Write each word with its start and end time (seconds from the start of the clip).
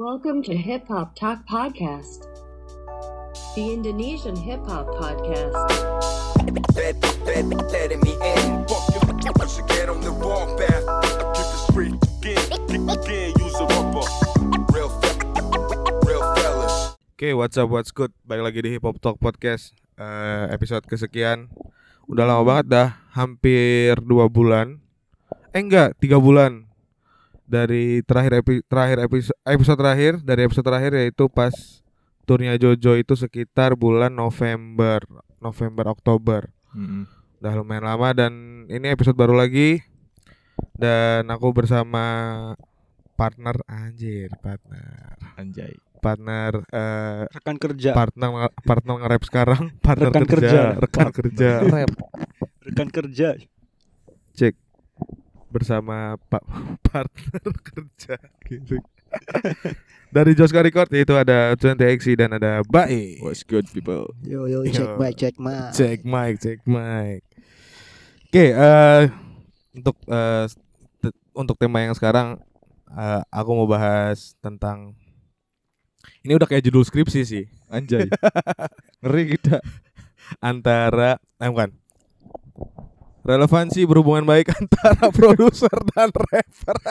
Welcome 0.00 0.40
to 0.48 0.56
Hip 0.56 0.88
Hop 0.88 1.12
Talk 1.12 1.44
Podcast, 1.44 2.24
the 3.52 3.76
Indonesian 3.76 4.32
hip 4.32 4.64
hop 4.64 4.88
podcast. 4.96 5.52
Oke, 17.12 17.28
what's 17.36 17.60
up, 17.60 17.68
what's 17.68 17.92
good? 17.92 18.16
Balik 18.24 18.48
lagi 18.48 18.64
di 18.64 18.72
Hip 18.72 18.88
Hop 18.88 18.96
Talk 18.96 19.20
Podcast 19.20 19.76
eh, 20.00 20.48
Episode 20.56 20.88
kesekian 20.88 21.52
Udah 22.08 22.24
lama 22.24 22.40
banget 22.48 22.66
dah 22.72 22.88
Hampir 23.12 24.00
dua 24.00 24.32
bulan 24.32 24.80
Eh 25.52 25.60
enggak, 25.60 26.00
tiga 26.00 26.16
bulan 26.16 26.71
Dari 27.44 28.00
terakhir 28.02 28.32
epi, 28.38 28.62
terakhir 28.64 28.98
episode, 29.00 29.36
episode 29.44 29.76
terakhir 29.76 30.12
Dari 30.18 30.40
episode 30.42 30.64
terakhir 30.64 30.92
yaitu 30.94 31.26
pas 31.26 31.52
Turnya 32.22 32.54
Jojo 32.54 32.94
itu 32.94 33.12
sekitar 33.12 33.74
bulan 33.74 34.10
November 34.10 35.02
November, 35.36 35.84
Oktober 35.88 36.40
Udah 37.36 37.54
lumayan 37.54 37.84
lama 37.84 38.08
dan 38.12 38.32
ini 38.66 38.86
episode 38.88 39.12
baru 39.12 39.34
lagi 39.34 39.82
Dan 40.72 41.26
aku 41.26 41.50
bersama 41.52 42.04
partner 43.12 43.58
Anjir, 43.64 44.30
partner 44.38 45.18
Anjay. 45.34 45.74
partner 45.98 46.66
eh 46.66 47.22
Rekan 47.28 47.54
kerja. 47.56 47.90
partner 47.92 48.30
partner 48.58 48.94
nge-rap 48.98 49.22
sekarang 49.22 49.62
partner 49.84 50.10
Rekan 50.10 50.24
kerja, 50.24 50.46
kerja. 50.48 50.62
rekan 50.78 51.08
kerja 51.10 51.50
Rap. 51.64 51.90
Rekan 52.60 52.88
kerja. 52.88 53.28
cek 54.32 54.54
bersama 55.52 56.16
pak 56.26 56.40
partner 56.86 57.44
kerja 57.62 58.16
gitu. 58.42 58.80
dari 60.08 60.32
Joska 60.32 60.58
Record 60.58 60.88
itu 60.90 61.12
ada 61.12 61.52
20XC 61.54 62.16
dan 62.16 62.32
ada 62.32 62.64
Bae 62.64 63.20
What's 63.20 63.44
good 63.44 63.68
people? 63.68 64.08
Yo 64.22 64.44
yo 64.44 64.64
Yo. 64.64 64.72
check 64.72 64.90
mic 64.96 65.14
check 65.14 65.34
mic. 65.36 65.70
cek 65.70 65.98
mic 66.02 66.34
cek 66.38 66.58
mic 66.64 67.20
oke 68.26 68.44
eh 68.48 69.02
untuk 69.72 69.96
eh, 70.04 70.44
te- 70.98 71.18
untuk 71.32 71.56
tema 71.56 71.80
yang 71.80 71.92
sekarang 71.92 72.40
eh, 72.88 73.22
aku 73.28 73.50
mau 73.52 73.68
bahas 73.68 74.32
tentang 74.38 74.96
ini 76.20 76.32
udah 76.32 76.46
kayak 76.46 76.64
judul 76.64 76.82
skripsi 76.82 77.20
sih 77.22 77.44
Anjay. 77.66 78.04
Ngeri 79.02 79.32
kita. 79.32 79.60
antara 80.38 81.16
eh 81.36 81.48
bukan 81.48 81.72
relevansi 83.22 83.86
berhubungan 83.86 84.26
baik 84.26 84.50
antara 84.58 85.10
produser 85.14 85.74
dan 85.94 86.10
rapper 86.10 86.78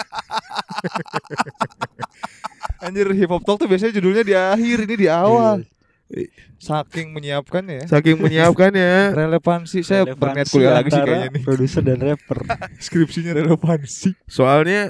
Anjir 2.82 3.14
hip 3.14 3.30
hop 3.30 3.46
talk 3.46 3.62
tuh 3.62 3.70
biasanya 3.70 3.94
judulnya 3.94 4.24
di 4.26 4.34
akhir 4.34 4.90
ini 4.90 4.96
di 5.06 5.08
awal. 5.10 5.62
Iya. 6.10 6.28
Saking 6.58 7.14
menyiapkan 7.14 7.64
ya. 7.66 7.86
saking 7.86 8.18
menyiapkannya 8.22 9.14
Relevansi 9.22 9.86
saya 9.86 10.06
berniat 10.06 10.50
kuliah 10.50 10.78
lagi 10.82 10.90
sih 10.90 11.02
kayaknya 11.02 11.30
nih. 11.30 11.44
Produser 11.46 11.82
dan 11.86 12.02
rapper. 12.02 12.42
Skripsinya 12.82 13.38
relevansi. 13.38 14.18
soalnya 14.26 14.90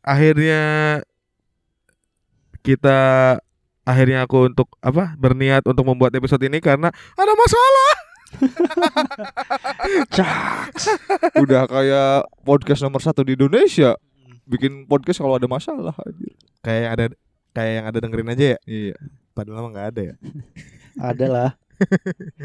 akhirnya 0.00 0.60
kita 2.64 3.00
akhirnya 3.82 4.24
aku 4.24 4.50
untuk 4.50 4.68
apa 4.80 5.14
berniat 5.18 5.66
untuk 5.66 5.84
membuat 5.86 6.14
episode 6.14 6.42
ini 6.46 6.62
karena 6.62 6.90
ada 7.18 7.32
masalah 7.34 7.92
Udah 11.34 11.62
kayak 11.66 12.12
podcast 12.42 12.80
nomor 12.80 13.00
satu 13.00 13.22
di 13.22 13.34
Indonesia. 13.34 13.96
Bikin 14.42 14.84
podcast 14.84 15.18
kalau 15.18 15.36
ada 15.36 15.46
masalah 15.46 15.94
anjir. 15.98 16.34
kayak 16.60 16.88
ada 16.90 17.04
kayak 17.50 17.72
yang 17.74 17.86
ada 17.86 17.98
dengerin 17.98 18.30
aja 18.30 18.44
ya 18.54 18.58
Iya. 18.64 18.96
padahal 19.32 19.58
emang 19.60 19.72
nggak 19.74 19.88
ada 19.90 20.02
ya 20.02 20.14
Ada 21.10 21.26
lah. 21.26 21.50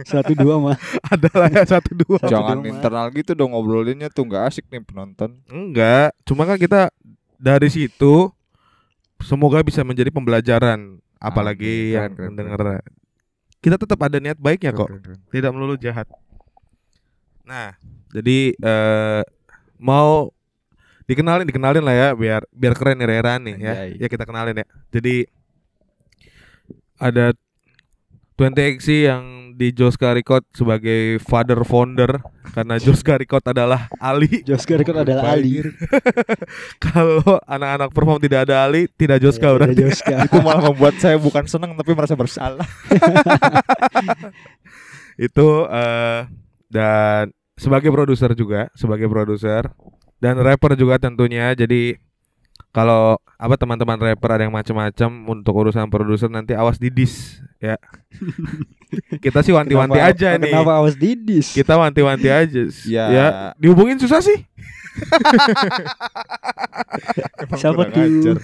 Satu 0.03 0.33
dua 0.33 0.57
mah. 0.57 0.77
ada 1.13 1.29
lah 1.31 1.49
ya 1.51 1.63
satu 1.67 1.93
dua 1.93 2.17
Jangan 2.23 2.57
Mat. 2.57 2.65
internal 2.67 3.05
gitu 3.11 3.31
dong 3.33 3.53
ngobrolinnya 3.53 4.09
tuh 4.09 4.25
nggak 4.25 4.49
asik 4.49 4.65
nih 4.67 4.81
penonton. 4.81 5.37
Enggak, 5.45 6.17
cuma 6.25 6.43
kan 6.43 6.57
kita 6.57 6.89
dari 7.37 7.69
situ 7.69 8.33
semoga 9.21 9.61
bisa 9.61 9.81
menjadi 9.81 10.09
pembelajaran 10.09 10.97
apalagi 11.17 11.93
Amin. 11.93 11.93
yang 11.93 12.09
Keren, 12.09 12.17
keren, 12.17 12.29
mendengar. 12.33 12.81
Kita 13.57 13.75
tetap 13.75 13.99
ada 14.05 14.21
niat 14.21 14.37
baiknya 14.37 14.71
kok, 14.75 14.91
tidak 15.33 15.51
melulu 15.51 15.75
jahat. 15.75 16.05
Nah, 17.47 17.73
jadi 18.13 18.53
eh 18.53 19.23
mau 19.79 20.33
dikenalin 21.07 21.47
dikenalin 21.47 21.83
lah 21.85 21.95
ya 21.95 22.09
biar 22.11 22.43
biar 22.51 22.73
keren 22.75 22.99
nih 22.99 23.07
Rera 23.07 23.39
nih 23.39 23.55
ya. 23.55 23.73
Anjay. 23.73 23.91
Ya 24.03 24.07
kita 24.11 24.27
kenalin 24.27 24.59
ya. 24.59 24.65
Jadi 24.91 25.23
ada 26.99 27.31
20XC 28.35 29.07
yang 29.07 29.46
di 29.57 29.73
Joska 29.73 30.13
Record 30.13 30.45
sebagai 30.53 31.17
father 31.25 31.65
founder 31.65 32.21
karena 32.53 32.77
Joska 32.77 33.17
Record 33.17 33.41
adalah 33.49 33.89
Ali 33.97 34.45
Joska 34.45 34.77
Record 34.77 35.01
adalah 35.01 35.33
Ali. 35.33 35.65
kalau 36.85 37.25
anak-anak 37.49 37.89
perform 37.89 38.21
tidak 38.21 38.45
ada 38.45 38.69
Ali, 38.69 38.85
tidak 38.93 39.17
Joska 39.17 39.49
Ya, 39.49 39.53
berarti. 39.57 39.73
tidak 39.73 39.89
Joska. 39.97 40.15
Itu 40.29 40.37
malah 40.45 40.61
membuat 40.69 40.93
saya 41.01 41.17
bukan 41.17 41.49
senang 41.49 41.73
tapi 41.73 41.97
merasa 41.97 42.13
bersalah. 42.13 42.61
Itu 45.17 45.65
eh 45.65 46.29
dan 46.69 47.33
sebagai 47.57 47.89
produser 47.89 48.37
juga, 48.37 48.69
sebagai 48.77 49.09
produser 49.09 49.73
dan 50.21 50.37
rapper 50.37 50.77
juga 50.77 51.01
tentunya. 51.01 51.57
Jadi 51.57 51.97
kalau 52.77 53.17
apa 53.41 53.57
teman-teman 53.57 53.97
rapper 53.97 54.29
ada 54.37 54.45
yang 54.45 54.53
macam-macam 54.53 55.09
untuk 55.33 55.53
urusan 55.57 55.89
produser 55.89 56.29
nanti 56.29 56.53
awas 56.53 56.77
didis 56.77 57.41
ya. 57.57 57.73
Kita 59.25 59.41
sih 59.41 59.49
wanti-wanti 59.49 59.97
Kenapa- 59.97 60.13
aja 60.13 60.37
nih. 60.37 60.53
Kenapa 60.53 60.71
awas 60.77 60.93
didis? 60.93 61.57
Kita 61.57 61.73
wanti-wanti 61.73 62.29
aja. 62.29 62.61
Ya. 62.85 63.05
ya. 63.09 63.27
Dihubungin 63.57 63.97
susah 63.97 64.21
sih. 64.21 64.45
Siapa 67.57 67.89
tuh? 67.89 68.37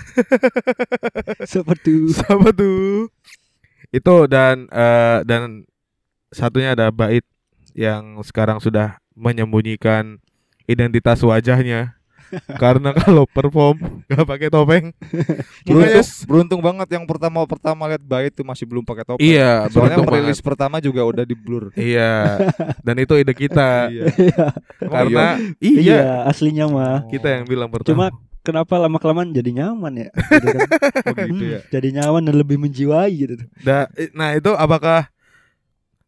Siapa 1.54 1.74
tuh? 1.78 2.02
Siapa 2.10 2.50
tuh? 2.58 3.14
Itu 3.94 4.26
dan 4.26 4.66
eh, 4.74 5.22
dan 5.30 5.62
satunya 6.34 6.74
ada 6.74 6.90
Bait 6.90 7.22
yang 7.78 8.18
sekarang 8.26 8.58
sudah 8.58 8.98
menyembunyikan 9.14 10.18
identitas 10.66 11.22
wajahnya 11.22 11.94
karena 12.64 12.90
kalau 12.92 13.24
perform 13.26 13.78
nggak 14.06 14.26
pakai 14.26 14.48
topeng. 14.48 14.86
Beruntung, 15.66 16.06
beruntung 16.26 16.62
banget 16.62 16.88
yang 16.92 17.06
pertama 17.06 17.42
pertama 17.44 17.86
lihat 17.86 18.02
bayi 18.02 18.28
itu 18.28 18.42
masih 18.42 18.64
belum 18.64 18.82
pakai 18.82 19.04
topeng. 19.04 19.22
iya, 19.22 19.66
Soalnya 19.68 20.00
banget. 20.00 20.40
pertama 20.40 20.78
juga 20.78 21.02
udah 21.02 21.24
di 21.24 21.34
blur. 21.34 21.72
Iya. 21.80 22.38
Dan 22.80 22.96
itu 22.98 23.14
ide 23.16 23.32
kita 23.32 23.88
Iya. 23.88 24.04
Emang 24.80 24.92
karena 24.92 25.26
iya? 25.58 25.80
iya, 25.80 26.02
aslinya 26.24 26.66
mah. 26.66 27.06
kita 27.08 27.28
yang 27.32 27.44
bilang 27.44 27.70
Cuma 27.82 28.10
pertama. 28.10 28.12
kenapa 28.42 28.74
lama 28.78 28.98
kelamaan 28.98 29.30
jadi 29.30 29.52
nyaman 29.54 29.94
ya? 29.98 30.10
Gitu 30.12 30.48
kan. 30.50 30.68
Oh 31.04 31.14
gitu 31.16 31.34
Hmm, 31.40 31.54
ya. 31.54 31.60
Jadi 31.70 31.88
nyaman 31.94 32.22
dan 32.24 32.36
lebih 32.36 32.58
menjiwai 32.58 33.12
gitu. 33.14 33.36
Da- 33.60 33.88
nah 34.12 34.32
itu 34.32 34.52
apakah 34.52 35.08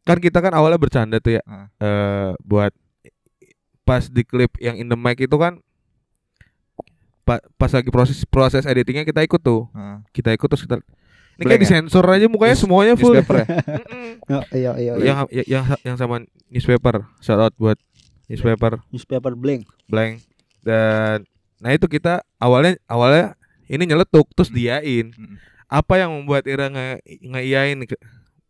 kan 0.04 0.18
kita 0.18 0.38
kan 0.38 0.54
awalnya 0.54 0.78
bercanda 0.78 1.18
tuh 1.18 1.38
ya 1.38 1.44
Ah. 1.44 1.66
eh 1.78 2.32
buat 2.40 2.70
pas 3.82 4.06
di 4.06 4.22
klip 4.22 4.54
yang 4.58 4.76
in 4.76 4.86
the 4.86 4.96
mic 4.96 5.18
itu 5.18 5.34
kan 5.36 5.62
pa- 7.26 7.42
pas 7.56 7.68
lagi 7.70 7.90
proses 7.90 8.22
proses 8.24 8.64
editingnya 8.64 9.04
kita 9.04 9.20
ikut 9.20 9.42
tuh 9.42 9.66
Nah, 9.72 10.06
kita 10.10 10.30
ikut 10.30 10.46
terus 10.46 10.62
kita 10.62 10.78
ini 10.78 10.86
Blank 11.36 11.50
kayak 11.50 11.58
ya? 11.58 11.64
disensor 11.68 12.06
aja 12.06 12.26
mukanya 12.26 12.54
News- 12.54 12.64
semuanya 12.64 12.94
full 12.94 13.12
newspaper 13.12 13.36
ya. 13.36 13.48
Oh, 14.32 14.44
iya 14.52 14.72
iya. 14.76 14.94
iya. 14.94 15.04
yang 15.04 15.18
yang 15.28 15.46
yang 15.46 15.64
yang 15.84 15.96
sama 15.96 16.22
newspaper 16.48 17.04
shout 17.20 17.38
out 17.38 17.54
buat 17.56 17.78
newspaper 18.26 18.80
Newspaper 18.88 19.34
blank. 19.34 19.68
blank 19.86 20.24
dan 20.62 21.26
nah 21.58 21.70
itu 21.70 21.86
kita 21.86 22.22
awalnya 22.36 22.78
awalnya 22.86 23.34
ini 23.66 23.84
nyeletuk 23.84 24.30
terus 24.32 24.50
diain 24.50 25.10
Mm. 25.12 25.36
apa 25.68 25.94
yang 25.98 26.10
membuat 26.12 26.46
Ira 26.46 26.70
nge 26.70 26.88
ngeiyain 27.22 27.78
ke- 27.84 28.02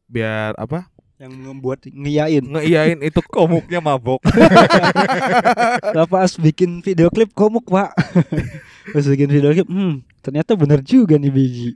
biar 0.05 0.53
apa 0.55 0.91
Yang 1.15 1.31
membuat 1.39 1.79
ngiyain. 1.87 2.43
ngeiyain 2.43 2.99
itu 2.99 3.19
Komuknya 3.31 3.79
mabok. 3.79 4.19
Pas 6.11 6.31
bikin 6.35 6.83
video 6.83 7.07
klip 7.07 7.31
komuk 7.31 7.65
pak 7.65 7.95
Pas 8.93 9.05
bikin 9.05 9.27
video 9.27 9.51
klip 9.51 9.67
Hmm 9.67 10.03
ternyata 10.19 10.57
bener 10.57 10.81
juga 10.81 11.15
nih 11.15 11.29
biji 11.29 11.69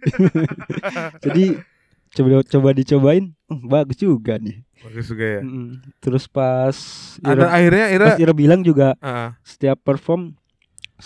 Jadi 1.21 1.55
Coba 2.09 2.41
coba 2.41 2.69
dicobain 2.73 3.29
hmm, 3.45 3.69
Bagus 3.69 3.97
juga 3.97 4.41
nih 4.41 4.65
bagus 4.79 5.05
juga 5.05 5.25
ya 5.37 5.41
Mm-mm. 5.45 5.67
Terus 5.99 6.23
pas 6.25 6.75
ada 7.21 7.45
Ira, 7.45 7.47
akhirnya 7.51 7.85
Ira 7.91 8.05
pas 8.09 8.17
Ira 8.17 8.33
bilang 8.33 8.61
juga 8.63 8.97
Ah, 8.99 9.37
Setiap 9.45 9.77
perform 9.79 10.33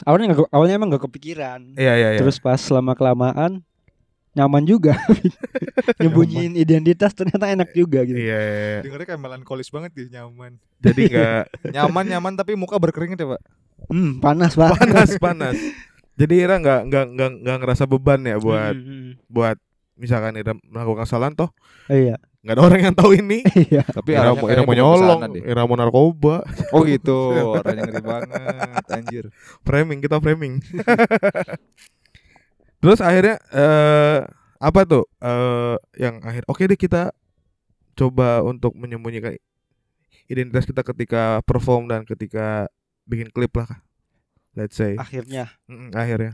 Awalnya 0.08 0.34
gak, 0.34 0.50
awalnya 0.50 0.76
emang 0.78 0.90
gak 0.90 1.04
kepikiran 1.06 1.76
iya 1.76 1.94
iya 1.94 2.10
iya 2.16 2.20
Terus 2.22 2.40
pas 2.40 2.62
lama 2.72 2.96
kelamaan 2.96 3.62
Nyaman 4.34 4.64
juga 4.64 4.98
Nyembunyiin 6.02 6.54
identitas 6.56 7.14
ternyata 7.14 7.46
enak 7.46 7.70
juga 7.72 8.02
gitu 8.02 8.18
iya, 8.18 8.34
iya, 8.36 8.54
iya. 8.58 8.80
Dengarnya 8.82 9.08
kayak 9.08 9.22
melankolis 9.22 9.70
banget 9.70 9.94
gitu, 9.94 10.10
nyaman. 10.12 10.58
jadi 10.80 11.02
nggak 11.06 11.44
Nyaman 11.76 12.06
nyaman 12.08 12.34
tapi 12.34 12.54
muka 12.54 12.76
berkeringat 12.76 13.16
ya, 13.16 13.28
Pak. 13.30 13.42
Hmm 13.86 14.18
panas 14.18 14.54
pak 14.54 14.74
panas 14.76 15.12
panas 15.24 15.58
Jadi 16.14 16.34
Ira 16.40 16.58
nggak 16.58 16.82
nggak 16.88 17.06
nggak 17.10 17.30
nggak 17.42 17.58
ngerasa 17.60 17.84
beban 17.84 18.22
ya 18.22 18.38
buat 18.38 18.74
Hmm, 18.74 18.86
hmm. 18.86 19.12
buat 19.28 19.58
misalkan 19.96 20.34
Ira 20.34 20.54
melakukan 20.64 21.04
kesalahan 21.04 21.34
toh 21.34 21.50
Iya. 21.86 22.18
nggak 22.44 22.54
ada 22.54 22.64
orang 22.66 22.82
yang 22.82 22.92
tahu 22.92 23.12
ini. 23.14 23.40
Iya. 23.56 23.88
Tapi 23.88 24.14
Ira, 24.14 24.36
Ira 24.36 24.62
mau 24.62 24.76
nyolong. 24.76 25.20
Ira 25.38 25.64
mau 25.64 25.74
narkoba, 25.74 26.44
Oh 26.70 26.84
gitu, 26.84 27.16
orangnya 27.56 27.88
ngeri 27.88 28.04
banget 28.04 28.84
anjir. 28.92 29.26
framing 29.64 30.04
kita 30.04 30.20
framing. 30.20 30.60
Terus 32.84 33.00
akhirnya 33.00 33.40
eh 33.56 34.20
apa 34.60 34.80
tuh 34.84 35.08
eh 35.24 35.76
yang 35.96 36.20
akhir 36.20 36.44
oke 36.52 36.68
deh 36.68 36.76
kita 36.76 37.16
coba 37.96 38.44
untuk 38.44 38.76
menyembunyikan 38.76 39.40
identitas 40.28 40.68
kita 40.68 40.84
ketika 40.84 41.40
perform 41.48 41.88
dan 41.88 42.04
ketika 42.04 42.68
bikin 43.08 43.32
klip 43.32 43.56
lah 43.56 43.84
let's 44.58 44.78
say. 44.78 44.96
Akhirnya. 44.98 45.50
Mm, 45.66 45.94
akhirnya. 45.94 46.34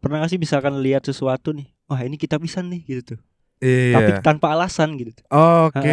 Pernah 0.00 0.24
gak 0.24 0.32
sih 0.32 0.40
misalkan 0.40 0.80
lihat 0.80 1.04
sesuatu 1.04 1.52
nih, 1.52 1.68
wah 1.84 2.00
ini 2.00 2.16
kita 2.16 2.40
bisa 2.40 2.64
nih 2.64 2.80
gitu 2.88 3.02
tuh. 3.16 3.20
iya. 3.60 4.00
Tapi 4.00 4.10
tanpa 4.24 4.56
alasan 4.56 4.96
gitu 4.96 5.12
oke. 5.28 5.92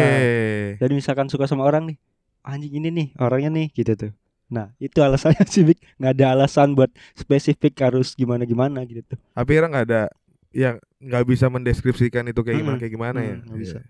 Jadi 0.80 0.92
misalkan 0.96 1.28
suka 1.28 1.44
sama 1.44 1.68
orang 1.68 1.92
nih, 1.92 1.98
anjing 2.40 2.72
ini 2.80 2.88
nih 2.88 3.08
orangnya 3.20 3.52
nih 3.52 3.68
gitu 3.76 3.92
tuh. 3.92 4.12
Nah 4.48 4.72
itu 4.78 4.96
alasannya 4.98 5.44
sih 5.48 5.62
Bik 5.62 5.78
nggak 5.96 6.12
ada 6.14 6.26
alasan 6.32 6.72
buat 6.72 6.88
spesifik 7.12 7.76
harus 7.80 8.12
gimana 8.12 8.42
gimana 8.42 8.80
gitu 8.82 9.14
tapi 9.28 9.50
Ira 9.52 9.66
nggak 9.66 9.86
ada 9.86 10.02
yang 10.50 10.76
nggak 10.98 11.24
bisa 11.24 11.46
mendeskripsikan 11.46 12.24
itu 12.24 12.40
kayak 12.40 12.58
gimana 12.58 12.74
Mm-mm. 12.74 12.82
kayak 12.82 12.92
gimana 12.92 13.18
ya 13.20 13.34
Mm, 13.34 13.44
nggak 13.44 13.60
bisa. 13.60 13.78
Iya. 13.78 13.88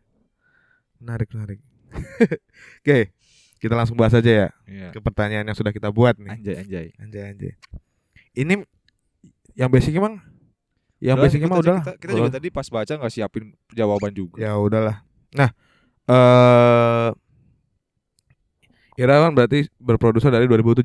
menarik 0.99 1.29
menarik 1.31 1.59
oke 2.81 2.99
kita 3.59 3.75
langsung 3.75 3.95
bahas 3.95 4.13
aja 4.13 4.31
ya 4.31 4.49
Iya. 4.65 4.89
ke 4.91 4.99
pertanyaan 4.99 5.45
yang 5.45 5.55
sudah 5.55 5.71
kita 5.71 5.89
buat 5.89 6.15
nih 6.15 6.31
Anjay 6.33 6.55
anjay. 6.59 6.87
anjay 6.97 7.23
anjay 7.29 7.53
ini 8.35 8.67
yang 9.55 9.67
basic 9.69 9.95
emang 9.95 10.19
yang 10.99 11.15
Udah, 11.15 11.25
basic 11.25 11.39
emang 11.41 11.59
udah 11.61 11.79
Kita, 11.81 11.93
kita 11.97 12.13
juga 12.13 12.31
tadi 12.33 12.49
pas 12.49 12.67
baca 12.67 12.91
nggak 12.93 13.13
siapin 13.13 13.45
jawaban 13.71 14.11
juga. 14.11 14.39
ya 14.39 14.55
udahlah 14.55 15.07
nah 15.31 15.51
eh 16.05 17.09
Ira 18.99 19.23
kan 19.23 19.31
berarti 19.31 19.71
berproduser 19.79 20.35
dari 20.35 20.51
2017 20.51 20.83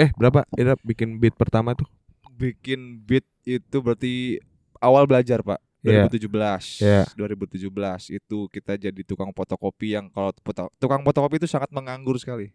eh 0.00 0.08
berapa 0.16 0.48
Ira 0.56 0.72
bikin 0.80 1.20
beat 1.20 1.36
pertama 1.36 1.76
tuh 1.76 1.84
Bikin 2.32 3.04
beat 3.04 3.26
itu 3.44 3.76
berarti 3.84 4.38
awal 4.80 5.04
belajar 5.04 5.42
pak. 5.44 5.60
Iya. 5.82 6.06
2017. 6.06 6.82
Iya. 6.82 7.02
2017 7.14 8.14
itu 8.14 8.38
kita 8.48 8.78
jadi 8.78 9.00
tukang 9.02 9.34
fotokopi 9.34 9.98
yang 9.98 10.06
kalau 10.08 10.30
foto- 10.40 10.70
tukang 10.78 11.02
fotokopi 11.02 11.42
itu 11.42 11.50
sangat 11.50 11.68
menganggur 11.74 12.14
sekali. 12.16 12.54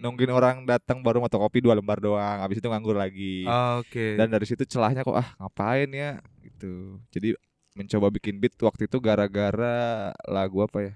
Nungguin 0.00 0.32
orang 0.32 0.64
datang 0.64 1.00
baru 1.00 1.24
fotokopi 1.24 1.60
dua 1.60 1.76
lembar 1.76 2.00
doang, 2.00 2.40
habis 2.40 2.60
itu 2.60 2.68
nganggur 2.68 2.96
lagi. 2.96 3.44
oke 3.48 4.16
Dan 4.16 4.28
dari 4.32 4.44
situ 4.44 4.64
celahnya 4.64 5.04
kok 5.04 5.16
ah 5.16 5.28
ngapain 5.40 5.88
ya 5.92 6.20
gitu. 6.40 7.00
Jadi 7.12 7.36
mencoba 7.74 8.12
bikin 8.12 8.38
beat 8.38 8.54
waktu 8.60 8.86
itu 8.86 8.96
gara-gara 9.00 10.12
lagu 10.28 10.60
apa 10.64 10.78
ya? 10.84 10.92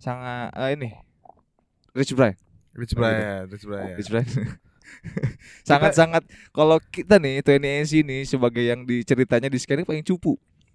Sangat 0.00 0.52
eh, 0.56 0.70
ini 0.76 0.88
Rich 1.94 2.12
Brian. 2.18 2.36
Rich 2.74 2.92
Brian 2.98 3.46
Rich 3.46 3.64
Brian 3.64 3.94
Rich 3.94 4.10
Brian. 4.10 4.26
Sangat-sangat 5.68 6.26
kalau 6.50 6.82
kita 6.90 7.22
nih 7.22 7.40
20NC 7.40 8.02
ini 8.02 8.26
sebagai 8.26 8.66
yang 8.66 8.82
diceritanya 8.82 9.46
di 9.46 9.58
scan 9.62 9.80
ini 9.80 9.86
paling 9.86 10.02
cupu. 10.02 10.34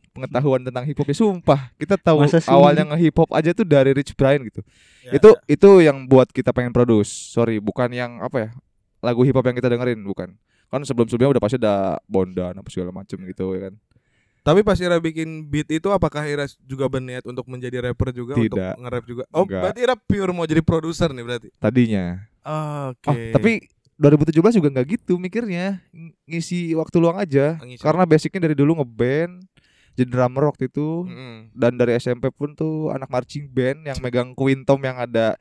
Pengetahuan 0.09 0.65
tentang 0.65 0.89
hip 0.89 0.97
hop 0.97 1.05
ya 1.05 1.15
sumpah 1.21 1.69
kita 1.77 1.93
tahu 1.93 2.25
awalnya 2.49 2.81
nge 2.81 2.97
hip 2.97 3.15
hop 3.21 3.29
aja 3.29 3.53
tuh 3.53 3.67
dari 3.67 3.93
Rich 3.93 4.17
Brian 4.17 4.41
gitu. 4.47 4.65
Ya, 5.05 5.19
itu 5.19 5.29
itu 5.45 5.69
yang 5.85 6.07
buat 6.09 6.31
kita 6.31 6.49
pengen 6.55 6.73
produce. 6.73 7.11
Sorry 7.11 7.61
bukan 7.61 7.93
yang 7.93 8.17
apa 8.23 8.49
ya 8.49 8.49
lagu 9.03 9.21
hip 9.21 9.35
hop 9.37 9.45
yang 9.45 9.55
kita 9.59 9.69
dengerin 9.69 10.01
bukan. 10.01 10.33
Kan 10.71 10.81
sebelum 10.87 11.05
sebelumnya 11.05 11.37
udah 11.37 11.43
pasti 11.43 11.57
ada 11.61 11.99
Bondan 12.09 12.57
apa 12.57 12.69
segala 12.71 12.89
macem 12.89 13.21
gitu 13.27 13.53
ya 13.53 13.69
kan 13.69 13.75
Tapi 14.49 14.65
pas 14.65 14.73
Ira 14.75 14.97
bikin 14.97 15.45
beat 15.45 15.69
itu 15.69 15.85
apakah 15.87 16.25
Ira 16.25 16.49
juga 16.59 16.85
berniat 16.85 17.21
untuk 17.23 17.45
menjadi 17.45 17.85
rapper 17.85 18.09
juga 18.11 18.33
untuk 18.33 18.57
Tidak. 18.57 18.73
nge-rap 18.75 19.05
juga? 19.05 19.23
Oh, 19.29 19.45
Enggak. 19.45 19.61
berarti 19.61 19.79
Ira 19.79 19.95
pure 19.95 20.31
mau 20.31 20.43
jadi 20.43 20.61
produser 20.61 21.09
nih 21.09 21.21
berarti. 21.23 21.49
tadinya 21.55 22.25
Oke. 22.89 23.05
oh 23.05 23.15
tapi 23.29 23.51
2017 23.95 24.57
juga 24.57 24.71
nggak 24.71 24.87
gitu 24.89 25.13
mikirnya 25.15 25.83
Ng- 25.91 26.15
ngisi 26.25 26.73
waktu 26.73 26.97
luang 26.97 27.19
aja 27.19 27.59
Ngisi. 27.59 27.77
karena 27.77 28.03
basicnya 28.03 28.41
dari 28.41 28.55
dulu 28.55 28.79
ngeband 28.79 29.43
jadi 29.91 30.07
drummer 30.07 30.47
waktu 30.47 30.65
itu 30.65 31.03
Mm-mm. 31.03 31.51
dan 31.51 31.75
dari 31.75 31.93
SMP 31.93 32.31
pun 32.31 32.55
tuh 32.55 32.89
anak 32.89 33.05
marching 33.05 33.45
band 33.45 33.83
yang 33.83 33.99
megang 33.99 34.31
quintom 34.31 34.79
yang 34.79 34.97
ada 34.97 35.35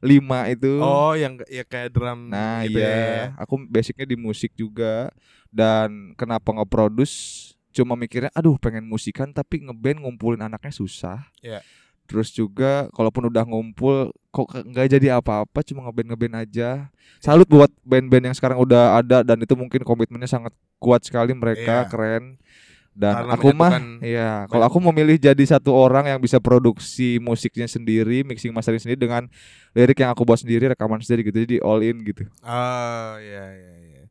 lima 0.00 0.48
itu 0.48 0.80
Oh, 0.80 1.14
yang 1.14 1.38
ya 1.46 1.62
kayak 1.62 1.92
drum 1.92 2.26
nah 2.26 2.60
gitu 2.60 2.76
iya 2.76 2.90
ya. 2.90 3.24
aku 3.38 3.62
basicnya 3.64 4.04
di 4.04 4.16
musik 4.16 4.50
juga 4.52 5.14
dan 5.48 6.12
kenapa 6.14 6.50
nge-produce 6.52 7.54
cuma 7.70 7.94
mikirnya 7.94 8.30
aduh 8.32 8.56
pengen 8.56 8.84
musikan 8.84 9.30
tapi 9.30 9.62
ngeband 9.62 10.02
ngumpulin 10.02 10.42
anaknya 10.42 10.70
susah 10.70 11.22
Iya. 11.38 11.62
terus 12.04 12.30
juga 12.30 12.90
kalaupun 12.90 13.30
udah 13.30 13.46
ngumpul 13.46 14.10
kok 14.28 14.50
nggak 14.50 14.98
jadi 14.98 15.16
apa-apa 15.16 15.62
cuma 15.62 15.86
ngeband 15.86 16.08
ngeband 16.10 16.34
aja 16.42 16.90
salut 17.18 17.46
buat 17.46 17.70
band-band 17.82 18.30
yang 18.30 18.36
sekarang 18.36 18.58
udah 18.58 18.98
ada 18.98 19.22
dan 19.22 19.38
itu 19.38 19.54
mungkin 19.54 19.82
komitmennya 19.82 20.26
sangat 20.26 20.50
kuat 20.76 21.06
sekali 21.06 21.30
mereka 21.30 21.86
Iya. 21.86 21.88
keren 21.88 22.24
dan 22.90 23.22
Karena 23.22 23.32
aku 23.38 23.48
mah 23.54 23.70
Iya, 24.02 24.30
kalau 24.50 24.66
aku 24.66 24.78
memilih 24.82 25.14
jadi 25.14 25.44
satu 25.46 25.70
orang 25.70 26.10
yang 26.10 26.18
bisa 26.18 26.42
produksi 26.42 27.22
musiknya 27.22 27.70
sendiri, 27.70 28.26
mixing 28.26 28.50
mastering 28.50 28.82
sendiri 28.82 28.98
dengan 28.98 29.30
lirik 29.72 29.94
yang 29.94 30.10
aku 30.10 30.26
buat 30.26 30.42
sendiri, 30.42 30.66
rekaman 30.66 30.98
sendiri 30.98 31.30
gitu. 31.30 31.38
Jadi 31.38 31.56
all 31.62 31.86
in 31.86 32.02
gitu. 32.02 32.26
Oh, 32.42 33.12
iya 33.16 33.46
iya 33.54 33.74
iya. 33.86 34.02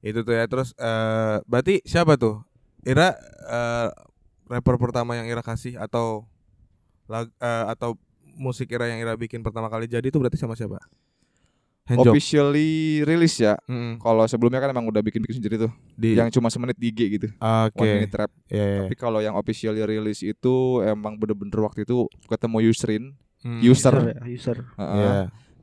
Itu 0.00 0.22
tuh 0.22 0.38
ya. 0.38 0.46
Terus 0.46 0.70
eh 0.78 1.42
berarti 1.44 1.82
siapa 1.82 2.14
tuh? 2.14 2.38
Ira 2.84 3.14
eh 3.50 3.88
rapper 4.50 4.76
pertama 4.76 5.14
yang 5.14 5.26
Ira 5.26 5.40
kasih 5.40 5.78
atau 5.78 6.26
lag, 7.06 7.26
eh, 7.28 7.64
atau 7.70 7.94
musik 8.34 8.70
Ira 8.70 8.90
yang 8.90 8.98
Ira 8.98 9.14
bikin 9.14 9.42
pertama 9.42 9.70
kali 9.70 9.86
jadi 9.86 10.02
itu 10.02 10.18
berarti 10.18 10.38
sama 10.38 10.58
siapa? 10.58 10.78
Handjob. 11.90 12.14
Officially 12.14 13.02
rilis 13.02 13.34
ya. 13.42 13.58
Mm-mm. 13.66 13.98
Kalau 13.98 14.22
sebelumnya 14.30 14.62
kan 14.62 14.70
emang 14.70 14.86
udah 14.86 15.02
bikin-bikin 15.02 15.42
sendiri 15.42 15.58
tuh, 15.58 15.72
Di 15.98 16.14
yang 16.14 16.30
cuma 16.30 16.46
semenit 16.46 16.78
di 16.78 16.94
IG 16.94 17.00
gitu. 17.18 17.28
Oke. 17.42 17.82
One 17.82 17.90
minute 17.98 18.14
rap. 18.14 18.30
Iya, 18.46 18.62
iya. 18.62 18.80
Tapi 18.86 18.94
kalau 18.94 19.18
yang 19.18 19.34
officially 19.34 19.82
rilis 19.82 20.22
itu 20.22 20.54
emang 20.86 21.18
bener-bener 21.18 21.58
waktu 21.58 21.82
itu 21.82 22.06
ketemu 22.30 22.70
Yusrin, 22.70 23.04
Hmm. 23.40 23.56
User. 23.64 23.96
ya, 23.96 24.20
user. 24.28 24.58
Heeh. 24.76 24.96
Iya. 25.00 25.12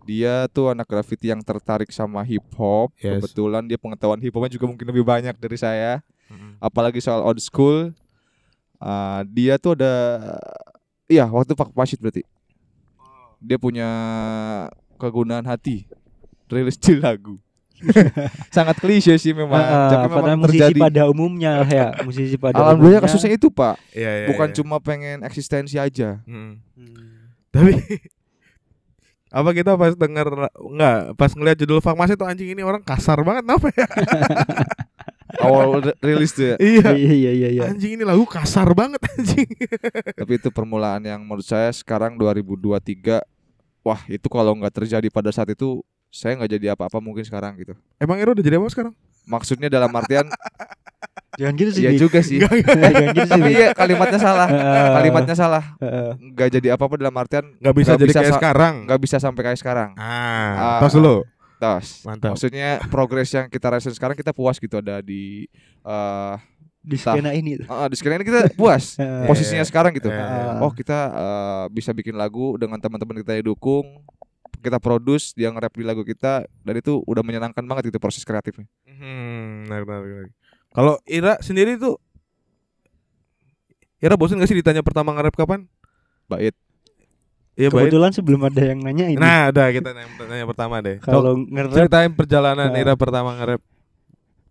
Dia 0.08 0.34
tuh 0.50 0.74
anak 0.74 0.90
graffiti 0.90 1.30
yang 1.30 1.46
tertarik 1.46 1.94
sama 1.94 2.25
hip 2.25 2.44
hop. 2.58 2.90
Yes. 2.98 3.22
Kebetulan 3.22 3.69
dia 3.69 3.78
pengetahuan 3.78 4.18
hip 4.18 4.34
hopnya 4.34 4.50
juga 4.50 4.66
mungkin 4.66 4.88
lebih 4.90 5.06
banyak 5.06 5.38
dari 5.38 5.58
saya. 5.62 6.02
Mm-mm. 6.28 6.60
apalagi 6.60 7.00
soal 7.00 7.22
old 7.22 7.38
school 7.38 7.92
uh, 8.78 9.19
dia 9.28 9.56
tuh 9.56 9.74
ada 9.74 9.94
iya 11.06 11.24
waktu 11.24 11.52
Pak 11.52 11.72
Pasit 11.72 11.98
berarti 11.98 12.22
dia 13.38 13.56
punya 13.56 13.88
kegunaan 14.96 15.44
hati 15.44 15.86
rilis 16.46 16.76
di 16.76 16.96
lagu 16.96 17.38
sangat 18.50 18.74
klise 18.76 19.14
sih 19.16 19.31
memang 19.31 19.54
Ah, 19.54 19.86
tapi 19.88 20.10
pada 20.10 20.34
memang 20.34 20.42
musisi 20.42 20.57
terjadi 20.57 20.80
pada 20.81 21.02
umumnya 21.06 21.62
lah 21.62 21.69
ya, 21.69 21.88
musisi 22.02 22.34
pada 22.34 22.57
alhamdulillah 22.57 22.98
umumnya. 22.98 23.14
kasusnya 23.14 23.31
itu 23.31 23.48
pak 23.48 23.78
Iya, 23.94 24.12
iya. 24.12 24.28
bukan 24.28 24.50
iya. 24.50 24.56
cuma 24.56 24.76
pengen 24.80 25.22
eksistensi 25.22 25.78
aja 25.78 26.18
Mm. 26.26 26.57
Hmm. 26.74 27.14
Tapi 27.48 27.78
apa 29.30 29.50
kita 29.52 29.76
pas 29.76 29.94
denger 29.94 30.28
enggak 30.57 30.98
pas 31.14 31.30
ngeliat 31.30 31.57
judul 31.57 31.78
Fakmas 31.78 32.10
itu 32.10 32.24
anjing 32.24 32.50
ini 32.50 32.64
orang 32.64 32.81
kasar 32.81 33.22
banget 33.22 33.44
kenapa 33.44 33.68
ya? 33.69 33.88
awal 35.40 35.68
ri- 35.82 35.98
rilis 36.04 36.32
tuh 36.32 36.46
ya 36.46 36.56
iya. 36.72 36.88
Iya 36.90 37.14
iya 37.14 37.32
iya 37.34 37.50
iya. 37.52 37.62
Anjing 37.66 37.94
ini 37.94 38.04
lagu 38.04 38.24
kasar 38.24 38.68
banget 38.72 39.00
anjing. 39.08 39.48
tapi 40.20 40.32
itu 40.36 40.50
permulaan 40.50 41.02
yang 41.02 41.20
menurut 41.20 41.44
saya 41.44 41.70
sekarang 41.70 42.16
2023 42.16 43.22
wah 43.82 44.02
itu 44.06 44.28
kalau 44.28 44.54
nggak 44.54 44.74
terjadi 44.76 45.08
pada 45.08 45.30
saat 45.30 45.48
itu 45.48 45.80
saya 46.08 46.36
nggak 46.36 46.52
jadi 46.52 46.68
apa-apa 46.74 46.98
mungkin 46.98 47.22
sekarang 47.22 47.56
gitu 47.56 47.76
Emang 47.96 48.18
Ero 48.18 48.32
udah 48.32 48.42
jadi 48.42 48.56
apa 48.56 48.70
sekarang? 48.70 48.94
maksudnya 49.24 49.68
dalam 49.68 49.92
artian 49.92 50.28
Jangan 51.38 51.54
gitu 51.54 51.70
sih. 51.70 51.82
Iya 51.84 51.92
juga 51.96 52.20
sih 52.20 52.42
Jangan 52.42 52.58
gitu 52.58 52.74
sih. 53.22 53.30
tapi 53.30 53.50
iya 53.54 53.70
kalimatnya 53.72 54.18
salah 54.18 54.48
kalimatnya 54.96 55.36
salah 55.36 55.64
Heeh. 55.78 56.12
nggak 56.34 56.50
jadi 56.52 56.68
apa-apa 56.74 56.98
dalam 56.98 57.14
artian 57.14 57.46
Nggak 57.58 57.76
bisa 57.76 57.90
Nggak 57.90 58.00
jadi 58.00 58.10
bisa 58.10 58.22
kayak 58.24 58.36
sekarang. 58.36 58.74
nggak 58.84 59.00
bisa 59.00 59.16
sampai 59.18 59.42
kayak 59.46 59.60
sekarang 59.60 59.90
Ah, 59.94 60.50
Ah. 60.58 60.80
tos 60.82 60.92
dulu. 60.92 61.22
Tos 61.57 62.02
Mantap. 62.04 62.33
maksudnya 62.33 62.80
progres 62.87 63.30
yang 63.30 63.45
kita 63.45 63.68
rasain 63.68 63.92
sekarang 63.92 64.14
kita 64.14 64.31
puas 64.31 64.56
gitu 64.56 64.78
ada 64.78 64.99
di 64.99 65.45
eh 65.81 66.35
Di 66.80 66.95
skena 66.95 67.31
ini. 67.31 67.59
ah, 67.66 67.85
di 67.85 67.95
sekarang 67.95 68.21
ini 68.21 68.26
kita 68.26 68.54
puas 68.54 68.95
Heeh. 68.95 69.26
posisinya 69.30 69.59
Iya. 69.59 69.68
sekarang 69.68 69.92
gitu 69.92 70.07
Iya, 70.07 70.23
iya. 70.23 70.52
oh 70.57 70.71
kita 70.71 70.99
eh, 71.09 71.66
bisa 71.69 71.92
bikin 71.92 72.14
lagu 72.14 72.56
dengan 72.56 72.78
teman-teman 72.78 73.19
kita 73.19 73.35
yang 73.35 73.49
dukung 73.49 74.06
kita 74.57 74.78
produce 74.78 75.31
dia 75.31 75.49
nge-rap 75.49 75.69
di 75.71 75.83
lagu 75.83 76.02
kita 76.02 76.45
dan 76.45 76.73
itu 76.73 77.04
udah 77.04 77.21
menyenangkan 77.21 77.61
banget 77.61 77.90
itu 77.90 77.97
proses 77.97 78.21
kreatifnya 78.21 78.66
Hmm. 78.87 79.69
Kalau 80.69 80.97
Ira 81.04 81.37
sendiri 81.40 81.76
tuh 81.76 82.02
Ira 83.97 84.14
bosan 84.14 84.37
gak 84.37 84.45
sih 84.45 84.56
ditanya 84.56 84.81
pertama 84.81 85.09
nge-rap 85.11 85.33
kapan? 85.35 85.66
bait 86.26 86.52
Baik. 87.57 87.90
Kebetulan 87.90 88.11
sebelum 88.14 88.42
ada 88.44 88.61
yang 88.61 88.80
nanya 88.80 89.09
ini. 89.09 89.18
Nah, 89.18 89.49
ada 89.49 89.73
kita 89.73 89.90
nanya, 89.90 90.14
nanya 90.23 90.45
pertama 90.45 90.78
deh. 90.78 91.02
kalau 91.06 91.33
nge-rap 91.35 91.73
Ceritain 91.73 92.14
perjalanan 92.14 92.69
Nah. 92.69 92.78
Ira 92.78 92.94
pertama 92.94 93.33
nge-rap. 93.33 93.61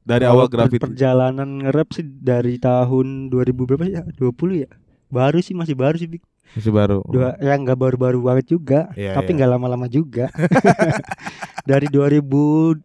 dari 0.02 0.22
awal 0.22 0.46
graffiti. 0.46 0.82
Perjalanan 0.82 1.48
nge-rap 1.60 1.90
sih 1.90 2.02
dari 2.02 2.58
tahun 2.58 3.26
2000 3.26 3.66
berapa 3.66 3.84
ya? 3.84 4.02
20 4.12 4.62
ya? 4.62 4.70
Baru 5.06 5.38
sih 5.38 5.50
masih 5.50 5.74
baru 5.74 5.94
sih. 5.96 6.06
Masih 6.54 6.70
baru. 6.70 7.02
Dua, 7.04 7.34
ya 7.36 7.54
nggak 7.54 7.74
baru-baru 7.74 8.22
banget 8.22 8.46
juga, 8.48 8.86
Iya, 8.94 9.14
tapi 9.14 9.34
iya. 9.34 9.36
nggak 9.38 9.50
lama-lama 9.50 9.86
juga. 9.86 10.30
Dari 11.66 11.90
2020 11.90 12.78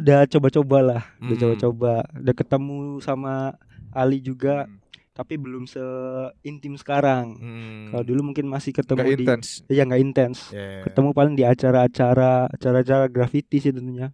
udah 0.00 0.20
coba-coba 0.26 0.78
lah, 0.80 1.02
udah 1.16 1.32
Hmm. 1.32 1.40
coba-coba, 1.40 1.92
udah 2.12 2.34
ketemu 2.34 2.76
sama 3.00 3.56
Ali 3.90 4.20
juga, 4.20 4.68
Hmm. 4.68 4.83
Tapi 5.14 5.38
belum 5.38 5.70
seintim 5.70 6.74
sekarang. 6.74 7.38
Hmm. 7.38 7.86
Kalau 7.94 8.02
dulu 8.02 8.34
mungkin 8.34 8.50
masih 8.50 8.74
ketemu 8.74 8.98
Nggak 8.98 9.14
di, 9.14 9.22
intens. 9.22 9.46
iya 9.70 9.82
nggak 9.86 10.02
intens. 10.02 10.38
Yeah. 10.50 10.82
Ketemu 10.82 11.14
paling 11.14 11.34
di 11.38 11.46
acara-acara, 11.46 12.50
acara-acara 12.50 13.06
graffiti 13.06 13.62
sih 13.62 13.70
tentunya. 13.70 14.10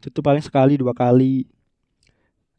Itu 0.00 0.08
tuh 0.08 0.24
paling 0.24 0.40
sekali 0.40 0.80
dua 0.80 0.96
kali. 0.96 1.44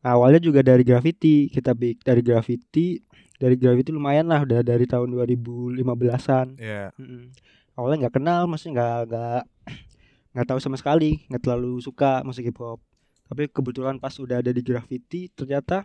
Awalnya 0.05 0.37
juga 0.37 0.61
dari 0.61 0.85
graffiti, 0.85 1.49
kita 1.49 1.73
dari 1.73 2.21
graffiti, 2.21 3.01
dari 3.41 3.57
graffiti 3.57 3.89
lumayan 3.89 4.29
lah, 4.29 4.45
udah 4.45 4.61
dari 4.61 4.85
tahun 4.85 5.09
2015-an. 5.09 6.61
Yeah. 6.61 6.93
Mm-mm. 7.01 7.33
Awalnya 7.73 8.05
nggak 8.05 8.15
kenal, 8.21 8.45
maksudnya 8.45 8.73
nggak 8.77 8.99
nggak 9.09 9.41
nggak 10.37 10.45
tahu 10.45 10.59
sama 10.61 10.77
sekali, 10.77 11.25
nggak 11.25 11.41
terlalu 11.41 11.81
suka 11.81 12.21
musik 12.21 12.45
hip 12.45 12.61
hop. 12.61 12.77
Tapi 13.25 13.49
kebetulan 13.49 13.97
pas 13.97 14.13
udah 14.21 14.45
ada 14.45 14.53
di 14.53 14.61
graffiti, 14.61 15.33
ternyata 15.33 15.81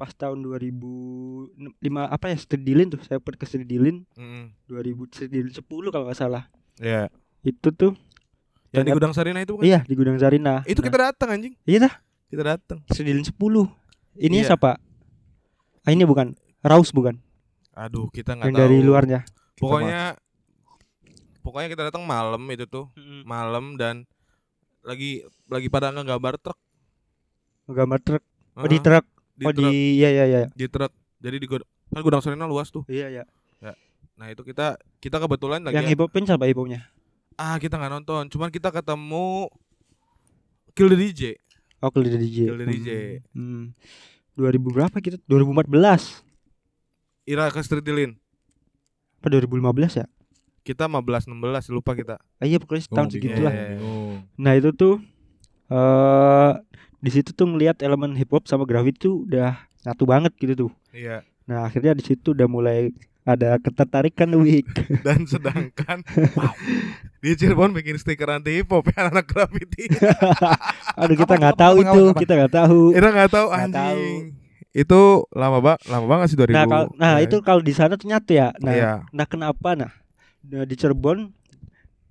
pas 0.00 0.08
tahun 0.10 0.40
2005 0.40 1.52
apa 1.92 2.24
ya 2.26 2.36
Street 2.36 2.64
Dilin 2.64 2.88
tuh, 2.88 3.04
saya 3.04 3.20
pernah 3.20 3.36
ke 3.36 3.44
Street 3.44 3.68
Dilin 3.68 4.08
Mm. 4.16 4.56
2000 4.64 5.04
Street 5.06 5.28
Dilin 5.30 5.52
10 5.52 5.60
kalau 5.92 6.08
nggak 6.08 6.16
salah. 6.16 6.48
Yeah. 6.76 7.12
Itu 7.40 7.68
tuh 7.70 7.92
Yang 8.70 8.84
di 8.86 8.92
gudang 8.94 9.12
Sarina 9.12 9.38
itu 9.38 9.52
bukan? 9.52 9.66
iya 9.66 9.82
di 9.82 9.92
Gudang 9.92 10.16
Sarina. 10.16 10.64
Itu 10.64 10.80
Nah, 10.80 10.86
kita 10.86 10.98
datang 11.04 11.28
anjing. 11.30 11.52
Iya 11.62 11.78
dah, 11.84 11.94
Kita 12.26 12.42
datang. 12.46 12.78
Street 12.86 13.08
Dilin 13.08 13.26
10. 13.26 13.68
Ini 14.16 14.40
Iya. 14.40 14.54
siapa? 14.54 14.80
Ah, 15.82 15.90
ini 15.90 16.02
bukan 16.02 16.32
Raus 16.60 16.88
bukan? 16.90 17.20
Aduh, 17.72 18.08
kita 18.08 18.32
nggak 18.32 18.46
Yang 18.46 18.54
tahu. 18.54 18.62
dari 18.62 18.78
luarnya. 18.80 19.20
Pokoknya 19.54 20.16
pokoknya 21.40 21.68
kita 21.68 21.82
datang 21.84 22.04
malam 22.04 22.40
itu 22.48 22.64
tuh, 22.64 22.88
malam 23.22 23.74
dan 23.74 24.08
lagi 24.80 25.20
lagi 25.46 25.68
pada 25.68 25.90
ngegambar 25.90 26.38
truk. 26.38 26.56
Gambar 27.66 28.00
truk. 28.00 28.22
Oh, 28.54 28.64
di 28.64 28.78
truk. 28.78 29.04
Di 29.40 29.44
Oh, 29.44 29.50
truk, 29.50 29.72
di 29.72 29.96
iya 29.96 30.08
iya 30.12 30.24
iya. 30.26 30.40
di 30.52 30.66
truk. 30.66 30.92
Jadi 31.16 31.36
di 31.40 31.46
gudang 31.48 31.64
kan 31.90 32.00
gudang 32.00 32.20
Sarina 32.20 32.44
luas 32.44 32.68
tuh. 32.68 32.84
Iya 32.86 33.08
iya. 33.10 33.24
Nah, 34.14 34.28
itu 34.28 34.44
kita 34.44 34.76
kita 35.00 35.16
kebetulan 35.16 35.64
lagi 35.64 35.80
Yang 35.80 35.96
hip 35.96 36.00
hopin 36.04 36.28
siapa 36.28 36.44
hip 36.44 36.54
hopnya? 36.54 36.84
ah 37.34 37.56
kita 37.56 37.80
nggak 37.80 37.88
nonton, 37.90 38.28
cuman 38.28 38.48
kita 38.48 38.68
ketemu 38.68 39.48
Kill 40.70 40.86
the 40.86 40.98
DJ. 40.98 41.40
Oh, 41.80 41.88
Kill 41.88 42.04
the 42.04 42.14
DJ. 42.14 42.38
Kill 42.44 42.58
the 42.58 42.66
DJ. 42.68 42.90
Hmm. 43.32 43.72
2000 44.36 44.60
berapa 44.60 44.92
kita? 44.94 45.16
2014. 45.24 46.20
Ira 47.24 47.48
ke 47.48 47.60
Street 47.60 47.80
Dilin. 47.80 48.12
Apa 49.18 49.32
2015 49.32 49.56
ya? 49.96 50.06
Kita 50.60 50.84
15 50.84 51.26
16 51.26 51.40
lupa 51.70 51.96
kita. 51.96 52.20
Ah, 52.36 52.44
iya 52.44 52.60
pokoknya 52.60 52.84
setahun 52.84 53.08
Oh, 53.08 53.12
segitulah. 53.12 53.52
iya. 53.52 53.80
Nah, 54.36 54.52
itu 54.52 54.68
tuh 54.70 55.00
eh 55.66 56.52
di 57.00 57.10
situ 57.10 57.32
tuh 57.32 57.44
ngelihat 57.44 57.80
elemen 57.80 58.12
hip 58.12 58.28
hop 58.30 58.44
sama 58.44 58.64
graffiti 58.64 59.00
tuh 59.02 59.24
udah 59.24 59.56
nyatu 59.82 60.04
banget 60.04 60.32
gitu 60.36 60.52
tuh. 60.54 60.70
Iya. 60.92 61.24
Nah, 61.44 61.66
akhirnya 61.66 61.92
di 61.92 62.04
situ 62.04 62.30
udah 62.30 62.46
mulai 62.46 62.92
ada 63.22 63.56
ketertarikan 63.56 64.32
Wik. 64.32 64.68
Dan 65.06 65.24
sedangkan 65.24 66.04
wow, 66.34 66.52
di 67.18 67.34
Cirebon 67.34 67.72
bikin 67.72 67.96
stiker 67.96 68.28
anti 68.30 68.60
hip 68.60 68.68
hop 68.68 68.88
ya 68.88 69.08
anak 69.08 69.26
graffiti. 69.26 69.88
Aduh, 71.00 71.16
kita 71.16 71.34
nggak 71.36 71.56
tahu 71.56 71.74
apa, 71.78 71.84
itu, 71.84 72.00
apa, 72.00 72.10
apa? 72.12 72.20
kita 72.20 72.32
nggak 72.36 72.54
tahu. 72.54 72.80
Ira 72.92 73.08
nggak 73.10 73.32
tahu 73.32 73.46
Nggak 73.48 73.64
anjing. 73.66 74.22
Itu 74.70 75.00
lama 75.34 75.58
banget, 75.58 75.80
lama 75.90 76.06
banget 76.06 76.26
sih 76.30 76.38
2000. 76.38 76.54
Nah, 76.54 76.64
kal- 76.64 76.92
nah 76.94 77.14
Ya. 77.18 77.26
itu 77.26 77.36
kalau 77.42 77.58
di 77.58 77.74
sana 77.74 77.98
tuh 77.98 78.06
nyatu 78.06 78.30
ya. 78.30 78.54
Nah, 78.62 78.72
Iya. 78.72 78.92
nah 79.10 79.26
kenapa 79.26 79.74
nah? 79.74 79.90
Nah, 80.46 80.62
di 80.62 80.74
Cirebon 80.78 81.34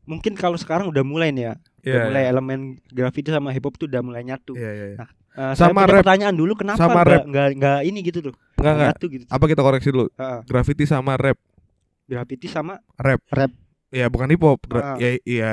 mungkin 0.04 0.34
kalau 0.36 0.60
sekarang 0.60 0.92
udah 0.92 1.02
mulai 1.02 1.32
nih 1.32 1.44
ya. 1.48 1.54
Udah 1.80 1.88
Iya. 1.90 2.04
mulai 2.06 2.24
elemen 2.26 2.60
graffiti 2.86 3.30
sama 3.30 3.50
hip 3.50 3.62
hop 3.62 3.76
tuh 3.76 3.86
udah 3.86 4.02
mulai 4.02 4.22
nyatu. 4.22 4.54
Iya, 4.54 4.72
iya, 4.72 4.86
iya. 4.90 4.98
Nah, 4.98 5.10
Eh, 5.32 5.54
saya 5.54 5.70
Sama 5.70 5.82
punya 5.82 5.88
rap. 5.88 6.02
pertanyaan 6.04 6.36
dulu 6.36 6.54
kenapa 6.54 6.80
Sama 6.80 6.92
nggak 6.96 7.06
rap. 7.08 7.24
nggak 7.24 7.48
nggak 7.56 7.80
ini 7.86 8.00
gitu 8.02 8.20
tuh 8.22 8.34
Enggak 8.56 8.74
enggak. 8.74 8.88
nyatu 8.92 9.06
gitu 9.08 9.26
Apa 9.30 9.46
kita 9.46 9.62
koreksi 9.62 9.90
dulu? 9.90 10.06
Heeh. 10.12 10.40
Graffiti 10.44 10.84
sama 10.84 11.14
rap. 11.16 11.38
graffiti 12.04 12.48
sama 12.50 12.74
Rap. 12.98 13.22
Rap. 13.30 13.52
Ya 13.88 14.06
bukan 14.06 14.28
hip 14.28 14.42
hop. 14.42 14.60
Gra- 14.66 14.84
Ah. 14.84 14.98
Ya 14.98 15.16
iya 15.22 15.50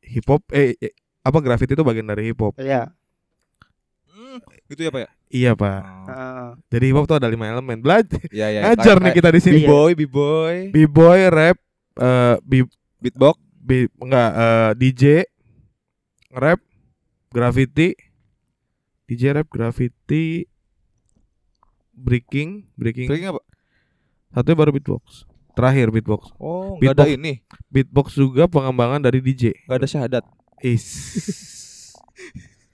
hip 0.00 0.24
hop 0.26 0.42
eh, 0.50 0.74
eh, 0.74 0.90
apa 1.20 1.38
graffiti 1.38 1.72
itu 1.72 1.82
bagian 1.82 2.04
dari 2.04 2.24
hip 2.26 2.40
hop. 2.40 2.56
ya 2.56 2.90
Gitu 4.64 4.80
ya, 4.80 4.90
Pak 4.90 5.00
ya? 5.00 5.08
Iya, 5.28 5.50
Pak. 5.54 5.80
heeh. 6.08 6.48
Jadi 6.70 6.84
hip 6.84 6.96
hop 6.96 7.06
tuh 7.06 7.16
ada 7.16 7.26
lima 7.26 7.46
elemen. 7.46 7.78
Belajar. 7.78 8.20
Iya, 8.28 8.46
iya. 8.48 8.60
Ngajar 8.66 8.96
nih 8.98 9.12
kita 9.12 9.28
di 9.30 9.40
sini. 9.40 9.58
Iya. 9.58 9.66
B-boy, 9.66 9.90
B-boy, 9.94 10.54
B-boy, 10.70 11.20
rap, 11.28 11.56
eh 11.94 12.36
b, 12.42 12.52
beatbox, 12.98 13.36
b 13.58 13.70
enggak 13.94 14.30
eh, 14.30 14.70
DJ, 14.74 15.02
rap, 16.38 16.60
graffiti, 17.28 17.98
DJ 19.04 19.34
rap, 19.34 19.50
graffiti, 19.50 20.46
breaking, 21.92 22.70
breaking. 22.74 23.08
Breaking 23.10 23.34
apa? 23.34 23.42
Satunya 24.30 24.56
baru 24.56 24.70
beatbox. 24.70 25.26
Terakhir 25.52 25.90
beatbox. 25.90 26.30
Oh, 26.38 26.78
enggak 26.78 26.94
ada 26.94 27.04
Beatbox. 27.04 27.18
ini. 27.18 27.32
Beatbox 27.68 28.06
juga 28.14 28.46
pengembangan 28.46 29.02
dari 29.02 29.18
DJ. 29.18 29.50
Enggak 29.66 29.78
ada 29.82 29.88
syahadat. 29.88 30.24
Is. 30.62 30.86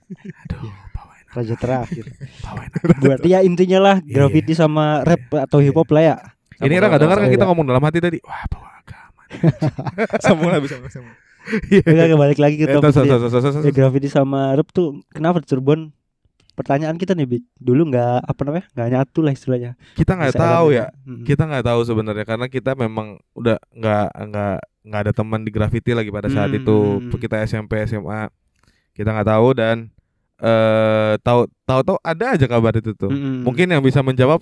Aduh, 0.45 0.69
bawain 0.93 1.25
raja 1.33 1.55
terakhir 1.57 2.05
bawain. 2.45 2.69
berarti 3.01 3.27
ya 3.33 3.41
intinya 3.41 3.79
lah 3.81 3.95
Iya. 4.01 4.13
graffiti 4.21 4.53
sama 4.53 5.01
rap 5.01 5.49
atau 5.49 5.57
hip 5.57 5.73
hop 5.73 5.89
lah 5.89 6.03
ya 6.05 6.15
Ini 6.61 6.77
Ra 6.77 6.87
nggak 6.87 7.01
dengar 7.01 7.17
kan 7.19 7.29
kita 7.29 7.45
ngomong 7.49 7.65
dalam 7.67 7.83
hati 7.83 7.99
tadi. 7.99 8.17
Wah, 8.23 8.45
bawa 8.47 8.69
agama. 8.79 9.21
Lah 10.55 10.61
bisa 10.63 10.79
sama. 10.87 11.11
Enggak 11.45 12.17
balik 12.17 12.39
lagi 12.39 12.55
ke 12.55 12.65
Eh, 12.65 12.73
topik. 12.73 13.05
Ya, 13.61 13.71
graffiti 13.71 14.07
sama 14.07 14.53
rap 14.53 14.69
tuh 14.69 15.01
kenapa 15.09 15.39
Cirebon 15.39 15.93
pertanyaan 16.51 16.95
kita 16.95 17.11
nih 17.11 17.27
Bik 17.27 17.43
dulu 17.53 17.91
nggak 17.91 18.23
apa 18.23 18.41
namanya 18.41 18.65
nggak 18.71 18.87
nyatu 18.89 19.19
lah 19.19 19.31
istilahnya 19.31 19.71
Kita 19.93 20.15
nggak 20.15 20.33
tahu 20.33 20.67
ya. 20.71 20.87
Mm-mm. 21.01 21.23
Kita 21.23 21.43
nggak 21.43 21.63
tahu 21.63 21.81
sebenarnya 21.83 22.23
karena 22.23 22.47
kita 22.47 22.71
memang 22.73 23.07
udah 23.33 23.59
nggak 23.69 24.07
nggak 24.25 24.55
nggak 24.85 25.01
ada 25.01 25.13
teman 25.13 25.41
di 25.41 25.51
graffiti 25.51 25.91
lagi 25.91 26.09
pada 26.09 26.27
saat 26.27 26.49
Hmm, 26.49 26.57
itu. 26.57 26.77
hmm, 26.77 27.01
hmm. 27.09 27.19
Kita 27.19 27.35
SMP 27.41 27.83
SMA. 27.83 28.31
Kita 28.91 29.11
nggak 29.11 29.27
tahu 29.27 29.47
dan 29.53 29.91
eh 30.37 31.13
tahu 31.19 31.45
tahu 31.63 31.81
tahu 31.81 31.97
ada 32.01 32.25
aja 32.31 32.45
kabar 32.45 32.71
itu 32.73 32.91
tuh. 32.93 33.07
Mm-mm. 33.07 33.43
Mungkin 33.43 33.67
yang 33.67 33.79
bisa 33.79 33.99
menjawab 33.99 34.39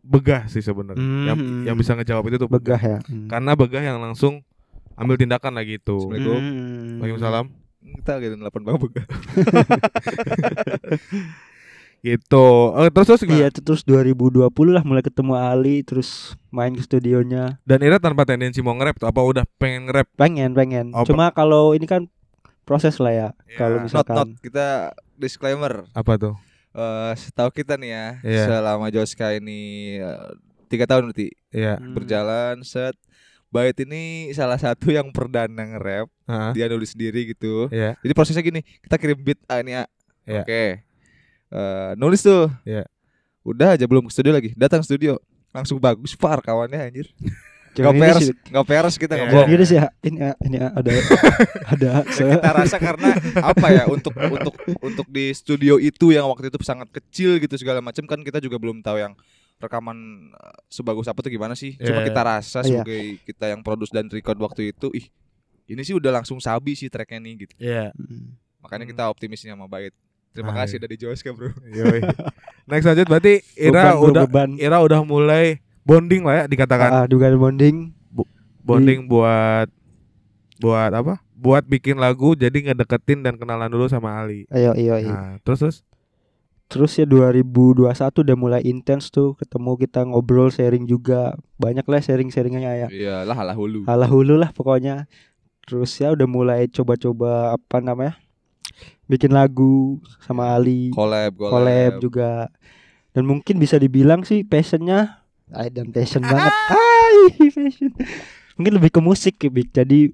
begah 0.00 0.46
sih 0.46 0.60
sebenarnya. 0.60 1.02
Yang 1.26 1.38
Hmm. 1.38 1.62
yang 1.64 1.76
bisa 1.76 1.92
ngejawab 1.92 2.24
itu 2.24 2.36
tuh 2.38 2.48
begah 2.48 2.78
begah. 2.78 2.80
ya 2.80 2.98
Mm. 3.04 3.28
Karena 3.28 3.50
begah 3.52 3.82
yang 3.84 3.98
langsung 3.98 4.46
ambil 4.98 5.16
tindakan 5.16 5.52
lagi 5.54 5.78
itu. 5.78 5.96
Assalamualaikum. 5.96 6.42
Mm. 6.42 6.98
Waalaikumsalam. 6.98 7.46
Kita 7.78 8.12
gitu 8.20 8.34
8 8.36 8.66
bang 8.66 8.76
buka. 8.76 9.02
Gitu. 11.98 12.46
Eh, 12.78 12.90
terus 12.94 13.06
terus 13.10 13.22
gimana? 13.26 13.38
Iya 13.42 13.46
itu 13.50 13.60
terus 13.60 13.82
2020 13.82 14.46
lah 14.70 14.86
mulai 14.86 15.02
ketemu 15.02 15.34
Ali 15.34 15.82
terus 15.82 16.38
main 16.48 16.70
ke 16.70 16.78
studionya 16.78 17.58
Dan 17.66 17.82
Ira 17.82 17.98
tanpa 17.98 18.22
tendensi 18.22 18.62
mau 18.62 18.70
nge-rap 18.70 19.02
tuh 19.02 19.10
apa 19.10 19.18
udah 19.18 19.42
pengen 19.58 19.90
nge-rap? 19.90 20.06
pengen 20.14 20.54
pengen 20.54 20.94
Oh, 20.94 21.02
cuma 21.02 21.34
kalau 21.34 21.74
ini 21.74 21.90
kan 21.90 22.06
proses 22.62 23.02
lah 23.02 23.10
ya 23.10 23.28
Iya. 23.44 23.58
kalau 23.58 23.76
Not 23.80 23.84
misalkan 23.90 24.14
not 24.14 24.28
kita 24.38 24.94
disclaimer. 25.18 25.90
Apa 25.90 26.14
tuh? 26.14 26.34
Eh, 26.70 27.12
setahu 27.18 27.50
kita 27.50 27.74
nih 27.74 27.90
ya, 27.90 28.06
Iya. 28.22 28.44
selama 28.46 28.86
Joska 28.94 29.34
ini 29.34 29.58
eh, 29.98 30.30
tiga 30.70 30.86
tahun 30.86 31.10
berarti 31.10 31.34
Iya. 31.50 31.82
Hmm. 31.82 31.98
berjalan 31.98 32.62
set 32.62 32.94
Bait 33.48 33.76
ini 33.80 34.02
salah 34.30 34.56
satu 34.56 34.92
yang 34.96 35.08
perdana 35.08 35.64
nge-rap 35.64 36.08
Heeh. 36.24 36.50
Dia 36.52 36.66
nulis 36.68 36.92
sendiri 36.92 37.28
gitu 37.28 37.68
Iya. 37.68 37.96
Jadi 37.98 38.12
prosesnya 38.12 38.40
gini 38.40 38.60
Kita 38.60 38.96
kirim 38.96 39.16
beat 39.16 39.40
A 39.46 39.60
ini 39.60 39.72
A 39.74 39.84
Iya. 40.24 40.42
Oke 40.42 40.64
Eh, 41.48 41.90
Nulis 41.96 42.20
tuh 42.20 42.52
Iya. 42.62 42.84
Udah 43.40 43.72
aja 43.72 43.84
belum 43.84 44.04
ke 44.04 44.12
studio 44.12 44.30
lagi 44.30 44.52
Datang 44.52 44.80
studio 44.80 45.16
Langsung 45.48 45.76
bagus 45.78 46.12
par 46.12 46.38
kawannya 46.38 46.76
anjir 46.78 47.08
Gak 47.72 47.94
peres 47.94 48.26
Gak 48.44 48.66
peres 48.66 48.94
kita 48.96 49.14
Iya. 49.14 49.24
nggak 49.24 49.46
gini 49.46 49.64
sih 49.64 49.76
ya. 49.76 49.86
ini 50.02 50.18
ini 50.42 50.56
ada 50.58 50.90
ada 51.72 51.90
kita 52.04 52.50
rasa 52.50 52.76
karena 52.76 53.14
apa 53.38 53.66
ya 53.70 53.86
untuk 53.86 54.10
untuk 54.12 54.54
untuk 54.82 55.06
di 55.06 55.30
studio 55.30 55.78
itu 55.78 56.10
yang 56.10 56.26
waktu 56.26 56.50
itu 56.50 56.58
sangat 56.60 56.90
kecil 56.90 57.38
gitu 57.38 57.54
segala 57.54 57.78
macam 57.78 58.02
kan 58.04 58.18
kita 58.20 58.42
juga 58.42 58.58
belum 58.58 58.82
tahu 58.82 58.98
yang 58.98 59.14
rekaman 59.58 59.98
eh, 60.30 60.58
sebagus 60.66 61.06
apa 61.06 61.18
tuh 61.18 61.28
gimana 61.28 61.52
sih 61.52 61.74
cuma 61.76 62.00
Iya, 62.00 62.06
kita 62.08 62.20
rasa 62.22 62.58
Iya. 62.62 62.82
sebagai 62.82 63.02
kita 63.22 63.44
yang 63.50 63.60
produce 63.60 63.90
dan 63.90 64.06
record 64.06 64.38
waktu 64.38 64.70
itu 64.70 64.88
ih 64.94 65.06
ini 65.66 65.82
sih 65.82 65.92
udah 65.92 66.14
langsung 66.14 66.38
sabi 66.38 66.72
sih 66.72 66.86
tracknya 66.86 67.20
nih 67.20 67.34
gitu 67.42 67.54
Iya. 67.58 67.90
Mm. 67.92 68.38
makanya 68.58 68.84
Hmm. 68.84 68.92
kita 68.92 69.02
optimisnya 69.06 69.52
sama 69.52 69.66
Bait 69.66 69.92
terima 70.30 70.52
Ah, 70.52 70.62
kasih 70.62 70.78
iya. 70.78 70.82
dari 70.82 70.96
Joska 70.96 71.30
bro 71.30 71.50
Yoi. 71.66 72.00
Next 72.70 72.84
lanjut 72.84 73.06
berarti 73.06 73.42
Ira 73.54 73.92
Beban, 73.92 74.06
udah 74.06 74.24
beban. 74.24 74.50
Ira 74.56 74.76
udah 74.78 75.00
mulai 75.02 75.58
bonding 75.82 76.22
lah 76.22 76.34
ya 76.34 76.44
dikatakan. 76.46 76.90
Ah, 76.92 77.06
juga 77.06 77.26
bonding 77.30 77.90
bonding 78.60 79.08
buat 79.08 79.72
buat 80.58 80.92
apa? 80.92 81.16
Buat 81.32 81.64
bikin 81.64 81.96
lagu 81.96 82.34
jadi 82.34 82.52
ngedeketin 82.52 83.22
dan 83.22 83.34
kenalan 83.34 83.66
dulu 83.66 83.86
sama 83.86 84.12
Ali. 84.14 84.44
ayo 84.48 84.74
iyo 84.74 84.98
iyo 84.98 85.08
Nah, 85.08 85.38
terus 85.40 85.58
terus 85.58 85.76
terus 86.68 87.00
ya 87.00 87.08
2021 87.08 87.88
udah 87.96 88.36
mulai 88.36 88.60
intens 88.60 89.08
tuh 89.08 89.32
ketemu 89.40 89.80
kita 89.80 90.04
ngobrol 90.04 90.52
sharing 90.52 90.84
juga. 90.84 91.34
Banyak 91.56 91.88
lah 91.88 92.00
sharing-sharingnya 92.04 92.86
ya. 92.86 92.88
Iyalah 92.92 93.34
halah 93.34 93.56
hulu. 93.56 93.88
Alah 93.88 94.08
hulu 94.08 94.36
lah 94.36 94.52
pokoknya. 94.52 95.08
Terus 95.64 95.96
ya 95.96 96.12
udah 96.12 96.28
mulai 96.28 96.68
coba-coba 96.68 97.56
apa 97.56 97.80
namanya 97.80 98.20
bikin 99.08 99.32
lagu 99.32 99.98
sama 100.20 100.52
Ali. 100.52 100.92
Collab, 100.92 101.32
collab. 101.36 101.52
collab 101.52 101.92
juga. 102.04 102.30
Dan 103.16 103.24
mungkin 103.24 103.56
bisa 103.56 103.80
dibilang 103.80 104.22
sih 104.22 104.44
passionnya 104.44 105.24
ay 105.56 105.72
dan 105.72 105.88
passion 105.88 106.20
banget. 106.20 106.52
Ay 106.68 107.16
passion. 107.48 107.90
Mungkin 108.60 108.72
lebih 108.76 108.92
ke 108.92 109.00
musik 109.00 109.40
ya 109.40 109.48
jadi 109.82 110.12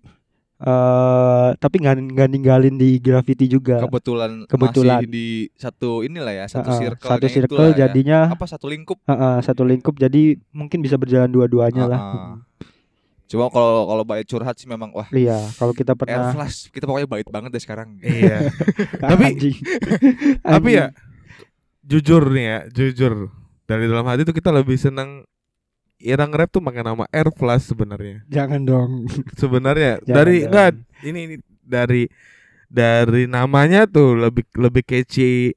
eh 0.56 1.49
tapi 1.56 1.76
nggak 1.76 1.94
nggak 2.08 2.28
ninggalin 2.28 2.75
di 2.75 2.96
graffiti 2.96 3.46
juga 3.46 3.80
Kebetulan, 3.80 4.46
Kebetulan. 4.46 5.02
masih 5.02 5.08
di 5.08 5.26
satu 5.52 6.00
inilah 6.00 6.30
ya, 6.32 6.46
satu 6.46 6.70
Heeh, 6.70 6.80
circle. 6.80 7.08
satu 7.11 7.26
circle 7.26 7.66
jadinya 7.75 8.30
apa 8.30 8.46
satu 8.46 8.66
lingkup? 8.66 9.02
heeh, 9.02 9.37
satu 9.40 9.62
lingkup 9.62 9.94
jadi 9.94 10.38
mungkin 10.50 10.78
bisa 10.78 10.94
berjalan 10.94 11.26
dua-duanya 11.28 11.84
lah 11.87 12.00
Heeh. 12.00 12.32
Cuma 13.25 13.49
kalau 13.49 13.88
kalau 13.88 14.04
baik 14.04 14.25
curhat 14.25 14.54
sih 14.54 14.64
memang 14.64 14.92
wah 14.92 15.08
iya 15.11 15.40
kalau 15.56 15.73
kita 15.73 15.92
Air 15.92 15.99
pernah 15.99 16.30
flash 16.30 16.68
kita 16.68 16.84
pokoknya 16.84 17.08
baik 17.08 17.26
banget 17.26 17.50
deh 17.50 17.58
sekarang. 17.58 17.99
Iya. 17.99 18.52
Tapi- 19.02 19.26
Anjing. 19.26 19.56
Tapi 20.38 20.70
ya 20.70 20.87
jujur 21.82 22.30
nih 22.30 22.44
ya, 22.44 22.58
jujur 22.70 23.12
dari 23.62 23.84
dalam 23.84 24.04
hati 24.04 24.23
tuh 24.23 24.32
kita 24.32 24.49
lebih 24.49 24.76
seneng 24.76 25.25
Ira 25.96 26.24
nge-rap 26.24 26.50
tuh 26.50 26.60
pakai 26.60 26.82
nama 26.82 27.04
Air 27.08 27.30
Flash 27.30 27.66
sebenarnya. 27.66 28.22
jangan 28.26 28.60
dong 28.60 28.90
Sebenarnya 29.34 30.02
dari 30.06 30.42
jangan. 30.42 30.50
enggak 30.50 30.70
ini, 31.02 31.18
ini 31.24 31.36
dari 31.60 32.02
dari 32.66 33.24
namanya 33.24 33.84
tuh 33.84 34.18
lebih 34.18 34.44
lebih 34.54 34.82
catchy 34.82 35.54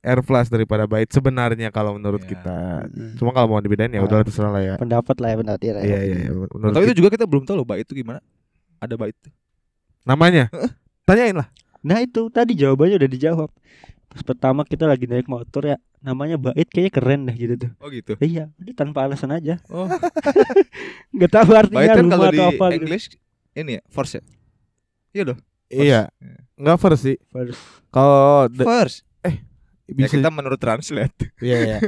Air 0.00 0.20
Flash 0.20 0.46
daripada 0.46 0.84
Bait 0.84 1.06
sebenarnya 1.08 1.68
kalau 1.68 1.94
menurut 1.94 2.22
Iya. 2.22 2.30
kita. 2.30 2.58
Mm. 2.86 3.14
Cuma 3.16 3.30
kalau 3.30 3.48
mau 3.48 3.58
dibedain 3.58 3.88
ya 3.88 3.98
Ah. 3.98 4.06
udah 4.06 4.22
terserah 4.22 4.50
lah 4.50 4.62
ya. 4.64 4.74
pendapat 4.76 5.16
lah 5.16 5.28
ya 5.28 5.36
pendapat 5.36 5.60
ya. 5.60 5.72
Iya 5.76 5.98
iya 6.00 6.16
iya. 6.20 6.30
Menurut 6.30 6.70
Tapi 6.70 6.78
kita- 6.80 6.86
itu 6.88 6.96
juga 6.96 7.08
kita 7.10 7.24
belum 7.24 7.42
tahu 7.42 7.56
loh 7.56 7.66
baik 7.66 7.82
itu 7.84 7.94
gimana. 7.96 8.22
Ada 8.76 8.94
baik 8.94 9.14
itu. 9.16 9.30
namanya. 10.02 10.46
Tanyain 11.02 11.34
lah. 11.34 11.50
Nah 11.82 11.98
itu 11.98 12.26
tadi 12.28 12.54
jawabannya 12.54 12.94
udah 12.96 13.10
dijawab. 13.10 13.50
Pas 14.16 14.24
pertama 14.24 14.64
kita 14.64 14.88
lagi 14.88 15.04
naik 15.04 15.28
motor 15.28 15.60
ya 15.60 15.76
namanya 16.00 16.40
Bait 16.40 16.64
kayaknya 16.64 16.92
keren 16.92 17.20
deh 17.28 17.36
gitu 17.36 17.54
tuh. 17.68 17.70
Oh 17.84 17.92
gitu. 17.92 18.16
Iya, 18.16 18.48
udah 18.56 18.72
tanpa 18.72 19.04
alasan 19.04 19.28
aja. 19.28 19.60
Oh, 19.68 19.84
Nggak 21.14 21.30
tahu 21.36 21.50
artinya 21.52 21.84
baik 21.84 21.90
kan 21.92 22.00
rumah 22.00 22.16
kalau 22.16 22.32
di 22.32 22.40
apa 22.40 22.66
gitu. 22.72 22.76
English 22.80 23.04
ini 23.52 23.76
ya, 23.76 23.82
force 23.92 24.12
ya. 24.16 24.22
Iya 25.12 25.22
dong. 25.28 25.38
Iya. 25.68 25.84
Iya. 25.84 26.00
Enggak 26.56 26.76
first 26.80 27.02
sih. 27.04 27.16
First. 27.28 27.60
Kalau 27.92 28.48
de- 28.48 28.64
First. 28.64 29.04
Ya 29.86 29.92
bisa 29.92 30.16
kita 30.16 30.32
menurut 30.32 30.56
translate. 30.56 31.14
Iya 31.38 31.56
iya. 31.60 31.78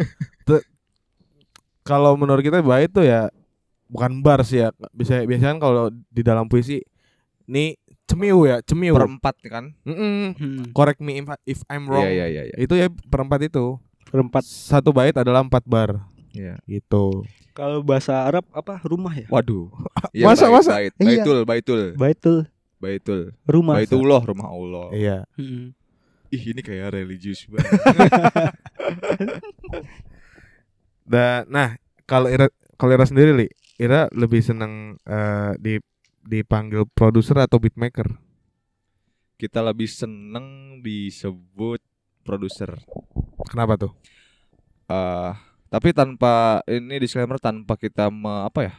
Kalau 1.80 2.12
menurut 2.20 2.44
kita 2.44 2.60
baik 2.60 2.92
itu 2.92 3.08
ya 3.08 3.32
bukan 3.88 4.20
bar 4.20 4.44
sih 4.44 4.60
ya. 4.60 4.68
Bisa 4.92 5.24
biasanya 5.24 5.56
kan 5.56 5.60
kalau 5.60 5.84
di 6.12 6.20
dalam 6.20 6.44
puisi 6.44 6.84
ini 7.48 7.72
cemiu 8.08 8.48
ya, 8.48 8.64
cemiu. 8.64 8.96
Perempat 8.96 9.36
kan. 9.44 9.76
Mm-mm. 9.84 10.32
Hmm, 10.34 10.62
Correct 10.72 10.98
me 10.98 11.20
if, 11.20 11.28
if 11.46 11.60
I'm 11.68 11.84
wrong. 11.84 12.02
Iya 12.02 12.10
iya 12.10 12.26
iya 12.26 12.42
iya. 12.48 12.56
Itu 12.56 12.74
ya 12.74 12.88
perempat 12.88 13.44
itu. 13.44 13.76
perempat. 14.08 14.40
Satu 14.42 14.88
bait 14.88 15.12
adalah 15.12 15.44
empat 15.44 15.68
bar 15.68 16.00
Iya. 16.32 16.56
gitu. 16.64 17.28
Kalau 17.52 17.84
bahasa 17.84 18.24
Arab 18.24 18.48
apa 18.50 18.80
rumah 18.82 19.12
ya? 19.12 19.28
Waduh. 19.28 19.68
Masa, 20.24 20.48
bait, 20.48 20.54
masa? 20.56 20.72
Bait. 20.80 20.92
Iya. 20.96 21.20
Baitul, 21.20 21.38
baitul. 21.44 21.82
Baitul 21.94 22.38
Baitul. 22.78 23.20
rumah. 23.44 23.74
Baitullah, 23.76 24.22
rumah 24.24 24.48
Allah. 24.48 24.86
Iya. 24.94 25.18
Hmm. 25.36 25.74
Ih, 26.30 26.52
ini 26.52 26.60
kayak 26.62 26.94
religius 26.94 27.44
banget. 27.50 27.68
Dan 31.08 31.48
nah, 31.48 31.76
kalau 32.04 32.28
Ira 32.28 32.48
kalau 32.76 32.92
Ira 32.92 33.04
sendiri 33.08 33.32
Li, 33.34 33.48
Ira 33.80 34.06
lebih 34.12 34.44
seneng 34.44 34.96
eh, 35.02 35.52
di 35.58 35.80
dipanggil 36.28 36.84
produser 36.92 37.40
atau 37.40 37.56
beatmaker? 37.56 38.28
kita 39.38 39.62
lebih 39.62 39.86
seneng 39.86 40.78
disebut 40.82 41.78
produser. 42.26 42.74
Kenapa 43.46 43.78
tuh? 43.78 43.94
eh 44.90 45.32
tapi 45.68 45.92
tanpa 45.92 46.64
ini 46.66 46.96
disclaimer 46.98 47.38
tanpa 47.38 47.78
kita 47.78 48.10
me, 48.10 48.50
apa 48.50 48.60
ya? 48.66 48.74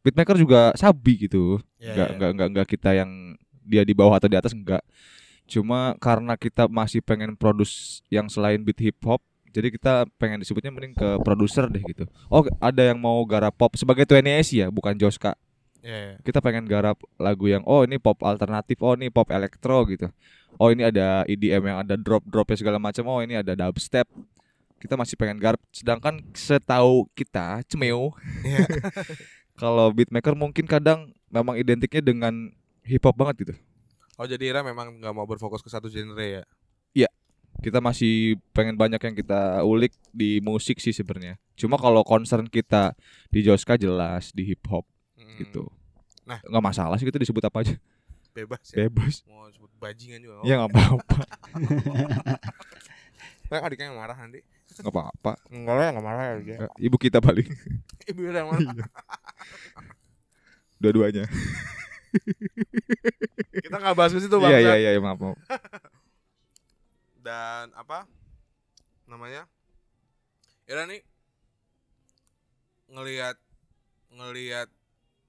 Beatmaker 0.00 0.38
juga 0.40 0.72
sabi 0.78 1.28
gitu. 1.28 1.60
Iya, 1.76 1.92
Enggak 1.92 2.08
enggak 2.16 2.30
enggak 2.32 2.48
enggak 2.48 2.66
kita 2.72 2.90
yang 2.96 3.10
dia 3.66 3.82
di 3.84 3.92
bawah 3.92 4.16
atau 4.16 4.30
di 4.30 4.38
atas 4.38 4.56
enggak. 4.56 4.80
Cuma 5.44 5.94
karena 6.00 6.34
kita 6.40 6.66
masih 6.72 7.04
pengen 7.04 7.36
produce 7.36 8.00
yang 8.08 8.30
selain 8.32 8.62
beat 8.64 8.80
hip 8.80 8.98
hop, 9.04 9.20
jadi 9.50 9.68
kita 9.70 10.06
pengen 10.18 10.42
disebutnya 10.42 10.70
mending 10.72 10.94
ke 10.96 11.08
produser 11.22 11.68
deh 11.68 11.82
gitu. 11.84 12.06
Oh, 12.32 12.46
ada 12.58 12.82
yang 12.82 12.98
mau 12.98 13.18
garap 13.28 13.54
pop 13.54 13.74
sebagai 13.76 14.06
20S 14.08 14.56
ya, 14.56 14.66
bukan 14.72 14.94
Joska. 14.98 15.34
Iya. 15.86 16.18
Kita 16.26 16.42
pengen 16.42 16.66
garap 16.66 16.98
lagu 17.14 17.46
yang 17.46 17.62
oh 17.62 17.86
ini 17.86 18.02
pop 18.02 18.18
alternatif, 18.26 18.74
oh 18.82 18.98
ini 18.98 19.06
pop 19.06 19.30
elektro 19.30 19.86
gitu. 19.86 20.10
Oh 20.58 20.74
ini 20.74 20.82
ada 20.82 21.22
EDM 21.30 21.62
yang 21.62 21.78
ada 21.86 21.94
drop-dropnya 21.94 22.58
segala 22.58 22.82
macam. 22.82 23.06
Oh 23.06 23.22
ini 23.22 23.38
ada 23.38 23.54
dubstep. 23.54 24.10
Kita 24.82 24.98
masih 24.98 25.14
pengen 25.14 25.38
garap. 25.38 25.62
Sedangkan 25.70 26.18
setahu 26.34 27.06
kita 27.14 27.62
cemeu. 27.70 28.10
Iya. 28.42 28.66
Kalau 29.62 29.94
beatmaker 29.94 30.34
mungkin 30.34 30.66
kadang 30.66 31.14
memang 31.30 31.54
identiknya 31.54 32.02
dengan 32.02 32.50
hip 32.82 33.06
hop 33.06 33.14
banget 33.14 33.46
gitu. 33.46 33.54
Oh 34.18 34.26
jadi 34.26 34.42
Ira 34.50 34.60
memang 34.66 34.98
nggak 34.98 35.14
mau 35.14 35.24
berfokus 35.24 35.62
ke 35.62 35.70
satu 35.70 35.86
genre 35.86 36.20
ya? 36.20 36.44
Kita 37.56 37.80
masih 37.80 38.36
pengen 38.52 38.76
banyak 38.76 39.00
yang 39.00 39.16
kita 39.16 39.64
ulik 39.64 39.96
di 40.12 40.44
musik 40.44 40.76
sih 40.76 40.92
sebenarnya. 40.92 41.40
Cuma 41.56 41.80
kalau 41.80 42.04
concern 42.04 42.44
kita 42.44 42.92
di 43.32 43.40
Joska 43.40 43.80
jelas 43.80 44.28
di 44.36 44.44
hip 44.44 44.60
hop 44.68 44.84
Hmm, 45.16 45.40
gitu. 45.40 45.64
Nah. 46.26 46.42
nggak 46.42 46.64
masalah 46.64 46.98
sih 46.98 47.06
kita 47.06 47.22
disebut 47.22 47.42
apa 47.46 47.62
aja. 47.62 47.74
Bebas 48.34 48.60
ya. 48.74 48.84
Bebas. 48.84 49.22
Mau 49.30 49.46
sebut 49.48 49.70
bajingan 49.78 50.20
juga. 50.20 50.42
Ya 50.42 50.58
nggak 50.60 50.70
apa-apa. 50.74 51.20
Nah, 53.46 53.62
adiknya 53.62 53.94
yang 53.94 53.98
marah 53.98 54.18
nanti. 54.18 54.42
Nggak 54.82 54.90
apa-apa. 54.90 55.32
Enggak 55.54 55.74
lah, 55.78 55.86
enggak 55.94 56.06
marah 56.06 56.24
ya 56.26 56.34
dia. 56.42 56.56
Eh, 56.66 56.90
Ibu 56.90 56.96
kita 56.98 57.22
paling 57.22 57.46
Ibu 58.10 58.20
Ira 58.26 58.42
yang 58.42 58.50
marah. 58.50 58.90
dua-duanya. 60.76 61.24
Kita 63.64 63.76
nggak 63.76 63.96
bahas 63.96 64.12
ke 64.12 64.20
situ 64.20 64.36
bang. 64.36 64.50
Iya 64.50 64.74
iya 64.76 64.90
iya 64.92 65.00
maaf 65.00 65.18
maaf. 65.20 65.38
Dan 67.20 67.72
apa 67.72 68.04
namanya? 69.08 69.48
Ira 70.66 70.84
nih 70.84 71.00
ngelihat 72.90 73.36
ngelihat 74.12 74.68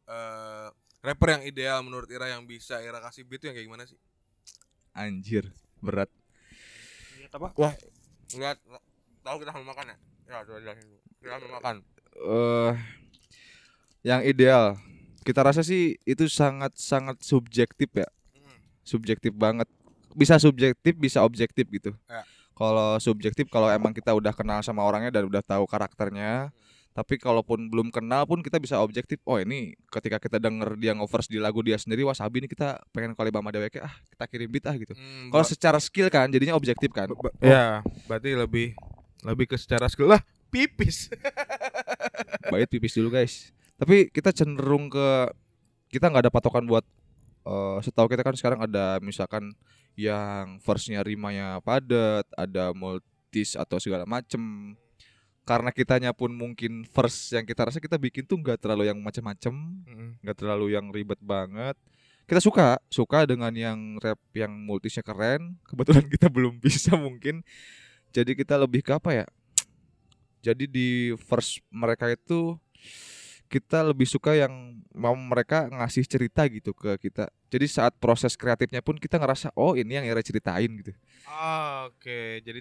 eh 0.07 0.69
rapper 0.99 1.29
yang 1.33 1.43
ideal 1.43 1.79
menurut 1.81 2.07
Ira 2.07 2.27
yang 2.27 2.43
bisa 2.43 2.79
Ira 2.79 2.99
kasih 2.99 3.23
beat 3.23 3.39
tuh 3.39 3.47
yang 3.49 3.55
kayak 3.55 3.67
gimana 3.67 3.83
sih? 3.85 3.97
Anjir 4.91 5.49
berat. 5.79 6.09
Ngelihat 8.33 8.57
tahu 9.21 9.37
kita 9.39 9.51
sambil 9.51 9.69
makan 9.71 9.85
ya? 9.93 9.97
Ya, 10.27 10.37
coba 10.43 10.59
jelasin 10.59 10.83
dulu. 10.83 10.99
Kita 11.19 11.31
sambil 11.33 11.51
makan. 11.53 11.75
eh 12.17 12.73
yang 14.01 14.25
ideal 14.25 14.73
kita 15.21 15.45
rasa 15.45 15.61
sih 15.61 16.01
itu 16.01 16.25
sangat 16.25 16.73
sangat 16.73 17.21
subjektif 17.21 17.93
ya 17.93 18.09
Hmm. 18.33 18.57
subjektif 18.81 19.29
banget 19.37 19.69
bisa 20.17 20.41
subjektif 20.41 20.97
bisa 20.97 21.21
objektif 21.21 21.69
gitu 21.69 21.93
Ya. 22.09 22.25
kalau 22.57 22.97
subjektif 22.97 23.45
kalau 23.53 23.69
emang 23.69 23.93
kita 23.93 24.17
udah 24.17 24.33
kenal 24.33 24.65
sama 24.65 24.81
orangnya 24.81 25.13
dan 25.13 25.29
udah 25.29 25.45
tahu 25.45 25.69
karakternya 25.69 26.49
tapi 26.97 27.21
kalaupun 27.21 27.69
belum 27.69 27.93
kenal 27.93 28.25
pun 28.25 28.41
kita 28.41 28.57
bisa 28.57 28.81
objektif 28.81 29.21
oh 29.29 29.37
ini 29.37 29.77
ketika 29.93 30.17
kita 30.17 30.41
denger 30.41 30.73
dia 30.81 30.97
ngovers 30.97 31.29
di 31.29 31.37
lagu 31.37 31.61
dia 31.61 31.77
sendiri 31.77 32.01
wasabi 32.01 32.41
ini 32.41 32.49
kita 32.49 32.81
pengen 32.89 33.13
collab 33.13 33.37
sama 33.37 33.53
DWK 33.53 33.85
ah 33.85 33.93
kita 34.09 34.23
kirim 34.25 34.49
beat 34.49 34.65
ah 34.65 34.73
gitu 34.73 34.97
Hmm, 34.97 35.29
kalau 35.29 35.45
secara 35.45 35.77
skill 35.77 36.09
kan 36.09 36.25
jadinya 36.33 36.57
objektif 36.57 36.89
kan 36.89 37.05
ba- 37.13 37.37
ya, 37.37 37.85
berarti 38.09 38.33
lebih 38.33 38.73
lebih 39.21 39.45
ke 39.45 39.61
secara 39.61 39.85
skill 39.85 40.09
lah 40.09 40.21
pipis. 40.49 41.13
Bait 42.51 42.65
pipis 42.65 42.95
dulu 42.95 43.11
guys. 43.11 43.51
Tapi 43.77 44.09
kita 44.09 44.31
cenderung 44.31 44.87
ke 44.89 45.29
kita 45.91 46.09
nggak 46.09 46.27
ada 46.27 46.33
patokan 46.33 46.65
buat 46.65 46.81
eh 47.45 47.77
setahu 47.83 48.07
kita 48.09 48.23
kan 48.23 48.33
sekarang 48.33 48.59
ada 48.63 48.97
misalkan 49.03 49.53
yang 49.97 50.61
verse-nya 50.61 51.01
rimanya 51.01 51.57
padat, 51.61 52.25
ada 52.37 52.71
multis 52.71 53.53
atau 53.57 53.77
segala 53.77 54.05
macem. 54.05 54.73
Karena 55.47 55.71
kitanya 55.71 56.11
pun 56.11 56.35
mungkin 56.35 56.83
verse 56.83 57.39
yang 57.39 57.47
kita 57.47 57.71
rasa 57.71 57.79
kita 57.79 57.95
bikin 57.95 58.27
tuh 58.27 58.35
nggak 58.35 58.59
terlalu 58.59 58.91
yang 58.91 58.99
macem-macem, 58.99 59.55
Hmm. 59.87 60.19
nggak 60.19 60.37
terlalu 60.43 60.75
yang 60.75 60.91
ribet 60.91 61.23
banget. 61.23 61.79
Kita 62.27 62.43
suka, 62.43 62.75
suka 62.91 63.23
dengan 63.23 63.55
yang 63.55 63.95
rap 64.03 64.19
yang 64.35 64.51
multisnya 64.51 64.99
keren. 64.99 65.55
Kebetulan 65.63 66.03
kita 66.13 66.27
belum 66.27 66.59
bisa 66.59 66.99
mungkin. 66.99 67.39
Jadi 68.11 68.35
kita 68.35 68.59
lebih 68.59 68.83
ke 68.83 68.91
apa 68.91 69.23
ya? 69.23 69.25
Jadi 70.43 70.67
di 70.67 71.15
verse 71.15 71.63
mereka 71.71 72.11
itu 72.11 72.59
kita 73.47 73.79
lebih 73.87 74.03
suka 74.03 74.35
yang 74.35 74.83
mau 74.91 75.15
mereka 75.15 75.71
ngasih 75.71 76.03
cerita 76.03 76.43
gitu 76.51 76.75
ke 76.75 76.99
kita. 76.99 77.31
Jadi 77.47 77.65
saat 77.71 77.95
proses 77.95 78.35
kreatifnya 78.35 78.83
pun 78.83 78.99
kita 78.99 79.15
ngerasa 79.15 79.55
oh 79.55 79.71
ini 79.79 79.95
yang 79.95 80.03
Ira 80.03 80.19
ceritain 80.19 80.67
gitu. 80.83 80.91
Ah, 81.23 81.87
Oke, 81.87 82.43
jadi 82.43 82.59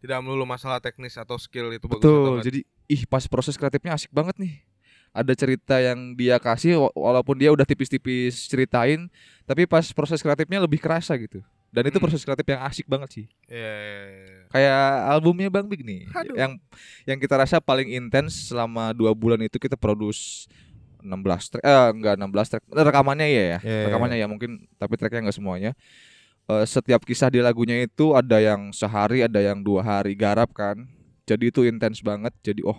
Tidak 0.00 0.18
melulu 0.18 0.42
masalah 0.42 0.80
teknis 0.80 1.14
atau 1.14 1.36
skill 1.36 1.70
itu 1.70 1.84
bagus 1.84 2.00
Betul. 2.00 2.40
Jadi 2.40 2.60
ih 2.86 3.02
pas 3.04 3.24
proses 3.24 3.54
kreatifnya 3.54 3.92
asik 3.92 4.08
banget 4.10 4.36
nih. 4.36 4.54
Ada 5.10 5.34
cerita 5.34 5.76
yang 5.76 6.14
dia 6.14 6.38
kasih 6.38 6.78
wa- 6.78 6.94
walaupun 6.94 7.34
dia 7.34 7.50
udah 7.50 7.62
tipis-tipis 7.62 8.46
ceritain, 8.46 9.10
tapi 9.44 9.66
pas 9.66 9.82
proses 9.90 10.18
kreatifnya 10.18 10.58
lebih 10.58 10.78
kerasa 10.78 11.14
gitu. 11.14 11.42
Dan 11.70 11.86
itu 11.86 11.98
Hmm. 11.98 12.04
proses 12.04 12.22
kreatif 12.22 12.46
yang 12.46 12.62
asik 12.62 12.86
banget 12.86 13.08
sih. 13.12 13.26
Iya, 13.46 13.58
iya, 13.78 14.00
iya. 14.10 14.42
Kayak 14.48 14.80
albumnya 15.08 15.48
Bang 15.48 15.66
Big 15.66 15.82
nih. 15.82 16.06
Aduh. 16.10 16.34
Yang 16.34 16.52
yang 17.04 17.18
kita 17.18 17.34
rasa 17.36 17.58
paling 17.58 17.86
intens 17.86 18.50
selama 18.50 18.90
dua 18.90 19.12
bulan 19.12 19.38
itu 19.38 19.54
kita 19.54 19.74
produce 19.74 20.50
16 21.00 21.16
track 21.48 21.64
eh 21.64 21.86
enggak 21.90 22.14
16 22.14 22.46
track 22.46 22.62
rekamannya 22.68 23.24
iya 23.24 23.32
ya 23.32 23.58
Iya, 23.58 23.72
iya, 23.72 23.84
rekamannya 23.88 24.18
ya 24.18 24.26
mungkin 24.28 24.50
tapi 24.76 24.94
tracknya 24.94 25.24
enggak 25.24 25.32
semuanya 25.32 25.72
Eh, 26.50 26.66
setiap 26.66 27.06
kisah 27.06 27.30
di 27.30 27.38
lagunya 27.38 27.78
itu 27.78 28.10
ada 28.10 28.42
yang 28.42 28.74
sehari 28.74 29.22
ada 29.22 29.38
yang 29.38 29.62
dua 29.62 29.86
hari 29.86 30.18
garap 30.18 30.50
kan. 30.50 30.82
Jadi 31.22 31.54
itu 31.54 31.62
intens 31.62 32.02
banget. 32.02 32.34
Jadi 32.42 32.66
oh 32.66 32.74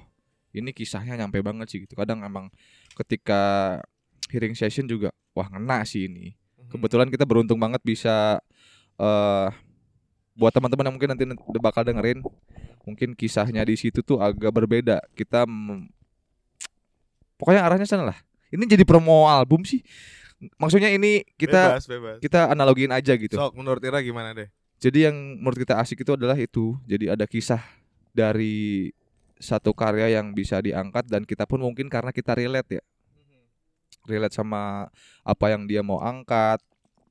ini 0.51 0.75
kisahnya 0.75 1.15
nyampe 1.15 1.39
banget 1.39 1.71
sih 1.71 1.79
gitu. 1.87 1.95
Kadang 1.95 2.19
emang 2.19 2.51
ketika 2.99 3.79
hearing 4.27 4.59
session 4.59 4.91
juga 4.91 5.15
wah 5.31 5.47
ngena 5.47 5.87
sih 5.87 6.11
ini. 6.11 6.35
Hmm. 6.59 6.67
kebetulan 6.67 7.07
kita 7.07 7.23
beruntung 7.23 7.55
banget 7.55 7.79
bisa 7.79 8.43
eh 8.99 9.49
buat 10.35 10.51
teman-teman 10.51 10.91
yang 10.91 10.95
mungkin 10.95 11.09
nanti 11.15 11.23
bakal 11.59 11.83
dengerin 11.87 12.23
mungkin 12.83 13.15
kisahnya 13.15 13.63
di 13.63 13.79
situ 13.79 14.03
tuh 14.03 14.19
agak 14.19 14.51
berbeda. 14.51 14.99
Kita 15.15 15.47
pokoknya 17.39 17.63
arahnya 17.63 17.87
sana 17.87 18.03
lah. 18.11 18.19
Ini 18.51 18.67
jadi 18.67 18.83
promo 18.83 19.31
album 19.31 19.63
sih 19.63 19.79
maksudnya 20.57 20.89
ini 20.89 21.21
kita 21.37 21.77
bebas, 21.77 21.85
bebas. 21.85 22.17
kita 22.21 22.49
analogiin 22.49 22.89
aja 22.89 23.13
gitu. 23.13 23.37
Sok 23.37 23.53
menurut 23.53 23.81
Ira 23.85 24.01
gimana 24.01 24.33
deh? 24.33 24.49
jadi 24.81 25.13
yang 25.13 25.37
menurut 25.37 25.61
kita 25.61 25.77
asik 25.77 26.01
itu 26.01 26.17
adalah 26.17 26.33
itu. 26.41 26.73
Jadi 26.89 27.05
ada 27.13 27.29
kisah 27.29 27.61
dari 28.09 28.89
satu 29.37 29.77
karya 29.77 30.17
yang 30.17 30.33
bisa 30.33 30.57
diangkat 30.57 31.05
dan 31.05 31.21
kita 31.21 31.45
pun 31.45 31.61
mungkin 31.61 31.85
karena 31.85 32.09
kita 32.09 32.33
relate 32.33 32.81
ya. 32.81 32.83
Relate 34.09 34.33
sama 34.33 34.89
apa 35.21 35.45
yang 35.53 35.69
dia 35.69 35.85
mau 35.85 36.01
angkat. 36.01 36.57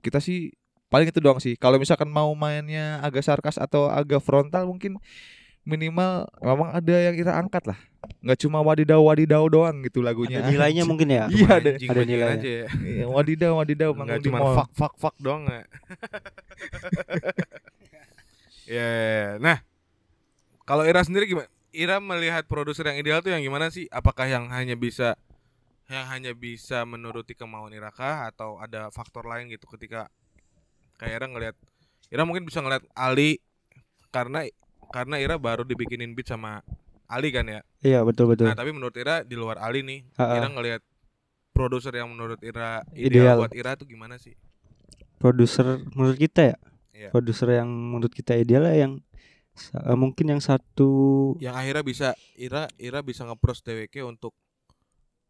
Kita 0.02 0.18
sih 0.18 0.50
paling 0.90 1.14
itu 1.14 1.22
doang 1.22 1.38
sih. 1.38 1.54
Kalau 1.54 1.78
misalkan 1.78 2.10
mau 2.10 2.34
mainnya 2.34 2.98
agak 3.06 3.22
sarkas 3.22 3.54
atau 3.54 3.86
agak 3.86 4.18
frontal 4.18 4.66
mungkin 4.66 4.98
minimal 5.62 6.24
memang 6.40 6.68
ada 6.72 6.94
yang 7.00 7.14
kita 7.14 7.32
angkat 7.32 7.64
lah 7.68 7.78
nggak 8.00 8.38
cuma 8.40 8.64
wadidaw 8.64 8.96
wadidaw 8.98 9.44
doang 9.46 9.84
gitu 9.84 10.00
lagunya 10.00 10.40
Ada 10.40 10.48
nilainya 10.48 10.82
mungkin 10.90 11.08
ya. 11.08 11.24
Iya, 11.28 11.48
ada- 11.52 11.76
ada 11.76 12.02
nilainya. 12.02 12.40
aja 12.40 12.50
ya. 12.64 12.66
Iya, 12.80 13.04
wadidaw 13.06 13.52
wadidaw 13.60 13.90
Enggak 13.92 14.00
manggung 14.00 14.24
di 14.24 14.28
cuma 14.28 14.38
fuck 14.56 14.70
fuck 14.72 14.94
fuck 14.96 15.16
doang 15.20 15.44
ya. 15.46 15.62
Ya, 18.70 18.86
ya, 18.86 19.02
ya. 19.02 19.30
Nah, 19.42 19.58
kalau 20.62 20.86
Ira 20.86 21.02
sendiri 21.02 21.26
gimana? 21.26 21.50
Ira 21.70 21.98
melihat 21.98 22.46
produser 22.46 22.86
yang 22.86 22.98
ideal 22.98 23.18
tuh 23.18 23.34
yang 23.34 23.42
gimana 23.42 23.66
sih? 23.66 23.90
Apakah 23.90 24.30
yang 24.30 24.46
hanya 24.50 24.74
bisa 24.74 25.18
yang 25.90 26.06
hanya 26.06 26.30
bisa 26.32 26.86
menuruti 26.86 27.34
kemauan 27.34 27.74
Ira 27.74 27.90
kah 27.90 28.30
atau 28.30 28.62
ada 28.62 28.86
faktor 28.94 29.26
lain 29.26 29.50
gitu 29.50 29.66
ketika 29.66 30.06
kayak 30.96 31.18
Ira 31.18 31.26
ngelihat 31.26 31.56
Ira 32.10 32.22
mungkin 32.22 32.46
bisa 32.46 32.62
ngelihat 32.62 32.86
Ali 32.94 33.42
karena 34.14 34.46
karena 34.90 35.16
Ira 35.16 35.38
baru 35.38 35.62
dibikinin 35.62 36.12
beat 36.12 36.26
sama 36.26 36.60
Ali 37.06 37.30
kan 37.30 37.46
ya. 37.46 37.60
Iya 37.80 38.02
betul 38.02 38.26
betul. 38.28 38.46
Nah, 38.46 38.54
tapi 38.54 38.70
menurut 38.70 38.94
Ira 38.94 39.22
di 39.22 39.34
luar 39.34 39.58
Ali 39.58 39.82
nih, 39.82 40.06
Ha-ha. 40.14 40.36
Ira 40.36 40.46
ngelihat 40.46 40.82
produser 41.50 41.90
yang 41.92 42.06
menurut 42.08 42.38
Ira 42.40 42.86
Ideal. 42.90 43.34
ideal, 43.34 43.36
buat 43.38 43.52
Ira 43.52 43.74
tuh 43.74 43.86
gimana 43.86 44.14
sih? 44.16 44.34
Produser 45.16 45.82
menurut 45.90 46.16
kita 46.16 46.54
ya. 46.54 46.56
Iya. 46.90 47.08
Produser 47.10 47.48
yang 47.56 47.68
menurut 47.68 48.10
kita 48.10 48.34
ideal 48.34 48.62
ya 48.64 48.84
yang 48.84 48.92
eh, 49.74 49.96
mungkin 49.98 50.26
yang 50.28 50.40
satu 50.40 50.88
yang 51.38 51.52
akhirnya 51.52 51.82
bisa 51.82 52.08
Ira 52.34 52.70
Ira 52.76 53.00
bisa 53.00 53.24
ngepros 53.24 53.60
DWK 53.60 54.04
untuk 54.04 54.32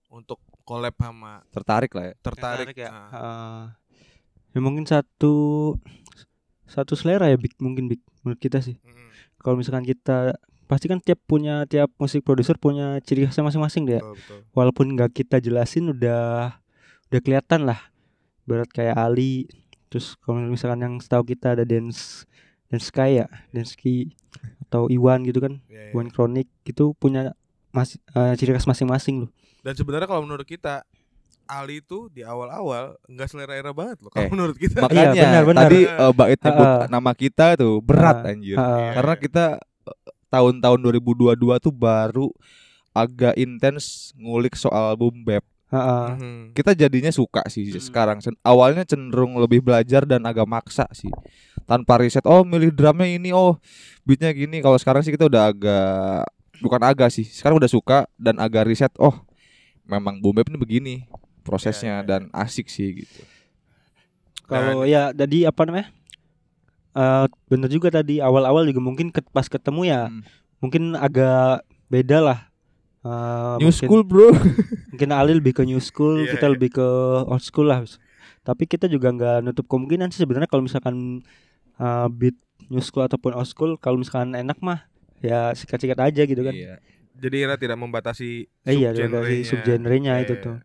untuk 0.07 0.39
collab 0.63 0.95
sama 0.95 1.43
tertarik 1.51 1.91
lah 1.95 2.11
ya 2.11 2.15
tertarik, 2.19 2.75
ya. 2.75 2.91
Nah, 2.91 3.09
Ah. 3.11 3.65
ya 4.51 4.59
mungkin 4.59 4.83
satu 4.83 5.75
satu 6.65 6.95
selera 6.95 7.27
ya 7.27 7.35
Big 7.35 7.55
mungkin 7.57 7.87
Big 7.87 8.03
menurut 8.23 8.39
kita 8.39 8.59
sih. 8.61 8.75
mm, 8.77 9.10
Kalau 9.41 9.57
misalkan 9.57 9.85
kita 9.89 10.37
pasti 10.71 10.87
kan 10.87 11.03
tiap 11.03 11.19
punya 11.27 11.67
tiap 11.67 11.91
musik 11.99 12.23
produser 12.23 12.55
punya 12.55 13.03
ciri 13.03 13.27
khasnya 13.27 13.43
masing-masing 13.43 13.91
deh. 13.91 13.99
ya. 13.99 14.03
betul 14.05 14.15
betul. 14.15 14.39
Walaupun 14.55 14.87
nggak 14.95 15.11
kita 15.17 15.43
jelasin 15.43 15.91
udah 15.91 16.55
udah 17.11 17.21
kelihatan 17.21 17.67
lah. 17.67 17.91
Berat 18.47 18.71
kayak 18.71 18.95
Ali. 18.95 19.51
Terus 19.91 20.15
kalau 20.23 20.39
misalkan 20.47 20.87
yang 20.87 20.95
setahu 21.03 21.27
kita 21.27 21.59
ada 21.59 21.67
dance 21.67 22.29
dance 22.71 22.87
sky 22.87 23.19
ya, 23.25 23.27
dance 23.51 23.75
Sky 23.75 24.15
atau 24.71 24.87
Iwan 24.87 25.27
gitu 25.27 25.43
kan. 25.43 25.59
Iya, 25.67 25.91
iya. 25.91 25.93
Iwan 25.99 26.15
Kronik 26.15 26.47
itu 26.63 26.95
punya 26.95 27.35
mas, 27.75 27.99
eh, 27.99 28.35
ciri 28.39 28.55
khas 28.55 28.71
masing-masing 28.71 29.27
loh. 29.27 29.31
Dan 29.67 29.75
sebenarnya 29.75 30.07
kalau 30.07 30.23
menurut 30.23 30.47
kita 30.47 30.87
Ali 31.51 31.83
itu 31.83 32.07
di 32.09 32.23
awal-awal 32.23 32.95
nggak 33.05 33.27
selera 33.27 33.55
Ira 33.55 33.71
banget 33.71 33.99
loh. 34.01 34.11
Eh, 34.11 34.15
Kalau 34.17 34.31
menurut 34.31 34.55
kita 34.55 34.79
Makanya 34.81 35.11
benar, 35.13 35.43
benar. 35.45 35.63
tadi 35.67 35.81
eh, 35.83 36.13
Bait 36.13 36.39
nyebut 36.39 36.69
Ha-ha. 36.69 36.87
nama 36.87 37.11
kita 37.13 37.47
tuh 37.55 37.75
berat 37.81 38.23
Ha-ha. 38.23 38.31
anjir. 38.31 38.55
Ha-ha. 38.55 38.95
Karena 38.95 39.15
kita 39.17 39.45
eh, 39.59 39.97
tahun-tahun 40.29 40.79
2022 40.79 41.35
tuh 41.59 41.75
baru 41.75 42.29
agak 42.91 43.35
intens 43.35 44.15
ngulik 44.15 44.55
soal 44.55 44.95
boom 44.95 45.21
bap. 45.21 45.43
Heeh. 45.71 46.07
Mhm. 46.13 46.39
Kita 46.53 46.71
jadinya 46.73 47.11
suka 47.11 47.43
sih 47.47 47.67
Hmm. 47.69 47.79
sekarang. 47.81 48.19
Awalnya 48.41 48.83
cenderung 48.83 49.35
lebih 49.37 49.59
belajar 49.61 50.03
dan 50.03 50.23
agak 50.25 50.43
maksa 50.45 50.87
sih. 50.91 51.11
Tanpa 51.63 51.99
riset, 51.99 52.23
oh 52.25 52.43
milih 52.43 52.71
drumnya 52.71 53.07
ini, 53.07 53.31
oh 53.31 53.55
beatnya 54.03 54.31
gini. 54.31 54.59
Kalau 54.59 54.75
sekarang 54.75 55.03
sih 55.03 55.11
kita 55.11 55.27
udah 55.27 55.51
agak 55.51 56.27
bukan 56.59 56.83
agak 56.83 57.11
sih. 57.11 57.23
Sekarang 57.23 57.59
udah 57.59 57.71
suka 57.71 57.99
dan 58.17 58.39
agak 58.39 58.67
riset, 58.67 58.91
oh 58.97 59.15
memang 59.83 60.19
boom 60.19 60.35
bap 60.35 60.47
ini 60.47 60.55
begini 60.57 60.95
prosesnya 61.41 61.91
Ya, 61.91 61.97
ya, 61.97 62.03
ya. 62.03 62.09
dan 62.09 62.23
asik 62.33 62.67
sih 62.67 63.03
gitu. 63.03 63.21
Kalau 64.45 64.83
ya 64.83 65.11
tadi 65.11 65.45
apa 65.45 65.63
namanya? 65.63 65.89
Eh 66.91 67.27
bener 67.47 67.69
juga 67.69 67.89
tadi 67.89 68.19
awal-awal 68.19 68.67
juga 68.67 68.81
mungkin 68.81 69.09
ket- 69.09 69.31
pas 69.31 69.47
ketemu 69.47 69.83
ya 69.87 70.01
Hmm. 70.07 70.23
mungkin 70.59 70.83
agak 70.95 71.63
beda 71.87 72.19
lah. 72.21 72.39
Eh, 73.01 73.09
New 73.59 73.71
mungkin- 73.71 73.73
school 73.73 74.03
bro. 74.03 74.29
Mungkin 74.93 75.09
Ali 75.11 75.33
lebih 75.33 75.55
ke 75.55 75.63
new 75.63 75.81
school, 75.81 76.21
Iya, 76.21 76.37
kita 76.37 76.47
iya. 76.47 76.53
lebih 76.53 76.71
ke 76.71 76.87
old 77.25 77.41
school 77.41 77.65
lah. 77.65 77.81
Tapi 78.43 78.67
kita 78.67 78.85
juga 78.85 79.09
nggak 79.09 79.41
nutup 79.41 79.65
kemungkinan 79.65 80.11
sih 80.11 80.21
sebenarnya 80.21 80.45
kalau 80.45 80.67
misalkan 80.67 81.25
eh, 81.75 82.07
beat 82.11 82.37
new 82.69 82.83
school 82.83 83.01
ataupun 83.01 83.33
old 83.33 83.49
school 83.49 83.73
kalau 83.75 83.97
misalkan 83.97 84.35
enak 84.35 84.61
mah 84.61 84.85
ya 85.19 85.55
sikat-sikat 85.55 85.97
aja 85.97 86.23
gitu 86.23 86.43
kan. 86.43 86.53
Iya. 86.53 86.77
Jadi 87.17 87.37
Ira 87.39 87.57
tidak 87.57 87.77
membatasi 87.77 88.49
Eh, 88.63 88.75
iya 88.75 88.93
subgenrenya. 88.93 89.45
subgenrenya 89.47 90.13
Iya, 90.15 90.25
itu 90.27 90.35
iya. 90.35 90.43
tuh. 90.43 90.57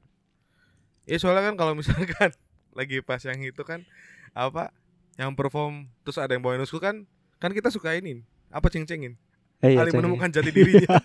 Iya 1.06 1.18
soalnya 1.18 1.44
kan 1.44 1.56
kalau 1.56 1.74
misalkan 1.74 2.34
lagi 2.78 3.00
pas 3.00 3.22
yang 3.22 3.40
itu 3.40 3.62
kan 3.62 3.86
apa 4.32 4.74
yang 5.16 5.32
perform 5.32 5.88
terus 6.02 6.18
ada 6.18 6.32
yang 6.32 6.42
bawain 6.42 6.60
usku 6.60 6.76
kan 6.76 7.08
kan 7.36 7.50
kita 7.50 7.70
suka 7.70 7.94
ini 7.94 8.22
apa 8.50 8.68
ceng-cengin 8.68 9.16
Eh, 9.58 9.72
iya, 9.72 9.82
Ali 9.82 9.90
ceng. 9.90 10.04
menemukan 10.04 10.28
jati 10.30 10.52
dirinya 10.52 10.84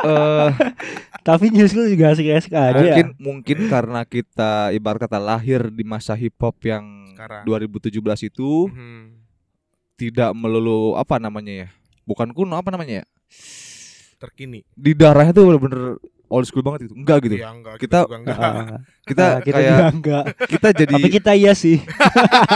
Eh, 0.00 0.48
Tapi 1.20 1.48
school 1.62 1.84
juga 1.86 2.12
asik-asik 2.12 2.52
aja. 2.52 2.72
mungkin 2.74 3.06
ya. 3.06 3.16
mungkin 3.18 3.58
karena 3.66 4.00
kita 4.02 4.52
ibarat 4.70 4.96
kata 4.98 5.18
lahir 5.18 5.68
di 5.68 5.82
masa 5.82 6.12
hip 6.14 6.36
hop 6.36 6.56
yang 6.62 7.12
Sekarang. 7.12 7.44
2017 7.44 8.00
itu 8.24 8.68
Mhm. 8.68 9.20
tidak 9.94 10.32
melulu 10.32 10.96
apa 10.96 11.16
namanya 11.16 11.52
ya 11.58 11.68
bukan 12.02 12.28
kuno 12.30 12.56
apa 12.56 12.68
namanya 12.70 13.00
ya 13.00 13.06
terkini 14.16 14.64
di 14.70 14.92
darahnya 14.92 15.30
tuh 15.30 15.44
bener-bener 15.46 16.00
old 16.30 16.46
school 16.46 16.62
banget 16.62 16.86
gitu 16.86 16.94
enggak 16.94 17.18
gitu 17.20 17.34
Iya, 17.36 17.50
enggak, 17.50 17.74
Kita- 17.76 18.06
juga 18.06 18.16
enggak. 18.16 18.38
Ah, 18.40 18.78
kita 19.04 19.24
ah, 19.26 19.34
kita 19.40 19.52
kayak 19.52 19.68
juga 19.68 19.86
enggak. 19.90 20.24
kita 20.46 20.68
jadi 20.72 20.94
Tapi 20.94 21.08
kita 21.10 21.32
iya 21.34 21.52
sih. 21.52 21.76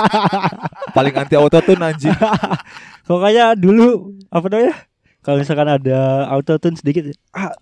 paling 0.97 1.15
anti 1.15 1.35
autotune 1.35 1.83
anjing 1.83 2.15
Pokoknya 3.05 3.53
dulu 3.53 3.89
apa 4.29 4.47
namanya? 4.47 4.75
Kalau 5.21 5.37
misalkan 5.37 5.69
ada 5.69 5.99
autotune 6.27 6.73
sedikit, 6.75 7.05
ah 7.31 7.53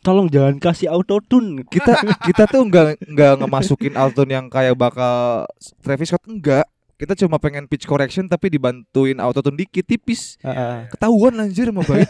tolong 0.00 0.28
jangan 0.28 0.54
kasih 0.56 0.86
autotune. 0.88 1.64
kita 1.64 1.96
kita 2.20 2.44
tuh 2.44 2.62
enggak 2.62 3.00
enggak 3.02 3.32
ngemasukin 3.38 3.94
autotune 3.94 4.30
yang 4.32 4.46
kayak 4.46 4.74
bakal 4.74 5.48
Travis 5.80 6.10
Scott 6.10 6.28
enggak 6.28 6.66
kita 6.94 7.16
cuma 7.16 7.38
pengen 7.38 7.64
pitch 7.64 7.84
correction 7.84 8.24
tapi 8.24 8.46
dibantuin 8.48 9.16
autotune 9.16 9.56
dikit 9.56 9.82
tipis 9.82 10.38
Ah, 10.40 10.50
ah. 10.50 10.78
ketahuan 10.88 11.34
anjir 11.36 11.66
sama 11.66 11.82
baik 11.82 12.06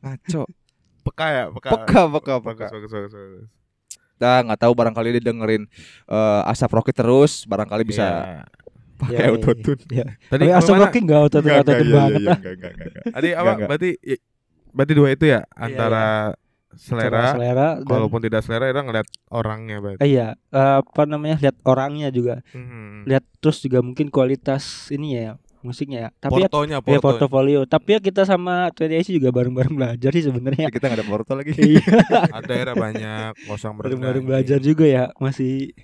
ngaco 0.00 0.42
peka 1.02 1.26
ya 1.28 1.44
peka 1.48 1.68
peka 1.78 2.00
peka 2.10 2.34
peka 2.38 2.66
bagus 2.66 2.70
bagus 2.70 2.90
bagus, 2.90 3.12
bagus. 3.12 3.44
kita 4.12 4.30
nggak 4.44 4.60
tahu 4.60 4.72
barangkali 4.72 5.08
dia 5.12 5.24
dengerin 5.24 5.62
eh, 6.06 6.40
asap 6.46 6.70
rocket 6.72 6.94
terus 6.94 7.44
barangkali 7.44 7.82
bisa 7.82 8.04
Iya. 8.04 8.42
pakai 9.00 9.16
Iya, 9.16 9.20
iya, 9.22 9.30
autotune 9.32 9.82
iya. 9.88 10.06
tadi 10.26 10.42
Tapi 10.44 10.52
asam 10.52 10.66
ke 10.66 10.74
mana? 10.74 10.84
rocky 10.84 10.98
enggak 11.00 11.20
autotune 11.22 11.52
autotune 11.54 11.90
banget 11.90 12.20
lah. 12.20 12.38
tadi 13.10 13.28
apa 13.32 13.40
Enggak, 13.40 13.54
enggak. 13.54 13.68
berarti 13.68 13.90
ya, 13.98 14.16
berarti 14.70 14.92
dua 14.94 15.08
itu 15.10 15.24
ya 15.26 15.40
antara 15.50 16.04
selera, 16.70 17.34
selera 17.34 17.68
dan 17.78 17.88
walaupun 17.88 18.20
tidak 18.20 18.40
selera 18.40 18.68
Ira 18.68 18.80
ngeliat 18.80 19.08
orangnya 19.28 19.76
berarti 19.80 20.04
iya 20.04 20.36
eh, 20.46 20.74
apa 20.78 21.02
namanya 21.02 21.40
lihat 21.40 21.56
orangnya 21.64 22.08
juga 22.10 22.44
Mhm. 22.52 23.08
lihat 23.08 23.24
terus 23.40 23.58
juga 23.58 23.80
mungkin 23.80 24.06
kualitas 24.06 24.62
ini 24.90 25.16
ya 25.16 25.40
musiknya 25.60 25.98
ya. 25.98 26.10
Tapi 26.18 26.44
ya, 26.44 26.48
Portonya, 26.48 26.76
ya 26.76 26.80
portonya. 26.80 27.00
portofolio. 27.04 27.60
Tapi 27.64 27.88
ya 27.96 28.00
kita 28.00 28.22
sama 28.24 28.72
20 28.72 29.20
juga 29.20 29.28
bareng-bareng 29.28 29.74
belajar 29.76 30.10
sih 30.10 30.24
sebenarnya. 30.24 30.68
kita 30.68 30.88
nggak 30.88 31.00
ada 31.00 31.06
porto 31.06 31.32
lagi 31.36 31.52
Iya, 31.52 31.84
Ada 32.40 32.52
era 32.56 32.72
banyak 32.74 33.32
kosong 33.44 33.76
bareng-bareng 33.76 34.24
belajar 34.24 34.58
juga 34.58 34.84
ya. 34.84 35.04
Masih 35.16 35.76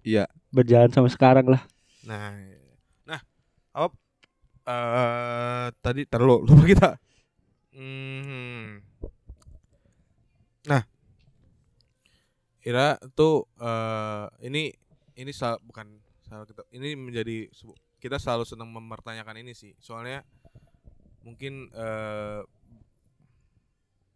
Iya. 0.00 0.28
berjalan 0.50 0.88
sampai 0.88 1.12
sekarang 1.12 1.46
lah. 1.48 1.62
Nah, 2.04 2.32
nah, 3.04 3.20
apa? 3.72 3.96
eh 4.62 5.66
tadi 5.80 6.04
terlalu 6.04 6.46
lupa 6.46 6.64
kita. 6.64 6.90
Hmm. 7.72 8.84
Nah, 10.62 10.84
Ira 12.60 13.00
tuh 13.16 13.48
eh 13.56 14.26
ini 14.44 14.68
ini 15.16 15.32
sal, 15.32 15.56
bukan 15.64 15.88
salah 16.22 16.44
kita. 16.44 16.60
Ini 16.70 16.92
menjadi 16.94 17.48
sebu- 17.50 17.76
kita 18.00 18.16
selalu 18.16 18.48
senang 18.48 18.72
mempertanyakan 18.72 19.44
ini 19.44 19.52
sih. 19.52 19.76
Soalnya 19.78 20.24
mungkin 21.20 21.68
eh 21.70 22.40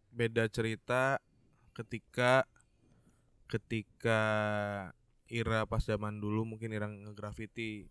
beda 0.09 0.47
cerita 0.47 1.19
ketika 1.75 2.47
ketika 3.45 4.21
Ira 5.25 5.65
pas 5.65 5.81
zaman 5.81 6.17
dulu 6.17 6.45
mungkin 6.45 6.71
Ira 6.71 6.85
ngegraffiti 6.87 7.89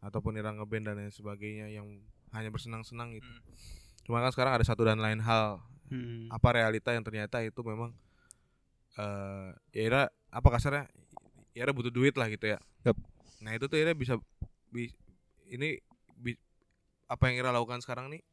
ataupun 0.00 0.36
Ira 0.36 0.52
ngeband 0.52 0.84
dan 0.88 0.96
lain 1.00 1.12
sebagainya 1.12 1.72
yang 1.72 1.86
hanya 2.32 2.50
bersenang-senang 2.50 3.14
gitu. 3.14 3.28
Cuma 4.04 4.20
kan 4.20 4.32
sekarang 4.34 4.60
ada 4.60 4.66
satu 4.66 4.84
dan 4.84 5.00
lain 5.00 5.20
hal 5.22 5.60
Hmm. 5.84 6.32
apa 6.32 6.48
realita 6.56 6.96
yang 6.96 7.04
ternyata 7.04 7.44
itu 7.44 7.60
memang 7.60 7.92
eh 8.96 9.52
ya 9.76 9.82
Ira 9.84 10.02
apa 10.32 10.48
kasarnya 10.48 10.88
ya 11.52 11.68
Ira 11.68 11.76
butuh 11.76 11.92
duit 11.92 12.16
lah 12.16 12.24
gitu 12.32 12.48
ya. 12.48 12.58
Yap. 12.88 12.96
Nah 13.44 13.52
itu 13.52 13.68
tuh 13.68 13.76
Ira 13.76 13.92
bisa 13.92 14.16
bi- 14.72 14.96
ini 15.50 15.80
apa 17.08 17.30
yang 17.30 17.44
Ira 17.44 17.50
lakukan 17.52 17.84
sekarang 17.84 18.08
nih 18.10 18.24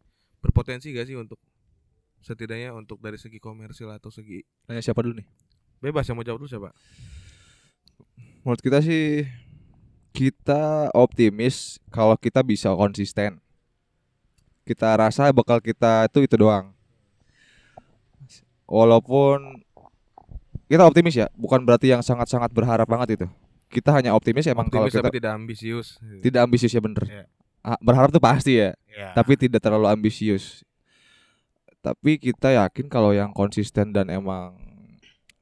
berpotensi 0.41 0.95
gak 0.95 1.05
sih 1.05 1.17
untuk 1.19 1.37
setidaknya 2.21 2.73
untuk 2.73 3.01
dari 3.01 3.17
segi 3.17 3.41
komersil 3.41 3.89
atau 3.91 4.13
segi 4.13 4.45
Nanya 4.69 4.81
siapa 4.81 5.01
dulu 5.01 5.19
nih? 5.19 5.27
Bebas 5.81 6.05
yang 6.05 6.17
mau 6.17 6.25
jawab 6.25 6.45
dulu 6.45 6.49
siapa? 6.49 6.71
menurut 8.41 8.61
kita 8.61 8.81
sih 8.81 9.29
kita 10.11 10.89
optimis 10.97 11.77
kalau 11.93 12.17
kita 12.17 12.41
bisa 12.41 12.73
konsisten. 12.73 13.37
Kita 14.65 14.93
rasa 14.97 15.29
bakal 15.33 15.61
kita 15.61 16.09
itu 16.09 16.25
itu 16.25 16.35
doang. 16.37 16.73
Walaupun 18.65 19.61
kita 20.71 20.87
optimis 20.87 21.21
ya 21.21 21.27
bukan 21.35 21.61
berarti 21.67 21.91
yang 21.91 21.99
sangat-sangat 21.99 22.49
berharap 22.55 22.87
banget 22.87 23.19
itu 23.19 23.27
kita 23.71 23.89
hanya 23.89 24.11
optimis 24.11 24.43
emang 24.45 24.67
kalau 24.67 24.85
Optimis 24.85 24.93
kita 24.93 25.07
tapi 25.07 25.17
tidak 25.17 25.31
ambisius. 25.33 25.87
tidak 26.19 26.41
ambisius 26.43 26.71
ya 26.71 26.81
bener 26.83 27.03
Iya. 27.07 27.25
Ah, 27.61 27.77
berharap 27.79 28.09
tuh 28.09 28.19
pasti 28.19 28.59
ya 28.59 28.75
Ya. 28.89 29.15
tapi 29.15 29.39
tidak 29.39 29.63
terlalu 29.63 29.87
ambisius. 29.87 30.67
Tapi 31.79 32.19
kita 32.19 32.51
yakin 32.51 32.85
kalau 32.85 33.09
yang 33.09 33.31
konsisten 33.31 33.89
dan 33.89 34.11
emang 34.11 34.53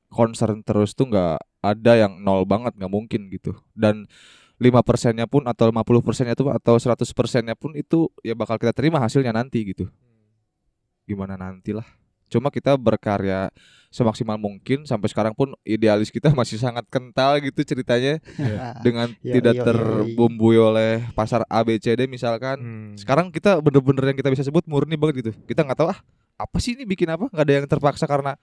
concern 0.08 0.62
terus 0.62 0.94
tuh 0.94 1.06
nggak 1.06 1.36
ada 1.60 1.94
yang 1.98 2.15
nol 2.20 2.48
banget 2.48 2.78
nggak 2.78 2.88
mungkin 2.88 3.28
gitu. 3.28 3.58
Dan 3.76 4.08
lima 4.60 4.84
persennya 4.84 5.24
pun 5.24 5.48
atau 5.48 5.68
50 5.68 6.04
persennya 6.04 6.36
tuh 6.36 6.52
atau 6.52 6.76
100 6.76 7.00
persennya 7.15 7.56
pun 7.56 7.72
itu 7.76 8.12
ya 8.22 8.36
bakal 8.36 8.56
kita 8.56 8.76
terima 8.76 9.00
hasilnya 9.00 9.32
nanti 9.32 9.63
gitu. 9.68 9.88
Gimana 11.04 11.36
nantilah. 11.36 11.88
Cuma 12.30 12.54
kita 12.54 12.78
berkarya 12.78 13.50
semaksimal 13.89 14.38
mungkin 14.38 14.86
sampai 14.86 15.10
sekarang 15.10 15.34
pun 15.34 15.58
idealis 15.65 16.13
kita 16.13 16.30
masih 16.39 16.62
sangat 16.62 16.86
kental 16.88 17.42
gitu 17.42 17.65
ceritanya 17.65 18.22
dengan 18.86 19.10
Iya, 19.26 19.42
tidak 19.42 19.54
iya, 19.58 19.62
iya, 19.62 19.65
iya. 19.65 19.65
terbumbui 19.65 20.58
oleh 20.62 20.92
pasar 21.18 21.42
ABCD 21.50 22.06
misalkan. 22.06 22.58
Hmm. 22.62 22.92
Sekarang 22.96 23.34
kita 23.34 23.58
bener-bener 23.60 24.13
yang 24.13 24.18
kita 24.18 24.30
bisa 24.30 24.46
sebut 24.46 24.63
murni 24.70 24.94
banget 24.96 25.26
gitu. 25.26 25.32
Kita 25.50 25.65
nggak 25.65 25.78
tahu 25.82 25.89
ah 25.89 26.00
apa 26.39 26.58
sih 26.63 26.78
ini 26.78 26.88
bikin 26.88 27.10
apa? 27.12 27.28
nggak 27.28 27.44
ada 27.44 27.54
yang 27.60 27.68
terpaksa 27.68 28.08
karena 28.08 28.39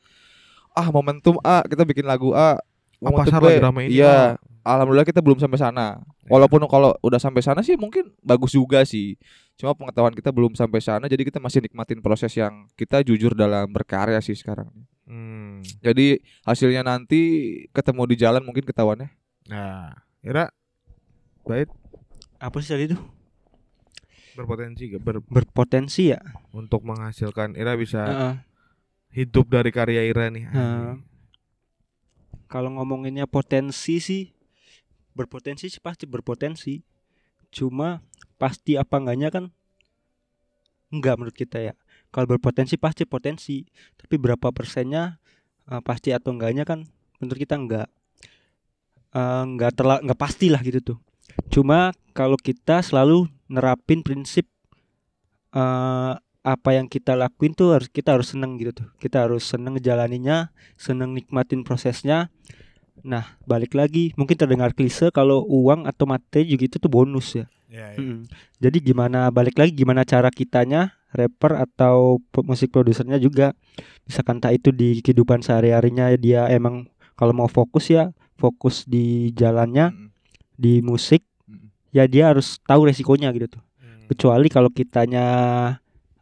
ah 0.76 0.88
momentum 0.92 1.40
A 1.40 1.64
kita 1.64 1.86
bikin 1.86 2.04
lagu 2.04 2.36
A. 2.36 2.60
Momentum 2.96 3.28
pasar 3.28 3.40
B, 3.44 3.46
lagi 3.52 3.60
rame 3.60 3.80
ini, 3.88 4.00
Iya. 4.00 4.40
Alhamdulillah 4.66 5.06
kita 5.06 5.20
belum 5.22 5.38
sampai 5.38 5.60
sana. 5.60 6.00
Walaupun 6.26 6.64
kalau 6.66 6.90
udah 7.04 7.20
sampai 7.22 7.44
sana 7.44 7.60
sih 7.62 7.78
mungkin 7.78 8.10
bagus 8.24 8.56
juga 8.56 8.82
sih. 8.82 9.14
Cuma 9.56 9.72
pengetahuan 9.72 10.12
kita 10.12 10.28
belum 10.28 10.52
sampai 10.52 10.84
sana 10.84 11.08
jadi 11.08 11.24
kita 11.24 11.40
masih 11.40 11.64
nikmatin 11.64 12.04
proses 12.04 12.28
yang 12.32 12.68
kita 12.76 13.00
jujur 13.00 13.32
dalam 13.32 13.64
berkarya 13.66 14.20
sih 14.20 14.36
sekarang. 14.36 14.68
Hmm. 15.08 15.64
Jadi 15.80 16.20
hasilnya 16.44 16.84
nanti 16.84 17.20
ketemu 17.72 18.02
di 18.04 18.16
jalan 18.16 18.44
mungkin 18.44 18.62
ketahuannya. 18.62 19.08
Nah, 19.48 19.96
Ira 20.20 20.50
baik 21.42 21.70
Apa 22.36 22.60
sih 22.60 22.68
tadi 22.68 22.92
tuh? 22.92 23.00
berpotensi 24.36 24.92
gak 24.92 25.00
ber- 25.00 25.24
Berpotensi 25.24 26.12
ya. 26.12 26.20
untuk 26.52 26.84
menghasilkan 26.84 27.56
Ira 27.56 27.72
bisa 27.72 28.02
Heeh. 28.04 28.34
hidup 29.16 29.48
dari 29.48 29.72
karya 29.72 30.04
Ira 30.04 30.28
nih. 30.28 30.44
Heeh. 30.44 31.00
Kalau 32.46 32.68
ngomonginnya 32.70 33.24
potensi 33.24 33.96
sih 33.98 34.36
berpotensi 35.16 35.72
sih 35.72 35.80
pasti 35.80 36.04
berpotensi. 36.04 36.84
Cuma 37.48 38.04
pasti 38.36 38.76
apa 38.76 39.00
enggaknya 39.00 39.28
kan 39.32 39.44
enggak 40.92 41.14
menurut 41.18 41.36
kita 41.36 41.58
ya. 41.60 41.74
Kalau 42.14 42.26
berpotensi 42.30 42.78
pasti 42.78 43.04
potensi, 43.04 43.66
tapi 43.98 44.16
berapa 44.16 44.52
persennya 44.54 45.18
eh, 45.68 45.82
pasti 45.82 46.14
atau 46.14 46.32
enggaknya 46.32 46.64
kan 46.64 46.86
menurut 47.20 47.40
kita 47.40 47.56
enggak. 47.58 47.88
Eh, 49.16 49.42
enggak 49.44 49.72
terla 49.76 50.00
enggak 50.00 50.20
pastilah 50.20 50.60
gitu 50.62 50.80
tuh. 50.94 50.98
Cuma 51.52 51.92
kalau 52.16 52.38
kita 52.38 52.80
selalu 52.80 53.28
nerapin 53.50 54.00
prinsip 54.00 54.46
eh 55.56 56.14
apa 56.46 56.70
yang 56.78 56.86
kita 56.86 57.18
lakuin 57.18 57.58
tuh 57.58 57.74
harus 57.74 57.90
kita 57.90 58.14
harus 58.14 58.30
seneng 58.30 58.54
gitu 58.62 58.70
tuh. 58.84 58.88
Kita 59.02 59.26
harus 59.26 59.42
seneng 59.42 59.74
ngejalaninya, 59.74 60.54
seneng 60.78 61.10
nikmatin 61.10 61.66
prosesnya. 61.66 62.30
Nah, 63.04 63.36
balik 63.44 63.76
lagi, 63.76 64.14
mungkin 64.16 64.38
terdengar 64.38 64.72
klise 64.72 65.10
kalau 65.10 65.44
uang 65.44 65.84
atau 65.84 66.08
materi 66.08 66.48
juga 66.48 66.64
itu 66.68 66.76
tuh 66.78 66.88
bonus 66.88 67.34
ya. 67.34 67.46
Ya, 67.66 67.92
ya. 67.92 67.98
Mm. 67.98 68.20
Jadi 68.62 68.78
gimana 68.80 69.26
balik 69.28 69.58
lagi 69.58 69.74
gimana 69.74 70.06
cara 70.06 70.30
kitanya 70.30 70.94
rapper 71.10 71.58
atau 71.58 72.22
musik 72.46 72.70
produsernya 72.70 73.18
juga 73.18 73.56
misalkan 74.06 74.38
tak 74.38 74.62
itu 74.62 74.70
di 74.70 75.02
kehidupan 75.02 75.42
sehari-harinya 75.42 76.14
dia 76.14 76.46
emang 76.46 76.86
kalau 77.18 77.34
mau 77.34 77.50
fokus 77.50 77.90
ya 77.90 78.14
fokus 78.38 78.86
di 78.86 79.34
jalannya 79.34 79.90
Mm. 79.90 80.08
di 80.54 80.78
musik 80.78 81.26
Mm. 81.48 81.66
ya 81.90 82.04
dia 82.06 82.30
harus 82.30 82.62
tahu 82.62 82.86
resikonya 82.86 83.34
gitu 83.34 83.58
tuh 83.58 83.62
Hmm. 83.82 84.06
kecuali 84.12 84.46
kalau 84.46 84.70
kitanya 84.70 85.26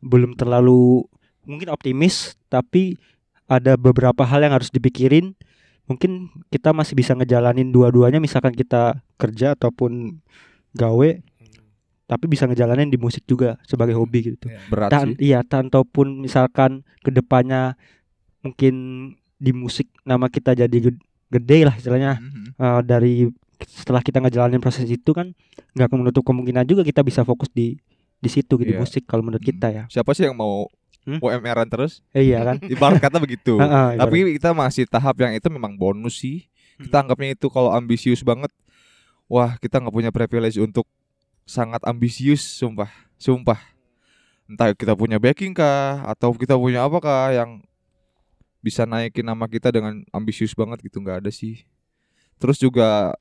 belum 0.00 0.32
terlalu 0.32 1.04
mungkin 1.44 1.68
optimis 1.68 2.40
tapi 2.48 2.96
ada 3.44 3.76
beberapa 3.76 4.24
hal 4.24 4.40
yang 4.40 4.56
harus 4.56 4.72
dipikirin 4.72 5.37
mungkin 5.84 6.10
kita 6.48 6.70
masih 6.70 6.94
bisa 6.94 7.12
ngejalanin 7.12 7.68
dua-duanya 7.68 8.16
misalkan 8.16 8.50
kita 8.50 8.96
kerja 9.14 9.52
ataupun 9.52 10.20
gawe 10.72 11.10
Hmm. 11.14 11.60
tapi 12.06 12.24
bisa 12.26 12.44
ngejalanin 12.44 12.86
di 12.86 12.96
musik 12.96 13.24
juga 13.24 13.56
sebagai 13.62 13.92
hobi 13.92 14.32
gitu 14.32 14.48
Berat 14.66 14.88
Tan 14.88 15.12
sih. 15.12 15.28
iya 15.28 15.40
tantaupun 15.40 16.18
misalkan 16.18 16.70
ke 16.98 17.10
depannya 17.10 17.76
mungkin 18.40 18.74
di 19.34 19.52
musik 19.52 19.88
nama 20.02 20.26
kita 20.26 20.52
jadi 20.54 20.72
ged- 20.82 21.04
gede 21.30 21.58
lah 21.62 21.74
istilahnya 21.74 22.16
Mhm. 22.16 22.42
Eh, 22.54 22.80
dari 22.82 23.14
setelah 23.62 24.00
kita 24.00 24.18
ngejalanin 24.18 24.58
proses 24.58 24.84
itu 24.86 25.10
kan 25.10 25.32
nggak 25.72 25.88
menutup 25.90 26.22
kemungkinan 26.22 26.64
juga 26.64 26.82
kita 26.82 27.00
bisa 27.00 27.22
fokus 27.22 27.48
di 27.50 27.76
di 28.16 28.28
situ 28.30 28.54
gitu 28.54 28.64
di 28.64 28.72
Iya. 28.72 28.80
musik 28.80 29.04
kalau 29.04 29.20
menurut 29.20 29.42
kita 29.42 29.68
ya 29.68 29.84
Siapa 29.86 30.12
sih 30.12 30.24
yang 30.24 30.34
mau 30.34 30.64
Hmm? 31.04 31.20
UMR-an 31.20 31.68
terus? 31.68 32.00
iya 32.16 32.40
kan 32.40 32.56
Ibarat 32.72 32.96
kata 32.96 33.20
begitu. 33.20 33.60
Tapi 34.00 34.40
kita 34.40 34.56
masih 34.56 34.88
tahap 34.88 35.20
yang 35.20 35.36
itu 35.36 35.48
memang 35.52 35.76
bonus 35.76 36.24
sih. 36.24 36.48
Kita 36.80 37.04
anggapnya 37.04 37.36
itu 37.36 37.46
kalau 37.52 37.70
ambisius 37.70 38.24
banget. 38.24 38.50
Wah, 39.28 39.56
kita 39.60 39.80
nggak 39.80 39.94
punya 39.94 40.10
privilege 40.10 40.58
untuk 40.60 40.88
sangat 41.44 41.80
ambisius, 41.84 42.40
sumpah, 42.40 42.90
sumpah. 43.20 43.60
Entah 44.44 44.72
kita 44.76 44.92
punya 44.92 45.16
backing 45.16 45.56
kah 45.56 46.04
atau 46.04 46.32
kita 46.36 46.56
punya 46.56 46.84
apa 46.84 47.00
kah 47.00 47.32
yang 47.32 47.64
bisa 48.64 48.88
naikin 48.88 49.24
nama 49.24 49.44
kita 49.44 49.68
dengan 49.72 50.04
ambisius 50.12 50.56
banget 50.56 50.80
gitu 50.84 51.00
nggak 51.00 51.24
ada 51.24 51.30
sih. 51.32 51.64
Terus 52.40 52.60
juga 52.60 53.12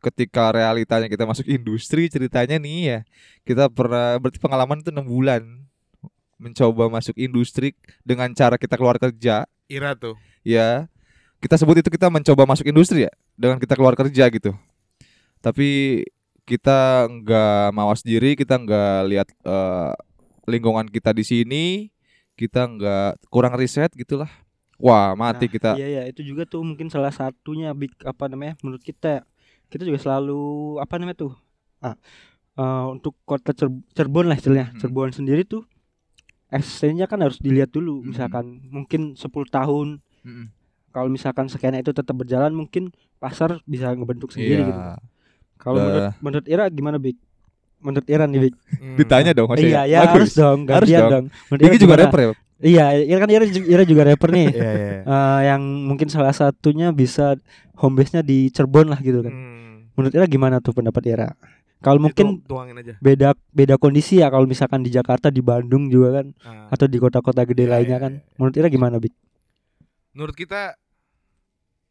ketika 0.00 0.54
realitanya 0.54 1.10
kita 1.10 1.26
masuk 1.26 1.44
industri 1.50 2.06
ceritanya 2.08 2.56
nih 2.56 2.78
ya 2.86 2.98
kita 3.44 3.68
pernah 3.68 4.16
berarti 4.16 4.38
pengalaman 4.38 4.80
itu 4.80 4.94
enam 4.94 5.04
bulan 5.04 5.42
mencoba 6.40 6.88
masuk 6.88 7.12
industri 7.20 7.76
dengan 8.00 8.32
cara 8.32 8.56
kita 8.56 8.80
keluar 8.80 8.96
kerja 8.96 9.44
Ira 9.68 9.92
tuh. 9.92 10.16
ya 10.40 10.88
kita 11.38 11.60
sebut 11.60 11.84
itu 11.84 11.92
kita 11.92 12.08
mencoba 12.08 12.48
masuk 12.48 12.64
industri 12.64 13.04
ya 13.04 13.12
dengan 13.36 13.60
kita 13.60 13.76
keluar 13.76 13.92
kerja 13.92 14.24
gitu 14.32 14.56
tapi 15.40 16.00
kita 16.44 17.06
nggak 17.06 17.70
mawas 17.70 18.00
diri 18.00 18.34
kita 18.34 18.56
nggak 18.56 18.98
lihat 19.08 19.28
eh, 19.44 19.92
lingkungan 20.48 20.88
kita 20.88 21.12
di 21.14 21.22
sini 21.22 21.64
kita 22.34 22.66
nggak 22.66 23.28
kurang 23.28 23.54
riset 23.54 23.92
gitulah 23.92 24.28
wah 24.80 25.12
mati 25.12 25.46
Nah, 25.46 25.52
kita 25.52 25.70
iya 25.76 25.86
iya 25.86 26.02
itu 26.08 26.24
juga 26.24 26.48
tuh 26.48 26.64
mungkin 26.64 26.88
salah 26.88 27.12
satunya 27.12 27.70
big 27.76 27.92
apa 28.02 28.26
namanya 28.26 28.56
menurut 28.64 28.80
kita 28.80 29.22
kita 29.70 29.86
juga 29.86 30.00
selalu 30.02 30.76
apa 30.82 30.98
namanya 30.98 31.28
tuh 31.28 31.32
ah 31.80 31.94
eh, 32.58 32.84
untuk 32.90 33.14
kota 33.22 33.54
Cer- 33.54 33.84
Cirebon 33.94 34.26
lah 34.28 34.36
istilahnya. 34.36 34.74
Hmm. 34.74 34.78
Cirebon 34.82 35.14
sendiri 35.14 35.46
tuh 35.46 35.64
SC-nya 36.50 37.06
kan 37.06 37.22
harus 37.22 37.38
dilihat 37.38 37.70
dulu. 37.70 38.02
Hmm. 38.02 38.10
Misalkan 38.10 38.44
mungkin 38.68 39.14
10 39.14 39.26
tahun 39.48 40.02
kalau 40.90 41.08
misalkan 41.08 41.46
skena 41.46 41.78
itu 41.78 41.94
tetap 41.94 42.12
berjalan 42.12 42.50
mungkin 42.50 42.90
pasar 43.22 43.62
bisa 43.64 43.94
ngebentuk 43.94 44.34
sendiri 44.34 44.66
Iya. 44.66 44.68
gitu. 44.68 44.80
Kalau 45.60 45.76
Udah. 45.78 45.86
menurut 45.86 46.14
menurut 46.20 46.46
Ira 46.48 46.64
gimana 46.66 46.96
Big? 46.98 47.16
Menurut 47.80 48.06
Ira 48.10 48.24
nih 48.26 48.40
Big. 48.48 48.54
Hmm. 48.80 48.96
Ditanya 48.96 49.32
dong 49.36 49.48
iya, 49.60 49.84
ya 49.86 49.98
harus 50.08 50.32
dong, 50.34 50.64
Harus 50.66 50.88
dong. 50.88 51.10
dong. 51.10 51.26
Ira 51.60 51.76
juga 51.76 51.94
gimana? 51.94 52.00
rapper 52.08 52.20
ya? 52.20 52.28
Iya, 52.60 52.84
Ira 53.06 53.18
kan 53.24 53.30
Ira, 53.30 53.44
Ira 53.48 53.84
juga 53.86 54.02
rapper 54.08 54.30
nih. 54.34 54.48
Iya, 54.56 54.70
iya. 54.72 54.92
Eh, 55.04 55.40
yang 55.52 55.62
mungkin 55.62 56.08
salah 56.10 56.32
satunya 56.34 56.90
bisa 56.92 57.36
home 57.76 57.96
base-nya 58.00 58.20
di 58.20 58.48
Cirebon 58.50 58.88
lah 58.90 59.00
gitu 59.00 59.20
kan. 59.22 59.32
Hmm. 59.32 59.88
Menurut 59.96 60.12
Ira 60.16 60.26
gimana 60.26 60.56
tuh 60.60 60.72
pendapat 60.72 61.02
Ira? 61.06 61.28
Kalau 61.80 61.96
mungkin 61.98 62.44
tuangin 62.44 62.76
aja. 62.76 62.94
beda 62.98 63.32
beda 63.50 63.74
kondisi 63.74 64.20
ya 64.20 64.28
kalau 64.28 64.44
misalkan 64.44 64.80
di 64.80 64.88
Jakarta, 64.88 65.28
di 65.28 65.40
Bandung 65.40 65.88
juga 65.88 66.20
kan 66.20 66.26
Ah. 66.42 66.68
atau 66.68 66.84
di 66.84 66.96
kota-kota 66.96 67.40
gede 67.42 67.64
Iya, 67.64 67.72
lainnya 67.72 67.96
iya, 67.96 68.02
kan. 68.02 68.12
iya. 68.14 68.36
Menurut 68.36 68.54
Ira 68.54 68.68
gimana, 68.68 68.96
Bik? 68.96 69.14
Menurut 70.12 70.34
kita 70.34 70.76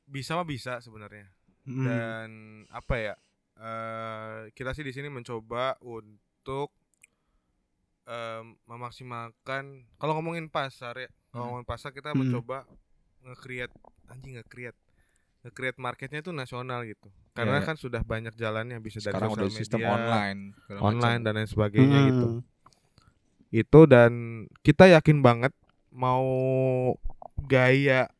bisa 0.06 0.34
mah 0.34 0.44
bisa 0.44 0.78
sebenarnya. 0.80 1.26
Hmm. 1.64 1.86
Dan 1.86 2.30
apa 2.70 2.96
ya? 2.98 3.16
eh 3.58 4.48
kita 4.54 4.72
sih 4.72 4.82
di 4.82 4.90
sini 4.90 5.10
mencoba 5.10 5.76
untuk 5.82 6.72
em, 8.06 8.56
memaksimalkan 8.64 9.64
kalau 9.96 10.16
ngomongin 10.16 10.48
pasar 10.48 10.96
ya. 10.98 11.10
Kalau 11.28 11.36
Hmm. 11.36 11.48
ngomongin 11.52 11.68
pasar 11.68 11.92
kita 11.92 12.10
Hmm. 12.10 12.24
mencoba 12.24 12.64
nge-create 13.22 13.74
anjing 14.08 14.34
nge-create 14.34 14.80
nge-create 15.40 15.80
marketnya 15.80 16.20
itu 16.20 16.32
nasional 16.32 16.84
gitu. 16.84 17.08
Karena 17.32 17.60
iya. 17.60 17.66
kan 17.66 17.76
sudah 17.76 18.04
banyak 18.04 18.36
jalannya 18.36 18.76
bisa 18.80 19.00
dari 19.00 19.16
Sekarang 19.16 19.32
sosial 19.32 19.48
udah 19.48 19.56
sistem 19.56 19.80
media, 19.80 19.94
online. 19.96 20.40
online 20.76 21.00
macam. 21.20 21.26
dan 21.26 21.34
lain 21.40 21.50
sebagainya 21.50 22.00
gitu. 22.08 22.28
Hmm. 22.28 22.42
Itu 23.50 23.80
dan 23.86 24.12
kita 24.62 24.92
yakin 24.92 25.24
banget 25.24 25.54
mau 25.90 26.28
gaya 27.42 28.12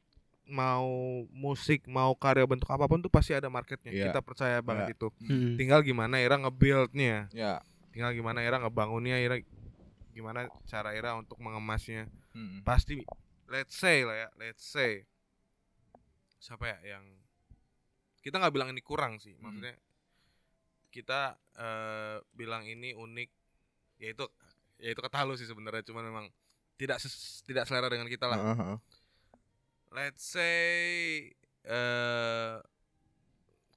mau 0.50 0.90
musik 1.30 1.86
mau 1.86 2.18
karya 2.18 2.42
bentuk 2.44 2.66
apa 2.66 2.90
pun 2.90 2.98
tuh 2.98 3.12
pasti 3.14 3.38
ada 3.38 3.54
marketnya 3.54 3.94
Iya. 3.94 4.10
kita 4.10 4.26
percaya 4.26 4.58
banget 4.66 4.98
itu 4.98 5.14
Hmm. 5.22 5.54
tinggal 5.54 5.86
gimana 5.86 6.18
Ira 6.18 6.42
nge-buildnya 6.42 7.30
Ya. 7.30 7.62
tinggal 7.94 8.18
gimana 8.18 8.42
Ira 8.42 8.58
ngebangunnya 8.58 9.22
Ira 9.22 9.38
gimana 10.10 10.50
cara 10.66 10.98
Ira 10.98 11.14
untuk 11.14 11.38
mengemasnya 11.38 12.10
Mm-mm. 12.34 12.66
pasti 12.66 13.06
let's 13.46 13.78
say 13.78 14.02
lah 14.02 14.26
ya 14.26 14.30
let's 14.42 14.66
say 14.66 15.06
siapa 16.40 16.66
ya 16.66 16.98
yang 16.98 17.06
kita 18.20 18.36
nggak 18.36 18.52
bilang 18.52 18.70
ini 18.72 18.82
kurang 18.82 19.20
sih 19.20 19.36
maksudnya 19.38 19.76
kita 20.90 21.38
eh, 21.56 22.18
bilang 22.34 22.66
ini 22.66 22.92
unik 22.92 23.30
yaitu 24.00 24.26
yaitu 24.80 25.00
kata 25.00 25.22
halus 25.22 25.38
sih 25.38 25.48
sebenarnya 25.48 25.84
cuman 25.84 26.04
memang 26.04 26.26
tidak 26.80 26.98
ses- 26.98 27.44
tidak 27.44 27.68
selera 27.68 27.92
dengan 27.92 28.08
kita 28.08 28.26
lah 28.26 28.40
Heeh, 28.40 28.56
heeh. 28.58 28.78
let's 29.92 30.24
say 30.24 31.30
eh 31.68 32.56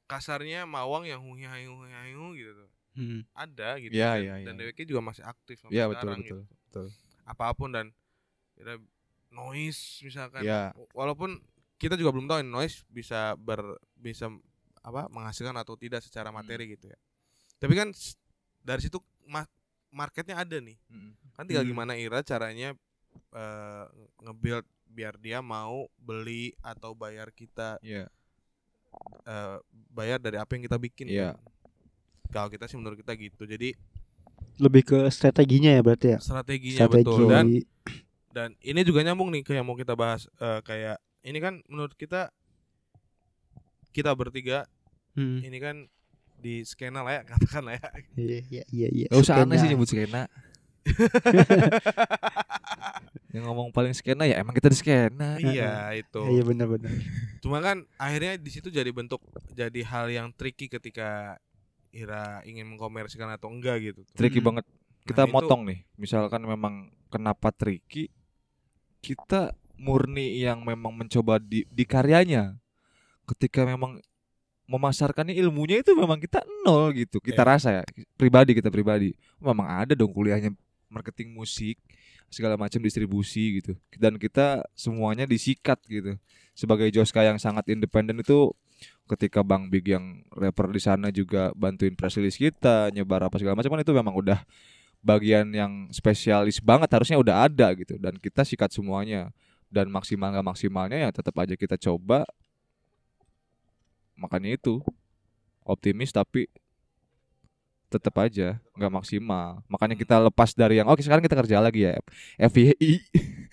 kasarnya 0.07 0.69
mawang 0.69 1.09
yang 1.09 1.21
hui 1.21 1.43
hai 1.43 1.65
hui 1.65 1.89
hai 1.89 2.13
hu 2.13 2.37
gitu 2.37 2.53
tuh 2.55 2.71
Hmm. 2.93 3.25
ada 3.33 3.81
gitu 3.81 3.97
Iya, 3.97 4.21
dan, 4.21 4.21
iya, 4.21 4.35
dan 4.45 4.55
iya. 4.61 4.69
DWK 4.69 4.85
juga 4.85 5.01
masih 5.01 5.25
aktif 5.25 5.57
sampai 5.57 5.73
Iya, 5.73 5.89
betul, 5.89 6.13
sekarang 6.13 6.21
betul, 6.21 6.41
gitu. 6.45 6.57
betul. 6.69 6.87
apa 7.25 7.45
pun 7.57 7.69
dan 7.73 7.87
kira 8.53 8.75
noise 9.33 10.05
misalkan 10.05 10.45
Iya. 10.45 10.77
walaupun 10.93 11.41
kita 11.83 11.95
juga 11.95 12.11
belum 12.11 12.25
tahu 12.25 12.39
ini 12.39 12.49
noise 12.49 12.87
bisa 12.89 13.35
ber 13.35 13.59
bisa 13.97 14.31
apa 14.79 15.07
menghasilkan 15.09 15.55
atau 15.57 15.75
tidak 15.75 15.99
secara 16.01 16.31
Hmm. 16.31 16.39
materi 16.39 16.71
gitu 16.71 16.87
ya 16.87 16.99
tapi 17.57 17.75
kan 17.75 17.91
dari 18.61 18.81
situ 18.81 18.99
ma- 19.25 19.51
marketnya 19.89 20.35
ada 20.37 20.57
nih 20.57 20.79
Mm-mm. 20.87 21.13
kan 21.33 21.43
tinggal 21.45 21.63
Hmm. 21.63 21.73
gimana 21.73 21.93
Ira 21.95 22.23
caranya 22.23 22.75
eh, 23.31 23.85
nge-build 24.21 24.63
biar 24.87 25.17
dia 25.17 25.39
mau 25.39 25.85
beli 25.97 26.53
atau 26.61 26.93
bayar 26.93 27.29
kita 27.31 27.77
Iya. 27.81 28.07
eh, 29.25 29.57
bayar 29.89 30.19
dari 30.19 30.37
apa 30.37 30.51
yang 30.51 30.63
kita 30.63 30.79
bikin 30.79 31.07
Iya. 31.09 31.33
kan. 31.33 31.51
kalau 32.33 32.49
kita 32.49 32.65
sih 32.65 32.77
menurut 32.77 32.97
kita 32.97 33.13
gitu 33.15 33.45
jadi 33.45 33.75
Lebih 34.55 34.83
ke 34.83 34.99
strateginya 35.09 35.71
ya 35.71 35.81
berarti 35.81 36.09
ya. 36.11 36.19
strateginya 36.19 36.81
Strategi. 36.83 37.05
betul 37.05 37.21
dan 37.27 37.47
dan 38.31 38.49
ini 38.61 38.81
juga 38.83 39.01
nyambung 39.03 39.29
nih 39.31 39.43
ke 39.43 39.53
yang 39.53 39.65
mau 39.65 39.75
kita 39.75 39.93
bahas 39.93 40.25
eh, 40.35 40.61
kayak 40.63 40.97
ini 41.23 41.39
kan 41.39 41.59
menurut 41.67 41.93
kita 41.93 42.31
kita 43.91 44.13
bertiga 44.13 44.65
Hmm. 45.13 45.39
ini 45.39 45.57
kan 45.57 45.89
di 46.37 46.61
skena 46.63 47.01
lah 47.01 47.13
ya 47.13 47.21
katakan 47.29 47.63
lah 47.63 47.73
ya 47.77 47.89
Iya 48.17 48.39
iya 48.43 48.63
iya 48.67 48.87
iya. 48.91 49.07
Gak 49.07 49.21
usah 49.21 49.41
aneh 49.41 49.57
sih 49.57 49.69
nyebut 49.69 49.85
skena. 49.85 50.25
yang 53.31 53.43
ngomong 53.45 53.71
paling 53.71 53.93
skena 53.93 54.25
ya 54.25 54.39
emang 54.39 54.53
kita 54.53 54.67
di 54.67 54.75
skena. 54.75 55.37
iya 55.37 55.93
itu 55.95 56.21
Iya 56.23 56.43
benar 56.43 56.67
benar. 56.67 56.91
cuma 57.39 57.59
kan 57.59 57.83
akhirnya 57.97 58.37
di 58.37 58.49
situ 58.49 58.69
jadi 58.69 58.89
bentuk 58.89 59.19
jadi 59.51 59.81
hal 59.83 60.09
yang 60.09 60.27
tricky 60.31 60.67
ketika 60.67 61.37
Ira 61.91 62.41
ingin 62.43 62.67
mengkomersikan 62.67 63.29
atau 63.31 63.49
enggak 63.49 63.79
gitu 63.83 64.01
Tricky 64.13 64.41
Mm. 64.41 64.47
banget. 64.49 64.65
Kita 65.03 65.19
Nah, 65.19 65.27
itu- 65.29 65.35
motong 65.35 65.61
nih. 65.67 65.79
Misalkan 65.95 66.41
memang 66.41 66.89
kenapa 67.07 67.51
tricky? 67.51 68.07
Kita 68.99 69.51
murni 69.83 70.39
yang 70.39 70.63
memang 70.63 70.95
mencoba 70.95 71.43
di, 71.43 71.67
di 71.67 71.83
karyanya. 71.83 72.55
Ketika 73.27 73.67
memang 73.67 73.99
memasarkannya 74.71 75.35
ilmunya 75.35 75.83
itu 75.83 75.93
memang 75.99 76.23
kita 76.23 76.47
nol 76.63 76.95
gitu. 76.95 77.19
Kita 77.19 77.43
Iya. 77.43 77.51
rasa 77.51 77.69
ya 77.75 77.83
pribadi 78.15 78.55
kita 78.55 78.71
pribadi. 78.71 79.13
Memang 79.43 79.67
ada 79.67 79.99
dong 79.99 80.15
kuliahnya 80.15 80.55
marketing 80.87 81.35
musik 81.35 81.77
segala 82.31 82.55
macam 82.55 82.79
distribusi 82.79 83.59
gitu. 83.61 83.75
Dan 83.99 84.17
kita 84.17 84.63
semuanya 84.79 85.27
disikat 85.27 85.83
gitu. 85.91 86.15
Sebagai 86.55 86.89
Joska 86.95 87.27
yang 87.27 87.43
sangat 87.43 87.67
independen 87.69 88.23
itu 88.23 88.55
ketika 89.11 89.43
Bang 89.45 89.69
Big 89.69 89.85
yang 89.91 90.23
rapper 90.33 90.71
di 90.71 90.81
sana 90.81 91.13
juga 91.13 91.51
bantuin 91.59 91.93
press 91.93 92.17
release 92.17 92.39
kita, 92.39 92.89
nyebar 92.95 93.27
apa 93.27 93.37
segala 93.37 93.59
macam 93.59 93.77
kan 93.77 93.83
itu 93.83 93.93
memang 93.93 94.15
udah 94.15 94.41
bagian 95.03 95.51
yang 95.51 95.91
spesialis 95.91 96.63
banget 96.63 96.87
harusnya 96.95 97.19
udah 97.19 97.51
ada 97.51 97.75
gitu 97.75 97.99
dan 97.99 98.15
kita 98.23 98.47
sikat 98.47 98.71
semuanya 98.71 99.35
dan 99.73 99.89
maksimal 99.89 100.29
nggak 100.29 100.45
maksimalnya 100.45 100.99
ya 101.01 101.11
tetap 101.11 101.33
aja 101.41 101.57
kita 101.57 101.81
coba. 101.81 102.29
Makanya 104.15 104.55
itu. 104.55 104.85
Optimis 105.63 106.11
tapi 106.11 106.51
tetap 107.89 108.17
aja 108.21 108.61
nggak 108.77 108.93
maksimal. 108.93 109.63
Makanya 109.69 109.97
kita 109.97 110.17
lepas 110.21 110.53
dari 110.53 110.81
yang 110.81 110.89
oke 110.91 111.01
sekarang 111.01 111.23
kita 111.23 111.39
kerja 111.39 111.63
lagi 111.63 111.87
ya 111.87 112.01
FYI 112.41 113.05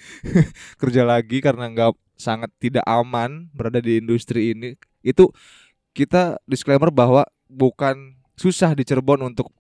kerja 0.82 1.04
lagi 1.06 1.38
karena 1.44 1.70
nggak 1.70 1.92
sangat 2.16 2.50
tidak 2.58 2.84
aman 2.88 3.48
berada 3.52 3.84
di 3.84 4.00
industri 4.00 4.56
ini. 4.56 4.80
Itu 5.04 5.32
kita 5.92 6.40
disclaimer 6.48 6.90
bahwa 6.90 7.28
bukan 7.52 8.16
susah 8.40 8.72
di 8.72 8.88
Cirebon 8.88 9.20
untuk 9.28 9.52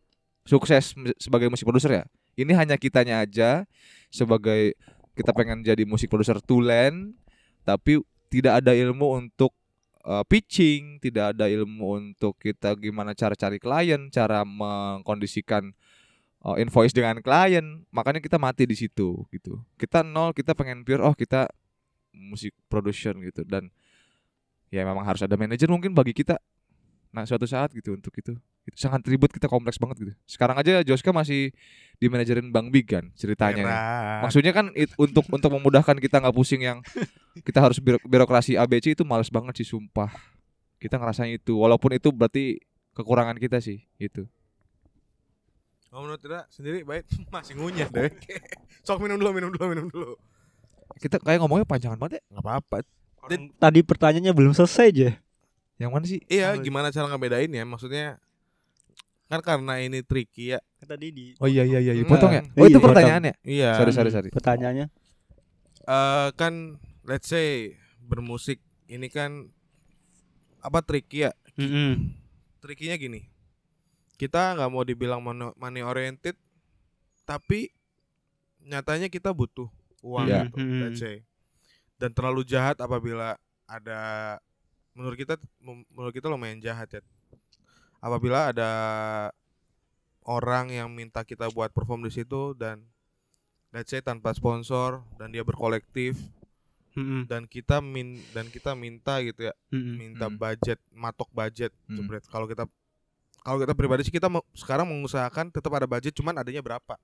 sukses 0.47 0.95
sebagai 1.19 1.51
musik 1.51 1.67
produser 1.67 2.03
ya. 2.03 2.05
Ini 2.39 2.55
hanya 2.55 2.79
kitanya 2.79 3.19
aja 3.21 3.67
sebagai 4.07 4.79
kita 5.19 5.35
pengen 5.35 5.59
jadi 5.59 5.83
musik 5.83 6.07
produser 6.07 6.39
tulen 6.39 7.11
tapi 7.67 7.99
tidak 8.31 8.63
ada 8.63 8.71
ilmu 8.71 9.19
untuk 9.19 9.51
uh, 10.07 10.23
pitching, 10.23 11.01
tidak 11.03 11.35
ada 11.35 11.51
ilmu 11.51 11.99
untuk 11.99 12.37
kita 12.39 12.77
gimana 12.79 13.11
cara 13.11 13.35
cari 13.35 13.57
klien, 13.59 14.07
cara 14.13 14.45
mengkondisikan 14.47 15.73
uh, 16.45 16.55
invoice 16.55 16.95
dengan 16.95 17.19
klien. 17.19 17.83
Makanya 17.91 18.23
kita 18.23 18.39
mati 18.39 18.63
di 18.69 18.77
situ 18.77 19.25
gitu. 19.33 19.59
Kita 19.75 20.05
nol, 20.05 20.31
kita 20.31 20.55
pengen 20.55 20.85
pure 20.85 21.03
oh 21.03 21.17
kita 21.17 21.49
musik 22.15 22.55
production 22.71 23.21
gitu 23.21 23.45
dan 23.45 23.69
ya 24.73 24.85
memang 24.85 25.05
harus 25.05 25.21
ada 25.21 25.37
manajer 25.37 25.69
mungkin 25.69 25.93
bagi 25.93 26.13
kita 26.13 26.41
nah 27.09 27.23
suatu 27.23 27.43
saat 27.43 27.71
gitu 27.71 27.91
untuk 27.91 28.13
itu 28.13 28.37
itu 28.63 28.77
sangat 28.77 29.01
ribet 29.03 29.29
kita 29.29 29.45
kompleks 29.45 29.75
banget 29.75 29.97
gitu 29.99 30.13
sekarang 30.23 30.53
aja 30.55 30.83
Joska 30.83 31.09
masih 31.09 31.49
di 31.95 32.05
manajerin 32.05 32.47
Bang 32.47 32.69
Big 32.69 32.85
kan 32.85 33.09
ceritanya. 33.13 33.65
Merah. 33.65 34.21
maksudnya 34.21 34.51
kan 34.51 34.69
it- 34.73 34.93
untuk 34.95 35.25
untuk 35.27 35.49
memudahkan 35.49 35.97
kita 35.97 36.21
nggak 36.21 36.31
pusing 36.31 36.61
yang 36.61 36.77
kita 37.47 37.59
harus 37.59 37.77
biro- 37.77 38.03
birokrasi 38.03 38.55
ABC 38.55 38.93
itu 38.93 39.01
males 39.01 39.27
banget 39.27 39.57
sih 39.57 39.67
sumpah 39.67 40.13
kita 40.77 40.95
ngerasain 40.95 41.33
itu 41.33 41.57
walaupun 41.57 41.91
itu 41.91 42.09
berarti 42.09 42.61
kekurangan 42.93 43.35
kita 43.35 43.57
sih 43.57 43.81
itu 43.95 44.29
Oh, 45.89 46.05
menurut 46.05 46.21
Ira 46.21 46.45
sendiri 46.47 46.85
baik 46.85 47.09
masih 47.33 47.57
ngunyah 47.57 47.89
deh. 47.89 48.13
Sok 48.85 49.01
minum 49.01 49.17
dulu, 49.17 49.33
minum 49.33 49.49
dulu, 49.49 49.65
minum 49.67 49.85
dulu. 49.89 50.13
kita 51.01 51.17
kayak 51.17 51.41
ngomongnya 51.41 51.65
panjangan 51.65 51.97
banget 51.97 52.21
ya 52.21 52.23
Nggak 52.29 52.43
apa-apa. 52.45 52.77
Tadi 53.57 53.79
pertanyaannya 53.81 54.29
belum 54.31 54.53
selesai 54.53 54.85
aja. 54.87 55.09
Yang 55.79 55.89
mana 55.89 56.03
sih 56.03 56.19
Iya, 56.27 56.59
gimana 56.59 56.91
cara 56.91 57.07
ngebedain 57.07 57.49
ya? 57.49 57.63
Maksudnya 57.63 58.19
kan 59.25 59.39
karena 59.39 59.79
ini 59.79 60.01
tricky 60.01 60.51
ya. 60.51 60.59
Tadi 60.79 61.07
di 61.09 61.25
oh 61.37 61.45
iya 61.45 61.61
iya 61.61 61.79
iya 61.79 61.93
Enggak. 61.93 62.09
potong 62.09 62.31
ya 62.31 62.41
oh 62.41 62.47
Iya, 62.57 62.65
itu 62.65 62.73
potong. 62.73 62.87
pertanyaannya 62.91 63.33
Iya. 63.41 63.69
sorry 63.75 63.91
sorry 63.91 64.09
sorry 64.09 64.29
pertanyaannya. 64.29 64.87
Eh, 65.81 66.29
kan 66.33 66.53
let's 67.03 67.27
say 67.27 67.73
bermusik 67.99 68.59
ini 68.85 69.07
kan 69.07 69.47
apa 70.59 70.81
tricky 70.81 71.23
ya? 71.23 71.31
Mm-mm. 71.55 72.11
Trikinya 72.59 72.95
gini. 72.95 73.21
kita 74.15 74.51
nggak 74.51 74.67
mau 74.67 74.83
dibilang 74.83 75.23
money 75.55 75.79
oriented 75.79 76.35
tapi 77.23 77.71
nyatanya 78.61 79.07
kita 79.07 79.31
butuh 79.31 79.71
uang 80.01 80.27
Iya. 80.27 80.43
gitu, 80.45 80.57
Hmm. 80.57 80.79
let's 80.83 80.99
say. 80.99 81.23
dan 81.95 82.11
terlalu 82.11 82.43
jahat 82.43 82.75
apabila 82.77 83.35
ada 83.63 83.99
menurut 84.99 85.15
kita 85.15 85.39
menurut 85.95 86.11
kita 86.11 86.27
lumayan 86.27 86.59
jahat 86.59 86.91
ya 86.91 87.01
apabila 88.03 88.51
ada 88.51 88.69
orang 90.27 90.75
yang 90.75 90.91
minta 90.91 91.23
kita 91.23 91.47
buat 91.47 91.71
perform 91.71 92.03
di 92.03 92.11
situ 92.11 92.51
dan 92.51 92.83
let's 93.71 93.87
say 93.87 94.03
tanpa 94.03 94.35
sponsor 94.35 94.99
dan 95.15 95.31
dia 95.31 95.47
berkolektif 95.47 96.19
Mm-mm. 96.99 97.31
dan 97.31 97.47
kita 97.47 97.79
min 97.79 98.19
dan 98.35 98.51
kita 98.51 98.75
minta 98.75 99.23
gitu 99.23 99.47
ya 99.47 99.55
Mm-mm. 99.71 99.95
minta 99.95 100.27
budget 100.27 100.83
matok 100.91 101.31
budget 101.31 101.71
Hmm. 101.87 101.95
jebret. 102.03 102.27
kalau 102.27 102.43
kita 102.43 102.67
kalau 103.39 103.55
kita 103.55 103.71
pribadi 103.71 104.03
sih 104.03 104.11
kita 104.11 104.27
mau, 104.27 104.43
sekarang 104.51 104.83
mengusahakan 104.83 105.47
tetap 105.47 105.71
ada 105.71 105.87
budget 105.87 106.11
cuman 106.11 106.43
adanya 106.43 106.59
berapa 106.59 106.99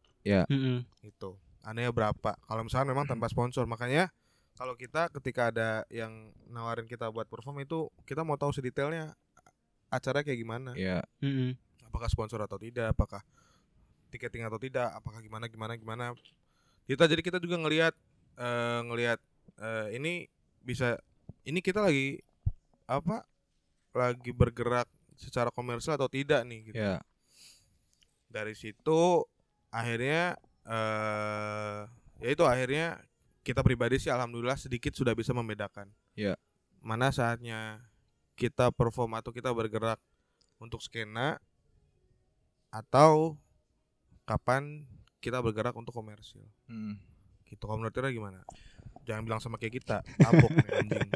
Mm-mm. 0.52 0.84
itu 1.00 1.32
adanya 1.64 1.96
berapa 1.96 2.36
kalau 2.44 2.62
misalnya 2.68 2.92
memang 2.92 3.08
tanpa 3.08 3.32
sponsor 3.32 3.64
makanya 3.66 4.12
kalau 4.56 4.74
kita 4.74 5.12
ketika 5.12 5.52
ada 5.52 5.70
yang 5.88 6.12
nawarin 6.48 6.88
kita 6.88 7.08
buat 7.08 7.28
perform 7.28 7.60
itu 7.60 7.92
kita 8.04 8.24
mau 8.24 8.36
tahu 8.36 8.52
sedetailnya 8.52 9.12
acara 9.88 10.24
kayak 10.24 10.40
gimana 10.40 10.72
Iya. 10.74 11.04
Mm-mm. 11.20 11.56
apakah 11.86 12.08
sponsor 12.08 12.40
atau 12.40 12.56
tidak 12.56 12.92
apakah 12.92 13.20
tiketing 14.10 14.44
atau 14.44 14.56
tidak 14.56 14.92
apakah 14.92 15.20
gimana 15.20 15.46
gimana 15.46 15.74
gimana 15.76 16.06
kita 16.86 17.04
jadi 17.06 17.20
kita 17.20 17.38
juga 17.38 17.60
ngelihat 17.60 17.94
eh, 18.36 18.80
ngelihat 18.84 19.20
eh, 19.60 19.88
ini 19.96 20.28
bisa 20.64 21.00
ini 21.44 21.60
kita 21.60 21.84
lagi 21.84 22.20
apa 22.86 23.26
lagi 23.92 24.32
bergerak 24.32 24.88
secara 25.16 25.48
komersial 25.52 25.96
atau 25.96 26.12
tidak 26.12 26.44
nih 26.44 26.60
gitu. 26.68 26.80
Iya. 26.80 27.00
dari 28.28 28.52
situ 28.52 29.24
akhirnya 29.72 30.36
eh 30.66 31.80
ya 32.20 32.30
itu 32.32 32.44
akhirnya 32.44 33.00
kita 33.46 33.62
pribadi 33.62 33.96
sih 33.96 34.10
alhamdulillah 34.10 34.58
sedikit 34.58 34.90
sudah 34.92 35.14
bisa 35.14 35.30
membedakan 35.32 35.86
Iya. 36.12 36.34
mana 36.82 37.10
saatnya 37.10 37.80
kita 38.34 38.74
perform 38.74 39.16
atau 39.16 39.30
kita 39.30 39.54
bergerak 39.54 40.02
untuk 40.58 40.82
skena 40.82 41.38
atau 42.68 43.38
kapan 44.26 44.84
kita 45.22 45.40
bergerak 45.40 45.72
untuk 45.72 45.94
komersil 45.94 46.42
Hmm. 46.66 46.98
gitu 47.46 47.64
kalau 47.64 47.80
menurut 47.80 47.94
gimana 47.94 48.42
jangan 49.06 49.22
bilang 49.22 49.38
sama 49.38 49.56
kayak 49.56 49.78
kita 49.78 50.02
tabok 50.18 50.50
nih 50.52 50.70
anjing 50.76 51.10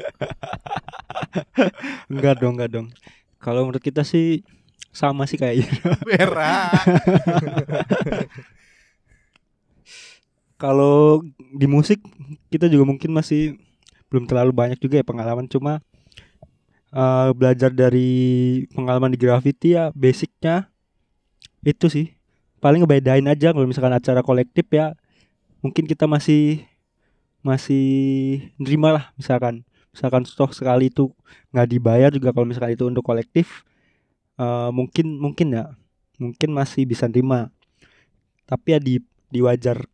Enggak 2.10 2.38
dong, 2.38 2.58
enggak 2.58 2.70
dong. 2.70 2.86
Kalau 3.38 3.62
menurut 3.62 3.78
kita 3.78 4.02
sih 4.02 4.42
sama 4.90 5.22
sih 5.24 5.38
kayaknya. 5.38 5.70
berak 6.02 6.74
Kalau 10.60 11.24
di 11.56 11.64
musik 11.64 12.04
kita 12.52 12.68
juga 12.68 12.84
mungkin 12.84 13.16
masih 13.16 13.56
belum 14.12 14.28
terlalu 14.28 14.52
banyak 14.52 14.76
juga 14.76 15.00
ya 15.00 15.06
pengalaman. 15.08 15.48
Cuma 15.48 15.80
eh, 16.92 17.28
belajar 17.32 17.72
dari 17.72 18.12
pengalaman 18.76 19.16
di 19.16 19.18
graffiti 19.18 19.72
ya 19.72 19.88
basicnya 19.96 20.68
itu 21.64 21.88
sih. 21.88 22.06
Paling 22.60 22.84
ngebedain 22.84 23.24
aja 23.24 23.56
kalau 23.56 23.64
misalkan 23.64 23.96
acara 23.96 24.20
kolektif 24.20 24.68
ya 24.68 24.92
mungkin 25.64 25.88
kita 25.88 26.04
masih 26.04 26.68
masih 27.40 27.88
nerima 28.60 28.92
lah 28.92 29.04
misalkan. 29.16 29.64
Misalkan 29.96 30.28
stok 30.28 30.52
sekali 30.52 30.92
itu 30.92 31.08
nggak 31.56 31.68
dibayar 31.72 32.10
juga 32.12 32.36
kalau 32.36 32.44
misalkan 32.44 32.76
itu 32.76 32.84
untuk 32.84 33.00
kolektif 33.00 33.64
eh, 34.36 34.68
mungkin 34.76 35.16
mungkin 35.16 35.56
ya. 35.56 35.72
Mungkin 36.20 36.52
masih 36.52 36.84
bisa 36.84 37.08
nerima. 37.08 37.48
Tapi 38.44 38.76
ya 38.76 38.78
di 38.82 39.00
di 39.32 39.40
wajar 39.40 39.88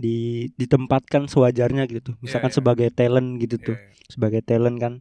di 0.00 0.48
ditempatkan 0.56 1.28
sewajarnya 1.28 1.84
gitu. 1.86 2.16
Misalkan 2.24 2.50
iya. 2.50 2.56
sebagai 2.56 2.88
talent 2.90 3.36
gitu 3.38 3.56
tuh. 3.60 3.76
Iya, 3.76 4.08
sebagai 4.08 4.40
talent 4.40 4.76
kan. 4.80 4.92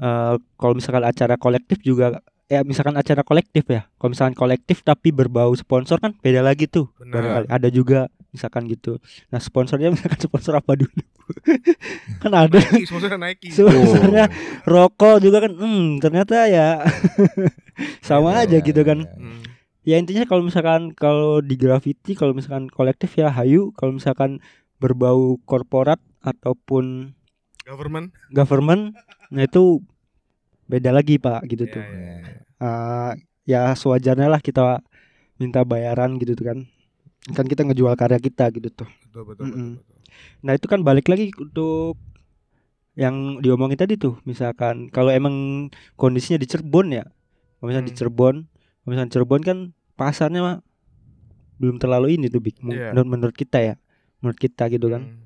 Eh 0.00 0.34
kalau 0.58 0.74
misalkan 0.74 1.04
acara 1.04 1.36
kolektif 1.38 1.78
juga 1.84 2.24
ya 2.48 2.60
misalkan 2.64 2.96
acara 2.96 3.20
kolektif 3.20 3.64
ya. 3.68 3.86
Kalau 4.00 4.10
misalkan 4.12 4.36
kolektif 4.36 4.80
tapi 4.80 5.12
berbau 5.12 5.52
sponsor 5.54 6.00
kan 6.00 6.16
beda 6.18 6.40
lagi 6.40 6.66
tuh. 6.66 6.88
Benar. 6.98 7.46
Ada 7.48 7.68
juga 7.68 8.08
misalkan 8.34 8.66
gitu. 8.66 8.98
Nah 9.30 9.38
sponsornya 9.38 9.94
misalkan 9.94 10.18
sponsor 10.26 10.58
apa 10.58 10.74
dulu? 10.74 10.90
Kan 12.22 12.36
ada. 12.36 12.58
Nike 12.60 12.84
sponsornya 12.84 13.16
Nike. 13.16 13.48
Sponsornya 13.56 14.28
rokok 14.68 15.24
juga 15.24 15.46
kan. 15.46 15.52
Hmm 15.56 15.96
ternyata 16.02 16.50
ya. 16.50 16.84
Sama 18.04 18.36
Iya, 18.36 18.40
aja 18.44 18.56
iya, 18.60 18.66
gitu 18.66 18.80
iya, 18.82 18.88
kan 18.92 18.98
iya. 19.06 19.14
Hmm. 19.14 19.53
Ya 19.84 19.96
intinya 19.96 20.24
kalau 20.24 20.42
misalkan 20.42 20.92
kalau 20.92 21.38
di 21.40 21.54
graffiti 21.54 22.16
kalau 22.16 22.32
misalkan 22.32 22.66
kolektif 22.68 23.14
ya 23.14 23.28
hayu 23.30 23.70
kalau 23.76 23.92
misalkan 23.92 24.40
berbau 24.76 25.36
korporat 25.44 26.00
ataupun 26.20 27.12
government 27.62 28.12
government 28.32 28.96
nah 29.28 29.44
itu 29.44 29.80
beda 30.64 30.90
lagi 30.90 31.20
pak 31.20 31.44
gitu 31.46 31.68
Iya, 31.68 31.72
tuh 31.72 31.82
iya, 31.84 32.14
iya. 32.24 32.34
Eh, 32.58 33.12
ya 33.44 33.60
sewajarnya 33.76 34.32
lah 34.32 34.40
kita 34.40 34.80
minta 35.36 35.60
bayaran 35.62 36.16
gitu 36.16 36.32
tuh 36.32 36.46
kan 36.48 36.58
kan 37.30 37.44
kita 37.44 37.64
ngejual 37.64 37.92
karya 37.94 38.16
kita 38.16 38.48
gitu 38.52 38.68
tuh 38.72 38.88
betul 39.08 39.22
betul, 39.28 39.44
betul, 39.44 39.44
Mm-mm. 39.48 39.70
betul. 39.76 39.96
nah 40.40 40.52
itu 40.56 40.66
kan 40.66 40.80
balik 40.80 41.08
lagi 41.08 41.28
untuk 41.36 41.96
yang 42.94 43.42
diomongin 43.42 43.74
tadi 43.76 43.98
tuh 43.98 44.22
misalkan 44.22 44.86
kalau 44.88 45.10
emang 45.10 45.66
kondisinya 45.98 46.38
di 46.38 46.46
Cirebon 46.46 46.94
ya 46.94 47.04
kalau 47.58 47.66
misalnya 47.68 47.90
di 47.90 47.92
Hmm. 47.92 48.00
Cirebon 48.00 48.36
misalnya 48.84 49.10
Cirebon 49.10 49.40
kan 49.40 49.58
pasarnya 49.94 50.40
mah 50.40 50.56
belum 51.56 51.78
terlalu 51.78 52.16
ini 52.16 52.26
tuh 52.26 52.38
big 52.38 52.58
Iya. 52.58 52.90
menurut, 52.90 53.08
menurut 53.08 53.36
kita 53.36 53.58
ya 53.58 53.74
menurut 54.18 54.36
kita 54.36 54.68
gitu 54.68 54.88
kan 54.88 55.02
Hmm. 55.04 55.22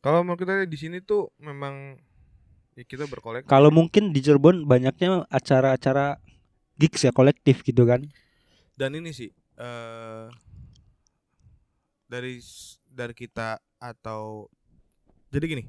Kalau 0.00 0.24
mau 0.24 0.32
kita 0.32 0.64
di 0.64 0.78
sini 0.80 1.04
tuh 1.04 1.28
memang 1.36 2.00
ya 2.72 2.82
kita 2.82 3.04
berkolektif. 3.04 3.44
kalau 3.46 3.68
mungkin 3.68 4.10
di 4.10 4.20
Cirebon 4.20 4.64
banyaknya 4.64 5.28
acara-acara 5.28 6.16
gigs 6.74 7.04
ya 7.04 7.12
kolektif 7.12 7.60
gitu 7.60 7.84
kan 7.84 8.08
Dan 8.72 8.96
ini 8.96 9.12
sih 9.12 9.28
eh 9.56 10.24
dari 12.06 12.40
dari 12.86 13.12
kita 13.12 13.60
atau 13.76 14.48
jadi 15.28 15.46
gini. 15.46 15.64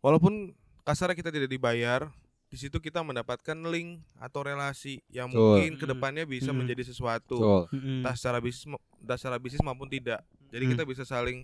Walaupun 0.00 0.50
kasarnya 0.82 1.14
kita 1.14 1.30
tidak 1.30 1.46
dibayar, 1.46 2.10
di 2.46 2.56
situ 2.56 2.78
kita 2.78 3.02
mendapatkan 3.02 3.58
link 3.66 4.00
atau 4.16 4.40
relasi 4.40 5.02
yang 5.10 5.28
Betul. 5.28 5.42
mungkin 5.58 5.72
ke 5.76 5.86
depannya 5.86 6.24
bisa 6.24 6.54
Mm. 6.54 6.62
menjadi 6.62 6.82
sesuatu. 6.86 7.66
Betul. 7.66 8.00
Entah 8.00 8.14
secara 8.14 8.38
bisnis 8.38 8.64
entah 9.02 9.18
secara 9.18 9.36
bisnis 9.36 9.62
maupun 9.62 9.90
tidak. 9.90 10.22
Jadi 10.48 10.64
Mm. 10.64 10.70
kita 10.72 10.82
bisa 10.86 11.02
saling 11.02 11.42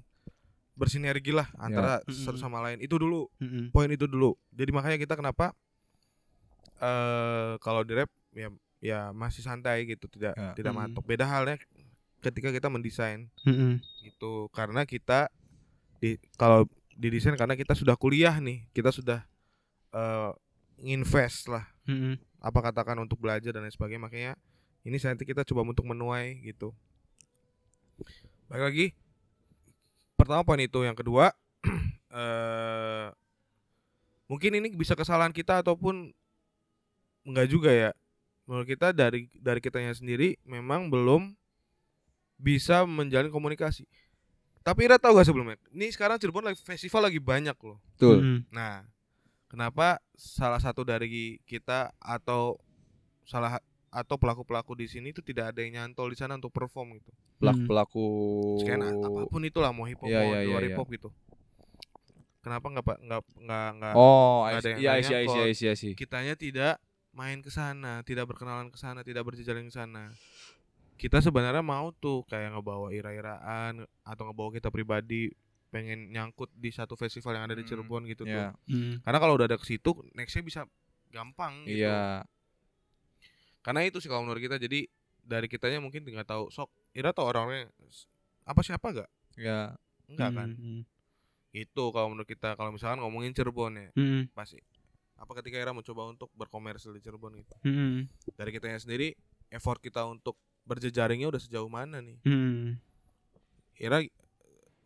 bersinergi 0.73 1.35
lah 1.35 1.51
antara 1.59 2.01
Mm. 2.07 2.15
satu 2.15 2.39
sama 2.39 2.63
lain. 2.63 2.79
Itu 2.79 2.97
dulu 2.97 3.27
Mm-mm. 3.37 3.69
poin 3.71 3.91
itu 3.91 4.07
dulu. 4.07 4.39
Jadi 4.51 4.71
makanya 4.71 4.97
kita 4.97 5.15
kenapa 5.15 5.51
eh 6.79 7.55
kalau 7.59 7.83
di 7.83 7.95
rap 7.95 8.11
ya 8.33 8.49
ya 8.83 9.01
masih 9.13 9.43
santai 9.43 9.87
gitu, 9.87 10.11
tidak 10.11 10.35
Ya. 10.35 10.55
tidak 10.55 10.73
Hmm. 10.75 10.83
matok. 10.91 11.05
Beda 11.07 11.23
halnya 11.23 11.59
ketika 12.19 12.51
kita 12.51 12.67
mendesain 12.67 13.31
Mm-mm. 13.43 13.79
gitu. 14.03 14.51
Karena 14.51 14.83
kita 14.83 15.31
di 15.99 16.19
kalau 16.35 16.67
didesain 16.95 17.35
karena 17.35 17.55
kita 17.55 17.75
sudah 17.75 17.95
kuliah 17.95 18.35
nih, 18.39 18.67
kita 18.71 18.91
sudah 18.91 19.23
eh 19.93 20.31
invest 20.83 21.47
lah 21.47 21.65
Mm-mm. 21.87 22.19
apa 22.43 22.59
katakan 22.59 22.99
untuk 22.99 23.23
belajar 23.23 23.55
dan 23.55 23.63
lain 23.63 23.75
sebagainya. 23.75 24.03
Makanya 24.03 24.33
ini 24.83 24.99
nanti 24.99 25.23
kita 25.23 25.47
coba 25.47 25.63
untuk 25.63 25.87
menuai 25.87 26.43
gitu. 26.43 26.75
Baik 28.51 28.63
lagi. 28.67 28.87
Pertama 30.19 30.43
poin 30.43 30.61
itu, 30.61 30.83
yang 30.83 30.99
kedua 30.99 31.31
eh 32.19 33.07
mungkin 34.27 34.59
ini 34.59 34.75
bisa 34.75 34.99
kesalahan 34.99 35.33
kita 35.33 35.63
ataupun 35.63 36.11
enggak 37.27 37.47
juga 37.47 37.71
ya. 37.71 37.91
Menurut 38.43 38.67
kita 38.67 38.91
dari 38.91 39.31
dari 39.39 39.63
kitanya 39.63 39.95
sendiri 39.95 40.35
memang 40.43 40.91
belum 40.91 41.39
bisa 42.43 42.83
menjalin 42.83 43.31
komunikasi. 43.31 43.87
Tapi 44.63 44.87
Ira 44.87 44.99
tahu 44.99 45.19
gak 45.19 45.27
sebelumnya? 45.27 45.59
Ini 45.75 45.91
sekarang 45.91 46.23
Cirebon 46.23 46.47
lagi 46.47 46.63
festival 46.63 47.11
lagi 47.11 47.19
banyak 47.19 47.55
loh. 47.67 47.83
Betul. 47.95 48.23
Mm-mm. 48.23 48.39
Nah, 48.55 48.87
kenapa 49.53 50.01
salah 50.17 50.57
satu 50.57 50.81
dari 50.81 51.37
kita 51.45 51.93
atau 52.01 52.57
salah 53.29 53.61
atau 53.93 54.17
pelaku-pelaku 54.17 54.73
di 54.73 54.89
sini 54.89 55.13
itu 55.13 55.21
tidak 55.21 55.53
ada 55.53 55.61
yang 55.61 55.77
nyantol 55.77 56.09
di 56.09 56.17
sana 56.17 56.41
untuk 56.41 56.49
perform 56.49 56.97
gitu. 56.97 57.13
Pelaku-pelaku 57.37 58.07
Skena 58.65 58.89
apa 58.89 59.29
pun 59.29 59.45
itulah 59.45 59.69
mau 59.77 59.85
hip 59.85 60.01
hop 60.01 60.09
Iya, 60.09 60.21
mau 60.25 60.33
iya, 60.33 60.41
di 60.41 60.49
luar 60.49 60.63
iya, 60.65 60.69
hip 60.73 60.81
hop 60.81 60.89
gitu. 60.89 61.09
Kenapa 62.41 62.67
nggak 62.73 62.85
pak 62.89 62.97
nggak 63.05 63.23
nggak 63.45 63.69
nggak 63.77 63.95
Oh, 63.95 64.49
nggak 64.49 64.59
ada 64.65 64.69
yang 64.73 64.79
iya 64.81 64.93
nanya 64.97 65.05
iya 65.05 65.19
iya 65.21 65.43
iya 65.45 65.45
iya 65.53 65.73
sih. 65.77 65.93
kitanya 65.93 66.35
tidak 66.35 66.81
main 67.13 67.45
ke 67.45 67.53
sana, 67.53 68.01
tidak 68.09 68.25
berkenalan 68.25 68.73
ke 68.73 68.81
sana, 68.81 69.05
tidak 69.05 69.29
berjejaring 69.29 69.69
ke 69.69 69.75
sana. 69.77 70.09
Kita 70.97 71.21
sebenarnya 71.21 71.61
mau 71.61 71.93
tuh 71.93 72.25
kayak 72.25 72.57
ngebawa 72.57 72.89
ira-iraan 72.97 73.85
atau 74.09 74.23
ngebawa 74.25 74.57
kita 74.57 74.73
pribadi 74.73 75.29
pengen 75.73 76.13
nyangkut 76.13 76.53
di 76.53 76.69
satu 76.69 76.93
festival 76.95 77.33
yang 77.35 77.49
ada 77.49 77.57
di 77.57 77.65
Hmm, 77.65 77.71
Cirebon 77.73 78.05
gitu 78.05 78.23
tuh. 78.23 78.29
Iya. 78.29 78.53
Mm. 78.69 79.01
Karena 79.01 79.19
kalau 79.19 79.35
udah 79.35 79.49
ada 79.49 79.57
ke 79.57 79.65
situ, 79.65 79.91
nextnya 80.13 80.45
bisa 80.45 80.61
gampang 81.09 81.65
gitu. 81.65 81.83
Iya. 81.83 82.23
karena 83.61 83.81
itu 83.83 83.97
sih 83.97 84.11
kalau 84.11 84.27
menurut 84.27 84.43
kita 84.43 84.59
jadi 84.59 84.91
dari 85.23 85.47
kitanya 85.47 85.79
mungkin 85.79 86.03
nggak 86.03 86.27
tahu 86.27 86.51
sok 86.51 86.67
Ira 86.93 87.15
tau 87.15 87.25
orang-orangnya 87.25 87.71
s- 87.87 88.11
apa 88.43 88.59
siapa 88.61 88.91
gak 88.91 89.11
Ya, 89.33 89.79
enggak 90.11 90.31
kan 90.35 90.51
Hmm, 90.53 90.83
itu 91.53 91.85
kalau 91.89 92.11
menurut 92.11 92.27
kita 92.27 92.53
kalau 92.53 92.75
misalkan 92.75 92.99
ngomongin 92.99 93.31
Cirebon 93.31 93.79
ya 93.79 93.89
hmm, 93.95 94.35
pasti 94.35 94.59
apa 95.15 95.31
ketika 95.39 95.57
Ira 95.57 95.71
mencoba 95.71 96.11
untuk 96.11 96.27
berkomersil 96.35 96.91
di 96.91 97.01
Cirebon 97.01 97.39
gitu 97.39 97.55
hmm, 97.63 98.11
dari 98.35 98.51
kitanya 98.51 98.77
sendiri 98.77 99.15
effort 99.49 99.79
kita 99.79 100.03
untuk 100.05 100.35
berjejaringnya 100.67 101.31
udah 101.31 101.39
sejauh 101.39 101.71
mana 101.71 102.03
nih 102.03 102.19
hmm. 102.27 102.83
Ira 103.79 104.03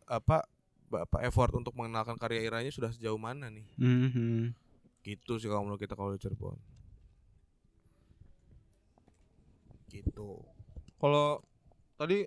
apa 0.04 0.44
apa 0.92 1.18
effort 1.26 1.50
untuk 1.54 1.74
mengenalkan 1.74 2.14
karya 2.14 2.46
Iranya 2.46 2.70
sudah 2.70 2.94
sejauh 2.94 3.18
mana 3.18 3.50
nih 3.50 3.66
Hmm, 3.74 4.08
hmm. 4.10 4.42
gitu 5.02 5.38
sih 5.38 5.50
kalau 5.50 5.66
menurut 5.66 5.82
kita 5.82 5.94
kalau 5.94 6.14
di 6.14 6.20
Cirebon 6.20 6.56
gitu 9.90 10.42
kalau 10.96 11.40
tadi 11.96 12.26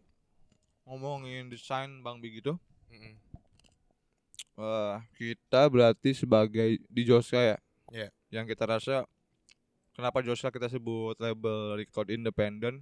ngomongin 0.85 1.53
desain 1.53 2.01
Bang 2.01 2.17
Big 2.17 2.41
itu, 2.41 2.57
Mm-mm. 2.89 3.13
eh, 4.57 4.95
kita 5.13 5.69
berarti 5.69 6.17
sebagai 6.17 6.81
di 6.89 7.01
Joska 7.05 7.37
ya. 7.37 7.57
Iya. 7.93 8.09
Yang 8.33 8.57
kita 8.57 8.65
rasa 8.65 8.95
kenapa 9.93 10.25
Joska 10.25 10.49
kita 10.49 10.65
sebut 10.65 11.13
label 11.21 11.77
record 11.77 12.09
independent 12.09 12.81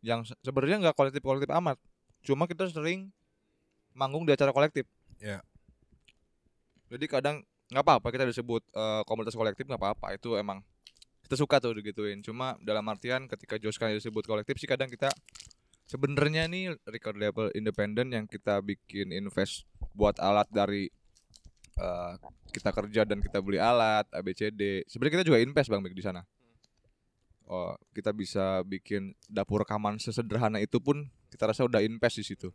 yang 0.00 0.24
se- 0.24 0.36
sebenarnya 0.40 0.88
nggak 0.88 0.96
kolektif-kolektif 0.96 1.52
amat. 1.52 1.76
Cuma 2.24 2.48
kita 2.48 2.64
sering 2.68 3.12
manggung 3.98 4.22
di 4.22 4.30
acara 4.30 4.54
kolektif. 4.54 4.86
Iya. 5.18 5.42
Jadi 6.88 7.04
kadang 7.10 7.42
nggak 7.68 7.84
apa-apa 7.84 8.08
kita 8.14 8.24
disebut 8.30 8.62
eh, 8.72 9.02
komunitas 9.04 9.34
kolektif 9.34 9.66
nggak 9.66 9.82
apa-apa 9.82 10.16
itu 10.16 10.38
emang 10.38 10.62
kita 11.26 11.34
suka 11.36 11.58
tuh 11.58 11.74
digituin. 11.76 12.22
Cuma 12.22 12.56
dalam 12.62 12.86
artian 12.86 13.26
ketika 13.26 13.58
Joska 13.58 13.90
disebut 13.90 14.24
kolektif 14.24 14.56
sih 14.56 14.70
kadang 14.70 14.88
kita 14.88 15.10
sebenarnya 15.84 16.48
nih 16.48 16.78
record 16.88 17.18
label 17.18 17.52
independen 17.52 18.14
yang 18.14 18.24
kita 18.24 18.62
bikin 18.62 19.12
invest 19.12 19.68
buat 19.92 20.16
alat 20.22 20.46
dari 20.48 20.88
eh, 21.76 22.12
kita 22.54 22.70
kerja 22.72 23.02
dan 23.04 23.18
kita 23.18 23.42
beli 23.42 23.58
alat 23.58 24.06
ABCD. 24.14 24.86
Sebenarnya 24.88 25.20
kita 25.20 25.26
juga 25.28 25.42
invest 25.42 25.68
Bang 25.68 25.84
di 25.84 26.04
sana. 26.04 26.22
Oh, 27.48 27.72
kita 27.96 28.12
bisa 28.12 28.60
bikin 28.60 29.16
dapur 29.24 29.64
rekaman 29.64 29.96
sesederhana 29.96 30.60
itu 30.60 30.76
pun 30.84 31.08
kita 31.32 31.48
rasa 31.48 31.64
udah 31.64 31.80
invest 31.80 32.20
di 32.20 32.24
situ. 32.24 32.52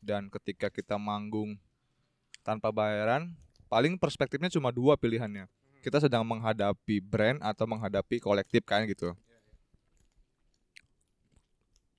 Dan 0.00 0.32
ketika 0.32 0.72
kita 0.72 0.96
manggung 0.96 1.60
tanpa 2.40 2.72
bayaran, 2.72 3.36
paling 3.68 4.00
perspektifnya 4.00 4.48
cuma 4.48 4.72
dua 4.72 4.96
pilihannya. 4.96 5.46
Kita 5.80 6.00
sedang 6.00 6.24
menghadapi 6.24 7.00
brand 7.00 7.40
atau 7.40 7.64
menghadapi 7.64 8.20
kolektif 8.20 8.64
kan 8.64 8.84
gitu. 8.84 9.16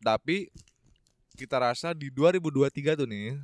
Tapi 0.01 0.49
kita 1.37 1.57
rasa 1.57 1.93
di 1.97 2.13
2023 2.13 2.99
tuh 3.01 3.07
nih 3.09 3.39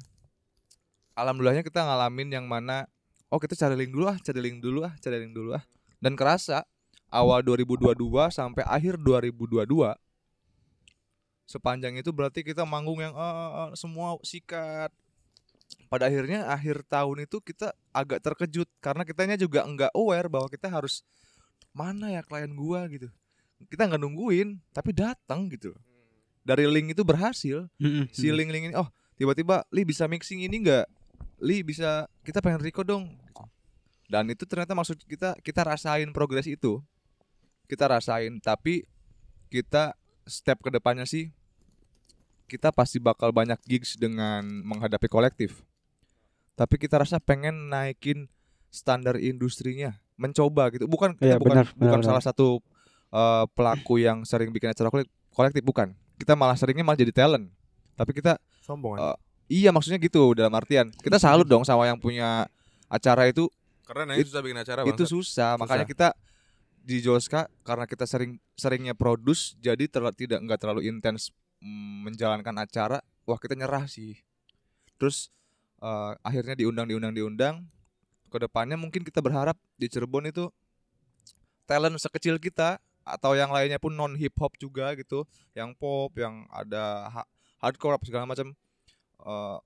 alhamdulillahnya 1.17 1.65
kita 1.65 1.81
ngalamin 1.81 2.29
yang 2.29 2.45
mana 2.45 2.85
oh 3.33 3.41
kita 3.41 3.57
cari 3.57 3.73
link 3.73 3.89
dulu 3.89 4.05
ah, 4.05 4.17
cari 4.21 4.37
link 4.37 4.61
dulu 4.61 4.85
ah, 4.85 4.93
cari 5.01 5.17
link 5.17 5.33
dulu 5.33 5.57
ah. 5.57 5.63
Dan 5.97 6.13
kerasa 6.13 6.61
awal 7.09 7.41
2022 7.41 7.97
sampai 8.29 8.61
akhir 8.69 9.01
2022 9.01 9.97
sepanjang 11.47 11.95
itu 11.95 12.11
berarti 12.11 12.43
kita 12.43 12.67
manggung 12.67 12.99
yang 12.99 13.15
eh, 13.15 13.71
semua 13.79 14.19
sikat. 14.21 14.91
Pada 15.87 16.11
akhirnya 16.11 16.47
akhir 16.51 16.83
tahun 16.87 17.23
itu 17.27 17.39
kita 17.39 17.71
agak 17.95 18.19
terkejut 18.19 18.67
karena 18.83 19.07
kitanya 19.07 19.39
juga 19.39 19.63
enggak 19.63 19.91
aware 19.95 20.27
bahwa 20.27 20.51
kita 20.51 20.67
harus 20.67 21.03
mana 21.71 22.11
ya 22.11 22.21
klien 22.23 22.51
gua 22.51 22.83
gitu. 22.91 23.07
Kita 23.71 23.87
nggak 23.87 23.99
nungguin 23.99 24.59
tapi 24.75 24.91
datang 24.91 25.47
gitu. 25.47 25.71
Dari 26.43 26.67
link 26.67 26.95
itu 26.95 27.03
berhasil 27.03 27.67
si 28.11 28.27
hmm. 28.27 28.35
link-link 28.35 28.71
ini 28.71 28.75
oh 28.75 28.87
tiba-tiba 29.19 29.63
Li 29.71 29.83
bisa 29.83 30.07
mixing 30.07 30.43
ini 30.43 30.63
enggak 30.63 30.87
Li 31.39 31.63
bisa 31.63 32.07
kita 32.23 32.39
pengen 32.39 32.63
record 32.63 32.87
dong 32.87 33.05
dan 34.07 34.23
itu 34.31 34.47
ternyata 34.47 34.71
maksud 34.71 35.03
kita 35.03 35.35
kita 35.43 35.61
rasain 35.67 36.07
progres 36.15 36.47
itu 36.47 36.79
kita 37.67 37.91
rasain 37.91 38.39
tapi 38.39 38.87
kita 39.51 39.91
step 40.28 40.59
ke 40.59 40.69
depannya 40.69 41.03
sih 41.03 41.32
kita 42.45 42.71
pasti 42.71 42.95
bakal 42.97 43.32
banyak 43.32 43.59
gigs 43.63 43.95
dengan 43.95 44.43
menghadapi 44.63 45.07
kolektif. 45.07 45.67
Tapi 46.55 46.80
kita 46.80 46.97
rasa 46.97 47.19
pengen 47.19 47.67
naikin 47.67 48.32
standar 48.67 49.19
industrinya 49.19 49.99
mencoba 50.15 50.71
gitu. 50.71 50.88
Bukan 50.88 51.13
kita 51.15 51.36
Iya, 51.36 51.38
bukan 51.38 51.63
benar, 51.63 51.67
bukan 51.75 51.99
benar, 51.99 52.07
salah 52.07 52.23
satu 52.23 52.63
eh, 53.07 53.45
pelaku 53.51 53.99
yang 53.99 54.23
sering 54.23 54.51
bikin 54.51 54.71
acara 54.71 54.88
kolek- 54.88 55.11
kolektif 55.32 55.61
bukan. 55.61 55.91
Kita 56.17 56.34
malah 56.34 56.55
seringnya 56.55 56.84
malah 56.84 56.97
jadi 56.97 57.11
talent. 57.13 57.51
Tapi 57.95 58.11
kita 58.11 58.39
sombong 58.63 58.99
Eh, 58.99 59.17
Iya 59.47 59.71
maksudnya 59.71 59.95
gitu 59.95 60.36
dalam 60.36 60.51
artian. 60.51 60.91
Kita 60.91 61.15
salut 61.15 61.47
dong 61.47 61.63
sama 61.63 61.88
yang 61.88 61.95
punya 61.95 62.51
acara 62.88 63.32
itu. 63.32 63.47
Keren 63.88 64.11
ya 64.11 64.19
it- 64.19 64.28
susah 64.28 64.41
bikin 64.43 64.59
acara 64.59 64.84
itu 64.84 65.03
susah. 65.07 65.55
Makanya 65.55 65.88
kita 65.88 66.07
di 66.88 67.03
Joska 67.03 67.51
karena 67.67 67.83
kita 67.83 68.07
sering 68.07 68.39
seringnya 68.55 68.95
produce 68.95 69.59
jadi 69.59 69.91
terla- 69.91 70.15
tidak 70.15 70.39
nggak 70.39 70.55
terlalu 70.55 70.88
intens 70.88 71.35
mm, 71.59 72.07
menjalankan 72.07 72.55
acara 72.63 73.03
wah 73.27 73.35
kita 73.35 73.59
nyerah 73.59 73.83
sih. 73.91 74.15
Terus 74.95 75.27
eh, 75.83 76.11
akhirnya 76.23 76.55
diundang 76.55 76.88
diundang 76.88 77.11
diundang. 77.11 77.55
Ke 78.31 78.39
depannya 78.43 78.75
mungkin 78.79 79.03
kita 79.03 79.19
berharap 79.19 79.55
di 79.75 79.88
Cirebon 79.88 80.31
itu 80.31 80.47
talent 81.67 81.99
sekecil 81.99 82.39
kita 82.39 82.79
atau 83.07 83.35
yang 83.35 83.51
lainnya 83.51 83.79
pun 83.79 83.95
non 83.95 84.15
hip 84.19 84.35
hop 84.35 84.55
juga 84.59 84.91
gitu 84.99 85.23
yang 85.55 85.71
pop 85.71 86.11
yang 86.19 86.43
ada 86.51 87.07
ha- 87.07 87.29
hardcore 87.63 87.95
apa 87.95 88.03
segala 88.03 88.27
macam 88.27 88.51
eh 89.23 89.57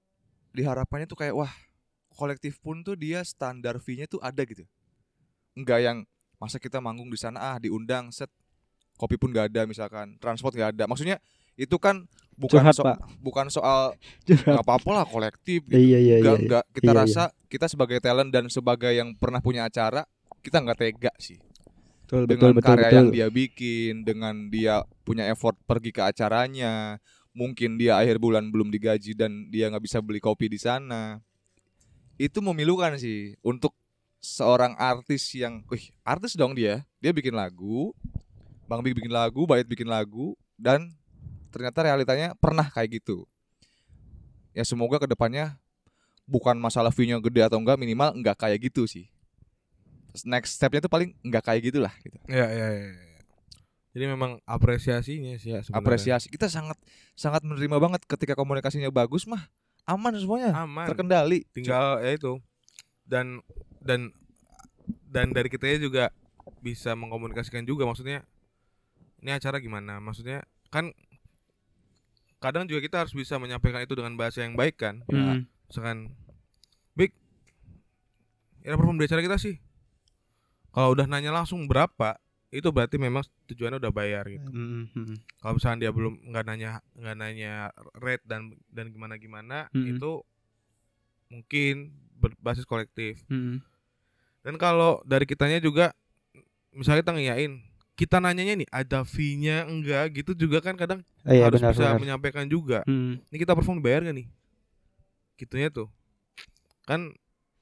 diharapkannya 0.54 1.10
tuh 1.10 1.18
kayak 1.18 1.34
wah 1.34 1.50
kolektif 2.14 2.62
pun 2.62 2.86
tuh 2.86 2.94
dia 2.94 3.26
standar 3.26 3.82
fee-nya 3.82 4.06
tuh 4.06 4.22
ada 4.22 4.46
gitu. 4.46 4.62
Enggak 5.58 5.80
yang 5.82 5.98
masa 6.42 6.58
kita 6.58 6.82
manggung 6.82 7.08
di 7.08 7.16
sana 7.16 7.54
ah 7.54 7.58
diundang 7.58 8.10
set 8.10 8.28
kopi 8.98 9.16
pun 9.16 9.30
gak 9.30 9.54
ada 9.54 9.64
misalkan 9.64 10.18
transport 10.18 10.54
gak 10.54 10.74
ada 10.74 10.90
maksudnya 10.90 11.22
itu 11.54 11.78
kan 11.78 12.10
bukan 12.34 12.64
Curhat, 12.64 12.74
so- 12.74 12.86
Pak. 12.88 12.98
bukan 13.22 13.46
soal 13.48 13.94
nggak 14.26 14.66
apa-apa 14.66 14.90
lah 14.92 15.06
kolektif 15.06 15.62
gitu 15.64 15.78
Iya 15.78 16.00
iya 16.00 16.16
iya. 16.18 16.34
enggak 16.34 16.64
iya. 16.66 16.74
kita 16.74 16.84
Iya, 16.86 16.98
iya. 16.98 17.02
rasa 17.06 17.24
kita 17.46 17.66
sebagai 17.70 18.02
talent 18.02 18.34
dan 18.34 18.50
sebagai 18.50 18.90
yang 18.90 19.14
pernah 19.14 19.38
punya 19.38 19.68
acara 19.68 20.08
kita 20.42 20.58
nggak 20.58 20.80
tega 20.80 21.14
sih 21.22 21.38
Betul 22.08 22.26
betul 22.26 22.28
dengan 22.28 22.52
betul 22.58 22.68
karya 22.68 22.82
betul. 22.84 22.98
yang 22.98 23.10
dia 23.12 23.28
bikin 23.30 23.94
dengan 24.02 24.36
dia 24.50 24.76
punya 25.04 25.30
effort 25.30 25.54
pergi 25.64 25.94
ke 25.94 26.02
acaranya 26.02 26.98
mungkin 27.32 27.78
dia 27.78 27.96
akhir 27.96 28.18
bulan 28.18 28.50
belum 28.50 28.68
digaji 28.68 29.14
dan 29.14 29.48
dia 29.48 29.70
nggak 29.70 29.84
bisa 29.86 30.02
beli 30.02 30.20
kopi 30.20 30.50
di 30.50 30.58
sana 30.58 31.22
itu 32.18 32.38
memilukan 32.40 32.96
sih 32.98 33.34
untuk 33.42 33.72
seorang 34.22 34.78
artis 34.78 35.26
yang 35.34 35.66
wih 35.66 35.90
artis 36.06 36.38
dong 36.38 36.54
dia 36.54 36.86
dia 37.02 37.10
bikin 37.10 37.34
lagu 37.34 37.90
Bang 38.70 38.86
Big 38.86 38.94
bikin 38.94 39.12
lagu 39.12 39.50
Bait 39.50 39.66
bikin 39.66 39.90
lagu 39.90 40.38
dan 40.56 40.94
ternyata 41.50 41.84
realitanya 41.84 42.38
pernah 42.38 42.70
kayak 42.70 43.02
gitu 43.02 43.26
ya 44.54 44.62
semoga 44.62 45.02
ke 45.02 45.10
depannya 45.10 45.58
bukan 46.30 46.56
masalah 46.56 46.94
view-nya 46.94 47.18
gede 47.20 47.42
atau 47.50 47.58
enggak 47.60 47.82
minimal 47.82 48.14
enggak 48.16 48.38
kayak 48.38 48.72
gitu 48.72 48.86
sih 48.86 49.10
next 50.24 50.56
stepnya 50.56 50.86
tuh 50.86 50.92
paling 50.92 51.18
enggak 51.26 51.44
kayak 51.44 51.74
gitulah 51.74 51.92
gitu 52.06 52.16
Iya 52.30 52.48
iya 52.48 52.68
iya. 52.72 52.90
iya. 52.94 53.10
Jadi 53.92 54.06
memang 54.08 54.40
apresiasinya 54.48 55.36
sih 55.36 55.52
ya 55.52 55.60
sebenarnya. 55.60 55.84
apresiasi 55.84 56.28
kita 56.32 56.48
sangat 56.48 56.80
sangat 57.12 57.44
menerima 57.44 57.76
banget 57.76 58.02
ketika 58.08 58.40
komunikasinya 58.40 58.88
bagus 58.88 59.28
mah 59.28 59.52
aman 59.84 60.16
semuanya 60.16 60.56
aman. 60.56 60.88
terkendali 60.88 61.44
Tinggal 61.52 62.00
ya 62.00 62.16
itu. 62.16 62.40
Dan 63.04 63.44
dan 63.82 64.14
dan 65.12 65.34
dari 65.34 65.52
kita 65.52 65.78
juga 65.78 66.10
bisa 66.62 66.94
mengkomunikasikan 66.94 67.66
juga 67.66 67.86
maksudnya 67.86 68.24
ini 69.22 69.30
acara 69.30 69.62
gimana? 69.62 70.02
Maksudnya 70.02 70.42
kan 70.70 70.94
kadang 72.42 72.66
juga 72.66 72.82
kita 72.82 73.06
harus 73.06 73.14
bisa 73.14 73.38
menyampaikan 73.38 73.86
itu 73.86 73.94
dengan 73.94 74.18
bahasa 74.18 74.42
yang 74.42 74.58
baik 74.58 74.82
kan. 74.82 75.06
Hmm. 75.06 75.46
Misalkan 75.70 76.12
Big 76.98 77.16
Ya 78.60 78.76
perform 78.76 79.00
di 79.00 79.08
acara 79.08 79.24
kita 79.24 79.40
sih 79.40 79.56
Kalau 80.70 80.92
udah 80.92 81.08
nanya 81.08 81.32
langsung 81.32 81.64
berapa 81.64 82.20
Itu 82.52 82.76
berarti 82.76 83.00
memang 83.00 83.24
tujuannya 83.48 83.80
udah 83.80 83.94
bayar 83.96 84.28
gitu 84.28 84.52
Hmm, 84.52 84.92
hmm. 84.92 85.16
kalau 85.40 85.56
misalnya 85.56 85.88
dia 85.88 85.92
belum 85.96 86.20
nggak 86.28 86.44
nanya 86.44 86.84
nggak 87.00 87.16
nanya 87.16 87.54
rate 87.96 88.26
dan 88.28 88.52
dan 88.68 88.92
gimana 88.92 89.16
gimana 89.16 89.72
Mm-mm. 89.72 89.96
itu 89.96 90.12
mungkin 91.32 91.96
berbasis 92.20 92.68
kolektif 92.68 93.24
Hmm. 93.32 93.64
Dan 94.42 94.56
kalau 94.56 95.00
dari 95.04 95.24
kitanya 95.24 95.58
juga 95.58 95.94
misalnya 96.72 97.02
kita 97.02 97.14
ngiyain 97.14 97.54
kita 97.94 98.18
nanyanya 98.18 98.56
nih 98.58 98.70
ada 98.70 99.04
fee-nya 99.04 99.64
enggak 99.64 100.16
gitu 100.16 100.34
juga 100.36 100.60
kan 100.60 100.74
kadang 100.74 101.02
Eh, 101.22 101.38
Iya 101.38 101.48
harus 101.48 101.62
benar 101.62 101.72
bisa 101.72 101.86
benar. 101.86 102.00
menyampaikan 102.00 102.46
juga 102.46 102.82
Hmm. 102.84 103.22
ini 103.24 103.38
kita 103.38 103.54
perform 103.54 103.78
bayar 103.78 104.02
gak 104.02 104.16
nih 104.16 104.28
gitunya 105.38 105.70
tuh 105.70 105.86
kan 106.84 107.14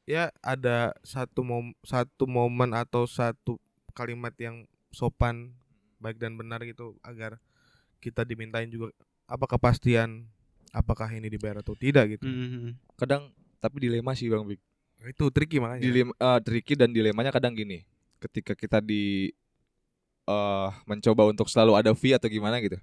ya 0.03 0.32
ada 0.39 0.95
satu 1.01 1.41
mom 1.41 1.75
satu 1.82 2.23
momen 2.23 2.71
atau 2.71 3.03
satu 3.03 3.59
kalimat 3.91 4.32
yang 4.36 4.63
sopan 4.89 5.51
baik 5.97 6.15
dan 6.15 6.34
benar 6.34 6.63
gitu 6.63 6.95
agar 7.01 7.36
kita 7.99 8.23
dimintain 8.23 8.67
juga 8.67 8.95
apa 9.27 9.45
kepastian 9.45 10.23
apakah 10.71 11.09
ini 11.09 11.27
dibayar 11.27 11.59
atau 11.59 11.73
tidak 11.73 12.15
gitu. 12.15 12.25
Hmm. 12.25 12.80
Kadang 12.95 13.27
tapi 13.59 13.82
dilema 13.82 14.13
sih 14.13 14.32
Bang 14.32 14.45
Big. 14.45 14.61
Itu 15.08 15.32
tricky 15.32 15.64
makanya. 15.64 15.84
Dilema 15.84 16.12
eh, 16.12 16.39
tricky 16.43 16.74
dan 16.76 16.91
dilemanya 16.91 17.32
kadang 17.32 17.56
gini. 17.56 17.88
Ketika 18.20 18.52
kita 18.54 18.84
di 18.84 19.32
eh 20.30 20.70
mencoba 20.86 21.26
untuk 21.26 21.47
selalu 21.47 21.74
ada 21.80 21.91
fee 21.95 22.14
atau 22.14 22.28
gimana 22.30 22.60
gitu. 22.60 22.78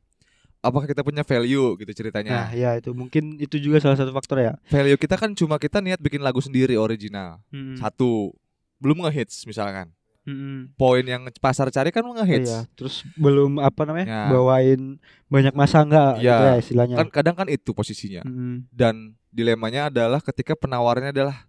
Apakah 0.64 0.88
kita 0.88 1.04
punya 1.06 1.22
value 1.22 1.78
gitu 1.78 1.90
Nah, 1.92 1.98
ceritanya? 2.00 2.50
ya 2.50 2.74
itu 2.74 2.90
mungkin 2.90 3.38
itu 3.38 3.54
juga 3.60 3.78
salah 3.78 3.94
satu 3.94 4.10
faktor 4.10 4.42
ya. 4.42 4.52
Value 4.66 4.98
kita 4.98 5.14
kan 5.14 5.30
cuma 5.36 5.60
kita 5.62 5.78
niat 5.78 6.00
bikin 6.02 6.24
lagu 6.24 6.42
sendiri 6.42 6.74
original. 6.74 7.38
Hmm. 7.54 7.78
Satu, 7.78 8.34
belum 8.82 9.06
ngehits 9.06 9.46
misalkan. 9.46 9.94
Hmm. 10.26 10.74
Poin 10.74 11.06
yang 11.06 11.22
pasar 11.38 11.70
cari 11.70 11.94
kan 11.94 12.02
ngehits. 12.02 12.50
Iya, 12.50 12.60
terus 12.74 13.06
belum 13.14 13.62
apa 13.62 13.86
namanya? 13.86 14.06
Ya. 14.10 14.22
bawain 14.26 14.98
banyak 15.30 15.54
masa 15.54 15.86
enggak 15.86 16.18
Iya. 16.18 16.34
gitu 16.34 16.42
ya 16.42 16.54
istilahnya. 16.58 16.96
Kan 16.98 17.08
kadang 17.14 17.34
kan 17.38 17.46
itu 17.46 17.70
posisinya. 17.70 18.26
Hmm. 18.26 18.66
Dan 18.74 19.14
dilemanya 19.30 19.86
adalah 19.86 20.18
ketika 20.18 20.58
penawarannya 20.58 21.14
adalah 21.14 21.46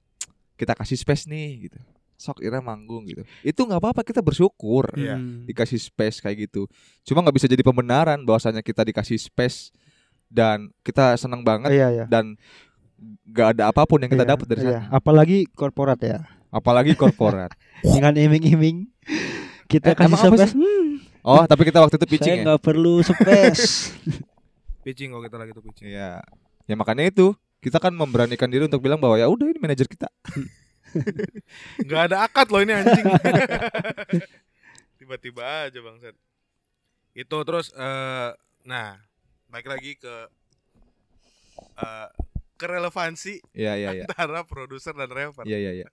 kita 0.58 0.74
kasih 0.74 0.98
space 0.98 1.30
nih 1.30 1.70
gitu. 1.70 1.80
Sok 2.18 2.42
Ira 2.42 2.58
manggung 2.60 3.06
gitu. 3.06 3.22
Itu 3.46 3.62
nggak 3.64 3.78
apa-apa 3.78 4.02
kita 4.02 4.20
bersyukur. 4.20 4.90
Hmm. 4.92 5.46
dikasih 5.46 5.78
space 5.78 6.18
kayak 6.18 6.50
gitu. 6.50 6.66
Cuma 7.06 7.22
nggak 7.22 7.38
bisa 7.38 7.46
jadi 7.46 7.62
pembenaran 7.62 8.18
bahwasanya 8.26 8.66
kita 8.66 8.82
dikasih 8.82 9.22
space 9.22 9.70
dan 10.28 10.74
kita 10.82 11.14
senang 11.16 11.40
banget 11.40 11.72
Iya, 11.72 11.88
iya. 11.94 12.06
dan 12.10 12.36
nggak 13.30 13.48
ada 13.56 13.64
apa 13.70 13.86
pun 13.86 14.02
yang 14.02 14.10
kita 14.10 14.26
Iya, 14.26 14.32
dapat 14.34 14.46
dari 14.50 14.62
iya. 14.66 14.82
sana. 14.84 14.90
Apalagi 14.92 15.38
korporat 15.48 16.00
ya. 16.02 16.26
Apalagi 16.50 16.98
korporat. 16.98 17.54
Dengan 17.86 18.18
iming-iming 18.18 18.90
kita 19.70 19.94
Eh, 19.94 19.96
kasih 19.96 20.18
space. 20.18 20.58
Hmm, 20.58 20.98
oh, 21.22 21.46
tapi 21.46 21.70
kita 21.70 21.78
waktu 21.80 21.96
itu 21.96 22.08
pitching 22.10 22.34
saya 22.34 22.42
ya. 22.42 22.46
nggak 22.50 22.62
perlu 22.66 23.06
space. 23.06 23.94
pitching 24.84 25.14
kalau 25.14 25.22
kita 25.22 25.38
lagi 25.38 25.52
tuh 25.54 25.62
pitching. 25.62 25.88
Iya. 25.94 26.26
Ya 26.66 26.76
makanya 26.76 27.06
itu 27.06 27.38
kita 27.58 27.82
kan 27.82 27.94
memberanikan 27.94 28.50
diri 28.50 28.70
untuk 28.70 28.82
bilang 28.86 29.02
bahwa 29.02 29.18
ya 29.18 29.26
udah 29.26 29.50
ini 29.50 29.58
manajer 29.58 29.90
kita. 29.90 30.08
Nggak 31.86 32.02
ada 32.12 32.18
akad 32.26 32.48
loh 32.54 32.62
ini 32.62 32.74
anjing. 32.74 33.06
Tiba-tiba 35.02 35.70
aja 35.70 35.80
bangsat. 35.82 36.16
Itu 37.18 37.38
terus 37.44 37.74
eh 37.74 38.30
nah, 38.68 39.02
balik 39.50 39.68
lagi 39.68 39.92
ke 39.98 40.16
eh 41.82 42.10
kerelevansi 42.58 43.38
Iya 43.54 43.74
iya 43.78 43.90
iya. 44.02 44.06
antara 44.10 44.42
produser 44.46 44.94
dan 44.98 45.10
rapper. 45.10 45.46
Iya 45.46 45.58
iya 45.70 45.72
iya. 45.84 45.88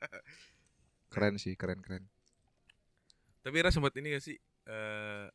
Keren 1.12 1.38
sih, 1.38 1.54
keren 1.54 1.78
keren. 1.78 2.10
Tapi 3.44 3.54
Ira 3.60 3.70
sempat 3.70 3.94
ini 4.00 4.16
gak 4.16 4.24
sih? 4.24 4.36
eh 4.64 5.28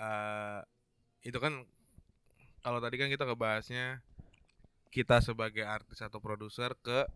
eh, 0.00 0.60
itu 1.28 1.36
kan 1.36 1.60
kalau 2.64 2.80
tadi 2.80 2.96
kan 2.96 3.12
kita 3.12 3.28
ngebahasnya 3.28 4.00
kita 4.90 5.18
sebagai 5.20 5.62
artis 5.62 5.98
atau 5.98 6.18
produser 6.18 6.74
ke 6.76 7.06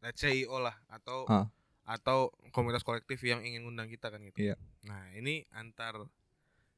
let's 0.00 0.18
say 0.18 0.32
IO 0.34 0.58
lah 0.58 0.74
atau 0.88 1.28
Ah. 1.28 1.46
atau 1.84 2.30
komunitas 2.50 2.80
kolektif 2.80 3.20
yang 3.20 3.40
ingin 3.40 3.62
undang 3.62 3.86
kita 3.86 4.08
kan 4.08 4.22
gitu. 4.22 4.38
Iya. 4.42 4.56
Nah, 4.82 5.12
ini 5.12 5.44
antar 5.50 5.98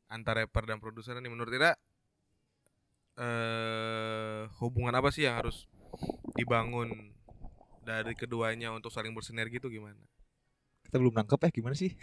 antar 0.07 0.35
rapper 0.37 0.65
dan 0.65 0.79
produser 0.79 1.15
ini 1.15 1.29
menurut 1.29 1.51
Ira 1.51 1.73
eh 3.15 4.43
hubungan 4.59 4.91
apa 4.93 5.09
sih 5.09 5.23
yang 5.23 5.39
harus 5.39 5.71
dibangun 6.35 7.15
dari 7.81 8.13
keduanya 8.13 8.75
untuk 8.75 8.91
saling 8.91 9.15
bersinergi 9.15 9.57
itu 9.57 9.71
gimana? 9.71 10.01
Kita 10.83 10.99
belum 10.99 11.15
nangkep 11.15 11.39
eh 11.47 11.53
gimana 11.53 11.75
sih? 11.75 11.95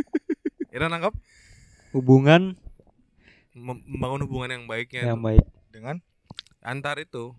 Ira 0.74 0.86
nangkap 0.86 1.14
Hubungan 1.90 2.58
mem- 3.52 3.82
membangun 3.84 4.26
hubungan 4.26 4.50
yang 4.52 4.64
baiknya 4.66 5.06
yang 5.06 5.22
baik. 5.22 5.42
Dengan 5.70 5.98
antar 6.60 6.98
itu 6.98 7.34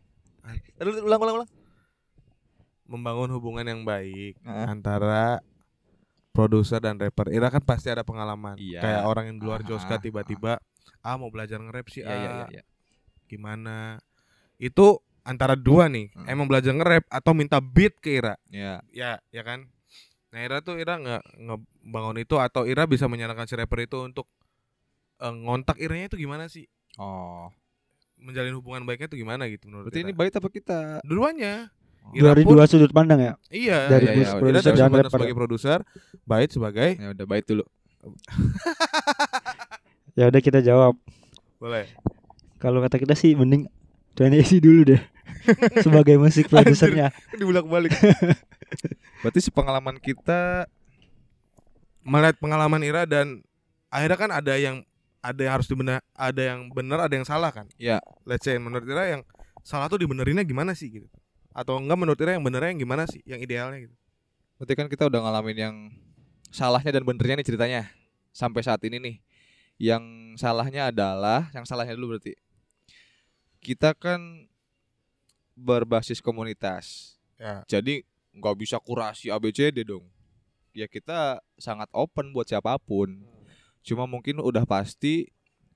Aduh, 0.77 1.01
ulang 1.01 1.21
ulang 1.21 1.35
ulang. 1.41 1.49
membangun 2.85 3.33
hubungan 3.33 3.65
yang 3.65 3.81
baik 3.81 4.37
antara 4.45 5.41
produser 6.29 6.77
dan 6.77 7.01
rapper. 7.01 7.33
Ira 7.33 7.49
kan 7.49 7.63
pasti 7.65 7.89
ada 7.89 8.05
pengalaman. 8.05 8.59
Iya. 8.61 8.77
Kayak 8.77 9.01
orang 9.07 9.25
yang 9.33 9.37
di 9.41 9.45
luar 9.47 9.61
Ah, 9.63 9.67
Joska 9.67 9.97
ah, 9.97 10.01
tiba-tiba 10.01 10.61
ah 11.01 11.15
mau 11.17 11.29
belajar 11.29 11.57
nge-rap 11.57 11.85
sih 11.87 12.01
Iya 12.01 12.13
iya 12.13 12.29
ah, 12.29 12.35
iya 12.45 12.45
iya. 12.59 12.63
gimana. 13.25 13.97
Itu 14.57 15.01
antara 15.25 15.57
dua 15.57 15.89
nih, 15.89 16.13
Hmm. 16.13 16.29
emang 16.29 16.45
belajar 16.45 16.77
nge-rap 16.77 17.09
atau 17.09 17.33
minta 17.33 17.57
beat 17.57 17.97
ke 17.97 18.21
Ira. 18.21 18.37
Iya. 18.53 18.85
Ya, 18.93 19.17
ya 19.33 19.41
kan? 19.41 19.65
Nah, 20.29 20.39
Ira 20.45 20.61
tuh 20.61 20.77
Ira 20.77 21.01
nggak 21.01 21.23
ngebangun 21.41 22.21
itu 22.21 22.37
atau 22.37 22.69
Ira 22.69 22.85
bisa 22.85 23.09
menyarankan 23.09 23.49
si 23.49 23.57
rapper 23.57 23.81
itu 23.81 23.97
untuk 23.97 24.29
eh, 25.17 25.33
ngontak 25.33 25.81
Iranya 25.81 26.13
itu 26.13 26.21
gimana 26.21 26.45
sih? 26.45 26.69
Oh. 27.01 27.49
Menjalin 28.25 28.53
hubungan 28.53 28.81
baiknya 28.83 29.05
itu 29.05 29.15
gimana 29.15 29.45
gitu 29.45 29.69
menurut 29.69 29.85
Berarti 29.87 29.99
Ira? 30.01 30.03
ini 30.03 30.11
baik 30.13 30.31
apa 30.33 30.47
kita? 30.49 30.77
Duluannya. 31.05 31.53
Ira 32.11 32.25
Dari 32.31 32.41
pun- 32.41 32.51
dua 32.53 32.63
sudut 32.65 32.89
pandang 32.89 33.19
ya. 33.19 33.31
Iya, 33.47 33.77
Dari 33.87 34.03
iya, 34.03 34.13
bus- 34.13 34.27
iya. 34.27 34.37
produser 34.37 34.71
dan 34.71 34.89
rapper. 34.89 35.09
sebagai 35.11 35.33
produser, 35.35 35.77
Bait 36.21 36.49
sebagai 36.49 36.89
Ya 36.95 37.07
udah 37.11 37.23
baik 37.23 37.43
dulu. 37.45 37.63
Ya 40.15 40.25
udah 40.25 40.39
kita 40.39 40.59
jawab. 40.59 40.93
boleh. 41.57 41.87
Kalau 42.55 42.79
kata 42.79 42.95
kita 42.95 43.13
sih 43.13 43.33
mending 43.33 43.65
Twenty 44.13 44.39
isi 44.39 44.57
dulu 44.57 44.87
deh. 44.87 45.01
Sebagai 45.83 46.15
musik 46.15 46.47
produsernya. 46.47 47.11
Dibulak-balik. 47.35 47.91
Berarti 49.21 49.39
sepengalaman 49.43 49.99
kita 49.99 50.63
Melihat 51.99 52.37
pengalaman 52.37 52.79
Ira 52.79 53.03
dan 53.03 53.41
akhirnya 53.89 54.15
kan 54.15 54.29
ada 54.31 54.53
yang 54.55 54.85
ada 55.25 55.41
yang 55.41 55.53
harus 55.57 55.65
dibenar, 55.65 56.05
ada 56.13 56.41
yang 56.41 56.69
benar, 56.69 57.09
ada 57.09 57.13
yang 57.17 57.25
salah 57.25 57.49
kan? 57.49 57.65
Iya. 57.81 57.97
Let's 58.29 58.45
say 58.45 58.61
menurut 58.61 58.85
Ira 58.85 59.17
yang 59.17 59.21
salah 59.65 59.89
tuh 59.89 59.97
dibenerinnya 59.97 60.45
gimana 60.45 60.77
sih 60.77 60.93
gitu? 60.93 61.07
Atau 61.49 61.81
enggak 61.81 61.97
menurut 61.97 62.19
Ira 62.21 62.37
yang 62.37 62.45
benernya 62.45 62.69
yang 62.77 62.81
gimana 62.85 63.09
sih? 63.09 63.25
Yang 63.25 63.49
idealnya 63.49 63.79
gitu. 63.89 63.95
Berarti 64.61 64.73
kan 64.77 64.87
kita 64.87 65.03
udah 65.09 65.19
ngalamin 65.25 65.57
yang 65.57 65.75
salahnya 66.53 66.93
dan 66.93 67.03
benernya 67.03 67.41
nih 67.41 67.47
ceritanya 67.49 67.81
sampai 68.29 68.61
saat 68.61 68.79
ini 68.85 69.01
nih. 69.01 69.15
Yang 69.75 70.03
salahnya 70.39 70.93
adalah, 70.93 71.49
yang 71.51 71.65
salahnya 71.67 71.97
dulu 71.97 72.15
berarti 72.15 72.37
kita 73.65 73.97
kan 73.97 74.45
berbasis 75.57 76.21
komunitas. 76.21 77.17
Ya. 77.41 77.65
Jadi 77.65 78.05
nggak 78.37 78.55
bisa 78.61 78.77
kurasi 78.77 79.33
ABCD 79.33 79.81
dong. 79.81 80.05
Ya 80.75 80.85
kita 80.85 81.41
sangat 81.57 81.89
open 81.89 82.29
buat 82.29 82.45
siapa 82.45 82.77
pun. 82.77 83.25
Cuma 83.85 84.09
mungkin 84.09 84.41
udah 84.41 84.65
pasti 84.65 85.29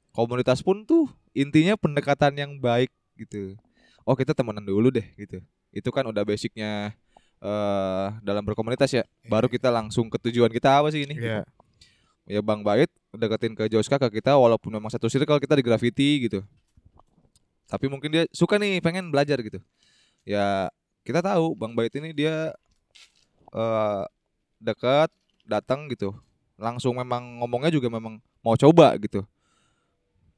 komunitas 0.10 0.66
pun 0.66 0.82
tuh 0.82 1.05
intinya 1.38 1.78
pendekatan 1.78 2.34
yang 2.34 2.57
baik 2.57 2.89
gitu. 3.14 3.53
Oh 4.01 4.18
kita 4.18 4.34
temenan 4.34 4.66
dulu 4.66 4.89
deh 4.89 5.05
gitu. 5.14 5.45
Itu 5.70 5.93
kan 5.93 6.10
udah 6.10 6.26
basicnya 6.26 6.97
eh 7.38 8.07
dalam 8.26 8.41
berkomunitas 8.41 8.89
ya. 8.89 9.05
Baru 9.30 9.45
kita 9.45 9.70
langsung 9.70 10.10
ke 10.10 10.18
tujuan 10.18 10.49
kita 10.49 10.82
apa 10.82 10.89
sih 10.89 11.05
ini? 11.05 11.22
Iya. 11.22 11.45
Ya 12.26 12.41
Bang 12.41 12.66
Bait 12.66 12.89
deketin 13.14 13.53
ke 13.53 13.70
Joska 13.70 14.01
ke 14.01 14.22
kita 14.22 14.34
walaupun 14.34 14.74
memang 14.74 14.89
satu 14.89 15.05
circle 15.05 15.38
kita 15.38 15.53
di 15.53 15.62
graffiti 15.62 16.26
gitu. 16.26 16.41
Tapi 17.70 17.86
mungkin 17.86 18.10
dia 18.10 18.24
suka 18.34 18.57
nih 18.57 18.82
pengen 18.82 19.14
belajar 19.14 19.38
gitu. 19.45 19.62
Ya 20.26 20.74
kita 21.05 21.22
tahu 21.22 21.53
Bang 21.53 21.78
Bait 21.78 21.93
ini 21.93 22.10
dia 22.10 22.57
eh 23.53 24.03
dekat 24.57 25.14
datang 25.45 25.86
gitu. 25.93 26.18
Langsung 26.60 26.99
memang 26.99 27.39
ngomongnya 27.39 27.72
juga 27.72 27.88
memang 27.88 28.20
mau 28.43 28.55
coba 28.60 28.91
gitu. 28.99 29.24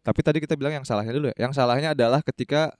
Tapi 0.01 0.19
tadi 0.21 0.37
kita 0.41 0.53
bilang 0.53 0.81
yang 0.81 0.85
salahnya 0.85 1.13
dulu 1.13 1.33
ya. 1.33 1.49
Yang 1.49 1.57
salahnya 1.57 1.97
adalah 1.97 2.21
ketika 2.21 2.73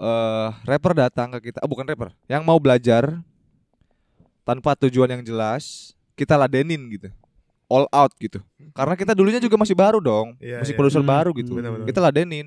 eh 0.00 0.48
rapper 0.66 0.92
datang 0.96 1.30
ke 1.38 1.50
kita, 1.50 1.62
oh 1.62 1.70
bukan 1.70 1.86
rapper, 1.86 2.10
yang 2.26 2.42
mau 2.42 2.58
belajar 2.58 3.20
tanpa 4.42 4.74
tujuan 4.86 5.06
yang 5.18 5.22
jelas, 5.22 5.94
kita 6.18 6.34
ladenin 6.34 6.80
gitu. 6.90 7.08
All 7.70 7.86
out 7.94 8.10
gitu. 8.18 8.42
Karena 8.74 8.98
kita 8.98 9.14
dulunya 9.14 9.38
juga 9.38 9.54
masih 9.54 9.78
baru 9.78 10.02
dong. 10.02 10.34
Iya, 10.42 10.58
masih 10.58 10.74
iya. 10.74 10.78
produser 10.78 11.02
Hmm, 11.04 11.10
baru 11.10 11.30
gitu. 11.38 11.54
benar-benar. 11.54 11.86
Kita 11.86 12.00
ladenin 12.02 12.46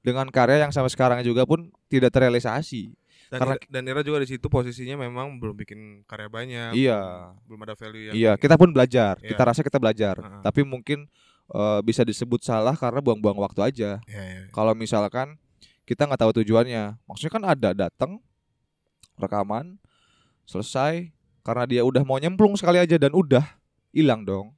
dengan 0.00 0.26
karya 0.30 0.62
yang 0.62 0.70
sampai 0.70 0.92
sekarang 0.94 1.18
juga 1.26 1.42
pun 1.42 1.68
tidak 1.90 2.14
terrealisasi. 2.14 2.94
Dan, 3.30 3.38
Karena- 3.38 3.56
Ira, 3.56 3.70
dan 3.70 3.82
Ira 3.86 4.02
juga 4.02 4.18
di 4.18 4.28
situ 4.28 4.46
posisinya 4.46 4.98
memang 4.98 5.38
belum 5.38 5.54
bikin 5.56 5.80
karya 6.02 6.26
banyak. 6.26 6.70
Iya. 6.74 7.30
Belum, 7.46 7.62
ada 7.62 7.78
value 7.78 8.10
yang 8.10 8.14
Iya, 8.14 8.32
kita 8.34 8.58
pun 8.58 8.74
belajar. 8.74 9.22
Iya. 9.22 9.30
Kita 9.30 9.42
rasa 9.46 9.62
kita 9.62 9.78
belajar. 9.78 10.18
Heeh. 10.18 10.42
Tapi 10.42 10.60
mungkin 10.62 11.06
eh, 11.48 11.80
bisa 11.80 12.02
disebut 12.02 12.42
salah 12.42 12.74
karena 12.74 12.98
buang-buang 12.98 13.38
waktu 13.40 13.60
aja. 13.64 13.90
Iya, 14.04 14.22
iya. 14.24 14.42
Kalau 14.50 14.70
misalkan 14.72 15.38
kita 15.82 16.04
nggak 16.04 16.20
tahu 16.20 16.32
tujuannya, 16.36 16.98
maksudnya 17.04 17.32
kan 17.32 17.44
ada 17.44 17.70
datang 17.72 18.18
rekaman 19.16 19.78
selesai 20.44 21.10
karena 21.40 21.64
dia 21.64 21.82
udah 21.82 22.02
mau 22.02 22.16
nyemplung 22.16 22.54
sekali 22.54 22.78
aja 22.78 22.94
dan 22.96 23.10
udah 23.12 23.42
hilang 23.90 24.22
dong. 24.22 24.54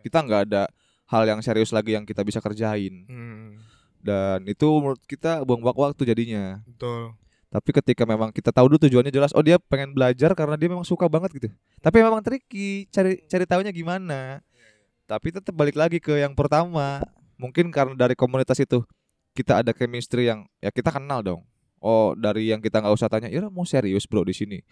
Kita 0.00 0.20
nggak 0.20 0.42
ada 0.48 0.68
hal 1.08 1.24
yang 1.26 1.40
serius 1.40 1.70
lagi 1.70 1.92
yang 1.92 2.04
kita 2.04 2.22
bisa 2.22 2.38
kerjain 2.38 3.04
Hmm, 3.04 3.58
dan 3.98 4.46
itu 4.46 4.64
menurut 4.70 5.02
kita 5.04 5.42
buang-buang 5.42 5.92
waktu 5.92 6.06
jadinya. 6.06 6.62
betul. 6.64 7.12
Tapi 7.50 7.70
ketika 7.74 8.06
memang 8.06 8.30
kita 8.30 8.54
tahu 8.54 8.70
dulu 8.70 8.78
tujuannya 8.86 9.10
jelas, 9.10 9.34
oh 9.34 9.42
dia 9.42 9.58
pengen 9.58 9.90
belajar 9.90 10.30
karena 10.38 10.54
dia 10.54 10.70
memang 10.70 10.86
suka 10.86 11.10
banget 11.10 11.34
gitu. 11.34 11.48
Tapi 11.82 11.98
memang 11.98 12.22
tricky, 12.22 12.86
cari 12.94 13.18
cari 13.26 13.42
tahunya 13.42 13.74
gimana. 13.74 14.38
Tapi 15.10 15.34
tetap 15.34 15.50
balik 15.50 15.74
lagi 15.74 15.98
ke 15.98 16.14
yang 16.14 16.38
pertama. 16.38 17.02
Mungkin 17.34 17.74
karena 17.74 17.98
dari 17.98 18.14
komunitas 18.14 18.54
itu 18.62 18.86
kita 19.34 19.66
ada 19.66 19.74
chemistry 19.74 20.30
yang 20.30 20.46
ya 20.62 20.70
kita 20.70 20.94
kenal 20.94 21.26
dong. 21.26 21.42
Oh 21.82 22.14
dari 22.14 22.54
yang 22.54 22.62
kita 22.62 22.78
nggak 22.78 22.94
usah 22.94 23.10
tanya, 23.10 23.26
Ira 23.26 23.50
mau 23.50 23.66
serius 23.66 24.06
bro 24.06 24.22
di 24.22 24.30
sini. 24.36 24.62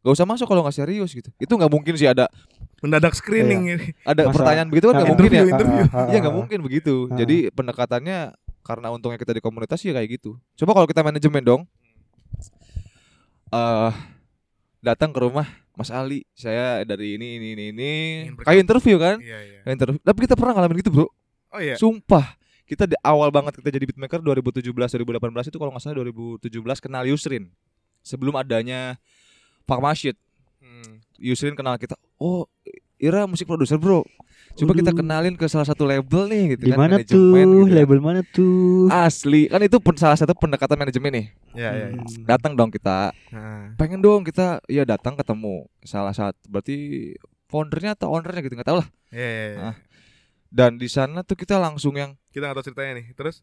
Gak 0.00 0.16
usah 0.16 0.24
masuk 0.24 0.48
kalau 0.48 0.64
nggak 0.64 0.80
serius 0.80 1.12
gitu. 1.12 1.28
Itu 1.36 1.54
nggak 1.54 1.70
mungkin 1.70 1.94
sih 1.94 2.08
ada 2.08 2.26
Mendadak 2.80 3.12
screening 3.12 3.76
ini. 3.76 3.86
ada 4.02 4.26
Masa- 4.26 4.34
pertanyaan 4.34 4.68
begitu 4.72 4.88
kan 4.88 4.94
nggak 4.98 5.10
mungkin 5.12 5.30
ya. 5.30 5.44
Iya 6.10 6.18
nggak 6.24 6.34
mungkin 6.34 6.58
begitu. 6.64 6.94
Jadi 7.12 7.52
pendekatannya 7.54 8.32
karena 8.64 8.88
untungnya 8.90 9.20
kita 9.20 9.36
di 9.36 9.44
komunitas 9.44 9.78
ya 9.84 9.92
kayak 9.92 10.08
gitu. 10.18 10.40
Coba 10.58 10.72
kalau 10.74 10.88
kita 10.88 11.04
manajemen 11.04 11.44
dong. 11.44 11.62
Eh 13.50 13.92
datang 14.80 15.12
ke 15.12 15.20
rumah 15.20 15.48
Mas 15.80 15.88
Ali, 15.88 16.28
saya 16.36 16.84
dari 16.84 17.16
ini 17.16 17.40
ini 17.40 17.48
ini 17.56 17.64
ini. 17.72 17.92
Kayak 18.44 18.68
interview 18.68 19.00
kan? 19.00 19.16
Iya, 19.16 19.38
iya. 19.40 19.58
Kayak 19.64 19.74
interview. 19.80 20.00
Tapi 20.04 20.18
kita 20.28 20.34
pernah 20.36 20.52
ngalamin 20.52 20.76
gitu, 20.84 20.92
Bro. 20.92 21.08
Oh 21.56 21.60
iya. 21.60 21.80
Sumpah. 21.80 22.36
Kita 22.68 22.84
di 22.84 22.94
awal 23.00 23.32
banget 23.32 23.56
kita 23.58 23.72
jadi 23.72 23.88
beatmaker 23.88 24.20
2017 24.20 24.70
2018 24.70 25.50
itu 25.50 25.56
kalau 25.56 25.72
nggak 25.72 25.82
salah 25.82 26.04
2017 26.04 26.84
kenal 26.84 27.02
Yusrin. 27.08 27.48
Sebelum 28.04 28.36
adanya 28.36 29.00
Pak 29.64 29.80
Masyid. 29.80 30.20
Hmm. 30.60 31.00
Yusrin 31.16 31.56
kenal 31.56 31.80
kita. 31.80 31.96
Oh, 32.20 32.44
Ira 33.00 33.24
musik 33.24 33.48
produser, 33.48 33.80
Bro. 33.80 34.04
Coba 34.58 34.72
kita 34.76 34.90
kenalin 34.92 35.34
ke 35.38 35.46
salah 35.46 35.64
satu 35.64 35.86
label 35.86 36.26
nih 36.26 36.42
gitu 36.56 36.62
Di 36.68 36.72
kan. 36.74 36.78
mana 36.78 36.94
manajemen 36.98 37.46
tuh? 37.46 37.54
gitu 37.54 37.64
kan. 37.64 37.76
Label 37.78 37.98
mana 38.02 38.20
tuh? 38.26 38.84
Asli, 38.90 39.42
kan 39.48 39.60
itu 39.62 39.76
pen- 39.78 39.96
salah 40.00 40.18
satu 40.18 40.32
pendekatan 40.36 40.76
manajemen 40.76 41.10
nih. 41.14 41.26
Iya, 41.56 41.70
iya. 41.70 41.86
iya. 41.94 42.00
Hmm. 42.02 42.24
Datang 42.26 42.52
dong 42.58 42.70
kita. 42.74 43.14
Nah. 43.30 43.72
Pengen 43.78 44.02
dong 44.02 44.26
kita 44.26 44.60
ya 44.66 44.82
datang 44.84 45.14
ketemu 45.16 45.64
salah 45.86 46.12
satu 46.12 46.36
berarti 46.50 46.76
foundernya 47.46 47.94
atau 47.94 48.10
ownernya 48.12 48.42
gitu 48.42 48.54
nggak 48.58 48.68
tahu 48.68 48.78
lah. 48.82 48.88
Iya, 49.14 49.28
iya, 49.30 49.44
iya. 49.54 49.58
Ah. 49.72 49.76
Dan 50.50 50.82
di 50.82 50.88
sana 50.90 51.22
tuh 51.22 51.38
kita 51.38 51.56
langsung 51.62 51.94
yang 51.94 52.18
Kita 52.34 52.50
nggak 52.50 52.56
tahu 52.58 52.66
ceritanya 52.70 52.92
nih. 53.00 53.06
Terus? 53.14 53.42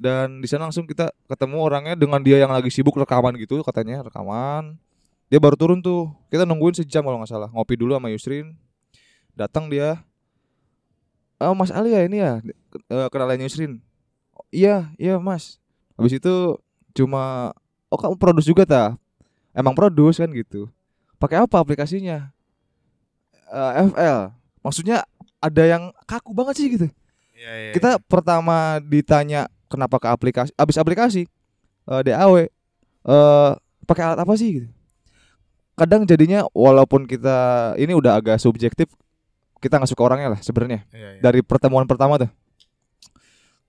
dan 0.00 0.40
di 0.40 0.48
sana 0.48 0.64
langsung 0.64 0.88
kita 0.88 1.12
ketemu 1.28 1.60
orangnya 1.60 1.92
dengan 1.92 2.24
dia 2.24 2.40
yang 2.40 2.48
lagi 2.48 2.72
sibuk 2.72 2.96
rekaman 2.96 3.36
gitu 3.36 3.60
katanya 3.60 4.00
rekaman. 4.00 4.80
Dia 5.28 5.36
baru 5.36 5.60
turun 5.60 5.84
tuh. 5.84 6.08
Kita 6.32 6.48
nungguin 6.48 6.72
sejam 6.80 7.04
kalau 7.04 7.20
nggak 7.20 7.28
salah. 7.28 7.52
Ngopi 7.52 7.76
dulu 7.76 7.92
sama 8.00 8.08
Yusrin. 8.08 8.56
Datang 9.36 9.68
dia. 9.68 10.00
Oh 11.40 11.56
Mas 11.56 11.72
Ali 11.72 11.96
ya 11.96 12.04
ini 12.04 12.20
ya 12.20 12.44
Eh, 12.86 13.08
kenalan 13.10 13.40
Yusrin. 13.40 13.80
"Oh, 14.36 14.44
iya 14.52 14.92
iya 15.00 15.16
Mas. 15.18 15.58
Habis 15.96 16.20
itu 16.20 16.34
cuma 16.94 17.50
oh 17.90 17.98
kamu 17.98 18.14
produce 18.20 18.46
juga 18.46 18.62
ta? 18.62 18.84
Emang 19.50 19.74
produce 19.74 20.20
kan 20.20 20.30
gitu. 20.30 20.70
Pakai 21.18 21.42
apa 21.42 21.58
aplikasinya? 21.58 22.30
Eh, 23.50 23.72
FL. 23.90 24.30
Maksudnya 24.62 25.02
ada 25.40 25.62
yang 25.64 25.90
kaku 26.04 26.36
banget 26.36 26.54
sih 26.60 26.68
gitu 26.68 26.86
Iya, 27.32 27.52
iya. 27.56 27.72
kita 27.72 27.96
pertama 28.04 28.76
ditanya 28.84 29.48
kenapa 29.72 29.96
ke 29.96 30.04
aplikasi 30.12 30.52
abis 30.52 30.76
aplikasi 30.76 31.24
eh, 31.88 32.00
DAW 32.04 32.44
eh 32.44 33.50
pakai 33.88 34.02
alat 34.04 34.20
apa 34.20 34.36
sih 34.36 34.60
gitu 34.60 34.68
kadang 35.72 36.04
jadinya 36.04 36.44
walaupun 36.52 37.08
kita 37.08 37.72
ini 37.80 37.96
udah 37.96 38.20
agak 38.20 38.36
subjektif 38.36 38.92
kita 39.60 39.76
nggak 39.76 39.88
suka 39.88 40.02
orangnya 40.02 40.32
lah 40.32 40.40
sebenarnya 40.40 40.82
Iya, 40.88 41.08
iya. 41.14 41.20
dari 41.20 41.40
pertemuan 41.40 41.84
pertama 41.84 42.16
tuh 42.16 42.30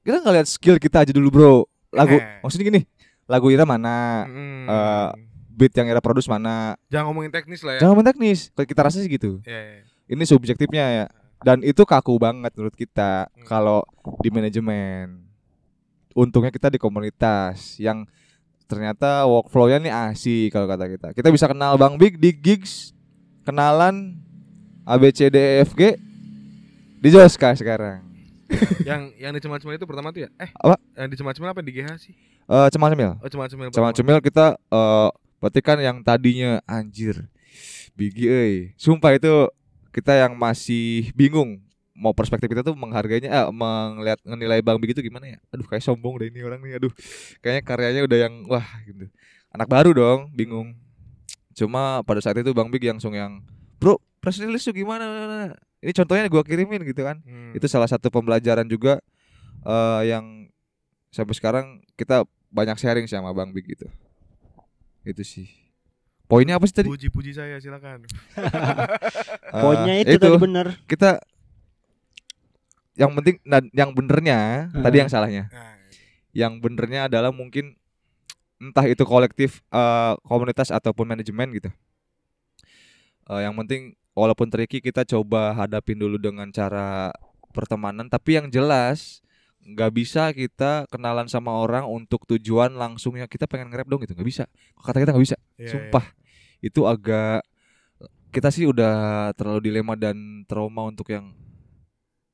kita 0.01 0.17
nggak 0.17 0.33
lihat 0.33 0.47
skill 0.47 0.77
kita 0.77 1.03
aja 1.03 1.11
dulu 1.11 1.29
bro 1.29 1.53
lagu 1.91 2.15
Eh. 2.15 2.39
maksudnya 2.41 2.65
gini 2.67 2.81
lagu 3.25 3.47
Ira 3.47 3.63
mana 3.63 4.25
Hmm. 4.25 4.65
eh, 4.65 5.09
beat 5.51 5.73
yang 5.73 5.85
Ira 5.85 5.99
produce 5.99 6.25
mana 6.25 6.73
Jangan 6.87 7.05
ngomongin 7.07 7.29
teknis 7.29 7.61
lah 7.61 7.77
ya. 7.77 7.79
jangan 7.81 7.93
main 7.95 8.07
teknis 8.07 8.49
kita 8.55 8.81
rasa 8.81 8.97
sih 8.97 9.07
gitu 9.07 9.43
Iya, 9.43 9.61
iya. 9.61 9.81
ini 10.09 10.23
subjektifnya 10.23 10.85
ya 10.89 11.05
dan 11.41 11.61
itu 11.61 11.83
kaku 11.83 12.15
banget 12.15 12.49
menurut 12.51 12.73
kita 12.73 13.27
Hmm. 13.27 13.45
kalau 13.45 13.85
di 14.19 14.29
manajemen 14.29 15.27
untungnya 16.11 16.49
kita 16.49 16.67
di 16.67 16.75
komunitas 16.75 17.77
yang 17.77 18.03
ternyata 18.65 19.23
workflow-nya 19.23 19.79
nih 19.79 19.93
asik 20.09 20.49
kalau 20.49 20.65
kata 20.65 20.87
kita 20.87 21.07
kita 21.11 21.27
bisa 21.29 21.45
kenal 21.45 21.75
Bang 21.75 21.95
Big 21.95 22.15
di 22.15 22.31
gigs 22.31 22.95
kenalan 23.43 24.15
ABCDEFG 24.83 25.81
di 27.01 27.09
Joska 27.09 27.53
sekarang 27.53 28.05
yang 28.89 29.13
yang 29.15 29.31
di 29.31 29.39
Cemil 29.39 29.79
itu 29.79 29.87
pertama 29.87 30.11
tuh 30.11 30.27
ya? 30.27 30.29
Eh, 30.35 30.51
Apa? 30.53 30.75
Yang 30.93 31.07
di 31.07 31.15
Cemil 31.17 31.49
apa 31.49 31.61
di 31.63 31.71
GH 31.71 31.87
sih? 31.97 32.13
eh 32.43 32.67
cemal 32.67 32.91
cemil 32.91 33.15
Oh, 33.15 33.29
Cemil 33.29 33.47
Cemil. 33.47 33.69
cemal 33.71 33.91
cemil 33.95 34.17
kita 34.19 34.59
eh 34.59 35.09
berarti 35.39 35.59
kan 35.63 35.77
yang 35.79 35.97
tadinya 36.03 36.59
anjir 36.65 37.31
Bigi 37.95 38.27
euy 38.27 38.55
sumpah 38.75 39.15
itu 39.15 39.47
kita 39.89 40.19
yang 40.19 40.35
masih 40.35 41.11
bingung 41.13 41.63
mau 41.91 42.11
perspektif 42.11 42.47
kita 42.47 42.59
tuh 42.59 42.75
menghargainya 42.75 43.29
eh, 43.31 43.45
melihat 43.51 44.19
menilai 44.27 44.59
Bang 44.59 44.83
Big 44.83 44.91
itu 44.91 44.99
gimana 44.99 45.31
ya 45.31 45.39
aduh 45.47 45.63
kayak 45.63 45.79
sombong 45.79 46.19
deh 46.19 46.27
ini 46.27 46.43
orang 46.43 46.59
nih 46.59 46.75
aduh 46.75 46.91
kayaknya 47.39 47.61
karyanya 47.63 48.01
udah 48.03 48.17
yang 48.19 48.33
wah 48.45 48.67
gitu 48.83 49.07
anak 49.49 49.67
baru 49.67 49.95
dong 49.95 50.19
bingung 50.35 50.75
cuma 51.53 52.03
pada 52.03 52.19
saat 52.19 52.35
itu 52.35 52.51
Bang 52.51 52.67
Big 52.67 52.83
langsung 52.83 53.15
yang 53.15 53.39
bro 53.79 53.95
press 54.21 54.37
release 54.37 54.63
tuh 54.63 54.73
gimana 54.73 55.03
ini 55.79 55.91
contohnya 55.91 56.25
gua 56.27 56.41
kirimin 56.41 56.81
gitu 56.83 57.01
kan 57.01 57.19
Hmm. 57.21 57.51
itu 57.51 57.65
salah 57.65 57.85
satu 57.85 58.07
pembelajaran 58.07 58.65
juga 58.65 59.01
eh 59.61 60.01
yang 60.07 60.47
sampai 61.09 61.33
sekarang 61.33 61.65
kita 61.93 62.23
banyak 62.47 62.77
sharing 62.77 63.03
sih 63.03 63.13
sama 63.13 63.31
Bang 63.31 63.49
Big 63.49 63.65
gitu 63.65 63.89
itu 65.01 65.21
sih 65.21 65.47
poinnya 66.23 66.55
apa 66.55 66.63
sih 66.63 66.75
tadi 66.75 66.87
puji-puji 66.87 67.33
saya 67.33 67.57
silakan. 67.57 68.05
Eh, 69.51 69.59
Poinnya 69.59 69.99
itu, 69.99 70.15
tadi 70.15 70.31
bener. 70.37 70.79
kita 70.85 71.19
yang 72.93 73.11
penting 73.13 73.35
nah, 73.43 73.59
yang 73.71 73.91
benernya 73.91 74.69
Hmm. 74.69 74.79
tadi 74.79 74.95
yang 74.97 75.09
salahnya 75.09 75.49
Nah, 75.49 75.75
yang 76.31 76.53
benernya 76.57 77.07
adalah 77.07 77.31
mungkin 77.31 77.75
entah 78.57 78.85
itu 78.85 79.03
kolektif 79.03 79.59
eh, 79.67 80.13
komunitas 80.23 80.69
ataupun 80.69 81.03
manajemen 81.05 81.51
gitu 81.51 81.67
Eh, 83.23 83.41
yang 83.41 83.55
penting 83.55 83.95
walaupun 84.11 84.51
tricky 84.51 84.79
kita 84.79 85.07
coba 85.07 85.55
hadapin 85.55 85.95
dulu 85.95 86.19
dengan 86.19 86.49
cara 86.51 87.11
pertemanan 87.51 88.07
tapi 88.07 88.39
yang 88.39 88.47
jelas 88.47 89.19
nggak 89.61 89.91
bisa 89.93 90.33
kita 90.33 90.89
kenalan 90.89 91.29
sama 91.29 91.53
orang 91.53 91.85
untuk 91.85 92.25
tujuan 92.25 92.73
langsungnya 92.73 93.29
kita 93.29 93.45
pengen 93.45 93.69
nge-rap 93.69 93.85
dong 93.85 94.01
gitu 94.01 94.17
nggak 94.17 94.25
bisa 94.25 94.43
kata 94.81 94.97
kita 95.05 95.11
nggak 95.13 95.25
bisa 95.29 95.37
iya, 95.55 95.69
sumpah 95.69 96.05
itu 96.59 96.81
agak 96.85 97.45
kita 98.31 98.47
sih 98.49 98.65
udah 98.65 99.29
terlalu 99.35 99.69
dilema 99.69 99.93
dan 99.93 100.47
trauma 100.47 100.87
untuk 100.87 101.11
yang 101.11 101.35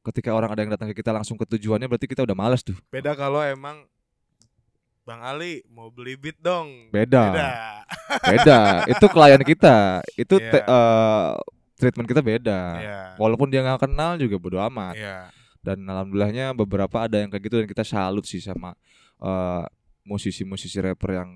ketika 0.05 0.31
orang 0.31 0.53
ada 0.53 0.61
yang 0.63 0.71
datang 0.71 0.87
ke 0.93 0.95
kita 0.95 1.11
langsung 1.11 1.35
ke 1.35 1.43
tujuannya 1.43 1.89
berarti 1.89 2.07
kita 2.07 2.23
udah 2.23 2.31
males 2.31 2.63
tuh. 2.63 2.77
Beda 2.87 3.11
kalau 3.11 3.43
emang 3.43 3.83
Bang 5.03 5.19
Ali 5.19 5.63
mau 5.67 5.91
beli 5.91 6.15
beat 6.15 6.39
dong. 6.39 6.91
beda 6.91 7.23
Beda. 7.27 7.49
beda 8.23 8.59
itu 8.87 9.05
klien 9.07 9.41
kita 9.41 9.99
itu 10.15 10.35
Iya. 10.39 10.51
te- 10.53 10.63
eh, 10.63 11.31
treatment 11.77 12.09
kita 12.09 12.19
beda 12.19 12.59
Iya. 12.75 12.99
walaupun 13.15 13.47
dia 13.47 13.61
nggak 13.61 13.85
kenal 13.85 14.17
juga 14.17 14.35
bodo 14.35 14.57
amat 14.59 14.97
Iya. 14.97 15.29
dan 15.61 15.77
alhamdulillahnya 15.81 16.51
beberapa 16.51 17.05
ada 17.05 17.21
yang 17.21 17.29
kayak 17.29 17.43
gitu 17.45 17.55
dan 17.57 17.67
kita 17.67 17.83
salut 17.83 18.25
sih 18.25 18.41
sama 18.41 18.73
eh, 19.17 19.63
musisi-musisi 20.03 20.77
rapper 20.77 21.15
yang 21.15 21.29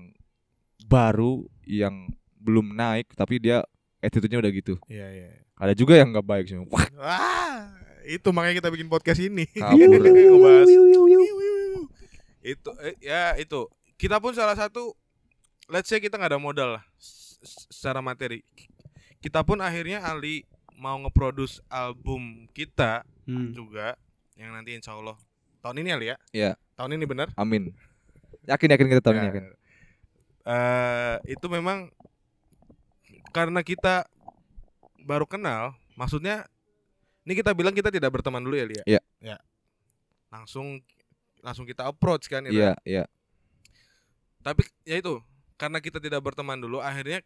baru 0.82 1.46
yang 1.62 2.10
belum 2.36 2.74
naik 2.74 3.14
tapi 3.14 3.38
dia 3.38 3.62
attitude-nya 3.98 4.42
udah 4.42 4.50
gitu 4.50 4.74
Iya, 4.86 5.06
iya. 5.08 5.28
ada 5.54 5.72
juga 5.72 5.94
yang 5.94 6.10
nggak 6.10 6.26
baik 6.26 6.44
sih 6.46 6.58
wah 6.58 6.86
Wah, 6.98 7.70
itu 8.02 8.28
makanya 8.34 8.58
kita 8.58 8.70
bikin 8.70 8.90
podcast 8.90 9.22
ini. 9.22 9.46
Kabur. 9.62 9.78
Ngebahas. 10.02 10.66
Itu 12.42 12.70
eh, 12.82 12.98
ya 12.98 13.38
itu. 13.38 13.70
Kita 13.94 14.18
pun 14.18 14.34
salah 14.34 14.58
satu 14.58 14.90
let's 15.70 15.86
say 15.86 16.02
kita 16.02 16.18
nggak 16.18 16.34
ada 16.34 16.42
modal 16.42 16.74
lah 16.78 16.84
secara 17.70 18.02
materi. 18.02 18.42
Kita 19.22 19.40
pun 19.40 19.62
akhirnya 19.62 20.02
Ali 20.02 20.42
mau 20.74 20.98
ngeproduce 20.98 21.62
album 21.68 22.50
kita 22.50 23.06
Hmm. 23.22 23.54
juga 23.54 23.94
yang 24.34 24.50
nanti 24.50 24.74
insya 24.74 24.98
Allah 24.98 25.14
tahun 25.62 25.78
ini 25.78 25.90
Ali 25.94 26.06
ya. 26.10 26.16
Iya. 26.34 26.52
Tahun 26.74 26.90
ini 26.90 27.06
benar. 27.06 27.30
amin 27.38 27.70
yakin 28.42 28.66
yakin 28.66 28.86
kita 28.90 28.98
tahun 29.00 29.16
ini 29.16 29.22
Ya. 29.22 29.30
yakin 29.30 29.44
Eh, 30.42 31.16
itu 31.30 31.46
memang 31.46 31.86
karena 33.30 33.62
kita 33.62 34.10
baru 34.98 35.22
kenal, 35.22 35.70
maksudnya 35.94 36.50
ini 37.22 37.38
kita 37.38 37.54
bilang 37.54 37.70
kita 37.70 37.94
tidak 37.94 38.10
berteman 38.10 38.42
dulu 38.42 38.58
ya, 38.58 38.66
Lia. 38.66 38.82
Iya. 38.84 39.00
Ya. 39.22 39.38
Langsung 40.28 40.82
langsung 41.38 41.62
kita 41.62 41.86
approach 41.86 42.26
kan 42.26 42.42
itu. 42.42 42.58
iya 42.58 42.74
iya 42.82 43.06
Tapi 44.42 44.66
ya 44.82 44.98
itu, 44.98 45.22
karena 45.54 45.78
kita 45.78 46.02
tidak 46.02 46.18
berteman 46.18 46.58
dulu, 46.58 46.82
akhirnya 46.82 47.22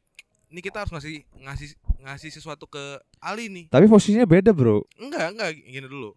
ini 0.51 0.61
kita 0.63 0.87
harus 0.87 0.93
ngasih 0.95 1.27
ngasih 1.43 1.69
ngasih 2.07 2.31
sesuatu 2.31 2.71
ke 2.71 3.03
Ali 3.19 3.51
nih. 3.51 3.67
tapi 3.73 3.91
posisinya 3.91 4.29
beda 4.29 4.55
bro 4.55 4.87
Enggak, 4.97 5.35
enggak 5.35 5.51
gini 5.59 5.87
dulu. 5.91 6.15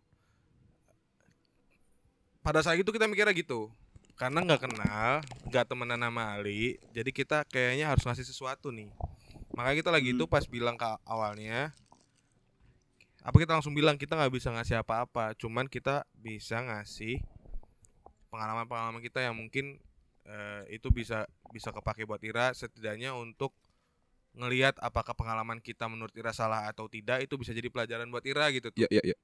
Pada 2.39 2.63
saat 2.63 2.79
itu 2.79 2.87
kita 2.89 3.05
mikirnya 3.05 3.35
gitu. 3.35 3.69
Karena 4.19 4.43
nggak 4.43 4.67
kenal, 4.67 5.23
nggak 5.47 5.65
temenan 5.67 6.03
sama 6.03 6.35
Ali, 6.35 6.75
jadi 6.91 7.07
kita 7.07 7.47
kayaknya 7.47 7.87
harus 7.87 8.03
ngasih 8.03 8.27
sesuatu 8.27 8.67
nih. 8.67 8.91
Makanya 9.55 9.77
kita 9.79 9.91
lagi 9.95 10.11
itu 10.11 10.25
pas 10.27 10.43
bilang 10.43 10.75
ke 10.75 10.87
awalnya 11.07 11.71
apa 13.19 13.35
kita 13.35 13.51
langsung 13.59 13.75
bilang 13.75 13.99
kita 13.99 14.15
nggak 14.15 14.31
bisa 14.31 14.49
ngasih 14.55 14.79
apa-apa 14.79 15.35
cuman 15.35 15.67
kita 15.67 16.07
bisa 16.15 16.63
ngasih 16.63 17.19
pengalaman-pengalaman 18.31 19.03
kita 19.03 19.19
yang 19.19 19.35
mungkin 19.35 19.75
eh, 20.23 20.63
itu 20.71 20.87
bisa 20.89 21.27
bisa 21.51 21.75
kepake 21.75 22.07
buat 22.07 22.23
Ira 22.23 22.55
setidaknya 22.55 23.11
untuk 23.11 23.51
ngelihat 24.33 24.77
apakah 24.79 25.13
pengalaman 25.13 25.57
kita 25.57 25.89
menurut 25.89 26.13
Ira 26.13 26.31
salah 26.31 26.69
atau 26.69 26.85
tidak 26.85 27.25
itu 27.25 27.33
bisa 27.35 27.49
jadi 27.51 27.67
pelajaran 27.67 28.07
buat 28.07 28.23
Ira 28.23 28.47
gitu 28.53 28.69
tuh. 28.69 28.85
Ya 28.85 28.89
ya 28.91 29.03
ya. 29.03 29.17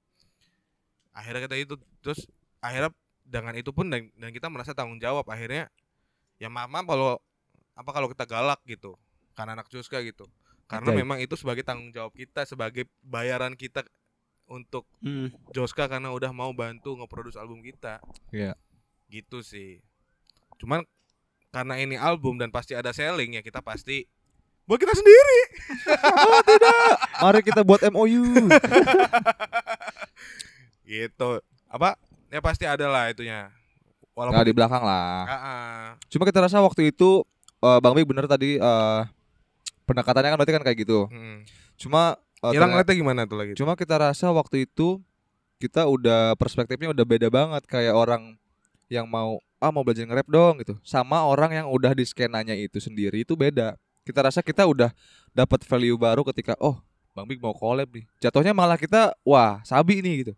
akhirnya 1.12 1.48
kita 1.48 1.56
itu 1.56 1.76
terus 2.04 2.28
akhirnya 2.60 2.92
dengan 3.24 3.56
itu 3.56 3.72
pun 3.72 3.88
dan, 3.88 4.12
dan 4.20 4.30
kita 4.30 4.52
merasa 4.52 4.76
tanggung 4.76 5.00
jawab 5.00 5.24
akhirnya 5.26 5.72
ya 6.38 6.52
maaf 6.52 6.68
maaf 6.68 6.86
kalau 6.86 7.16
apa 7.74 7.90
kalau 7.92 8.08
kita 8.12 8.28
galak 8.28 8.60
gitu 8.68 9.00
karena 9.32 9.56
anak 9.56 9.72
Juska 9.72 10.04
gitu 10.04 10.28
karena 10.68 10.92
Oke. 10.92 10.98
memang 11.00 11.18
itu 11.24 11.38
sebagai 11.40 11.64
tanggung 11.64 11.94
jawab 11.96 12.12
kita 12.12 12.44
sebagai 12.44 12.90
bayaran 13.00 13.56
kita 13.56 13.86
untuk 14.46 14.86
Hmm. 15.02 15.32
Joska 15.56 15.88
karena 15.88 16.12
udah 16.14 16.30
mau 16.30 16.52
bantu 16.52 16.94
ngeproduce 17.00 17.40
album 17.40 17.64
kita 17.64 17.98
Iya. 18.30 18.54
gitu 19.08 19.42
sih 19.42 19.80
cuman 20.60 20.84
karena 21.50 21.80
ini 21.80 21.96
album 21.96 22.36
dan 22.36 22.52
pasti 22.52 22.76
ada 22.76 22.92
selling 22.92 23.40
ya 23.40 23.42
kita 23.42 23.64
pasti 23.64 24.04
buat 24.66 24.82
kita 24.82 24.94
sendiri 24.94 25.40
Mari 27.22 27.42
kita 27.46 27.62
buat 27.62 27.82
MOU. 27.90 28.50
gitu 30.86 31.42
apa 31.66 31.98
ya 32.30 32.40
pasti 32.42 32.66
ada 32.66 32.86
lah 32.86 33.10
itunya 33.10 33.50
walaupun 34.16 34.38
Nggak 34.38 34.48
di 34.48 34.56
belakang 34.56 34.84
lah. 34.86 35.28
Ah, 35.28 35.36
ah. 35.36 35.82
Cuma 36.08 36.24
kita 36.24 36.40
rasa 36.46 36.62
waktu 36.64 36.90
itu 36.94 37.26
eh, 37.60 37.80
Bang 37.84 37.94
Big 37.94 38.08
bener 38.08 38.26
tadi 38.26 38.56
eh, 38.58 39.02
pendekatannya 39.86 40.30
kan 40.34 40.38
berarti 40.40 40.56
kan 40.56 40.64
kayak 40.64 40.78
gitu. 40.88 41.06
Hmm. 41.12 41.44
Cuma 41.76 42.16
ternyata- 42.40 42.70
ngeliatnya 42.72 42.96
gimana 42.96 43.22
tuh 43.26 43.38
lagi 43.42 43.52
Cuma 43.58 43.74
kita 43.76 43.98
rasa 44.00 44.30
waktu 44.32 44.70
itu 44.70 45.02
kita 45.60 45.88
udah 45.90 46.36
perspektifnya 46.40 46.94
udah 46.94 47.06
beda 47.06 47.28
banget 47.32 47.64
kayak 47.66 47.96
orang 47.96 48.38
yang 48.88 49.10
mau 49.10 49.42
ah 49.58 49.72
mau 49.74 49.82
belajar 49.82 50.06
nge-rap 50.06 50.30
dong 50.30 50.64
gitu. 50.64 50.78
Sama 50.86 51.26
orang 51.28 51.52
yang 51.52 51.68
udah 51.68 51.92
di 51.92 52.06
skenanya 52.08 52.56
itu 52.56 52.80
sendiri 52.80 53.26
itu 53.28 53.36
beda. 53.36 53.76
Kita 54.06 54.22
rasa 54.22 54.46
kita 54.46 54.70
udah 54.70 54.94
dapat 55.34 55.66
value 55.66 55.98
baru 55.98 56.22
ketika 56.30 56.54
oh 56.62 56.78
Bang 57.18 57.26
Big 57.26 57.42
mau 57.42 57.58
collab 57.58 57.90
nih. 57.90 58.06
Jatuhnya 58.22 58.54
malah 58.54 58.78
kita 58.78 59.18
wah 59.26 59.66
sabi 59.66 60.06
nih 60.06 60.16
gitu. 60.22 60.34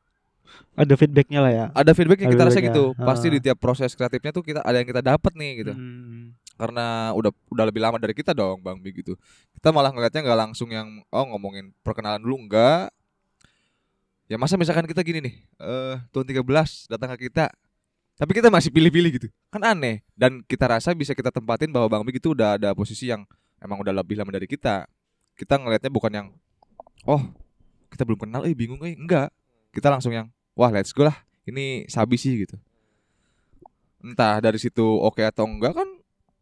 Ada 0.80 0.96
feedbacknya 0.96 1.40
lah 1.44 1.52
ya. 1.52 1.66
Ada 1.76 1.92
feedbacknya 1.92 2.32
Ada 2.32 2.34
kita 2.40 2.44
rasa 2.48 2.60
gitu. 2.64 2.84
Pasti 2.96 3.28
Ah. 3.28 3.32
di 3.36 3.40
tiap 3.44 3.60
proses 3.60 3.92
kreatifnya 3.92 4.32
tuh 4.32 4.48
kita 4.48 4.64
ada 4.64 4.80
yang 4.80 4.88
kita 4.88 5.04
dapat 5.04 5.36
nih 5.36 5.52
gitu. 5.68 5.74
Hmm. 5.76 6.32
Karena 6.56 7.12
udah 7.12 7.36
udah 7.52 7.66
lebih 7.68 7.84
lama 7.84 8.00
dari 8.00 8.16
kita 8.16 8.32
dong 8.32 8.64
Bang 8.64 8.80
Big 8.80 8.96
gitu. 9.04 9.20
Kita 9.52 9.76
malah 9.76 9.92
ngeliatnya 9.92 10.24
nggak 10.24 10.40
langsung 10.48 10.72
yang 10.72 11.04
oh 11.12 11.26
ngomongin 11.28 11.76
perkenalan 11.84 12.24
dulu 12.24 12.48
enggak. 12.48 12.88
Ya 14.32 14.40
masa 14.40 14.56
misalkan 14.56 14.88
kita 14.88 15.04
gini 15.04 15.24
nih, 15.24 15.36
eh 15.60 15.96
tahun 16.16 16.28
13 16.28 16.88
datang 16.88 17.16
ke 17.16 17.28
kita. 17.28 17.52
Tapi 18.18 18.32
kita 18.34 18.50
masih 18.50 18.74
pilih-pilih 18.74 19.12
gitu. 19.20 19.28
Kan 19.54 19.62
aneh 19.62 20.02
dan 20.18 20.42
kita 20.48 20.66
rasa 20.66 20.96
bisa 20.96 21.14
kita 21.14 21.30
tempatin 21.30 21.70
bahwa 21.70 21.86
Bang 21.92 22.04
Big 22.08 22.18
itu 22.18 22.32
udah 22.34 22.58
ada 22.58 22.72
posisi 22.74 23.12
yang 23.12 23.28
emang 23.62 23.82
udah 23.82 23.94
lebih 23.94 24.18
lama 24.18 24.32
dari 24.34 24.48
kita. 24.50 24.86
Kita 25.38 25.58
ngelihatnya 25.62 25.92
bukan 25.94 26.12
yang 26.14 26.28
oh, 27.06 27.22
kita 27.94 28.04
belum 28.04 28.28
kenal 28.28 28.42
eh 28.46 28.54
bingung 28.58 28.82
eh 28.86 28.98
enggak. 28.98 29.30
Kita 29.74 29.94
langsung 29.94 30.14
yang 30.14 30.28
wah 30.58 30.70
let's 30.74 30.94
go 30.94 31.06
lah. 31.06 31.18
Ini 31.48 31.88
sabi 31.88 32.18
sih 32.20 32.44
gitu. 32.44 32.58
Entah 34.04 34.42
dari 34.42 34.58
situ 34.58 34.84
oke 34.84 35.22
atau 35.22 35.46
enggak 35.46 35.78
kan 35.78 35.90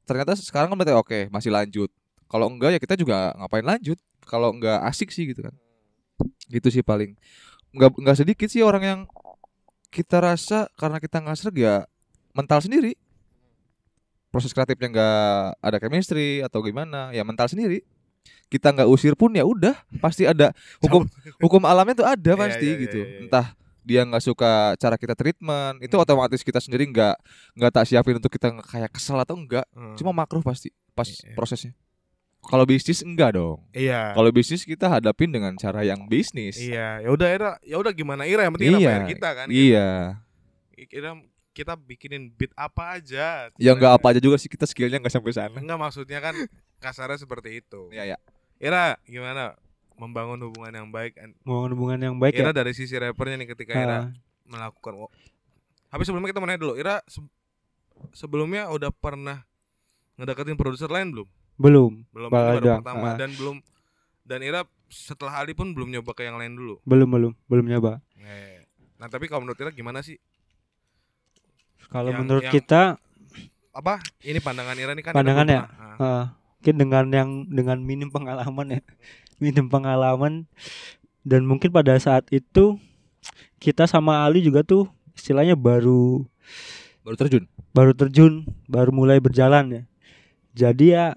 ternyata 0.05 0.37
sekarang 0.37 0.73
kan 0.73 0.77
berarti 0.77 0.95
oke 0.95 1.19
masih 1.29 1.51
lanjut. 1.51 1.89
Kalau 2.25 2.49
enggak 2.49 2.75
ya 2.75 2.79
kita 2.81 2.95
juga 2.97 3.31
ngapain 3.37 3.65
lanjut. 3.65 3.99
Kalau 4.25 4.51
enggak 4.55 4.81
asik 4.89 5.13
sih 5.13 5.29
gitu 5.29 5.45
kan. 5.45 5.55
Gitu 6.49 6.67
sih 6.71 6.83
paling. 6.83 7.13
Enggak 7.75 7.91
enggak 7.99 8.17
sedikit 8.17 8.47
sih 8.49 8.65
orang 8.65 8.83
yang 8.83 8.99
kita 9.93 10.19
rasa 10.19 10.67
karena 10.75 10.99
kita 10.99 11.23
nggak 11.23 11.37
serg 11.39 11.55
ya 11.55 11.87
mental 12.35 12.59
sendiri. 12.59 12.99
Proses 14.35 14.51
kreatifnya 14.51 14.91
enggak 14.91 15.15
ada 15.63 15.77
chemistry 15.79 16.43
atau 16.43 16.59
gimana 16.59 17.07
ya 17.09 17.23
mental 17.23 17.47
sendiri. 17.47 17.87
Kita 18.45 18.69
nggak 18.69 18.85
usir 18.85 19.15
pun 19.15 19.31
ya 19.31 19.41
udah 19.41 19.71
pasti 19.97 20.27
ada 20.27 20.51
hukum 20.77 21.07
hukum 21.43 21.63
alamnya 21.63 21.95
tuh 21.95 22.05
ada 22.05 22.19
Iya, 22.27 22.35
pasti 22.35 22.67
iya, 22.67 22.75
iya, 22.75 22.83
gitu. 22.83 22.99
iya, 22.99 23.07
iya. 23.07 23.19
Entah 23.23 23.47
dia 23.79 24.01
nggak 24.01 24.19
suka 24.19 24.51
cara 24.75 24.97
kita 24.97 25.13
treatment 25.13 25.77
itu 25.79 25.93
Hmm. 25.93 26.01
otomatis 26.01 26.41
kita 26.41 26.57
sendiri 26.57 26.83
nggak 26.85 27.15
nggak 27.53 27.71
tak 27.71 27.85
siapin 27.85 28.17
untuk 28.17 28.27
kita 28.27 28.49
kayak 28.59 28.89
kesel 28.91 29.15
atau 29.15 29.37
enggak 29.37 29.63
Hmm. 29.71 29.93
cuma 29.95 30.11
makruh 30.11 30.41
pasti 30.41 30.73
pas 30.91 31.05
Iya. 31.05 31.31
prosesnya 31.31 31.71
kalau 32.41 32.65
bisnis 32.65 33.01
enggak 33.01 33.37
dong 33.37 33.61
iya 33.71 34.09
kalau 34.11 34.29
bisnis 34.29 34.61
kita 34.61 34.89
hadapin 34.89 35.29
dengan 35.29 35.53
cara 35.53 35.81
yang 35.81 36.05
bisnis 36.05 36.57
iya 36.57 36.97
ya 36.97 37.09
udah 37.09 37.29
ya 37.61 37.77
udah 37.77 37.93
gimana 37.93 38.25
Ira 38.25 38.49
yang 38.49 38.53
penting 38.57 38.73
Ira 38.73 38.79
Iya, 38.81 38.89
bayar 38.89 39.05
kita 39.05 39.29
kan 39.31 39.47
gitu. 39.47 39.57
iya 39.69 39.89
Ira 40.89 41.09
kita 41.55 41.73
bikinin 41.73 42.27
beat 42.29 42.51
apa 42.53 42.99
aja. 42.99 43.47
Ya 43.55 43.71
nggak 43.71 43.95
apa 43.95 44.11
aja 44.11 44.19
juga 44.19 44.35
sih 44.35 44.45
kita 44.45 44.67
skillnya 44.67 44.99
nggak 44.99 45.09
sampai 45.09 45.31
sana. 45.31 45.55
Enggak 45.55 45.79
maksudnya 45.79 46.19
kan 46.19 46.35
kasarnya 46.77 47.15
seperti 47.15 47.63
itu. 47.63 47.87
Ya 47.89 48.03
ya 48.05 48.19
Ira 48.55 48.99
gimana? 49.03 49.55
Membangun 49.95 50.35
hubungan 50.43 50.75
yang 50.75 50.87
baik 50.91 51.15
Mau 51.41 51.63
hubungan 51.63 51.95
yang 51.95 52.15
baik 52.15 52.35
Ira 52.35 52.51
ya. 52.51 52.53
dari 52.53 52.75
sisi 52.75 52.91
rappernya 52.93 53.39
nih 53.39 53.49
ketika 53.49 53.71
Ira 53.73 53.95
Ah, 53.95 54.05
melakukan 54.43 55.07
tapi 55.87 56.03
sebelumnya 56.03 56.29
kita 56.29 56.43
mau 56.43 56.47
nanya 56.51 56.59
dulu 56.59 56.75
Ira 56.75 56.99
se- 57.07 57.23
sebelumnya 58.11 58.67
udah 58.67 58.91
pernah 58.91 59.47
ngedeketin 60.15 60.59
produser 60.59 60.91
lain 60.91 61.15
belum? 61.15 61.27
Belum. 61.55 61.93
belum 62.11 62.27
Baru 62.27 62.43
ini 62.43 62.51
baru 62.51 62.59
doang, 62.61 62.81
pertama. 62.83 63.07
Ah. 63.07 63.15
dan 63.15 63.31
belum 63.31 63.57
dan 64.21 64.39
Ira 64.43 64.61
setelah 64.85 65.39
Ali 65.39 65.55
pun 65.55 65.71
belum 65.71 65.87
nyoba 65.89 66.11
ke 66.11 66.27
yang 66.27 66.35
lain 66.35 66.53
dulu? 66.53 66.83
Belum 66.83 67.07
belum. 67.07 67.31
Belum 67.47 67.63
nyoba. 67.63 68.03
Eh, 68.17 68.67
nah 68.97 69.07
tapi 69.07 69.25
kalau 69.25 69.43
menurut 69.43 69.55
Ira 69.57 69.71
gimana 69.71 70.03
sih 70.03 70.19
Kalau 71.89 72.11
Yang- 72.11 72.19
menurut 72.23 72.43
yang- 72.45 72.55
kita 72.55 72.81
apa 73.75 73.99
ini 74.23 74.39
pandangan 74.39 74.75
Ira 74.79 74.91
nih 74.95 75.03
kan 75.03 75.11
Pandangan 75.11 75.45
ya? 75.47 75.61
belum 75.67 75.67
pernah. 75.67 75.95
Ah. 75.95 76.03
ah, 76.03 76.25
mungkin 76.59 76.75
dengan 76.79 77.05
yang 77.11 77.29
dengan 77.51 77.77
minim 77.83 78.09
pengalaman 78.09 78.67
ya. 78.79 78.81
Minim 79.43 79.67
pengalaman 79.67 80.47
dan 81.27 81.43
mungkin 81.43 81.67
pada 81.67 81.91
saat 81.99 82.23
itu 82.31 82.79
kita 83.59 83.83
sama 83.83 84.23
Ali 84.23 84.39
juga 84.39 84.63
tuh 84.63 84.87
istilahnya 85.11 85.59
baru 85.59 86.23
baru 87.03 87.15
terjun 87.19 87.43
baru 87.75 87.91
terjun, 87.91 88.47
baru 88.71 88.95
mulai 88.95 89.19
berjalan 89.19 89.67
ya. 89.67 89.83
Jadi 90.55 90.95
ya 90.95 91.11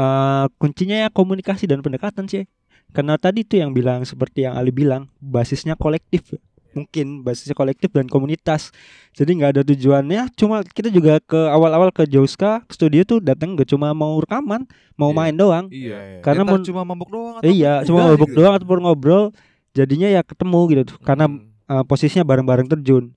eh, 0.00 0.44
kuncinya 0.56 0.96
ya 1.06 1.08
komunikasi 1.12 1.68
dan 1.68 1.84
pendekatan 1.84 2.24
sih. 2.24 2.48
Karena 2.96 3.20
tadi 3.20 3.44
tuh 3.44 3.60
yang 3.60 3.76
bilang 3.76 4.08
seperti 4.08 4.48
yang 4.48 4.56
Ali 4.56 4.72
bilang, 4.72 5.12
basisnya 5.20 5.76
kolektif. 5.76 6.32
Mungkin 6.76 7.24
basisnya 7.24 7.56
kolektif 7.56 7.88
dan 7.88 8.04
komunitas. 8.04 8.68
Jadi 9.16 9.40
nggak 9.40 9.50
ada 9.56 9.62
tujuannya, 9.64 10.28
cuma 10.36 10.60
kita 10.60 10.92
juga 10.92 11.16
ke 11.24 11.40
awal-awal 11.48 11.88
ke 11.88 12.04
Jauska 12.04 12.60
ke 12.68 12.72
studio 12.76 13.00
tuh 13.02 13.24
datang 13.24 13.56
gak 13.56 13.72
cuma 13.72 13.96
mau 13.96 14.20
rekaman, 14.20 14.68
mau 14.94 15.08
Iya. 15.08 15.16
main 15.16 15.34
doang. 15.34 15.64
Iya, 15.72 15.96
iya. 15.96 16.20
Karena 16.20 16.44
mun- 16.44 16.60
cuma 16.60 16.84
mabuk 16.84 17.08
doang 17.08 17.34
atau 17.40 17.48
Iya, 17.48 17.80
cuma 17.88 18.12
mabuk 18.12 18.28
gitu. 18.28 18.36
doang 18.36 18.54
ataupun 18.60 18.78
ngobrol, 18.84 19.24
jadinya 19.72 20.12
ya 20.12 20.20
ketemu 20.20 20.60
gitu 20.68 20.82
tuh. 20.92 20.98
Karena 21.00 21.32
Hmm. 21.32 21.48
uh, 21.64 21.80
posisinya 21.82 22.28
bareng-bareng 22.28 22.68
terjun. 22.68 23.16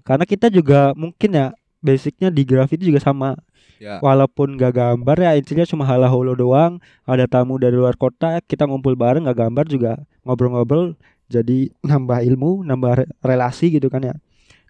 Karena 0.00 0.24
kita 0.24 0.48
juga 0.48 0.96
mungkin 0.96 1.28
ya 1.30 1.52
basicnya 1.78 2.32
di 2.32 2.42
graffiti 2.42 2.88
juga 2.88 3.04
sama. 3.04 3.36
ya 3.76 3.98
Walaupun 4.00 4.56
gak 4.56 4.72
gambar 4.72 5.16
ya 5.18 5.30
intinya 5.36 5.66
cuma 5.68 5.84
hala 5.84 6.08
holo 6.08 6.32
doang. 6.32 6.80
Ada 7.04 7.28
tamu 7.28 7.60
dari 7.60 7.76
luar 7.76 7.98
kota, 7.98 8.40
kita 8.40 8.64
ngumpul 8.64 8.96
bareng 8.96 9.28
gak 9.28 9.36
gambar 9.36 9.68
juga 9.68 9.92
ngobrol-ngobrol. 10.24 10.96
Jadi 11.26 11.72
nambah 11.80 12.20
ilmu, 12.22 12.62
nambah 12.62 12.92
re- 12.98 13.10
relasi 13.20 13.72
gitu 13.72 13.88
kan 13.88 14.04
ya. 14.04 14.14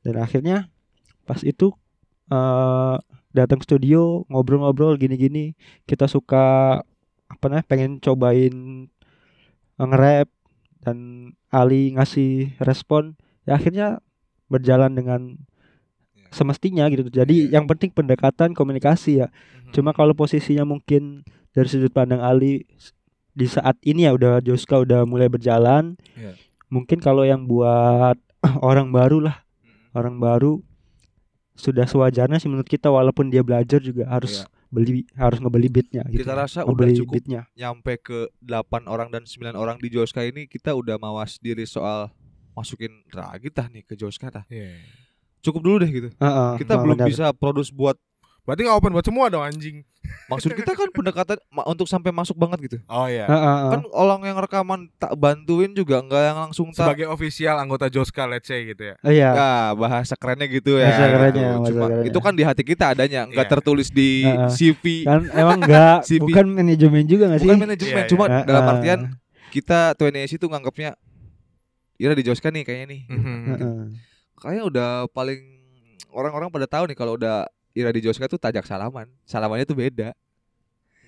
Dan 0.00 0.18
akhirnya 0.18 0.70
pas 1.24 1.40
itu 1.40 1.72
uh, 2.28 2.96
datang 3.30 3.58
studio 3.60 4.22
ngobrol-ngobrol 4.28 4.94
gini-gini. 4.94 5.56
Kita 5.82 6.06
suka 6.06 6.78
apa 7.24 7.44
namanya 7.48 7.66
pengen 7.66 7.92
cobain 7.98 8.86
uh, 9.76 9.86
nge-rap 9.86 10.28
dan 10.80 10.98
Ali 11.48 11.96
ngasih 11.96 12.60
respon 12.60 13.16
ya 13.42 13.56
akhirnya 13.56 13.98
berjalan 14.46 14.92
dengan 14.92 15.22
Ya. 16.14 16.30
semestinya 16.30 16.84
gitu 16.88 17.08
jadi 17.08 17.48
Iya. 17.48 17.58
yang 17.58 17.66
penting 17.66 17.90
pendekatan 17.90 18.54
komunikasi 18.54 19.18
ya 19.18 19.28
Mhm. 19.32 19.72
cuma 19.72 19.90
kalau 19.90 20.14
posisinya 20.14 20.62
mungkin 20.62 21.24
dari 21.50 21.66
sudut 21.66 21.90
pandang 21.90 22.20
Ali 22.20 22.68
di 23.34 23.44
saat 23.44 23.74
ini 23.82 24.06
ya 24.06 24.12
udah 24.12 24.38
Joska 24.38 24.78
udah 24.78 25.02
mulai 25.02 25.26
berjalan 25.26 25.98
Iya. 26.14 26.38
mungkin 26.66 26.98
kalau 26.98 27.22
yang 27.22 27.44
buat 27.44 28.14
orang 28.62 28.88
baru 28.88 29.18
lah 29.20 29.42
orang 29.92 30.16
baru 30.16 30.62
sudah 31.54 31.84
sewajarnya 31.84 32.36
sih 32.36 32.46
menurut 32.46 32.66
kita 32.66 32.88
walaupun 32.88 33.28
dia 33.28 33.40
belajar 33.40 33.78
juga 33.78 34.06
harus 34.08 34.42
Iya. 34.42 34.46
beli 34.68 34.92
harus 35.14 35.38
ngebeli 35.38 35.68
beatnya 35.68 36.02
gitu 36.04 36.22
Kita 36.22 36.34
rasa 36.34 36.62
udah 36.62 36.70
ngebeli 36.72 36.94
cukup. 36.96 37.12
beatnya 37.12 37.40
nyampe 37.54 37.92
ke 37.96 38.18
8 38.40 38.86
orang 38.86 39.06
dan 39.08 39.22
9 39.22 39.54
orang 39.54 39.78
di 39.78 39.86
Joska 39.88 40.22
ini 40.22 40.46
kita 40.46 40.74
udah 40.74 40.94
mawas 40.96 41.38
diri 41.38 41.62
soal 41.62 42.10
masukin 42.52 43.02
Ragita 43.08 43.66
nih 43.66 43.82
ke 43.82 43.94
Joska 43.94 44.30
dah. 44.30 44.44
Iya. 44.46 44.78
Cukup 45.40 45.60
dulu 45.60 45.76
deh 45.78 45.90
gitu. 45.90 46.08
Heeh, 46.12 46.50
Kita 46.56 46.74
heeh, 46.74 46.82
belum 46.82 46.96
benar. 46.96 47.06
bisa 47.06 47.26
produce 47.30 47.68
buat 47.68 47.98
Berarti 48.44 48.60
nggak 48.62 48.76
open 48.76 48.92
buat 48.92 49.02
semua 49.02 49.26
dong 49.26 49.40
anjing. 49.40 49.80
Maksud 50.26 50.52
kita 50.52 50.72
kan 50.72 50.88
pendekatan 50.90 51.40
ma- 51.48 51.64
untuk 51.64 51.84
sampai 51.84 52.08
masuk 52.08 52.36
banget 52.36 52.60
gitu. 52.62 52.76
Oh 52.86 53.04
iya. 53.04 53.24
Heeh, 53.24 53.40
heeh. 53.40 53.70
Kan 53.72 53.80
orang 53.90 54.20
yang 54.22 54.36
rekaman 54.36 54.92
tak 54.94 55.12
bantuin 55.14 55.72
juga 55.72 55.98
nggak 55.98 56.22
yang 56.22 56.38
langsung 56.42 56.68
tak. 56.70 56.84
Sebagai 56.84 57.08
official 57.08 57.56
anggota 57.56 57.88
Joska 57.88 58.24
let's 58.24 58.44
say 58.44 58.64
gitu 58.66 58.84
ya. 58.84 58.94
Oh, 58.98 59.08
iya. 59.08 59.28
Ya, 59.30 59.48
bahasa 59.72 60.12
kerennya 60.12 60.44
gitu 60.46 60.76
ya. 60.76 60.86
Bahasa 60.86 61.00
gitu. 61.00 61.14
kerennya, 61.14 61.40
bahasa 61.50 61.64
Cuma 61.66 61.84
kerennya. 61.88 62.04
itu 62.04 62.18
kan 62.20 62.32
di 62.32 62.42
hati 62.42 62.62
kita 62.62 62.84
adanya, 62.90 63.20
nggak 63.26 63.42
Iya. 63.42 63.52
tertulis 63.54 63.88
di 63.88 64.10
Heeh. 64.22 64.48
CV. 64.50 64.84
Kan 65.02 65.20
emang 65.30 65.58
enggak 65.58 65.96
CV. 66.10 66.20
bukan 66.22 66.46
manajemen 66.52 67.04
juga 67.06 67.24
gak 67.26 67.38
sih? 67.38 67.48
Bukan 67.48 67.58
manajemen, 67.58 67.96
Iya, 67.98 68.04
cuma 68.06 68.24
iya. 68.26 68.40
dalam 68.44 68.64
artian 68.70 68.98
kita 69.50 69.80
2NS 69.94 70.32
itu 70.34 70.46
nganggapnya 70.46 70.90
Ira 71.94 72.12
di 72.12 72.22
Joska 72.22 72.48
nih 72.48 72.62
kayaknya 72.62 72.86
nih. 72.86 73.00
Mhm. 73.08 73.40
Heeh. 73.50 73.84
Kayaknya 74.36 74.64
udah 74.66 74.88
paling 75.08 75.40
orang-orang 76.10 76.48
pada 76.50 76.68
tahu 76.68 76.84
nih 76.86 76.96
kalau 76.98 77.16
udah 77.16 77.48
Ira 77.74 77.90
di 77.90 78.00
Joska 78.00 78.30
tuh 78.30 78.38
tajak 78.38 78.64
salaman. 78.64 79.10
Salamannya 79.26 79.66
tuh 79.66 79.76
beda. 79.76 80.08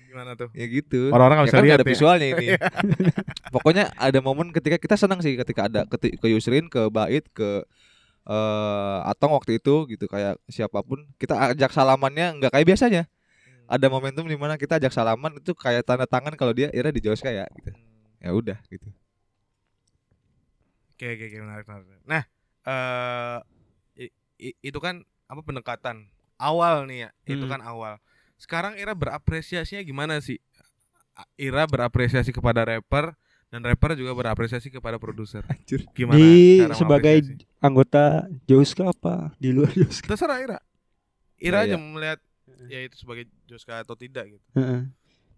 Gimana 0.07 0.35
tuh? 0.39 0.51
Ya 0.55 0.65
gitu. 0.67 1.11
Orang-orang 1.11 1.47
ya 1.47 1.51
kan 1.51 1.63
lihat 1.63 1.79
ada 1.79 1.85
ya. 1.87 1.91
visualnya 1.95 2.27
ini. 2.35 2.47
Pokoknya 3.55 3.91
ada 3.95 4.19
momen 4.19 4.51
ketika 4.51 4.77
kita 4.79 4.95
senang 4.99 5.19
sih 5.23 5.35
ketika 5.39 5.67
ada 5.71 5.81
keti- 5.87 6.15
ke 6.19 6.27
Yusrin, 6.31 6.67
ke 6.67 6.87
Bait, 6.91 7.23
ke 7.31 7.63
eh 8.27 8.99
Atong 9.07 9.31
waktu 9.39 9.59
itu 9.63 9.87
gitu 9.87 10.05
kayak 10.11 10.35
siapa 10.51 10.83
pun 10.83 11.07
kita 11.15 11.55
ajak 11.55 11.71
salamannya 11.71 12.39
nggak 12.39 12.51
kayak 12.51 12.67
biasanya. 12.67 13.03
Ada 13.67 13.87
momentum 13.91 14.27
di 14.27 14.35
mana 14.39 14.55
kita 14.55 14.79
ajak 14.79 14.91
salaman 14.95 15.39
itu 15.39 15.51
kayak 15.55 15.83
tanda 15.83 16.07
tangan 16.07 16.35
kalau 16.39 16.55
dia 16.55 16.71
Ira 16.71 16.91
di 16.91 17.03
Joska 17.03 17.31
ya 17.31 17.47
gitu. 17.55 17.71
Ya 18.23 18.31
udah 18.35 18.57
gitu. 18.71 18.87
Oke 20.97 21.05
oke 21.13 21.23
oke 21.29 21.37
menarik 21.45 21.65
menarik. 21.69 22.01
Nah, 22.09 22.23
eh 22.67 23.37
i- 24.41 24.57
itu 24.61 24.79
kan 24.81 25.01
apa 25.27 25.41
pendekatan 25.43 26.07
awal 26.37 26.85
nih 26.85 27.05
ya. 27.05 27.09
Itu 27.27 27.45
Hmm. 27.45 27.51
kan 27.51 27.61
awal. 27.61 27.93
Sekarang 28.37 28.77
Ira 28.77 28.93
berapresiasinya 28.93 29.81
gimana 29.81 30.17
sih? 30.17 30.37
Ira 31.33 31.65
berapresiasi 31.65 32.29
kepada 32.29 32.61
rapper 32.61 33.17
dan 33.49 33.61
rapper 33.61 33.97
juga 33.97 34.13
berapresiasi 34.13 34.69
kepada 34.69 34.97
produser. 34.97 35.41
Anjir. 35.49 35.89
Gimana 35.91 36.13
Di 36.15 36.61
cara 36.61 36.73
sebagai 36.73 37.15
anggota 37.57 38.03
Joska 38.45 38.87
apa 38.87 39.33
di 39.35 39.49
luar 39.49 39.73
Joska? 39.73 40.05
terserah 40.07 40.37
Ira. 40.37 40.59
Ira 41.37 41.57
Nah, 41.57 41.65
aja 41.65 41.73
iya. 41.73 41.81
melihat 41.81 42.19
ya 42.67 42.79
itu 42.81 42.95
sebagai 42.95 43.25
Joska 43.45 43.81
atau 43.81 43.93
tidak 43.93 44.29
gitu. 44.29 44.45
Heeh. 44.53 44.85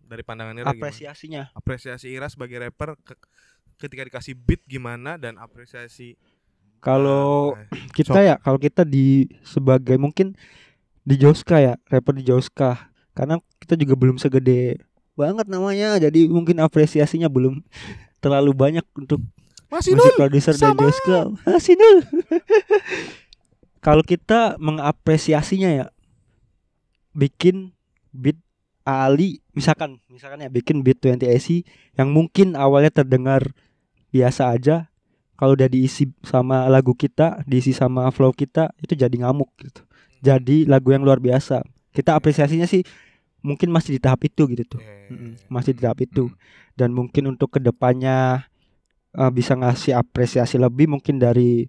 Dari 0.04 0.24
pandangan 0.24 0.52
Ira 0.54 0.68
gimana? 0.68 0.76
Apresiasinya. 0.76 1.43
Apresiasi 1.54 2.12
Ira 2.12 2.28
sebagai 2.28 2.60
rapper 2.60 3.00
ke- 3.00 3.20
ketika 3.80 4.04
dikasih 4.04 4.36
beat 4.36 4.60
gimana 4.66 5.16
dan 5.16 5.39
apresiasi 5.39 6.20
Kalau 6.80 7.56
eh, 7.56 7.68
kita 7.91 8.20
ya, 8.20 8.36
kalau 8.36 8.56
kita 8.56 8.84
di 8.84 9.28
sebagai 9.43 9.95
mungkin 9.95 10.32
di 11.04 11.16
Joska 11.20 11.58
ya, 11.60 11.74
rapper 11.91 12.16
di 12.16 12.24
Joska. 12.26 12.91
Karena 13.14 13.39
kita 13.60 13.76
juga 13.76 14.00
belum 14.00 14.16
segede 14.18 14.80
banget 15.20 15.52
namanya, 15.52 16.00
jadi 16.00 16.32
mungkin 16.32 16.64
apresiasinya 16.64 17.28
belum 17.28 17.60
terlalu 18.24 18.52
banyak 18.56 18.86
untuk 18.95 19.20
masih 19.70 19.93
musik 19.95 20.16
produser 20.18 20.56
dan. 20.56 20.76
Joska. 20.76 21.20
Masih 21.45 21.76
nul. 21.76 21.97
Kalau 23.86 24.04
kita 24.04 24.60
mengapresiasinya 24.60 25.72
ya 25.72 25.86
bikin 27.16 27.72
beat 28.12 28.36
Ali 28.84 29.39
misalkan 29.54 30.02
misalkan 30.10 30.43
ya 30.43 30.50
bikin 30.50 30.82
beat 30.84 31.00
20 31.00 31.24
AC 31.30 31.64
yang 31.95 32.10
mungkin 32.12 32.58
awalnya 32.60 32.91
terdengar 32.91 33.56
biasa 34.10 34.52
aja 34.52 34.89
kalau 35.39 35.56
udah 35.56 35.72
diisi 35.72 36.12
sama 36.20 36.68
lagu 36.68 36.91
kita, 36.91 37.39
diisi 37.47 37.72
sama 37.72 38.12
flow 38.12 38.36
kita 38.36 38.76
itu 38.84 38.91
jadi 38.91 39.16
ngamuk 39.24 39.47
gitu. 39.64 39.88
Jadi 40.20 40.63
lagu 40.63 40.91
yang 40.91 41.01
luar 41.01 41.17
biasa. 41.17 41.63
Kita 41.89 42.13
apresiasinya 42.13 42.65
sih 42.65 42.84
mungkin 43.39 43.72
masih 43.72 43.95
di 43.95 43.99
tahap 43.99 44.20
itu 44.24 44.43
gitu 44.47 44.78
tuh. 44.78 44.82
Eh, 44.82 45.09
Mm-mm, 45.09 45.32
masih 45.47 45.72
di 45.72 45.82
tahap 45.82 45.99
itu 45.99 46.28
dan 46.74 46.91
mungkin 46.91 47.28
untuk 47.28 47.51
ke 47.51 47.59
depannya 47.59 48.47
uh, 49.13 49.28
bisa 49.30 49.51
ngasih 49.53 49.95
apresiasi 49.95 50.55
lebih 50.55 50.88
mungkin 50.88 51.17
dari 51.17 51.67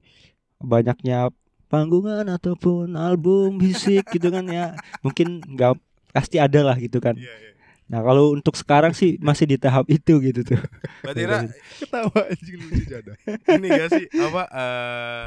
banyaknya 0.57 1.31
panggungan 1.67 2.27
ataupun 2.27 2.95
album 2.95 3.59
fisik 3.59 4.07
gitu 4.11 4.29
kan 4.29 4.45
ya 4.45 4.75
mungkin 5.05 5.39
nggak 5.41 5.79
pasti 6.11 6.37
ada 6.37 6.63
lah 6.63 6.77
gitu 6.77 6.99
kan 6.99 7.15
Iya, 7.15 7.31
iya. 7.33 7.51
nah 7.87 8.03
kalau 8.03 8.35
untuk 8.35 8.55
sekarang 8.55 8.91
sih 8.91 9.19
masih 9.19 9.47
di 9.47 9.57
tahap 9.57 9.87
itu 9.87 10.19
gitu 10.21 10.43
tuh 10.45 10.59
Berarti 11.03 11.21
Ira 11.23 11.47
Ketawa 11.79 12.21
anjing 12.27 12.59
lucu 12.61 12.83
jada. 12.87 13.13
ini 13.51 13.67
gak 13.67 13.89
sih 13.95 14.07
apa 14.15 14.43
eh 14.47 15.25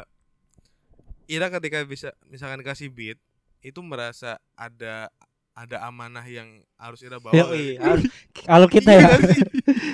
Ira 1.34 1.50
ketika 1.50 1.82
bisa 1.84 2.14
misalkan 2.30 2.62
kasih 2.62 2.88
beat 2.88 3.18
itu 3.60 3.80
merasa 3.82 4.38
ada 4.54 5.10
ada 5.54 5.78
amanah 5.86 6.26
yang 6.26 6.62
harus 6.76 7.02
Ira 7.02 7.18
bawa. 7.18 7.34
Ya, 7.34 7.46
iya, 7.54 7.78
harus- 7.80 8.10
kalau 8.46 8.66
kita 8.68 8.90
Iya 8.90 9.02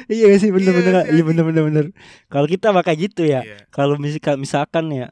ya 0.10 0.28
iya 0.32 0.38
sih 0.38 0.50
bener-bener 0.50 0.94
Iya 0.96 1.02
sih, 1.06 1.14
iya 1.16 1.24
bener-bener 1.24 1.64
bener 1.68 1.86
kalau 2.28 2.48
kita 2.48 2.72
kayak 2.74 3.00
gitu 3.12 3.24
ya. 3.24 3.44
Iya. 3.44 3.58
kalau 3.70 3.96
misalkan 3.96 4.36
misalkan 4.40 4.86
ya 4.90 5.08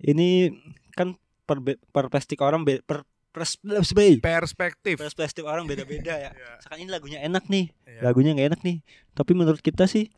ini 0.00 0.52
kan 0.92 1.14
per 1.44 1.60
perspektif 1.92 2.40
orang 2.40 2.64
be, 2.64 2.80
per 2.82 3.04
pers- 3.30 3.60
Perspektif. 3.62 4.96
perspektif 4.98 5.42
orang 5.46 5.68
beda-beda 5.68 6.18
ya. 6.18 6.30
Iya, 6.34 6.50
misalkan 6.58 6.78
ini 6.80 6.90
lagunya 6.90 7.18
enak 7.22 7.44
nih 7.46 7.64
iya. 7.86 8.00
lagunya 8.02 8.30
nggak 8.34 8.48
enak 8.56 8.60
nih. 8.66 8.76
Tapi 9.14 9.32
menurut 9.36 9.60
kita 9.60 9.84
sih 9.86 10.08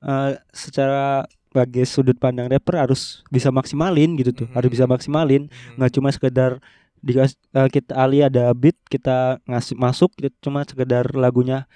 eh 0.00 0.32
secara 0.50 1.28
sebagai 1.50 1.82
sudut 1.82 2.14
pandang 2.14 2.46
rapper 2.46 2.78
harus 2.78 3.26
bisa 3.26 3.50
maksimalin 3.50 4.14
gitu 4.14 4.30
tuh 4.32 4.46
harus 4.54 4.70
bisa 4.70 4.86
Mhm. 4.86 4.92
maksimalin 4.94 5.42
Hmm. 5.50 5.74
nggak 5.76 5.90
cuma 5.92 6.08
sekedar 6.08 6.62
dikas 7.00 7.34
eh, 7.50 7.66
kita 7.66 7.92
Ali 7.92 8.22
ada 8.22 8.54
beat 8.54 8.78
kita 8.86 9.42
ngasih 9.44 9.74
masuk 9.74 10.14
gitu, 10.14 10.30
cuma 10.40 10.62
sekedar 10.62 11.10
lagunya 11.12 11.66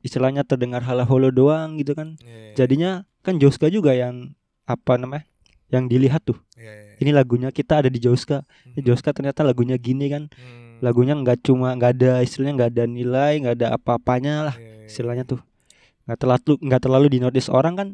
istilahnya 0.00 0.42
terdengar 0.42 0.82
halo-holo 0.82 1.28
doang 1.30 1.76
gitu 1.76 1.92
kan 1.92 2.20
Iya, 2.20 2.28
iya, 2.28 2.54
jadinya 2.54 2.90
kan 3.20 3.36
Joska 3.36 3.68
juga 3.68 3.92
yang 3.92 4.36
apa 4.64 4.96
namanya 4.96 5.24
yang 5.66 5.86
dilihat 5.86 6.22
tuh 6.22 6.36
iya, 6.54 6.72
iya. 6.72 6.94
ini 6.98 7.10
lagunya 7.10 7.48
kita 7.48 7.80
ada 7.80 7.88
di 7.88 7.98
Joska 7.98 8.44
Ini 8.68 8.80
Mhm. 8.80 8.86
Joska 8.86 9.10
ternyata 9.10 9.40
lagunya 9.42 9.76
gini 9.76 10.06
kan 10.06 10.28
Hmm. 10.28 10.78
lagunya 10.78 11.16
nggak 11.16 11.40
cuma 11.40 11.72
nggak 11.72 11.90
ada 11.96 12.12
istilahnya 12.20 12.52
nggak 12.54 12.70
ada 12.70 12.84
nilai 12.84 13.32
nggak 13.40 13.54
ada 13.56 13.68
apa-apanya 13.72 14.34
lah 14.44 14.56
Iya, 14.56 14.62
iya, 14.62 14.74
iya. 14.76 14.86
istilahnya 14.86 15.24
tuh 15.24 15.40
nggak 16.04 16.18
terlalu 16.20 16.52
nggak 16.60 16.82
terlalu 16.82 17.06
di 17.08 17.18
notice 17.18 17.48
orang 17.48 17.74
kan 17.74 17.88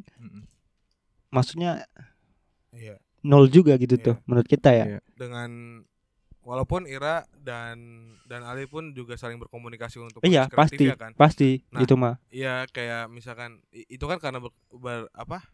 maksudnya 1.32 1.82
Iya. 2.70 2.96
nol 3.22 3.48
juga 3.48 3.74
gitu 3.74 3.96
Iya. 3.96 4.04
tuh 4.04 4.16
menurut 4.24 4.46
kita 4.46 4.70
ya 4.70 4.84
Iya. 4.86 5.00
Dengan 5.14 5.50
walaupun 6.42 6.84
Ira 6.84 7.22
dan 7.38 7.78
dan 8.26 8.42
Ali 8.42 8.66
pun 8.66 8.90
juga 8.92 9.14
saling 9.14 9.38
berkomunikasi 9.38 9.96
untuk 9.96 10.20
iya 10.22 10.50
pasti 10.50 10.74
kreatifnya 10.74 10.96
kan. 10.98 11.10
pasti 11.14 11.62
Nah. 11.70 11.80
itu 11.80 11.94
mah 11.94 12.18
Iya 12.28 12.66
kayak 12.68 13.06
misalkan 13.08 13.62
itu 13.70 14.02
kan 14.02 14.18
karena 14.18 14.38
ber, 14.38 14.50
ber- 14.68 15.06
apa 15.12 15.46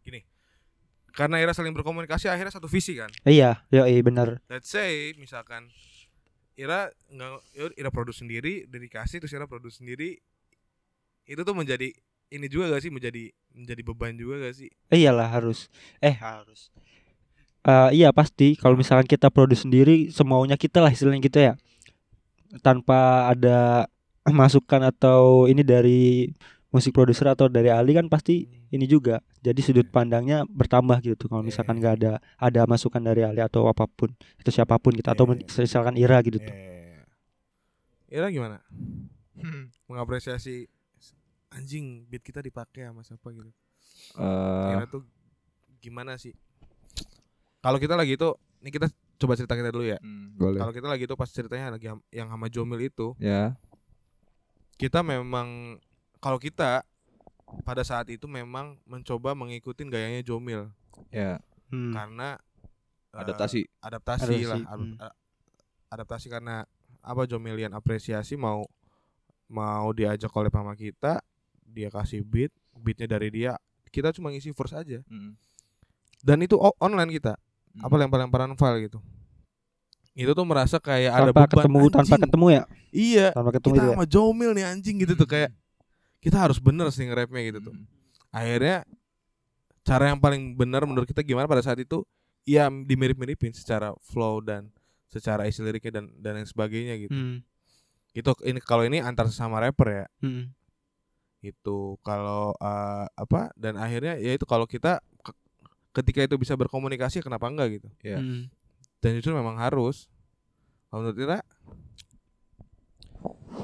gini 0.00 0.20
karena 1.10 1.40
Ira 1.40 1.56
saling 1.56 1.72
berkomunikasi 1.72 2.28
akhirnya 2.28 2.52
satu 2.52 2.68
visi 2.68 2.92
kan 2.92 3.08
iya 3.24 3.64
iya 3.70 3.88
iya 3.88 4.02
benar 4.02 4.36
let's 4.46 4.68
say 4.68 5.16
misalkan 5.16 5.72
Ira 6.54 6.92
nggak 7.08 7.30
ya 7.50 7.64
Ira 7.74 7.88
produce 7.88 8.20
sendiri 8.20 8.68
dedikasi 8.68 9.18
terus 9.18 9.32
Ira 9.32 9.48
produce 9.48 9.80
sendiri 9.80 10.20
itu 11.24 11.40
tuh 11.40 11.56
menjadi 11.56 11.88
ini 12.30 12.46
juga 12.48 12.72
gak 12.72 12.82
sih 12.82 12.92
menjadi 12.92 13.28
menjadi 13.54 13.82
beban 13.84 14.14
juga 14.14 14.44
gak 14.44 14.54
sih? 14.56 14.68
Iyalah 14.88 15.28
harus. 15.28 15.68
Eh 15.98 16.14
harus. 16.14 16.68
Eh, 17.64 17.90
iya 18.04 18.12
pasti. 18.12 18.56
Kalau 18.56 18.76
misalkan 18.76 19.08
kita 19.08 19.32
produce 19.32 19.64
sendiri 19.64 20.12
semaunya 20.12 20.56
kita 20.56 20.84
lah 20.84 20.92
istilahnya 20.92 21.20
gitu 21.24 21.38
ya. 21.40 21.52
Tanpa 22.60 23.30
ada 23.32 23.88
masukan 24.30 24.84
atau 24.88 25.44
ini 25.48 25.64
dari 25.64 26.28
musik 26.74 26.90
produser 26.90 27.30
atau 27.30 27.46
dari 27.46 27.70
Ali 27.70 27.94
kan 27.94 28.10
pasti 28.10 28.50
ini 28.68 28.84
juga. 28.84 29.22
Jadi 29.40 29.60
sudut 29.62 29.86
pandangnya 29.86 30.42
bertambah 30.48 30.98
gitu 31.00 31.14
tuh 31.14 31.28
kalau 31.30 31.46
misalkan 31.46 31.78
nggak 31.78 31.94
ada 32.02 32.12
ada 32.36 32.60
masukan 32.66 32.98
dari 32.98 33.22
Ali 33.22 33.38
atau 33.40 33.70
apa 33.70 33.86
pun 33.86 34.10
atau 34.42 34.50
siapa 34.50 34.74
pun 34.82 34.90
gitu 34.92 35.06
atau 35.06 35.24
Iya. 35.30 35.46
misalkan 35.62 35.94
Ira 35.94 36.18
gitu 36.26 36.42
tuh. 36.42 36.50
Eh, 36.50 36.98
Ira 38.10 38.26
gimana? 38.28 38.58
Mengapresiasi 39.88 40.66
anjing 41.54 42.04
beat 42.06 42.20
kita 42.20 42.38
dipakai 42.38 42.84
sama 42.84 43.00
siapa 43.00 43.30
gitu 43.30 43.50
Eh, 44.14 44.70
Ira 44.74 44.84
tuh 44.84 45.06
gimana 45.78 46.18
sih 46.18 46.34
kalau 47.60 47.78
kita 47.78 47.94
lagi 47.94 48.14
itu 48.14 48.28
ini 48.60 48.68
kita 48.68 48.90
coba 49.16 49.32
cerita 49.34 49.54
kita 49.54 49.70
dulu 49.70 49.86
ya 49.86 49.96
hmm, 49.96 50.34
boleh. 50.34 50.58
kalau 50.58 50.72
kita 50.72 50.86
lagi 50.86 51.06
itu 51.06 51.14
pas 51.14 51.30
ceritanya 51.30 51.72
lagi 51.72 51.86
yang 52.10 52.28
sama 52.28 52.50
Jomil 52.50 52.82
itu 52.82 53.14
Ya. 53.16 53.54
kita 54.76 55.00
memang 55.00 55.78
kalau 56.18 56.36
kita 56.36 56.82
pada 57.62 57.80
saat 57.80 58.10
itu 58.10 58.26
memang 58.26 58.76
mencoba 58.84 59.32
mengikuti 59.32 59.86
gayanya 59.86 60.20
Jomil 60.20 60.68
Ya. 61.08 61.38
Hmm. 61.70 61.94
karena 61.94 62.36
eh, 63.14 63.20
Adaptasi. 63.20 63.62
adaptasi, 63.78 64.26
Adaptasi, 64.26 64.50
lah 64.50 64.60
hmm. 64.74 64.96
adaptasi 65.88 66.26
karena 66.28 66.66
apa 67.00 67.22
Jomilian 67.24 67.72
apresiasi 67.72 68.34
mau 68.34 68.66
mau 69.46 69.88
diajak 69.92 70.32
oleh 70.32 70.50
sama 70.50 70.74
kita 70.74 71.22
dia 71.74 71.90
kasih 71.90 72.22
beat 72.22 72.54
beatnya 72.72 73.10
dari 73.10 73.28
dia 73.28 73.58
kita 73.90 74.10
cuma 74.10 74.30
ngisi 74.30 74.50
verse 74.50 74.72
aja 74.72 75.02
Hmm. 75.04 75.34
dan 76.20 76.38
itu 76.38 76.54
online 76.78 77.10
kita 77.12 77.34
Hmm. 77.74 77.84
apa 77.84 77.94
lempar-lemparan 77.98 78.54
file 78.54 78.86
gitu 78.86 79.02
itu 80.14 80.30
tuh 80.30 80.46
merasa 80.46 80.78
kayak 80.78 81.10
ada 81.10 81.22
tanpa 81.28 81.42
beban 81.42 81.50
ketemu 81.58 81.78
tanpa 81.90 81.98
anjing. 82.06 82.22
ketemu 82.22 82.46
ya 82.48 82.62
Iya, 82.94 83.26
tanpa 83.34 83.50
ketemu 83.50 83.66
kita 83.68 83.82
itu 83.82 83.90
ya 83.90 83.94
sama 83.98 84.06
Jomil 84.06 84.50
nih 84.54 84.64
anjing 84.64 84.96
gitu 84.96 85.14
tuh 85.14 85.26
kayak 85.26 85.50
kita 86.22 86.38
harus 86.38 86.56
bener 86.56 86.86
sih 86.88 87.02
nge-rapnya 87.02 87.42
gitu 87.44 87.58
tuh. 87.60 87.74
Akhirnya 88.30 88.86
cara 89.82 90.08
yang 90.08 90.16
paling 90.16 90.54
benar 90.54 90.86
menurut 90.86 91.04
kita 91.04 91.20
gimana 91.20 91.44
pada 91.44 91.60
saat 91.60 91.76
itu 91.76 92.06
ya 92.42 92.70
dimirip-miripin 92.70 93.50
secara 93.52 93.90
flow 94.00 94.38
dan 94.38 94.70
secara 95.10 95.44
isi 95.44 95.60
liriknya 95.60 95.90
dan 95.92 96.04
dan 96.16 96.32
yang 96.38 96.46
sebagainya 96.46 96.94
gitu. 96.96 97.12
Hmm. 97.12 97.42
Itu 98.10 98.30
ini 98.42 98.56
kalau 98.58 98.82
ini 98.82 99.02
antar 99.02 99.26
sesama 99.26 99.58
rapper 99.58 99.88
ya. 99.90 100.06
Hmm. 100.20 100.54
Itu 101.44 102.00
kalau 102.00 102.56
eh, 102.56 103.04
apa 103.12 103.52
dan 103.54 103.76
akhirnya 103.76 104.16
ya 104.16 104.32
itu 104.32 104.48
kalau 104.48 104.64
kita 104.64 105.04
ke- 105.20 105.36
ketika 105.94 106.24
itu 106.24 106.40
bisa 106.40 106.56
berkomunikasi 106.56 107.20
kenapa 107.20 107.46
enggak 107.46 107.76
gitu. 107.76 107.88
Iya. 108.00 108.18
Hmm. 108.18 108.48
Dan 108.98 109.20
justru 109.20 109.36
memang 109.36 109.60
harus. 109.60 110.08
Kalau 110.88 111.04
menurut 111.04 111.20
Ira 111.20 111.38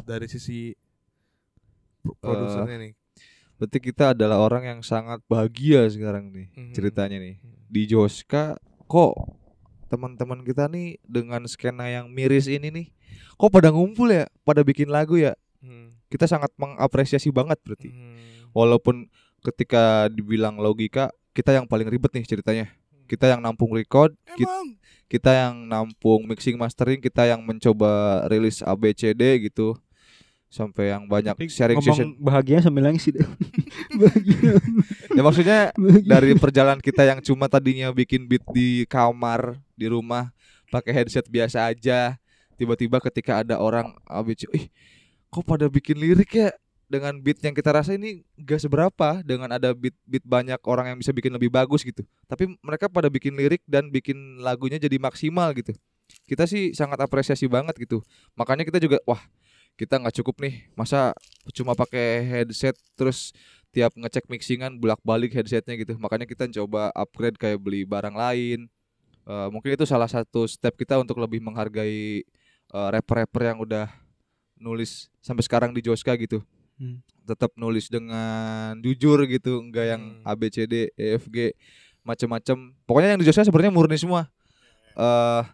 dari 0.04 0.26
sisi 0.26 0.72
pro- 2.00 2.16
produsernya 2.18 2.76
nih. 2.80 2.92
Berarti 3.56 3.78
kita 3.78 4.16
adalah 4.16 4.40
orang 4.40 4.64
yang 4.64 4.80
sangat 4.80 5.20
bahagia 5.28 5.84
sekarang 5.86 6.32
nih 6.32 6.48
Mhm. 6.52 6.72
ceritanya 6.72 7.18
nih. 7.20 7.36
Di 7.68 7.82
Joska 7.86 8.56
kok 8.84 9.14
teman-teman 9.86 10.40
kita 10.40 10.64
nih 10.66 10.96
dengan 11.04 11.44
skena 11.44 11.86
yang 11.86 12.08
miris 12.08 12.46
ini 12.46 12.70
nih 12.70 12.86
kok 13.36 13.50
pada 13.50 13.68
ngumpul 13.68 14.08
ya, 14.08 14.24
pada 14.42 14.60
bikin 14.60 14.88
lagu 14.88 15.16
ya. 15.16 15.36
Hmm. 15.60 15.92
Kita 16.06 16.24
sangat 16.24 16.50
mengapresiasi 16.54 17.28
banget 17.28 17.60
berarti. 17.60 17.88
Hmm. 17.88 18.16
Walaupun 18.50 19.06
ketika 19.40 20.06
dibilang 20.06 20.56
logika 20.56 21.08
kita 21.30 21.52
yang 21.52 21.64
paling 21.64 21.86
ribet 21.86 22.10
nih 22.10 22.26
ceritanya. 22.26 22.66
Kita 23.04 23.26
yang 23.26 23.38
nampung 23.38 23.70
record, 23.70 24.14
ki- 24.30 24.42
Emang 24.42 24.78
kita 25.06 25.30
yang 25.32 25.54
nampung 25.64 26.22
mixing 26.24 26.54
mastering, 26.54 26.98
kita 26.98 27.26
yang 27.26 27.40
mencoba 27.40 27.90
rilis 28.26 28.60
ABCD 28.60 29.18
gitu. 29.44 29.74
Sampai 30.46 30.90
yang 30.90 31.06
banyak 31.06 31.30
Tapi 31.30 31.46
sharing 31.46 31.78
ngomong 31.78 31.90
session. 31.92 32.10
bahagia 32.16 32.58
sambil 32.58 32.82
nangis 32.82 33.06
sih 33.06 33.14
bahagia 33.94 34.58
Ya 35.08 35.22
maksudnya 35.22 35.60
Bahagia. 35.72 36.06
dari 36.08 36.34
perjalanan 36.34 36.78
kita 36.78 37.02
yang 37.04 37.18
cuma 37.20 37.46
tadinya 37.46 37.86
bikin 37.90 38.26
beat 38.26 38.42
di 38.50 38.82
kamar 38.84 39.62
di 39.74 39.86
rumah 39.86 40.34
pakai 40.66 40.90
headset 40.92 41.22
biasa 41.24 41.66
aja 41.66 42.18
tiba-tiba 42.54 42.98
ketika 43.00 43.40
ada 43.40 43.56
orang 43.56 43.94
ABC 44.04 44.50
ih 44.50 44.66
kok 45.30 45.46
pada 45.46 45.70
bikin 45.70 45.96
lirik 45.96 46.34
ya? 46.34 46.50
Dengan 46.90 47.14
beat 47.22 47.38
yang 47.38 47.54
kita 47.54 47.70
rasa 47.70 47.94
ini 47.94 48.26
gak 48.34 48.66
seberapa 48.66 49.22
dengan 49.22 49.46
ada 49.46 49.70
beat 49.70 49.94
beat 50.02 50.26
banyak 50.26 50.58
orang 50.66 50.90
yang 50.90 50.98
bisa 50.98 51.14
bikin 51.14 51.30
lebih 51.30 51.46
bagus 51.46 51.86
gitu. 51.86 52.02
Tapi 52.26 52.50
mereka 52.66 52.90
pada 52.90 53.06
bikin 53.06 53.38
lirik 53.38 53.62
dan 53.62 53.94
bikin 53.94 54.42
lagunya 54.42 54.74
jadi 54.74 54.98
maksimal 54.98 55.54
gitu. 55.54 55.70
Kita 56.26 56.50
sih 56.50 56.74
sangat 56.74 56.98
apresiasi 56.98 57.46
banget 57.46 57.78
gitu. 57.78 58.02
Makanya 58.34 58.66
kita 58.66 58.82
juga 58.82 58.98
wah 59.06 59.22
kita 59.78 60.02
nggak 60.02 60.18
cukup 60.18 60.42
nih. 60.42 60.66
Masa 60.74 61.14
cuma 61.54 61.78
pakai 61.78 62.26
headset 62.26 62.74
terus 62.98 63.30
tiap 63.70 63.94
ngecek 63.94 64.26
mixingan 64.26 64.82
bolak-balik 64.82 65.30
headsetnya 65.30 65.78
gitu. 65.78 65.94
Makanya 66.02 66.26
kita 66.26 66.50
coba 66.58 66.90
upgrade 66.98 67.38
kayak 67.38 67.62
beli 67.62 67.86
barang 67.86 68.18
lain. 68.18 68.66
Eh, 69.30 69.48
mungkin 69.54 69.78
itu 69.78 69.86
salah 69.86 70.10
satu 70.10 70.42
step 70.50 70.74
kita 70.74 70.98
untuk 70.98 71.22
lebih 71.22 71.38
menghargai 71.38 72.26
eh, 72.74 72.88
rapper-rapper 72.90 73.42
yang 73.46 73.58
udah 73.62 73.86
nulis 74.60 75.08
sampai 75.18 75.42
sekarang 75.42 75.72
di 75.72 75.80
Joska 75.80 76.14
gitu 76.14 76.44
Hmm. 76.80 77.04
tetap 77.28 77.52
nulis 77.60 77.92
dengan 77.92 78.72
jujur 78.80 79.28
gitu 79.28 79.60
enggak 79.60 79.96
yang 79.96 80.02
Hmm. 80.20 80.24
A 80.24 80.32
B 80.32 80.48
C 80.48 80.64
D 80.64 80.88
E 80.96 81.20
F 81.20 81.28
G 81.28 81.52
macem-macem 82.00 82.56
pokoknya 82.88 83.12
yang 83.12 83.20
di 83.20 83.28
Joska 83.28 83.44
sebenarnya 83.44 83.68
murni 83.68 84.00
semua 84.00 84.32
eh 84.96 85.44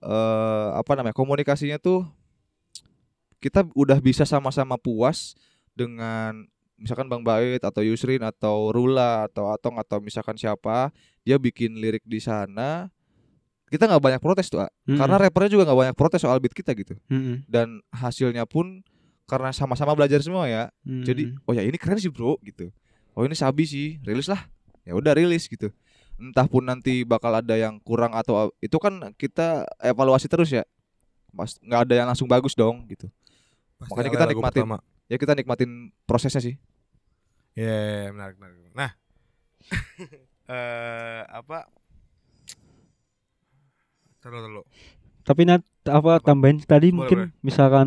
eh 0.00 0.68
apa 0.72 0.92
namanya 0.96 1.12
komunikasinya 1.12 1.76
tuh 1.76 2.08
kita 3.40 3.64
udah 3.72 4.00
bisa 4.00 4.24
sama-sama 4.24 4.76
puas 4.76 5.36
dengan 5.76 6.48
misalkan 6.76 7.12
Bang 7.12 7.20
Bait 7.24 7.60
atau 7.60 7.84
Yusrin 7.84 8.24
atau 8.24 8.72
Rula 8.72 9.28
atau 9.28 9.52
Atong 9.52 9.76
atau 9.76 10.00
misalkan 10.00 10.40
siapa 10.40 10.88
dia 11.24 11.36
bikin 11.36 11.76
lirik 11.76 12.04
di 12.08 12.24
sana 12.24 12.88
kita 13.70 13.86
nggak 13.86 14.02
banyak 14.02 14.18
protes 14.18 14.46
tuh 14.46 14.60
A. 14.60 14.68
Hmm. 14.84 14.98
karena 14.98 15.16
rappernya 15.16 15.50
juga 15.50 15.64
nggak 15.64 15.78
banyak 15.80 15.96
protes 15.96 16.20
soal 16.20 16.36
beat 16.36 16.52
kita 16.52 16.74
gitu 16.74 16.98
Hmm. 17.06 17.46
dan 17.46 17.80
hasilnya 17.88 18.44
pun 18.44 18.82
karena 19.24 19.50
sama-sama 19.50 19.94
belajar 19.94 20.18
semua 20.18 20.44
ya 20.44 20.68
Hmm. 20.80 21.02
jadi 21.02 21.32
oh 21.44 21.52
ya 21.52 21.62
ini 21.62 21.74
keren 21.74 21.96
sih 21.96 22.08
bro 22.08 22.34
gitu 22.40 22.68
oh 23.12 23.22
ini 23.22 23.32
sabi 23.32 23.62
sih 23.62 23.88
rilis 24.00 24.26
lah 24.26 24.42
ya 24.82 24.92
udah 24.92 25.12
rilis 25.12 25.46
gitu 25.46 25.70
entah 26.16 26.44
pun 26.44 26.60
nanti 26.62 27.00
bakal 27.02 27.32
ada 27.32 27.54
yang 27.54 27.78
kurang 27.78 28.12
atau 28.12 28.52
itu 28.58 28.76
kan 28.76 29.14
kita 29.14 29.64
evaluasi 29.78 30.26
terus 30.26 30.50
ya 30.50 30.66
mas 31.30 31.56
nggak 31.58 31.80
ada 31.80 31.94
yang 31.94 32.06
langsung 32.06 32.26
bagus 32.26 32.52
dong 32.52 32.84
gitu 32.86 33.06
Pasti 33.78 33.96
Makanya 33.96 34.10
kita 34.10 34.26
nikmatin. 34.26 34.60
pertama. 34.60 34.78
ya 35.06 35.16
kita 35.16 35.32
nikmatin 35.32 35.70
prosesnya 36.04 36.42
sih 36.42 36.58
Ya, 37.50 37.66
ya, 37.66 37.98
ya, 38.00 38.10
menarik, 38.10 38.36
menarik. 38.36 38.72
Nah, 38.72 38.90
eh 40.46 41.22
apa? 41.26 41.66
Terlalu, 44.20 44.40
terlalu. 44.42 44.62
Tapi 45.20 45.40
Nat 45.44 45.62
apa 45.84 46.16
Apa? 46.16 46.24
tambahin 46.24 46.60
tadi 46.60 46.88
Boleh, 46.88 46.96
mungkin 46.96 47.18
boleh. 47.26 47.30
misalkan 47.40 47.86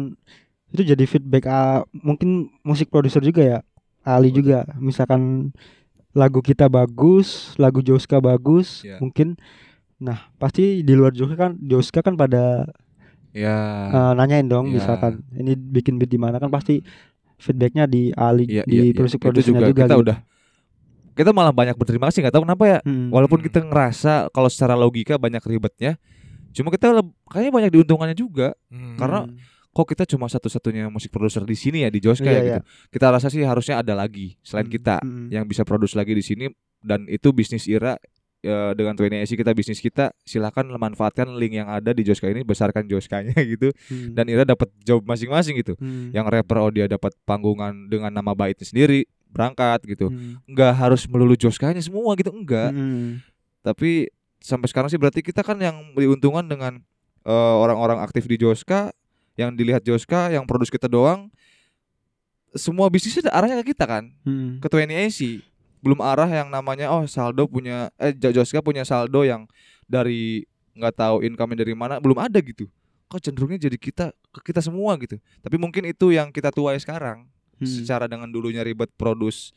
itu 0.69 0.81
jadi 0.83 1.03
feedback 1.03 1.45
ah, 1.45 1.85
mungkin 1.93 2.49
musik 2.61 2.89
produser 2.89 3.21
juga 3.21 3.41
ya 3.41 3.59
Ali 4.01 4.29
juga 4.29 4.65
misalkan 4.75 5.53
lagu 6.11 6.41
kita 6.41 6.65
bagus 6.65 7.53
lagu 7.55 7.79
Joska 7.79 8.17
bagus 8.17 8.81
Iya. 8.81 8.97
mungkin 8.97 9.37
nah 9.97 10.29
pasti 10.35 10.81
di 10.81 10.93
luar 10.93 11.13
Joska 11.13 11.37
kan 11.39 11.51
Joska 11.59 12.01
kan 12.01 12.13
pada 12.13 12.65
ya 13.31 13.53
eh, 13.87 14.11
nanyain 14.13 14.45
dong 14.45 14.69
Iya. 14.69 14.81
misalkan 14.81 15.21
ini 15.31 15.53
bikin 15.53 15.97
beat 15.97 16.09
di 16.09 16.17
mana 16.17 16.37
kan 16.37 16.49
pasti 16.49 16.81
feedbacknya 17.37 17.85
di 17.85 18.09
Ali 18.11 18.45
Iya, 18.47 18.63
di 18.63 18.73
iya, 18.73 18.83
iya. 18.89 18.97
musik 18.97 19.21
Itu 19.21 19.25
produsernya 19.29 19.61
juga, 19.61 19.69
juga, 19.69 19.79
kita 19.79 19.93
gitu. 19.93 20.03
udah 20.03 20.17
kita 21.13 21.29
malah 21.29 21.53
banyak 21.53 21.77
berterima 21.77 22.09
kasih 22.09 22.25
nggak 22.25 22.33
tahu 22.33 22.43
kenapa 22.43 22.63
ya 22.67 22.79
Hmm. 22.81 23.13
walaupun 23.13 23.37
Hmm. 23.37 23.45
kita 23.45 23.59
ngerasa 23.61 24.13
kalau 24.29 24.49
secara 24.49 24.73
logika 24.73 25.15
banyak 25.15 25.41
ribetnya 25.43 26.01
cuma 26.53 26.69
kita 26.69 27.01
kayaknya 27.27 27.51
banyak 27.51 27.71
diuntungkannya 27.73 28.17
juga 28.17 28.53
Hmm. 28.69 28.95
Karena 28.95 29.25
kok 29.69 29.89
kita 29.89 30.05
cuma 30.05 30.29
satu-satunya 30.29 30.85
musik 30.87 31.09
produser 31.09 31.41
di 31.41 31.57
sini 31.57 31.81
ya 31.81 31.89
di 31.89 31.97
Joska 31.97 32.29
Iya, 32.29 32.33
ya 32.33 32.41
iya. 32.41 32.57
gitu. 32.61 32.93
Kita 32.93 33.09
rasa 33.09 33.27
sih 33.27 33.41
harusnya 33.41 33.81
ada 33.81 33.97
lagi 33.97 34.37
selain 34.45 34.69
Hmm, 34.69 34.75
kita 34.77 34.95
hmm. 35.01 35.33
yang 35.33 35.45
bisa 35.49 35.65
produce 35.65 35.97
lagi 35.97 36.13
di 36.13 36.21
sini 36.21 36.45
dan 36.85 37.09
itu 37.09 37.33
bisnis 37.33 37.65
Ira 37.65 37.97
ya, 38.45 38.77
dengan 38.77 38.93
20 38.93 39.25
kita 39.33 39.49
bisnis 39.55 39.79
kita 39.79 40.13
silahkan 40.21 40.61
manfaatkan 40.67 41.25
link 41.33 41.57
yang 41.57 41.71
ada 41.71 41.89
di 41.89 42.05
Joska 42.05 42.29
ini 42.29 42.45
besarkan 42.45 42.85
Joskanya 42.85 43.33
gitu 43.57 43.73
Hmm. 43.89 44.13
dan 44.13 44.29
Ira 44.29 44.45
dapat 44.45 44.69
job 44.85 45.01
masing-masing 45.01 45.57
gitu. 45.57 45.73
Hmm. 45.81 46.13
Yang 46.13 46.25
rapper 46.37 46.57
oh 46.61 46.69
dia 46.69 46.85
dapat 46.85 47.17
panggungan 47.25 47.89
dengan 47.89 48.13
nama 48.13 48.37
baitnya 48.37 48.69
sendiri 48.69 49.09
berangkat 49.33 49.81
gitu. 49.89 50.13
Hmm. 50.13 50.37
Enggak 50.45 50.77
harus 50.77 51.09
melulu 51.09 51.33
Joskanya 51.33 51.81
semua 51.81 52.13
gitu 52.13 52.29
enggak. 52.29 52.69
Hmm. 52.69 53.25
Tapi 53.65 54.13
sampai 54.43 54.67
sekarang 54.67 54.91
sih 54.91 54.99
berarti 54.99 55.23
kita 55.23 55.39
kan 55.39 55.55
yang 55.55 55.95
diuntungkan 55.95 56.43
dengan 56.43 56.83
eh, 57.23 57.31
orang-orang 57.55 58.03
aktif 58.03 58.27
di 58.27 58.35
Joska, 58.35 58.91
yang 59.33 59.55
dilihat 59.55 59.79
Joska, 59.81 60.27
yang 60.27 60.43
produce 60.43 60.67
kita 60.67 60.85
doang. 60.85 61.31
Semua 62.53 62.85
bisnisnya 62.85 63.31
ada 63.31 63.41
arahnya 63.41 63.63
ke 63.63 63.73
kita 63.73 63.87
kan, 63.87 64.11
Hmm. 64.21 64.59
ke 64.59 64.67
20AC. 64.67 65.41
Belum 65.79 65.97
arah 65.99 66.29
yang 66.29 66.47
namanya 66.47 66.91
oh 66.91 67.07
saldo 67.07 67.47
punya 67.47 67.89
eh 67.97 68.13
Jo- 68.13 68.29
Joska 68.31 68.61
punya 68.61 68.83
saldo 68.83 69.23
yang 69.23 69.49
dari 69.83 70.45
nggak 70.75 70.93
tahu 70.93 71.15
income 71.23 71.55
dari 71.55 71.73
mana, 71.73 71.97
belum 71.97 72.19
ada 72.19 72.37
gitu. 72.39 72.69
Kok 73.09 73.19
cenderungnya 73.19 73.57
jadi 73.57 73.73
kita 73.73 74.05
ke 74.29 74.53
kita 74.53 74.59
semua 74.59 74.93
gitu. 74.99 75.17
Tapi 75.39 75.55
mungkin 75.55 75.87
itu 75.87 76.11
yang 76.11 76.29
kita 76.29 76.51
tuai 76.51 76.77
sekarang. 76.77 77.25
Hmm. 77.57 77.65
Secara 77.65 78.05
dengan 78.05 78.29
dulunya 78.29 78.61
ribet 78.61 78.91
produce 78.93 79.49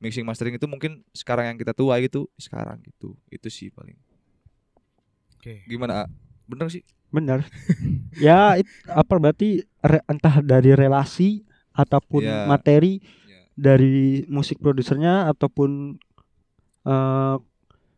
mixing 0.00 0.24
mastering 0.24 0.56
itu 0.56 0.66
mungkin 0.66 1.04
sekarang 1.12 1.54
yang 1.54 1.58
kita 1.60 1.70
tuai 1.70 2.08
itu 2.08 2.26
sekarang 2.34 2.82
gitu. 2.82 3.14
Itu 3.28 3.46
sih 3.46 3.70
paling. 3.70 3.94
Oke. 5.40 5.64
Gimana? 5.64 6.04
A? 6.04 6.12
Bener 6.44 6.68
sih? 6.68 6.84
Benar. 7.08 7.48
ya 8.20 8.60
it- 8.60 8.68
apa 8.86 9.16
berarti 9.16 9.64
re- 9.80 10.04
entah 10.04 10.44
dari 10.44 10.76
relasi 10.76 11.42
ataupun 11.72 12.20
Ya. 12.20 12.44
materi 12.44 13.00
Ya. 13.24 13.40
dari 13.56 13.96
musik 14.28 14.60
produsernya 14.60 15.26
ataupun 15.26 15.96
eh, 16.80 17.36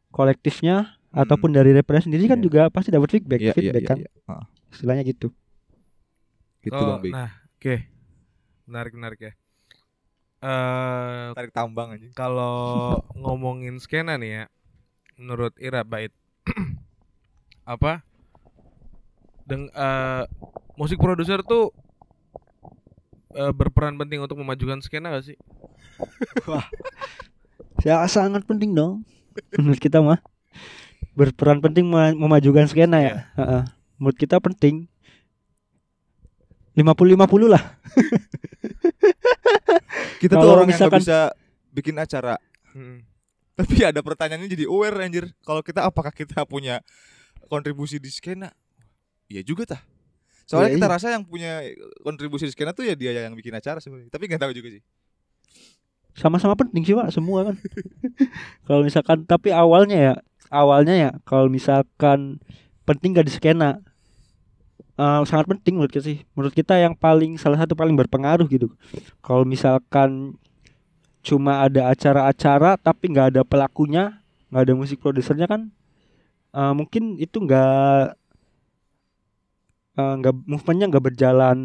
kolektifnya 0.08 0.94
Hmm. 1.10 1.22
ataupun 1.22 1.50
dari 1.50 1.70
rappernya 1.70 2.06
sendiri 2.06 2.24
kan 2.24 2.38
Iya. 2.38 2.46
juga 2.46 2.62
pasti 2.66 2.88
dapat 2.88 3.10
feedback, 3.10 3.40
Iya, 3.42 3.50
iya, 3.50 3.54
feedback 3.54 3.82
iya, 3.82 3.90
kan. 3.90 3.98
iya. 3.98 4.10
Ah, 4.24 4.44
Istilahnya 4.70 5.02
gitu. 5.02 5.28
gitu 6.62 6.78
Oh, 6.78 6.96
Bang. 6.96 7.10
Nah, 7.10 7.30
oke. 7.52 7.74
Menarik, 8.64 8.92
menarik 8.94 9.20
ya. 9.20 9.32
Eh 10.40 11.26
Tarik 11.34 11.52
tambang 11.52 11.94
aja. 11.94 12.06
kalau 12.12 12.98
ngomongin 13.14 13.78
skena 13.78 14.14
nih 14.14 14.30
ya, 14.32 14.44
menurut 15.14 15.54
Ira 15.58 15.82
bait 15.82 16.10
apa? 17.62 18.02
Deng 19.44 19.68
eh, 19.68 20.22
musik 20.74 20.98
produser 20.98 21.42
tuh 21.42 21.70
eh, 23.32 23.52
berperan 23.52 23.96
penting 23.96 24.22
untuk 24.22 24.38
memajukan 24.38 24.80
skena 24.80 25.12
gak 25.12 25.32
sih? 25.32 25.36
Ya 27.82 28.02
sangat 28.06 28.46
penting 28.46 28.72
dong. 28.72 29.02
Menurut 29.58 29.80
kita 29.82 29.98
mah 29.98 30.22
berperan 31.12 31.58
penting 31.58 31.84
mema- 31.84 32.14
memajukan 32.14 32.64
skena 32.66 32.98
ya. 33.02 33.16
Heeh. 33.36 33.62
menurut 34.00 34.18
kita 34.18 34.42
penting 34.42 34.90
50-50 36.74 37.14
lah 37.46 37.62
Kita 40.18 40.34
tuh 40.34 40.42
Kalau 40.42 40.52
orang 40.58 40.66
yang 40.66 40.74
misalkan- 40.74 41.02
nggak 41.02 41.06
bisa 41.06 41.20
bikin 41.70 41.94
acara. 41.98 42.34
Mm. 42.74 43.02
Tapi 43.58 43.76
ada 43.84 44.00
pertanyaannya 44.00 44.48
jadi 44.48 44.64
aware 44.66 45.02
anjir. 45.02 45.24
Kalau 45.42 45.60
kita 45.60 45.84
apakah 45.84 46.10
kita 46.10 46.46
punya 46.46 46.80
kontribusi 47.50 47.98
di 48.02 48.10
skena? 48.12 48.50
Iya 49.30 49.42
juga 49.42 49.64
tah. 49.68 49.82
Soalnya 50.46 50.74
Iya, 50.74 50.76
kita 50.78 50.86
iya. 50.90 50.94
rasa 50.98 51.06
yang 51.14 51.24
punya 51.24 51.52
kontribusi 52.04 52.44
di 52.48 52.52
skena 52.54 52.72
tuh 52.76 52.84
ya 52.86 52.94
dia 52.98 53.12
yang 53.14 53.34
bikin 53.38 53.54
acara 53.54 53.78
sebenarnya. 53.80 54.10
Tapi 54.12 54.24
nggak 54.28 54.42
tahu 54.42 54.52
juga 54.54 54.70
sih. 54.74 54.82
sama-sama 56.12 56.52
penting 56.52 56.84
sih 56.84 56.92
pak 56.92 57.08
semua 57.08 57.40
kan 57.48 57.56
kalau 58.68 58.84
misalkan 58.84 59.24
tapi 59.24 59.48
awalnya 59.48 59.96
ya 59.96 60.14
awalnya 60.52 60.94
ya 60.94 61.10
kalau 61.24 61.48
misalkan 61.48 62.36
penting 62.84 63.16
gak 63.16 63.26
di 63.28 63.32
skena 63.32 63.80
eh, 65.00 65.20
sangat 65.28 65.46
penting 65.48 65.76
menurut 65.78 65.92
kita 65.92 66.04
sih 66.04 66.18
menurut 66.36 66.52
kita 66.52 66.76
yang 66.76 66.92
paling 66.96 67.36
salah 67.40 67.56
satu 67.60 67.72
paling 67.72 67.96
berpengaruh 67.96 68.44
gitu 68.48 68.68
kalau 69.24 69.44
misalkan 69.48 70.36
cuma 71.22 71.62
ada 71.64 71.86
acara-acara 71.88 72.74
tapi 72.76 73.14
nggak 73.14 73.26
ada 73.36 73.42
pelakunya 73.46 74.18
nggak 74.50 74.62
ada 74.68 74.74
musik 74.74 74.98
produsernya 74.98 75.46
kan 75.46 75.70
eh, 76.56 76.72
mungkin 76.78 77.02
itu 77.20 77.36
nggak 77.44 78.16
eh, 79.98 80.14
nggak 80.20 80.34
movementnya 80.48 80.86
nggak 80.90 81.04
berjalan 81.08 81.58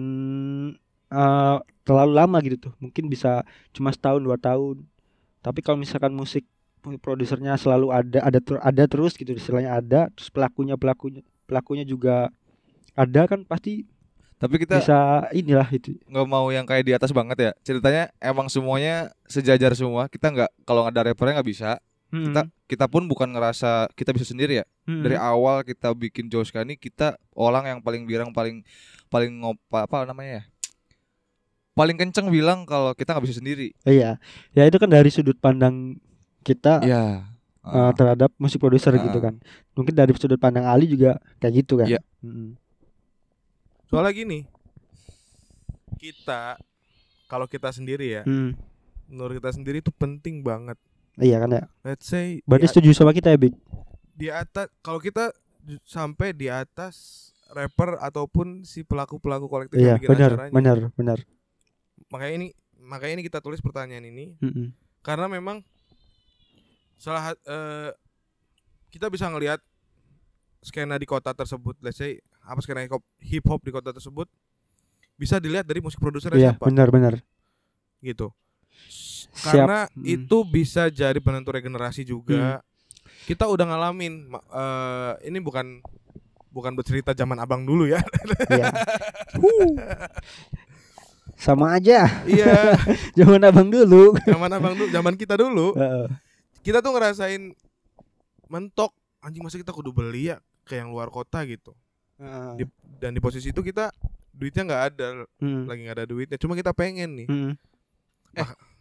eh, 1.11 1.57
terlalu 1.87 2.11
lama 2.15 2.37
gitu 2.43 2.57
tuh 2.69 2.73
mungkin 2.83 3.07
bisa 3.07 3.43
cuma 3.71 3.89
setahun 3.95 4.21
dua 4.23 4.35
tahun 4.39 4.83
tapi 5.45 5.59
kalau 5.65 5.79
misalkan 5.81 6.13
musik 6.15 6.45
produsernya 7.03 7.55
selalu 7.59 7.91
ada 7.93 8.19
ada 8.23 8.39
ter- 8.41 8.63
ada 8.63 8.83
terus 8.87 9.13
gitu 9.19 9.31
istilahnya 9.35 9.71
ada 9.79 10.01
terus 10.15 10.29
pelakunya 10.31 10.75
pelakunya 10.79 11.21
pelakunya 11.49 11.85
juga 11.87 12.31
ada 12.97 13.21
kan 13.29 13.43
pasti 13.47 13.85
Tapi 14.37 14.55
kita 14.61 14.77
bisa 14.77 15.27
inilah 15.33 15.67
itu 15.73 15.97
nggak 16.07 16.27
mau 16.29 16.47
yang 16.55 16.63
kayak 16.63 16.85
di 16.87 16.93
atas 16.95 17.11
banget 17.11 17.37
ya. 17.39 17.51
Ceritanya 17.65 18.03
emang 18.23 18.47
semuanya 18.47 19.11
sejajar 19.27 19.75
semua. 19.75 20.07
Kita 20.07 20.31
nggak 20.31 20.49
kalau 20.63 20.87
nggak 20.87 20.93
ada 20.95 21.03
rappernya 21.11 21.33
nggak 21.39 21.49
bisa. 21.49 21.69
Kita 22.07 22.41
kita 22.65 22.85
pun 22.87 23.03
bukan 23.05 23.27
ngerasa 23.29 23.91
kita 23.93 24.11
bisa 24.11 24.23
sendiri 24.23 24.59
ya. 24.59 24.65
Hmm. 24.83 25.03
Dari 25.03 25.15
awal 25.15 25.61
kita 25.61 25.91
bikin 25.91 26.27
Joe 26.27 26.43
Skani 26.43 26.75
kita 26.75 27.19
orang 27.33 27.67
yang 27.67 27.79
paling 27.79 28.07
birang 28.07 28.31
paling 28.31 28.63
paling 29.07 29.31
ngopa 29.37 29.83
apa 29.83 30.03
namanya 30.03 30.39
ya? 30.39 30.43
Paling 31.73 31.93
kenceng 31.93 32.31
bilang 32.31 32.63
kalau 32.63 32.91
kita 32.91 33.13
nggak 33.13 33.25
bisa 33.27 33.37
sendiri. 33.37 33.69
iya 33.85 34.17
ya 34.51 34.63
itu 34.65 34.75
kan 34.75 34.87
dari 34.87 35.11
sudut 35.11 35.37
pandang 35.37 35.99
kita 36.41 36.81
Iya. 36.81 37.27
eh, 37.61 37.91
terhadap 37.93 38.31
musik 38.39 38.57
produser 38.57 38.95
Ah. 38.95 39.03
gitu 39.03 39.19
kan 39.19 39.35
mungkin 39.75 39.91
dari 39.91 40.15
sudut 40.15 40.39
pandang 40.39 40.63
Ali 40.63 40.87
juga 40.87 41.19
kayak 41.37 41.53
gitu 41.61 41.77
kan 41.77 41.85
Iya. 41.85 42.01
Mm-mm. 42.23 42.55
Soalnya 43.87 44.11
gini, 44.11 44.43
kita 45.97 46.59
kalau 47.27 47.45
kita 47.45 47.69
sendiri 47.69 48.19
ya, 48.19 48.23
Hmm. 48.23 48.55
menurut 49.07 49.37
kita 49.37 49.51
sendiri 49.51 49.79
itu 49.79 49.91
penting 49.91 50.39
banget. 50.41 50.75
Iya 51.19 51.37
kan 51.41 51.49
ya 51.51 51.63
Let's 51.83 52.05
say 52.07 52.39
berarti 52.45 52.67
setuju 52.69 52.93
sama 52.93 53.11
kita 53.11 53.33
ya 53.33 53.37
Big 53.39 53.53
di 54.17 54.27
atas 54.33 54.69
kalau 54.81 54.97
kita 54.97 55.29
sampai 55.85 56.33
di 56.33 56.49
atas 56.49 57.29
rapper 57.53 57.99
ataupun 58.01 58.65
si 58.67 58.81
pelaku-pelaku 58.83 59.45
kolektif 59.47 59.77
iya 59.77 59.95
yang 59.95 60.01
bikin 60.01 60.09
benar 60.15 60.31
acaranya. 60.33 60.53
benar 60.53 60.77
benar 60.95 61.19
Makanya 62.07 62.33
ini 62.39 62.47
makanya 62.79 63.13
ini 63.19 63.23
kita 63.27 63.43
tulis 63.43 63.59
pertanyaan 63.59 64.05
ini 64.07 64.39
Mm-mm. 64.39 64.71
karena 65.03 65.27
memang 65.27 65.59
salah 66.95 67.35
eh, 67.35 67.91
kita 68.89 69.11
bisa 69.11 69.27
ngelihat 69.27 69.59
skena 70.63 70.97
di 70.97 71.05
kota 71.05 71.31
tersebut, 71.35 71.77
let's 71.83 71.99
say 71.99 72.17
apa 72.47 72.59
skena 72.63 72.87
hip 73.21 73.45
hop 73.45 73.61
di 73.61 73.71
kota 73.75 73.91
tersebut 73.91 74.25
bisa 75.19 75.37
dilihat 75.37 75.67
dari 75.67 75.83
musik 75.83 75.99
produsernya 75.99 76.39
iya 76.39 76.51
siapa 76.55 76.71
benar 76.71 76.87
benar 76.89 77.13
gitu. 77.99 78.31
Siap. 79.31 79.53
Karena 79.53 79.79
Hmm. 79.87 80.03
itu 80.03 80.37
bisa 80.43 80.87
jadi 80.87 81.17
penentu 81.17 81.51
regenerasi 81.51 82.01
juga. 82.01 82.63
Kita 83.23 83.43
udah 83.45 83.65
ngalamin 83.65 84.27
eh, 84.31 85.11
ini 85.25 85.37
bukan 85.37 85.83
bukan 86.49 86.73
bercerita 86.73 87.11
zaman 87.11 87.37
abang 87.37 87.61
dulu 87.61 87.85
ya. 87.85 87.99
Iya. 88.49 88.71
sama 91.37 91.77
aja 91.77 92.25
Iya, 92.25 92.73
zaman 93.19 93.37
abang 93.43 93.69
dulu 93.69 94.17
zaman 94.19 94.49
abang 94.49 94.73
dulu, 94.73 94.89
zaman 94.89 95.13
kita 95.13 95.37
dulu. 95.37 95.77
Heeh. 95.77 96.07
Kita 96.65 96.81
tuh 96.81 96.91
ngerasain 96.91 97.53
mentok 98.47 98.89
anjing 99.21 99.43
masa 99.43 99.55
kita 99.55 99.69
kudu 99.69 99.93
beli 99.93 100.33
ya 100.33 100.41
ke 100.65 100.75
yang 100.75 100.89
luar 100.89 101.07
kota 101.07 101.45
gitu. 101.45 101.77
Heeh. 102.17 102.65
Di- 102.65 102.73
dan 102.97 103.13
di 103.13 103.21
posisi 103.21 103.53
itu 103.53 103.61
kita 103.61 103.93
duitnya 104.33 104.65
nggak 104.65 104.83
ada, 104.89 105.07
Mm. 105.37 105.63
lagi 105.65 105.79
nggak 105.85 105.97
ada 105.97 106.07
duitnya. 106.07 106.37
Cuma 106.37 106.57
kita 106.57 106.73
pengen 106.73 107.13
nih. 107.15 107.27
Mm. 107.29 107.53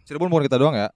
Cirebon 0.07 0.31
bukan 0.31 0.45
kita 0.45 0.57
doang 0.57 0.73
ya. 0.73 0.89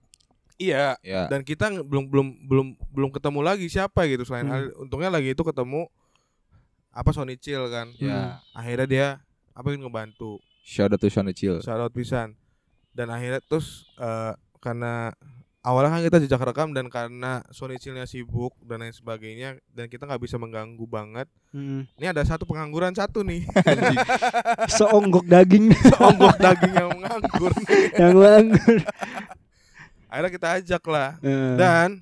Iya, 0.55 0.93
Ya. 1.01 1.25
dan 1.25 1.41
kita 1.41 1.73
belum 1.75 2.05
belum 2.05 2.27
belum 2.45 2.67
belum 2.87 3.09
ketemu 3.11 3.39
lagi 3.41 3.65
siapa 3.65 4.05
gitu 4.05 4.23
selain 4.23 4.45
Hmm. 4.45 4.55
Ali. 4.55 4.69
untungnya 4.79 5.09
lagi 5.09 5.33
itu 5.33 5.41
ketemu 5.41 5.89
apa 6.89 7.09
Sony 7.09 7.33
Chill 7.35 7.65
kan 7.67 7.89
Ya. 7.97 8.39
akhirnya 8.51 8.85
dia 8.85 9.07
apa 9.51 9.67
yang 9.69 9.83
ngebantu 9.83 10.37
Shout 10.61 10.89
out 10.89 11.01
to 11.01 11.09
Shani 11.09 11.33
Chill. 11.33 11.57
shout 11.59 11.75
out 11.75 11.89
pisan 11.89 12.37
dan 12.91 13.09
akhirnya 13.09 13.41
terus 13.41 13.89
eh, 13.95 14.31
karena 14.59 15.09
awalnya 15.61 15.93
kan 15.93 16.01
kita 16.01 16.17
jejak 16.19 16.41
rekam 16.41 16.73
dan 16.73 16.87
karena 16.87 17.45
Sony 17.49 17.77
Chillnya 17.77 18.03
sibuk 18.03 18.57
dan 18.61 18.81
lain 18.81 18.91
sebagainya 18.91 19.61
dan 19.69 19.85
kita 19.85 20.05
nggak 20.05 20.21
bisa 20.21 20.35
mengganggu 20.35 20.85
banget 20.85 21.27
Mm. 21.51 21.83
ini 21.99 22.05
ada 22.07 22.23
satu 22.23 22.47
pengangguran 22.47 22.95
satu 22.95 23.21
nih 23.21 23.43
seonggok 24.75 25.27
daging 25.27 25.67
onggok 25.99 26.39
daging 26.39 26.73
yang 26.73 26.89
menganggur 26.89 27.51
yang 27.99 28.15
nganggur 28.15 28.79
akhirnya 30.07 30.31
kita 30.31 30.47
ajak 30.57 30.83
lah 30.87 31.19
Eh. 31.19 31.55
dan 31.59 31.99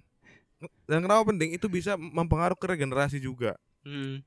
dan 0.86 1.00
kenapa 1.02 1.26
penting 1.26 1.50
itu 1.52 1.66
bisa 1.66 1.98
mempengaruhi 1.98 2.56
ke 2.56 2.68
regenerasi 2.70 3.18
juga 3.18 3.58
Mm. 3.82 4.22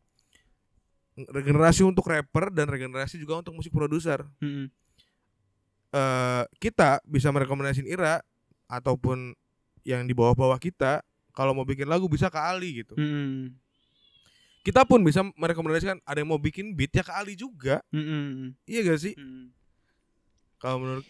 regenerasi 1.28 1.84
untuk 1.84 2.08
rapper 2.08 2.48
dan 2.48 2.66
regenerasi 2.66 3.14
juga 3.14 3.38
untuk 3.38 3.52
musik 3.52 3.68
produser. 3.68 4.24
Mm. 4.40 4.72
Eh 5.92 6.42
kita 6.56 7.04
bisa 7.04 7.28
merekomendasiin 7.28 7.84
Ira 7.84 8.24
ataupun 8.72 9.36
yang 9.84 10.08
di 10.08 10.16
bawah-bawah 10.16 10.56
kita 10.56 11.04
kalau 11.36 11.52
mau 11.52 11.68
bikin 11.68 11.84
lagu 11.84 12.08
bisa 12.08 12.32
ke 12.32 12.40
Ali 12.40 12.80
gitu. 12.80 12.96
Mm. 12.96 13.52
Kita 14.64 14.88
pun 14.88 15.04
bisa 15.04 15.26
merekomendasikan 15.36 16.00
ada 16.06 16.18
yang 16.22 16.30
mau 16.32 16.40
bikin 16.40 16.72
beat 16.72 16.94
ya 16.96 17.04
ke 17.04 17.12
Ali 17.12 17.36
juga. 17.36 17.84
Mm. 17.92 18.56
Iya 18.64 18.80
gak 18.88 19.00
sih? 19.04 19.14
Mm. 19.20 19.52
Kalau 20.56 20.80
menurut 20.80 21.06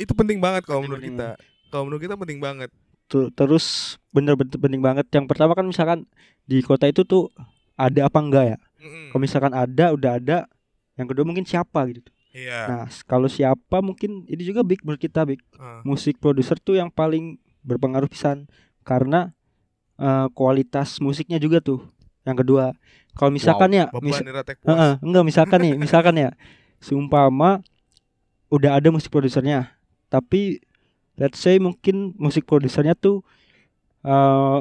itu 0.00 0.12
penting 0.16 0.40
banget 0.40 0.64
kalau 0.64 0.80
menurut 0.88 1.04
penting 1.04 1.20
kita. 1.20 1.28
Kalau 1.68 1.84
menurut 1.84 2.00
kita 2.00 2.16
penting 2.16 2.40
banget. 2.40 2.70
Tuh, 3.12 3.28
terus 3.28 3.98
bener-bener 4.08 4.56
penting 4.56 4.80
banget 4.80 5.04
yang 5.12 5.28
pertama 5.28 5.52
kan 5.52 5.68
misalkan 5.68 6.08
di 6.48 6.64
kota 6.64 6.88
itu 6.88 7.04
tuh 7.04 7.28
ada 7.76 8.08
apa 8.08 8.18
enggak 8.20 8.44
ya 8.56 8.58
Mm-mm. 8.80 9.06
kalau 9.12 9.20
misalkan 9.20 9.52
ada 9.52 9.92
udah 9.92 10.12
ada 10.16 10.38
yang 10.96 11.06
kedua 11.08 11.24
mungkin 11.24 11.44
siapa 11.44 11.84
gitu 11.92 12.08
Iya. 12.32 12.60
nah 12.64 12.84
kalau 13.04 13.28
siapa 13.28 13.78
mungkin 13.78 14.24
ini 14.24 14.42
juga 14.42 14.60
big 14.60 14.80
menurut 14.80 14.98
kita 14.98 15.22
big 15.22 15.40
Ah. 15.54 15.80
musik 15.82 16.16
produser 16.16 16.56
tuh 16.56 16.74
yang 16.74 16.88
paling 16.88 17.36
berpengaruh 17.60 18.08
pisan 18.08 18.48
karena 18.82 19.36
eh, 19.94 20.26
kualitas 20.32 20.96
musiknya 20.98 21.36
juga 21.36 21.60
tuh 21.60 21.84
yang 22.22 22.34
kedua 22.34 22.72
kalau 23.12 23.28
misalkan 23.30 23.68
ya 23.70 23.84
mis- 24.00 24.16
Puas. 24.16 24.24
Heeh, 24.66 24.92
enggak 25.00 25.24
misalkan 25.24 25.58
nih 25.60 25.74
misalkan 25.84 26.14
ya 26.16 26.30
seumpama 26.78 27.60
udah 28.48 28.74
ada 28.74 28.88
musik 28.88 29.08
produsernya 29.08 29.76
tapi 30.08 30.60
let's 31.14 31.36
say 31.36 31.56
mungkin 31.56 32.16
musik 32.16 32.42
produsernya 32.42 32.92
tuh 32.92 33.20
eh 34.02 34.58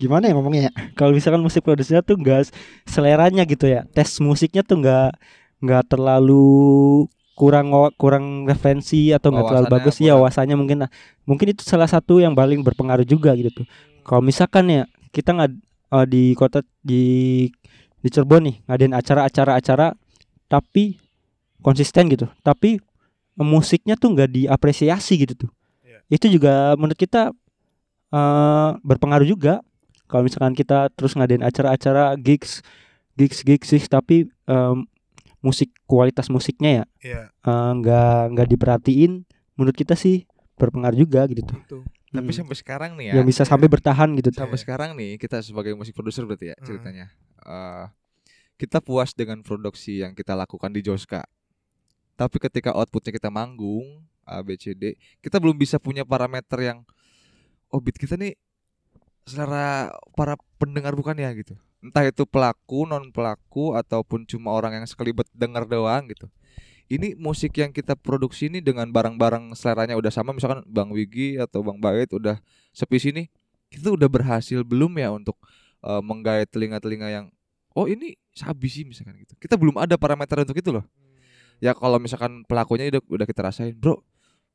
gimana 0.00 0.24
ya 0.26 0.32
ngomongnya 0.32 0.62
ya? 0.68 0.72
Kalau 0.96 1.12
misalkan 1.12 1.44
musik 1.44 1.60
produsernya 1.60 2.00
tuh 2.00 2.16
enggak 2.16 2.48
seleranya 2.88 3.44
gitu 3.44 3.68
ya. 3.68 3.84
Tes 3.92 4.16
musiknya 4.24 4.64
tuh 4.64 4.80
enggak 4.80 5.12
enggak 5.60 5.84
terlalu 5.92 7.04
kurang 7.36 7.72
kurang 8.00 8.48
referensi 8.48 9.12
atau 9.12 9.28
enggak 9.30 9.52
terlalu 9.52 9.66
bagus. 9.68 10.00
Ya 10.00 10.16
wawasannya 10.16 10.56
mungkin 10.56 10.88
nah 10.88 10.90
mungkin 11.28 11.52
itu 11.52 11.60
salah 11.62 11.86
satu 11.86 12.18
yang 12.24 12.32
paling 12.32 12.64
berpengaruh 12.64 13.04
juga 13.04 13.36
gitu 13.36 13.62
tuh. 13.62 13.66
Kalau 14.02 14.24
misalkan 14.24 14.66
ya 14.72 14.82
kita 15.12 15.36
nggak 15.36 15.50
eh, 15.92 16.06
di 16.08 16.24
kota 16.32 16.64
di 16.80 17.02
di 18.00 18.08
Cirebon 18.08 18.48
nih 18.48 18.56
ngadain 18.64 18.94
acara-acara-acara 18.96 19.92
tapi 20.48 20.96
konsisten 21.60 22.08
gitu. 22.08 22.24
Tapi 22.40 22.80
musiknya 23.36 23.96
tuh 23.96 24.16
nggak 24.16 24.28
diapresiasi 24.32 25.16
gitu 25.20 25.46
tuh. 25.46 25.50
Iya. 25.80 26.00
itu 26.12 26.26
juga 26.28 26.74
menurut 26.76 26.98
kita 26.98 27.32
eh 28.10 28.70
berpengaruh 28.82 29.24
juga 29.24 29.62
kalau 30.10 30.26
misalkan 30.26 30.52
kita 30.52 30.90
terus 30.90 31.14
ngadain 31.14 31.40
acara-acara 31.40 32.18
gigs 32.18 32.60
gigs 33.14 33.40
gigs 33.40 33.70
gigs 33.70 33.86
tapi 33.86 34.26
em, 34.44 34.76
musik 35.40 35.70
kualitas 35.86 36.26
musiknya 36.28 36.70
ya 36.70 36.84
Iya, 37.00 37.22
eh, 37.30 37.70
nggak 37.78 38.20
nggak 38.34 38.48
diperhatiin 38.50 39.12
menurut 39.54 39.72
kita 39.72 39.94
sih 39.94 40.26
berpengaruh 40.58 40.98
juga 40.98 41.24
gitu 41.30 41.46
tuh 41.46 41.56
itu. 41.56 41.78
Tapi 42.10 42.26
Hmm. 42.26 42.38
sampai 42.42 42.56
sekarang 42.58 42.90
nih 42.98 43.06
ya. 43.06 43.14
yang 43.16 43.24
bisa 43.24 43.46
sampai 43.46 43.70
bertahan 43.70 44.10
gitu 44.18 44.34
tuh 44.34 44.42
sampai 44.42 44.58
sekarang 44.58 44.90
nih 44.92 45.14
kita 45.14 45.38
sebagai 45.40 45.72
musik 45.72 45.94
produser 45.94 46.26
berarti 46.26 46.50
ya 46.50 46.56
Hmm. 46.58 46.66
ceritanya. 46.66 47.06
eh, 47.40 47.84
kita 48.58 48.82
puas 48.82 49.16
dengan 49.16 49.40
produksi 49.40 50.02
yang 50.02 50.12
kita 50.12 50.36
lakukan 50.36 50.68
di 50.68 50.84
Joska. 50.84 51.24
Tapi 52.12 52.36
ketika 52.36 52.76
outputnya 52.76 53.16
kita 53.16 53.32
manggung 53.32 54.04
A 54.28 54.44
B 54.44 54.52
C 54.54 54.76
D, 54.76 54.92
kita 55.18 55.40
belum 55.40 55.56
bisa 55.56 55.80
punya 55.80 56.04
parameter 56.04 56.60
yang 56.60 56.78
oh 57.72 57.80
beat 57.80 57.96
kita 57.96 58.20
nih 58.20 58.36
selera 59.30 59.94
para 60.18 60.34
pendengar 60.58 60.98
bukan 60.98 61.14
ya 61.14 61.30
gitu. 61.32 61.54
Entah 61.80 62.04
itu 62.04 62.26
pelaku, 62.28 62.84
non 62.84 63.08
pelaku 63.14 63.78
ataupun 63.78 64.28
cuma 64.28 64.52
orang 64.52 64.82
yang 64.82 64.84
sekelibet 64.84 65.30
denger 65.32 65.64
doang 65.64 66.10
gitu. 66.10 66.26
Ini 66.90 67.14
musik 67.14 67.54
yang 67.54 67.70
kita 67.70 67.94
produksi 67.94 68.50
ini 68.50 68.58
dengan 68.58 68.90
barang-barang 68.90 69.54
seleranya 69.54 69.94
udah 69.94 70.10
sama 70.10 70.34
misalkan 70.34 70.66
Bang 70.66 70.90
Wigi 70.90 71.38
atau 71.38 71.62
Bang 71.62 71.78
Bait 71.78 72.10
udah 72.10 72.42
sepi 72.74 72.98
sini 72.98 73.30
kita 73.70 73.94
udah 73.94 74.10
berhasil 74.10 74.66
belum 74.66 74.98
ya 74.98 75.14
untuk 75.14 75.38
eh, 75.86 76.02
menggait 76.02 76.50
telinga-telinga 76.50 77.08
yang 77.08 77.26
oh 77.78 77.86
ini 77.86 78.18
sabi 78.34 78.66
sih 78.66 78.82
misalkan 78.82 79.22
gitu. 79.22 79.38
Kita 79.38 79.54
belum 79.54 79.78
ada 79.78 79.94
parameter 79.94 80.42
untuk 80.42 80.58
itu 80.58 80.74
loh. 80.74 80.84
Ya 81.62 81.76
kalau 81.76 82.02
misalkan 82.02 82.42
pelakunya 82.44 82.90
udah 82.90 83.02
udah 83.06 83.26
kita 83.28 83.40
rasain, 83.46 83.76
bro, 83.78 84.02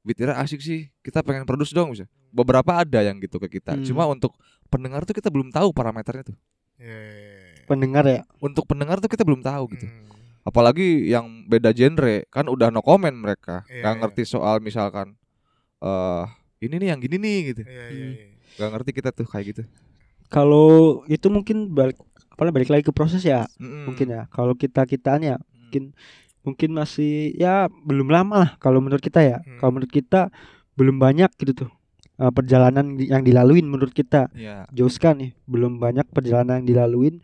beatnya 0.04 0.36
asik 0.38 0.60
sih. 0.60 0.92
Kita 1.00 1.24
pengen 1.24 1.48
produce 1.48 1.72
dong 1.72 1.96
bisa. 1.96 2.10
Beberapa 2.36 2.84
ada 2.84 3.00
yang 3.00 3.18
gitu 3.24 3.40
ke 3.40 3.48
kita. 3.48 3.80
Hmm. 3.80 3.86
Cuma 3.88 4.04
untuk 4.12 4.36
pendengar 4.68 5.06
tuh 5.06 5.16
kita 5.16 5.30
belum 5.30 5.50
tahu 5.50 5.72
parameternya 5.72 6.34
tuh. 6.34 6.38
Iya. 6.78 7.66
Pendengar 7.66 8.06
ya. 8.06 8.22
Untuk 8.38 8.66
pendengar 8.66 9.02
tuh 9.02 9.10
kita 9.10 9.26
belum 9.26 9.42
tahu 9.42 9.64
gitu. 9.78 9.88
Hmm. 9.88 10.06
Apalagi 10.46 11.10
yang 11.10 11.46
beda 11.50 11.74
genre 11.74 12.30
kan 12.30 12.46
udah 12.46 12.70
no 12.70 12.86
comment 12.86 13.16
mereka. 13.16 13.66
Iya, 13.66 13.82
Gak 13.82 13.94
iya. 13.94 14.00
ngerti 14.06 14.24
soal 14.30 14.62
misalkan 14.62 15.18
eh 15.82 16.24
ini 16.62 16.76
nih 16.78 16.88
yang 16.94 17.00
gini 17.02 17.18
nih 17.18 17.38
gitu. 17.54 17.62
Iya, 17.66 17.86
iya, 17.90 18.08
iya. 18.14 18.26
Gak 18.56 18.70
ngerti 18.78 18.92
kita 18.94 19.10
tuh 19.10 19.26
kayak 19.26 19.46
gitu. 19.56 19.62
Kalau 20.30 21.02
itu 21.06 21.28
mungkin 21.30 21.70
balik 21.74 21.98
apa 22.36 22.52
balik 22.52 22.68
lagi 22.68 22.84
ke 22.84 22.92
proses 22.92 23.24
ya 23.24 23.48
Mm-mm. 23.58 23.90
mungkin 23.90 24.08
ya. 24.12 24.22
Kalau 24.30 24.54
kita 24.54 24.86
kitaan 24.86 25.24
ya 25.24 25.38
Hmm. 25.40 25.50
mungkin 25.66 25.84
mungkin 26.46 26.70
masih 26.78 27.34
ya 27.34 27.66
belum 27.84 28.06
lama 28.14 28.36
lah 28.38 28.52
kalau 28.62 28.78
menurut 28.78 29.02
kita 29.02 29.26
ya. 29.26 29.42
Hmm. 29.42 29.58
Kalau 29.58 29.72
menurut 29.74 29.90
kita 29.90 30.30
belum 30.78 31.00
banyak 31.02 31.32
gitu 31.42 31.66
tuh 31.66 31.70
eh, 32.16 32.32
perjalanan 32.32 32.96
yang 32.96 33.22
dilaluin 33.22 33.64
menurut 33.64 33.92
kita. 33.92 34.28
Iya. 34.32 34.66
Joska 34.72 35.12
nih 35.12 35.36
belum 35.46 35.78
banyak 35.78 36.08
perjalanan 36.10 36.64
yang 36.64 36.68
dilaluin. 36.68 37.20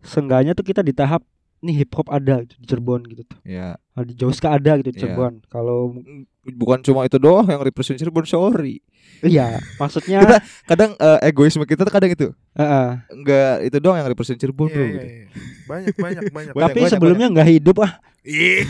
Seenggaknya 0.00 0.52
tuh 0.52 0.64
kita 0.64 0.80
di 0.80 0.92
tahap 0.92 1.20
nih 1.60 1.84
hip 1.84 1.92
hop 1.92 2.08
ada 2.08 2.40
gitu, 2.40 2.56
di 2.56 2.66
Cirebon 2.66 3.04
gitu 3.04 3.22
tuh. 3.26 3.36
Iya. 3.44 3.76
Ah, 3.92 4.00
Di 4.00 4.16
Joska 4.16 4.48
ada 4.50 4.80
gitu 4.80 4.88
di 4.88 4.96
Iya. 4.96 5.00
Cirebon. 5.04 5.44
Kalau 5.46 5.92
Bukan 6.40 6.80
cuma 6.80 7.04
itu 7.04 7.20
doang 7.20 7.44
yang 7.44 7.60
represent 7.60 8.00
Cirebon, 8.00 8.24
sorry. 8.24 8.80
iya 9.20 9.60
maksudnya 9.76 10.24
Kita 10.24 10.36
kadang 10.64 10.90
eh, 10.96 11.28
egoisme 11.28 11.68
kita 11.68 11.84
tuh 11.84 11.92
kadang 11.92 12.08
itu 12.08 12.32
Heeh. 12.56 12.88
enggak 13.12 13.68
itu 13.68 13.76
doang 13.76 14.00
yang 14.00 14.08
represent 14.08 14.40
Cirebon 14.40 14.72
Iya, 14.72 14.74
bro 14.74 14.80
iya, 14.80 14.88
gitu. 14.90 15.04
iya. 15.04 15.24
Banyak, 15.68 15.94
banyak, 15.94 16.22
banyak. 16.32 16.52
Banyak, 16.56 16.64
Tapi 16.64 16.78
banyak, 16.80 16.92
sebelumnya 16.96 17.26
nggak 17.28 17.48
hidup 17.52 17.76
ah. 17.84 17.92
Iya. 18.24 18.64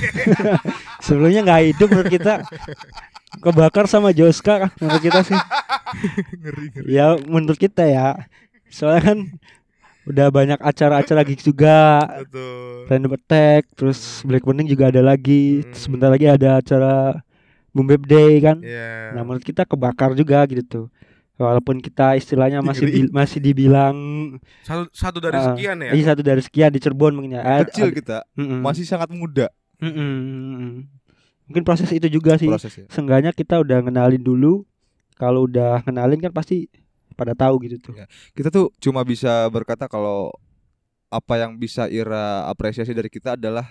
Sebelumnya 1.07 1.41
nggak 1.43 1.63
hidup 1.71 1.89
menurut 1.89 2.11
kita. 2.11 2.35
Kebakar 3.33 3.87
sama 3.87 4.11
Joska 4.11 4.75
menurut 4.77 4.99
kita 5.01 5.23
sih. 5.23 5.39
Ngeri, 6.37 6.65
ngeri. 6.69 6.87
Ya 6.89 7.15
menurut 7.21 7.57
kita 7.57 7.83
ya. 7.83 8.27
Soalnya 8.69 9.03
kan 9.05 9.19
udah 10.03 10.27
banyak 10.29 10.59
acara-acara 10.59 11.23
gigs 11.23 11.45
juga. 11.45 12.03
Betul. 12.21 12.87
Random 12.87 13.15
Attack, 13.15 13.71
terus 13.73 13.99
Black 14.23 14.43
Burning 14.43 14.67
juga 14.67 14.89
ada 14.89 15.01
lagi. 15.01 15.63
Terus 15.63 15.79
Hmm. 15.79 15.83
sebentar 15.87 16.09
lagi 16.09 16.27
ada 16.27 16.59
acara 16.59 17.23
Boom 17.71 17.87
Bap 17.87 18.03
Day 18.05 18.39
kan. 18.41 18.59
Iya. 18.59 19.15
Nah 19.15 19.23
menurut 19.23 19.43
kita 19.43 19.63
kebakar 19.63 20.15
juga 20.15 20.43
gitu 20.45 20.63
tuh. 20.65 20.87
Walaupun 21.37 21.79
kita 21.79 22.15
istilahnya 22.15 22.61
masih 22.61 22.85
bil- 22.85 23.09
masih 23.11 23.41
dibilang 23.41 23.97
Satu 24.61 24.93
satu 24.93 25.19
dari 25.19 25.35
Ah, 25.35 25.45
sekian 25.49 25.81
ya. 25.81 25.91
iya 25.91 26.05
satu 26.05 26.21
dari 26.21 26.39
sekian 26.39 26.69
di 26.69 26.77
Cirebon 26.77 27.17
mungkin 27.17 27.33
ya. 27.33 27.43
Ad- 27.43 27.73
Kecil 27.73 27.89
ad- 27.89 27.97
kita, 27.97 28.19
Mm-mm. 28.37 28.61
masih 28.61 28.85
sangat 28.85 29.09
muda 29.09 29.49
Mm-mm, 29.81 29.97
mm-mm. 29.97 30.73
Mungkin 31.51 31.67
proses 31.67 31.91
itu 31.91 32.07
juga 32.07 32.39
sih. 32.39 32.47
prosesnya. 32.47 32.87
Seenggaknya 32.87 33.35
kita 33.35 33.59
udah 33.59 33.83
ngenalin 33.83 34.23
dulu. 34.23 34.63
Kalau 35.15 35.45
udah 35.45 35.83
ngenalin 35.83 36.23
kan 36.23 36.31
pasti 36.31 36.71
pada 37.13 37.35
tahu 37.35 37.67
gitu 37.67 37.91
tuh. 37.91 37.95
Ya. 37.95 38.07
Kita 38.33 38.49
tuh 38.49 38.71
cuma 38.79 39.03
bisa 39.03 39.29
berkata 39.51 39.85
kalau 39.85 40.31
apa 41.11 41.35
yang 41.37 41.59
bisa 41.59 41.85
Ira 41.85 42.47
apresiasi 42.47 42.95
dari 42.95 43.11
kita 43.11 43.35
adalah 43.35 43.67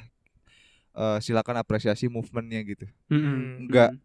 eh, 0.91 1.17
silakan 1.19 1.57
apresiasi 1.57 2.05
movementnya 2.05 2.59
gitu. 2.67 2.85
Mm-mm. 3.07 3.65
Enggak. 3.65 3.95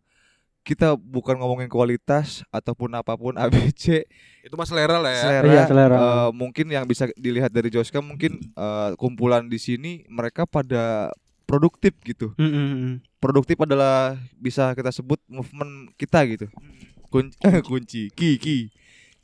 Kita 0.64 0.96
bukan 0.96 1.36
ngomongin 1.36 1.68
kualitas 1.68 2.40
ataupun 2.48 2.88
apa 2.94 3.12
pun 3.14 3.36
ABC 3.42 4.08
Itu 4.40 4.56
mas 4.56 4.70
selera 4.70 4.96
lah 4.96 5.12
ya. 5.12 5.20
selera, 5.20 5.50
Iya, 5.50 5.62
selera. 5.68 5.96
eh, 5.98 6.30
mungkin 6.32 6.66
yang 6.68 6.86
bisa 6.86 7.04
dilihat 7.14 7.50
dari 7.50 7.68
Joska 7.68 8.00
mungkin 8.00 8.38
eh, 8.40 8.90
kumpulan 8.96 9.44
di 9.44 9.58
sini 9.58 10.06
mereka 10.08 10.46
pada 10.46 11.12
produktif 11.44 11.92
gitu. 12.00 12.32
Mm-mm. 12.38 13.04
Produktif 13.24 13.56
adalah 13.56 14.20
bisa 14.36 14.76
kita 14.76 14.92
sebut 14.92 15.16
movement 15.24 15.88
kita 15.96 16.20
gitu. 16.28 16.46
Kunci, 17.08 17.40
kunci, 17.72 18.02
ki 18.12 18.36
ki. 18.36 18.68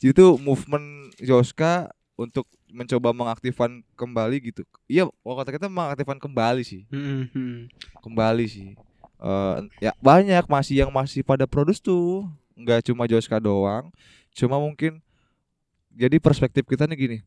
Jadi 0.00 0.16
itu 0.16 0.26
movement 0.40 1.12
Joska 1.20 1.92
untuk 2.16 2.48
mencoba 2.72 3.12
mengaktifkan 3.12 3.84
kembali 3.92 4.40
gitu. 4.40 4.64
Iya, 4.88 5.04
kalau 5.04 5.36
kata 5.36 5.50
kita 5.52 5.66
mengaktifkan 5.68 6.16
kembali 6.16 6.62
sih, 6.64 6.88
Mm-mm. 6.88 7.68
kembali 8.00 8.44
sih. 8.48 8.72
Eh, 9.20 9.56
ya 9.84 9.92
banyak 10.00 10.48
masih 10.48 10.80
yang 10.80 10.88
masih 10.88 11.20
pada 11.20 11.44
produce 11.44 11.84
tuh, 11.84 12.24
nggak 12.56 12.88
cuma 12.88 13.04
Joska 13.04 13.36
doang. 13.36 13.92
Cuma 14.32 14.56
mungkin 14.56 15.04
jadi 15.92 16.16
perspektif 16.16 16.64
kita 16.64 16.88
nih 16.88 16.96
gini, 16.96 17.18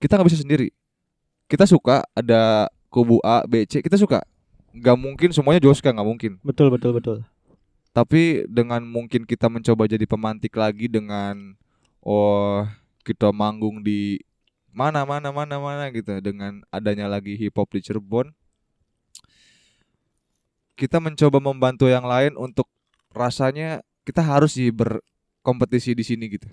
kita 0.00 0.16
nggak 0.16 0.28
bisa 0.32 0.40
sendiri. 0.40 0.72
Kita 1.44 1.68
suka 1.68 2.00
ada 2.16 2.72
kubu 2.88 3.20
A, 3.20 3.44
B, 3.44 3.68
C, 3.68 3.84
kita 3.84 4.00
suka. 4.00 4.24
Nggak 4.72 4.96
mungkin 4.98 5.30
semuanya 5.30 5.60
Joska 5.60 5.92
nggak 5.92 6.08
mungkin. 6.08 6.32
Betul 6.40 6.72
betul 6.72 6.96
betul. 6.96 7.16
Tapi 7.92 8.48
dengan 8.48 8.80
mungkin 8.82 9.28
kita 9.28 9.52
mencoba 9.52 9.84
jadi 9.84 10.08
pemantik 10.08 10.56
lagi 10.56 10.88
dengan 10.88 11.56
oh 12.00 12.64
kita 13.04 13.28
manggung 13.30 13.84
di 13.84 14.20
mana 14.72 15.04
mana 15.04 15.28
mana 15.28 15.60
mana 15.60 15.84
gitu 15.92 16.16
dengan 16.24 16.64
adanya 16.72 17.04
lagi 17.04 17.36
hip 17.36 17.52
hop 17.60 17.68
di 17.76 17.84
Cirebon 17.84 18.32
kita 20.72 20.98
mencoba 20.98 21.38
membantu 21.38 21.86
yang 21.86 22.08
lain 22.08 22.32
untuk 22.40 22.64
rasanya 23.12 23.84
kita 24.02 24.24
harus 24.24 24.56
sih 24.56 24.72
berkompetisi 24.72 25.94
di 25.94 26.02
sini 26.02 26.24
gitu. 26.32 26.48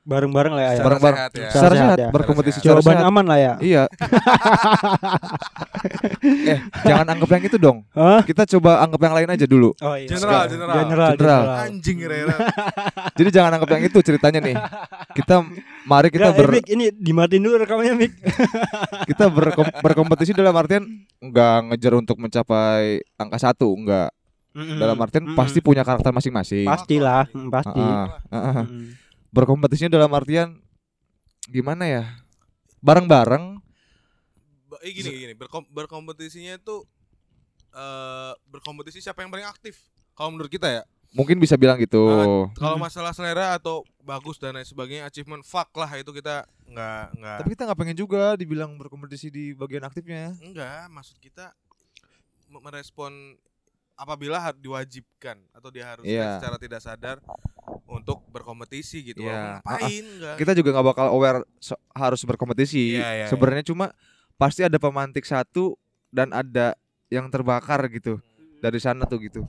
Bareng-bareng 0.00 0.52
lah 0.52 0.62
ya. 0.62 0.70
Secara 0.72 0.84
Bareng-bareng. 0.88 1.18
sehat 1.20 1.32
ya. 1.32 1.48
Secara 1.52 1.70
sehat 1.70 1.76
sehat, 1.76 1.98
ya. 1.98 2.08
berkompetisi 2.08 2.56
Secara 2.58 2.80
Jawaban 2.80 2.96
sehat. 2.96 3.06
aman 3.06 3.24
lah 3.24 3.38
ya. 3.38 3.52
Iya. 3.60 3.82
eh, 6.46 6.58
jangan 6.82 7.06
anggap 7.06 7.28
yang 7.30 7.42
itu 7.44 7.56
dong. 7.56 7.78
Hah? 7.92 8.20
Kita 8.24 8.42
coba 8.48 8.80
anggap 8.80 9.00
yang 9.00 9.14
lain 9.14 9.28
aja 9.30 9.44
dulu. 9.44 9.70
Oh 9.78 9.94
iya. 9.94 10.08
General, 10.08 10.42
general. 10.48 10.74
General, 10.74 10.84
General. 10.84 11.10
general. 11.16 11.44
Anjing 11.68 11.96
kira-kira. 11.98 12.34
Jadi 13.18 13.28
jangan 13.30 13.50
anggap 13.56 13.68
yang 13.70 13.82
itu 13.84 13.98
ceritanya 14.00 14.40
nih. 14.40 14.56
Kita 15.12 15.34
mari 15.84 16.08
kita 16.08 16.30
Nggak, 16.30 16.38
ber 16.38 16.46
eh, 16.46 16.52
Mik, 16.56 16.66
ini 16.70 16.84
dimatiin 16.90 17.42
dulu 17.42 17.54
rekamannya 17.58 17.94
Mik. 17.96 18.12
kita 19.10 19.24
berkom- 19.28 19.74
berkompetisi 19.78 20.32
dalam 20.32 20.54
artian 20.54 20.84
nggak 21.20 21.56
ngejar 21.70 21.92
untuk 21.94 22.16
mencapai 22.16 23.04
angka 23.14 23.38
satu 23.38 23.68
nggak 23.76 24.08
dalam 24.50 24.98
artian 24.98 25.24
Mm-mm. 25.28 25.38
pasti 25.38 25.60
punya 25.60 25.84
karakter 25.86 26.10
masing-masing 26.10 26.66
pastilah, 26.66 27.22
mm, 27.30 27.48
pasti. 27.54 27.78
Ah, 27.78 28.18
ah, 28.26 28.34
ah. 28.34 28.64
Mm. 28.66 28.86
Berkompetisinya 29.30 29.90
dalam 29.92 30.10
artian 30.10 30.58
gimana 31.46 31.86
ya? 31.86 32.04
Bareng-bareng. 32.78 33.58
Ba- 34.66 34.80
Eh, 34.80 34.92
gini 34.92 35.10
gini. 35.10 35.34
Berkom 35.34 35.66
berkompetisinya 35.66 36.54
itu 36.54 36.86
eh 37.70 38.32
berkompetisi 38.46 38.98
siapa 38.98 39.22
yang 39.22 39.30
paling 39.30 39.46
aktif? 39.46 39.78
Kalau 40.12 40.30
menurut 40.30 40.50
kita 40.50 40.66
ya. 40.66 40.82
Mungkin 41.10 41.38
bisa 41.38 41.58
bilang 41.58 41.74
gitu. 41.76 42.06
Kalau 42.54 42.78
Hmm. 42.78 42.82
masalah 42.82 43.10
selera 43.10 43.58
atau 43.58 43.82
bagus 44.00 44.38
dan 44.38 44.54
lain 44.54 44.64
sebagainya 44.64 45.04
achievement 45.04 45.42
fuck 45.42 45.70
lah 45.74 45.90
itu 45.92 46.10
kita 46.10 46.46
nggak 46.66 47.02
nggak 47.18 47.36
tapi 47.42 47.50
kita 47.50 47.62
nggak 47.66 47.78
pengen 47.78 47.98
juga 47.98 48.38
dibilang 48.38 48.78
berkompetisi 48.78 49.26
di 49.26 49.50
bagian 49.50 49.82
aktifnya. 49.82 50.38
Enggak 50.38 50.86
maksud 50.86 51.18
kita 51.18 51.50
me- 52.46 52.62
merespon 52.62 53.34
apabila 54.00 54.40
diwajibkan 54.56 55.36
atau 55.52 55.68
diharuskan 55.68 56.08
Iya. 56.08 56.40
secara 56.40 56.56
tidak 56.56 56.80
sadar 56.80 57.16
untuk 57.84 58.24
berkompetisi 58.26 59.04
gitu 59.04 59.20
Iya. 59.20 59.60
ngapain 59.60 60.04
enggak 60.16 60.36
kita 60.40 60.52
juga 60.56 60.68
nggak 60.72 60.86
bakal 60.88 61.06
aware 61.12 61.44
so- 61.60 61.76
harus 61.92 62.24
berkompetisi 62.24 62.96
Iya, 62.96 63.10
iya, 63.14 63.26
sebenarnya 63.28 63.68
cuma 63.68 63.92
pasti 64.34 64.64
ada 64.64 64.80
pemantik 64.80 65.22
satu 65.22 65.76
dan 66.08 66.32
ada 66.32 66.72
yang 67.12 67.28
terbakar 67.28 67.84
gitu 67.92 68.16
dari 68.58 68.80
sana 68.80 69.04
tuh 69.04 69.20
gitu 69.20 69.44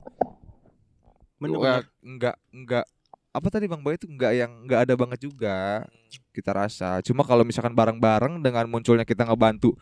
Bener-bener. 1.40 1.90
Enggak 1.98 2.36
enggak 2.54 2.84
apa 3.32 3.48
tadi 3.48 3.66
Bang 3.66 3.82
Boy 3.82 3.96
itu 3.96 4.06
enggak 4.06 4.32
yang 4.36 4.62
enggak 4.62 4.86
ada 4.86 4.94
banget 4.94 5.18
juga 5.24 5.82
kita 6.30 6.52
rasa. 6.52 7.00
Cuma 7.02 7.24
kalau 7.24 7.42
misalkan 7.42 7.72
bareng-bareng 7.72 8.38
dengan 8.38 8.68
munculnya 8.68 9.02
kita 9.02 9.24
ngebantu 9.26 9.74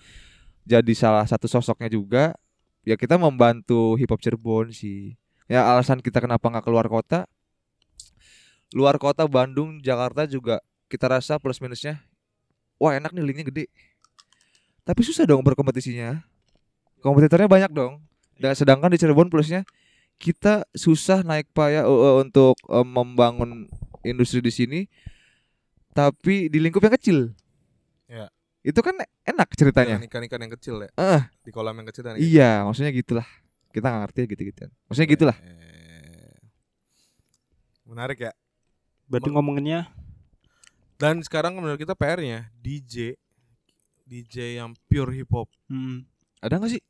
jadi 0.62 0.92
salah 0.94 1.26
satu 1.26 1.44
sosoknya 1.44 1.90
juga, 1.90 2.32
ya 2.86 2.96
kita 2.96 3.20
membantu 3.20 3.96
hip 4.00 4.10
hop 4.10 4.20
Cirebon 4.20 4.72
sih. 4.72 5.16
Ya 5.50 5.66
alasan 5.66 5.98
kita 5.98 6.22
kenapa 6.22 6.46
nggak 6.46 6.64
keluar 6.64 6.86
kota? 6.86 7.26
Luar 8.70 8.96
kota 9.02 9.26
Bandung, 9.26 9.82
Jakarta 9.82 10.24
juga 10.30 10.62
kita 10.86 11.10
rasa 11.10 11.38
plus 11.42 11.58
minusnya 11.58 11.98
wah 12.80 12.96
enak 12.96 13.12
nih 13.12 13.24
linknya 13.24 13.46
gede. 13.52 13.64
Tapi 14.82 15.04
susah 15.04 15.28
dong 15.28 15.44
berkompetisinya. 15.44 16.24
Kompetitornya 17.04 17.46
banyak 17.46 17.70
dong. 17.70 18.00
Dan 18.40 18.56
sedangkan 18.56 18.88
di 18.88 18.96
Cirebon 18.96 19.28
plusnya 19.28 19.68
kita 20.16 20.64
susah 20.72 21.20
naik 21.20 21.52
payah 21.52 21.84
uh, 21.84 21.92
uh, 21.92 22.14
untuk 22.24 22.56
uh, 22.68 22.84
membangun 22.84 23.68
industri 24.04 24.40
di 24.40 24.52
sini 24.52 24.80
tapi 25.92 26.48
di 26.48 26.56
lingkup 26.60 26.80
yang 26.80 26.96
kecil. 26.96 27.18
Ya. 28.08 28.32
Itu 28.60 28.84
kan 28.84 28.92
enak 29.24 29.48
ceritanya. 29.56 29.96
Ikan-ikan 30.04 30.40
yang 30.40 30.52
kecil 30.52 30.84
ya. 30.84 30.90
Eh, 30.94 31.22
Di 31.40 31.50
kolam 31.50 31.72
yang 31.80 31.88
kecil 31.88 32.04
dan 32.04 32.20
iya, 32.20 32.60
maksudnya 32.62 32.92
gitulah. 32.92 33.24
Kita 33.72 33.88
nggak 33.88 34.02
ngerti 34.08 34.20
gitu-gitu. 34.36 34.64
Maksudnya 34.86 35.08
gitulah. 35.08 35.36
Eh, 35.40 36.36
Menarik 37.88 38.20
ya. 38.20 38.32
Berarti 39.10 39.26
ngomonginnya 39.26 39.90
Dan 40.94 41.18
sekarang 41.24 41.58
menurut 41.58 41.80
kita 41.80 41.98
PR-nya 41.98 42.46
DJ 42.62 43.18
DJ 44.06 44.60
yang 44.62 44.76
pure 44.86 45.10
hip 45.16 45.30
hop. 45.34 45.48
hmm, 45.66 46.06
Ada 46.38 46.60
nggak 46.60 46.72
sih 46.76 46.82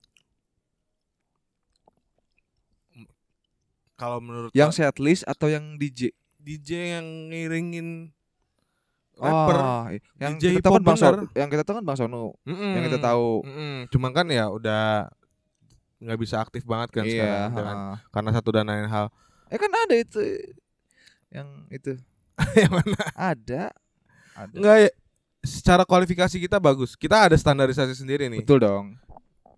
Kalau 3.97 4.17
menurut 4.21 4.51
yang 4.53 4.73
setlist 4.73 5.25
atau 5.29 5.53
yang 5.53 5.77
DJ? 5.77 6.13
DJ 6.41 6.97
yang 6.97 7.07
ngiringin 7.29 8.09
rapper. 9.21 9.57
Oh, 9.61 9.85
yang 10.17 10.33
DJ 10.41 10.59
kita 10.59 10.67
tahu 10.67 10.75
kan 10.81 10.83
Bang. 10.83 10.99
Sono, 10.99 11.23
yang 11.37 11.49
kita 11.53 11.63
tahu 11.63 11.75
kan 11.79 11.85
Bang 11.85 11.99
Sono, 12.01 12.23
Mm-mm. 12.49 12.73
yang 12.75 12.85
kita 12.89 12.99
tahu. 12.99 13.45
Mm-mm. 13.45 13.77
Cuman 13.93 14.11
kan 14.17 14.27
ya 14.33 14.49
udah 14.49 15.13
nggak 16.01 16.19
bisa 16.19 16.41
aktif 16.41 16.65
banget 16.65 16.89
kan 16.97 17.05
iya, 17.05 17.13
sekarang 17.13 17.53
dengan 17.53 17.77
karena 18.09 18.31
satu 18.33 18.49
dan 18.57 18.65
lain 18.65 18.89
hal. 18.89 19.13
Eh 19.53 19.61
kan 19.61 19.69
ada 19.69 19.95
itu 19.95 20.21
yang 21.29 21.49
itu. 21.69 22.01
yang 22.61 22.73
mana? 22.73 23.01
Ada. 23.13 23.63
Ada. 24.33 24.55
Enggak 24.57 24.77
ya. 24.89 24.91
Secara 25.41 25.83
kualifikasi 25.89 26.37
kita 26.37 26.61
bagus. 26.61 26.97
Kita 26.97 27.29
ada 27.29 27.37
standarisasi 27.37 27.97
sendiri 27.97 28.29
nih. 28.29 28.45
Betul 28.45 28.61
dong. 28.65 28.97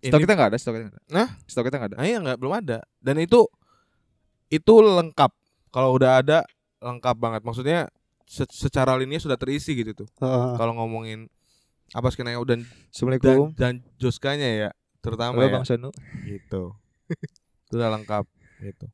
Stok 0.03 0.19
Ini- 0.19 0.23
kita 0.27 0.33
nggak 0.35 0.49
ada, 0.51 0.57
stok 0.59 0.73
kita 0.75 0.83
nggak 0.91 0.95
ada. 0.99 1.15
Hah? 1.15 1.29
Stok 1.47 1.63
kita 1.67 1.75
nggak 1.79 1.89
ada. 1.95 1.97
Nah, 1.99 2.07
iya 2.07 2.17
nggak 2.19 2.37
belum 2.39 2.53
ada. 2.59 2.77
Dan 2.99 3.15
itu 3.23 3.47
itu 4.51 4.73
lengkap. 4.83 5.31
Kalau 5.71 5.95
udah 5.95 6.19
ada 6.19 6.43
lengkap 6.83 7.15
banget. 7.15 7.41
Maksudnya 7.47 7.87
se- 8.23 8.49
secara 8.49 8.93
linia 8.93 9.17
sudah 9.17 9.35
terisi 9.35 9.73
gitu 9.73 9.93
tuh. 9.93 10.07
heeh. 10.17 10.49
Kalau 10.55 10.71
ngomongin 10.73 11.27
apa 11.91 12.07
skenario 12.07 12.41
dan 12.41 12.59
dan, 12.59 12.65
Assalamualaikum. 12.89 13.53
dan 13.53 13.73
Joskanya 13.95 14.49
ya 14.49 14.69
terutama 14.99 15.35
Halo 15.35 15.43
ya 15.43 15.47
Bang 15.51 15.63
Sono. 15.63 15.89
gitu. 16.23 16.73
Sudah 17.69 17.89
lengkap 17.89 18.23
gitu. 18.59 18.85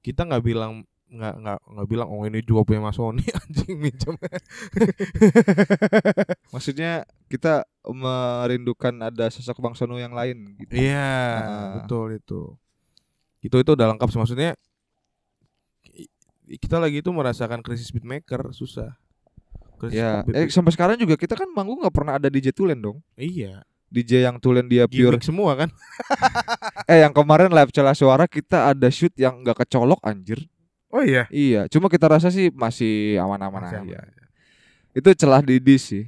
Kita 0.00 0.24
nggak 0.24 0.40
bilang 0.40 0.80
nggak 1.06 1.34
nggak 1.36 1.58
nggak 1.66 1.86
bilang 1.88 2.06
oh 2.08 2.22
ini 2.22 2.38
juga 2.40 2.64
punya 2.64 2.80
Mas 2.80 2.94
Sony 2.94 3.20
anjing 3.36 3.76
minjem. 3.76 4.14
Maksudnya 6.50 7.04
kita 7.26 7.64
merindukan 7.84 8.94
ada 9.00 9.26
sosok 9.26 9.58
Bang 9.60 9.74
Sono 9.74 9.96
yang 9.96 10.12
lain 10.12 10.54
gitu. 10.56 10.70
Iya, 10.72 11.12
Ah. 11.36 11.68
betul 11.76 12.14
itu. 12.14 12.40
Itu 13.40 13.56
itu 13.56 13.70
udah 13.72 13.86
lengkap 13.88 14.06
sih 14.06 14.18
maksudnya 14.18 14.52
kita 16.56 16.80
lagi 16.80 16.98
itu 16.98 17.10
merasakan 17.10 17.60
krisis 17.60 17.90
beatmaker 17.90 18.50
susah. 18.50 18.96
Krisis 19.76 19.96
Ya, 19.96 20.24
beat- 20.24 20.34
eh 20.34 20.48
sampai 20.48 20.72
sekarang 20.72 20.96
juga 20.96 21.14
kita 21.14 21.34
kan 21.34 21.46
manggung 21.50 21.78
nggak 21.78 21.94
pernah 21.94 22.16
ada 22.16 22.26
DJ 22.26 22.50
Tulen 22.50 22.76
dong. 22.76 22.98
iya, 23.14 23.62
DJ 23.86 24.24
yang 24.24 24.36
Tulen 24.36 24.66
dia 24.66 24.84
pure. 24.84 25.14
gimmick 25.14 25.22
semua 25.22 25.54
kan. 25.54 25.70
Eh 26.90 27.06
yang 27.06 27.14
kemarin 27.14 27.50
live 27.50 27.70
celah 27.70 27.94
suara 27.94 28.26
kita 28.26 28.74
ada 28.74 28.88
shoot 28.90 29.14
yang 29.14 29.38
nggak 29.40 29.62
kecolok 29.62 30.02
anjir. 30.02 30.42
Oh 30.90 30.98
iya. 31.00 31.30
Iya, 31.30 31.70
cuma 31.70 31.86
kita 31.86 32.10
rasa 32.10 32.34
sih 32.34 32.50
masih 32.50 33.14
aman-aman 33.22 33.62
aja. 33.62 33.78
aman. 33.78 34.10
Itu 34.90 35.14
celah 35.14 35.38
didis 35.38 35.86
sih. 35.86 36.04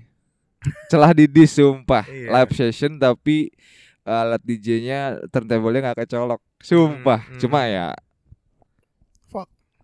celah 0.90 1.14
didis 1.14 1.55
sumpah. 1.55 2.02
Iya. 2.10 2.35
Live 2.35 2.52
session 2.52 2.98
tapi 2.98 3.55
alat 4.02 4.43
DJ-nya 4.43 5.23
turntable-nya 5.31 5.86
nggak 5.86 6.02
kecolok. 6.02 6.43
Sumpah. 6.59 7.23
Hmm, 7.23 7.31
hmm. 7.31 7.40
Cuma 7.40 7.60
ya. 7.70 7.94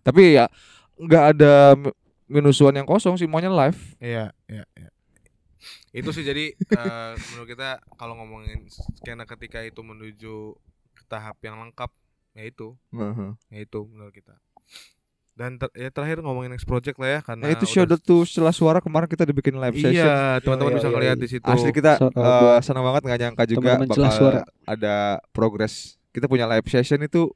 Tapi 0.01 0.35
ya 0.35 0.45
nggak 0.95 1.23
ada 1.31 1.53
mi- 1.73 1.95
minusuan 2.27 2.73
yang 2.73 2.85
kosong 2.85 3.15
semuanya 3.15 3.49
live. 3.49 3.79
Iya, 3.97 4.31
iya, 4.45 4.63
iya. 4.73 4.89
Itu 5.91 6.09
sih 6.09 6.21
jadi 6.21 6.53
eh, 6.79 7.11
menurut 7.29 7.47
kita 7.47 7.69
kalau 7.93 8.13
ngomongin 8.15 8.67
skena 8.95 9.25
ketika 9.25 9.59
itu 9.59 9.79
menuju 9.79 10.53
ke 10.91 11.03
tahap 11.05 11.39
yang 11.39 11.57
lengkap 11.57 11.89
ya 12.31 12.43
itu, 12.45 12.77
ya 13.47 13.59
itu 13.59 13.79
menurut 13.87 14.11
kita. 14.11 14.37
Dan 15.33 15.55
ter- 15.55 15.71
ya 15.73 15.87
terakhir 15.87 16.19
ngomongin 16.19 16.51
next 16.51 16.63
project 16.63 16.95
lah 16.95 17.09
ya 17.09 17.19
karena 17.21 17.41
Nah, 17.41 17.51
itu 17.51 17.63
udah- 17.63 17.71
shout 17.73 17.89
out 17.89 18.01
tuh 18.01 18.21
setelah 18.21 18.51
suara 18.51 18.79
kemarin 18.79 19.07
kita 19.07 19.23
dibikin 19.23 19.55
live 19.55 19.71
session. 19.73 20.03
Iya, 20.03 20.37
teman-teman 20.39 20.69
Iya, 20.69 20.77
bisa 20.77 20.85
iya, 20.85 20.93
ngeliat 20.93 21.15
iya. 21.15 21.23
di 21.23 21.27
situ. 21.29 21.47
Asli 21.47 21.71
kita 21.71 21.91
So- 21.97 22.11
eh, 22.11 22.19
buat 22.19 22.59
senang 22.59 22.83
banget 22.83 23.01
nggak 23.01 23.19
nyangka 23.19 23.43
juga 23.47 23.71
bakal 23.79 24.11
suara. 24.11 24.41
ada 24.63 24.95
progres. 25.29 25.95
Kita 26.09 26.27
punya 26.27 26.43
live 26.45 26.67
session 26.67 26.99
itu 26.99 27.31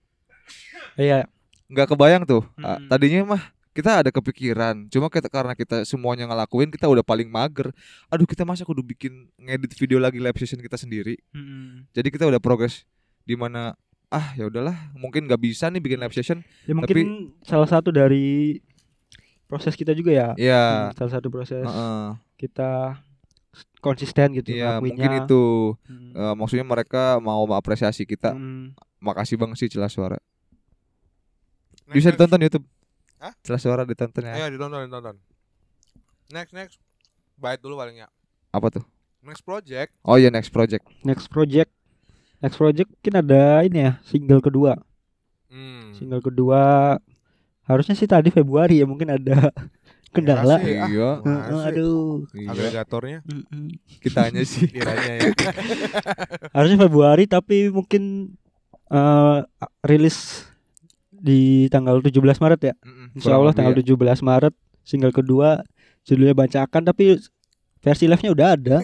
Iya. 0.94 1.26
Nggak 1.74 1.88
kebayang 1.90 2.24
tuh. 2.24 2.46
Mm-mm. 2.56 2.86
tadinya 2.88 3.36
mah 3.36 3.44
kita 3.74 4.06
ada 4.06 4.14
kepikiran, 4.14 4.86
cuma 4.86 5.10
kita 5.10 5.26
karena 5.26 5.58
kita 5.58 5.82
semuanya 5.82 6.30
ngelakuin, 6.30 6.70
kita 6.70 6.86
udah 6.86 7.02
paling 7.02 7.26
mager. 7.26 7.74
Aduh, 8.06 8.30
kita 8.30 8.46
masa 8.46 8.62
kudu 8.62 8.86
bikin 8.86 9.34
ngedit 9.34 9.74
video 9.74 9.98
lagi 9.98 10.22
live 10.22 10.38
session 10.38 10.62
kita 10.62 10.78
sendiri. 10.78 11.18
Mm-mm. 11.34 11.90
Jadi 11.90 12.14
kita 12.14 12.30
udah 12.30 12.38
progres 12.38 12.86
di 13.26 13.34
mana 13.34 13.74
ah 14.14 14.30
ya 14.38 14.46
udahlah, 14.46 14.78
mungkin 14.94 15.26
nggak 15.26 15.42
bisa 15.42 15.74
nih 15.74 15.82
bikin 15.82 15.98
live 15.98 16.14
session. 16.14 16.46
Ya 16.70 16.78
mungkin 16.78 17.34
salah 17.42 17.66
satu 17.66 17.90
dari 17.90 18.62
proses 19.50 19.74
kita 19.74 19.98
juga 19.98 20.14
ya. 20.14 20.30
Iya. 20.38 20.64
Hmm, 20.94 20.94
salah 20.94 21.12
satu 21.18 21.34
proses 21.34 21.66
heeh. 21.66 22.06
kita 22.38 23.02
konsisten 23.82 24.34
gitu 24.34 24.54
Iya, 24.54 24.78
ngelakuinnya. 24.78 24.86
mungkin 24.86 25.12
itu 25.26 25.44
Hmm. 25.86 26.12
eh, 26.14 26.34
maksudnya 26.38 26.66
mereka 26.66 27.18
mau 27.20 27.42
mengapresiasi 27.44 28.06
kita. 28.06 28.38
Hmm. 28.38 28.78
Makasih 29.02 29.36
Bang 29.36 29.58
sih 29.58 29.68
celah 29.68 29.90
suara. 29.90 30.22
Next, 31.84 31.94
Bisa 31.94 32.08
next. 32.10 32.16
ditonton 32.18 32.42
YouTube. 32.42 32.66
Hah? 33.18 33.34
Celah 33.40 33.60
suara 33.60 33.84
ditonton 33.84 34.24
ya. 34.24 34.34
Ayo 34.36 34.48
ditonton, 34.52 34.84
ditonton. 34.84 35.16
Next, 36.30 36.52
next. 36.52 36.76
Bait 37.36 37.60
dulu 37.60 37.76
paling 37.76 37.98
ya. 37.98 38.08
Apa 38.50 38.70
tuh? 38.70 38.84
Next 39.22 39.42
project. 39.42 39.92
Oh 40.04 40.16
iya 40.16 40.28
next 40.28 40.50
project. 40.50 40.84
Next 41.02 41.28
project. 41.28 41.72
Next 42.40 42.60
project 42.60 42.92
mungkin 42.92 43.14
ada 43.18 43.64
ini 43.64 43.80
ya, 43.82 43.92
single 44.04 44.44
kedua. 44.44 44.76
Hmm. 45.48 45.96
Single 45.96 46.20
kedua 46.20 46.62
harusnya 47.64 47.96
sih 47.96 48.04
tadi 48.04 48.28
Februari 48.28 48.84
ya 48.84 48.86
mungkin 48.86 49.16
ada 49.16 49.48
kendala. 50.16 50.60
Ah, 50.60 50.62
iya. 50.62 51.10
Masih. 51.24 51.64
aduh. 51.72 52.28
Iya. 52.36 52.48
Agregatornya 52.52 53.20
Mm-mm. 53.24 53.80
Kitanya 54.04 54.44
sih. 54.44 54.68
kiranya 54.76 55.14
ya. 55.24 55.32
Harusnya 56.52 56.78
Februari 56.78 57.24
tapi 57.26 57.72
mungkin 57.72 58.36
eh 58.92 59.40
rilis 59.82 60.44
di 61.24 61.72
tanggal 61.72 62.04
17 62.04 62.20
Maret 62.20 62.62
ya. 62.68 62.74
Mm-mm. 62.84 63.16
Insya 63.16 63.40
Allah 63.40 63.56
tanggal 63.56 63.72
lebih 63.72 63.96
17 63.96 64.20
Maret 64.20 64.54
single 64.84 65.16
kedua 65.16 65.64
judulnya 66.04 66.36
bacakan 66.36 66.84
tapi 66.84 67.16
versi 67.80 68.12
live-nya 68.12 68.32
udah 68.36 68.48
ada. 68.60 68.78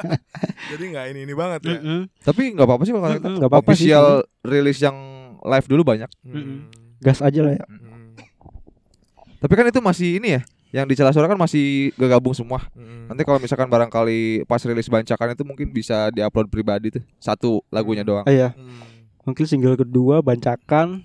Jadi 0.72 0.84
nggak 0.96 1.04
ini 1.12 1.20
ini 1.28 1.34
banget 1.36 1.60
ya. 1.68 1.76
Mm-mm. 1.76 2.00
Tapi 2.24 2.42
nggak 2.56 2.64
apa-apa 2.64 2.82
sih 2.88 2.92
kalau 2.96 3.12
kita 3.12 3.28
nggak 3.28 3.50
apa-apa 3.52 3.70
sih 3.76 3.92
official 3.92 4.24
rilis 4.40 4.80
yang 4.80 4.96
live 5.44 5.66
dulu 5.68 5.82
banyak. 5.84 6.08
Hmm. 6.24 6.72
Gas 7.04 7.20
aja 7.20 7.40
lah 7.44 7.60
ya. 7.60 7.64
Hmm. 7.68 8.16
Tapi 9.36 9.52
kan 9.52 9.68
itu 9.68 9.80
masih 9.84 10.16
ini 10.16 10.40
ya, 10.40 10.42
yang 10.72 10.88
di 10.88 10.96
celah 10.96 11.12
suara 11.12 11.28
kan 11.28 11.36
masih 11.36 11.92
gak 11.94 12.18
gabung 12.18 12.32
semua. 12.32 12.64
Hmm. 12.72 13.12
Nanti 13.12 13.22
kalau 13.22 13.36
misalkan 13.36 13.68
barangkali 13.68 14.48
pas 14.48 14.64
rilis 14.64 14.88
bancakan 14.88 15.36
itu 15.36 15.44
mungkin 15.44 15.68
bisa 15.70 16.08
diupload 16.10 16.48
pribadi 16.48 16.88
tuh 16.88 17.04
satu 17.20 17.60
lagunya 17.68 18.02
doang. 18.02 18.24
Ah, 18.24 18.32
iya. 18.32 18.48
Hmm. 18.56 18.80
Mungkin 19.28 19.44
single 19.44 19.76
kedua 19.76 20.24
bancakan 20.24 21.04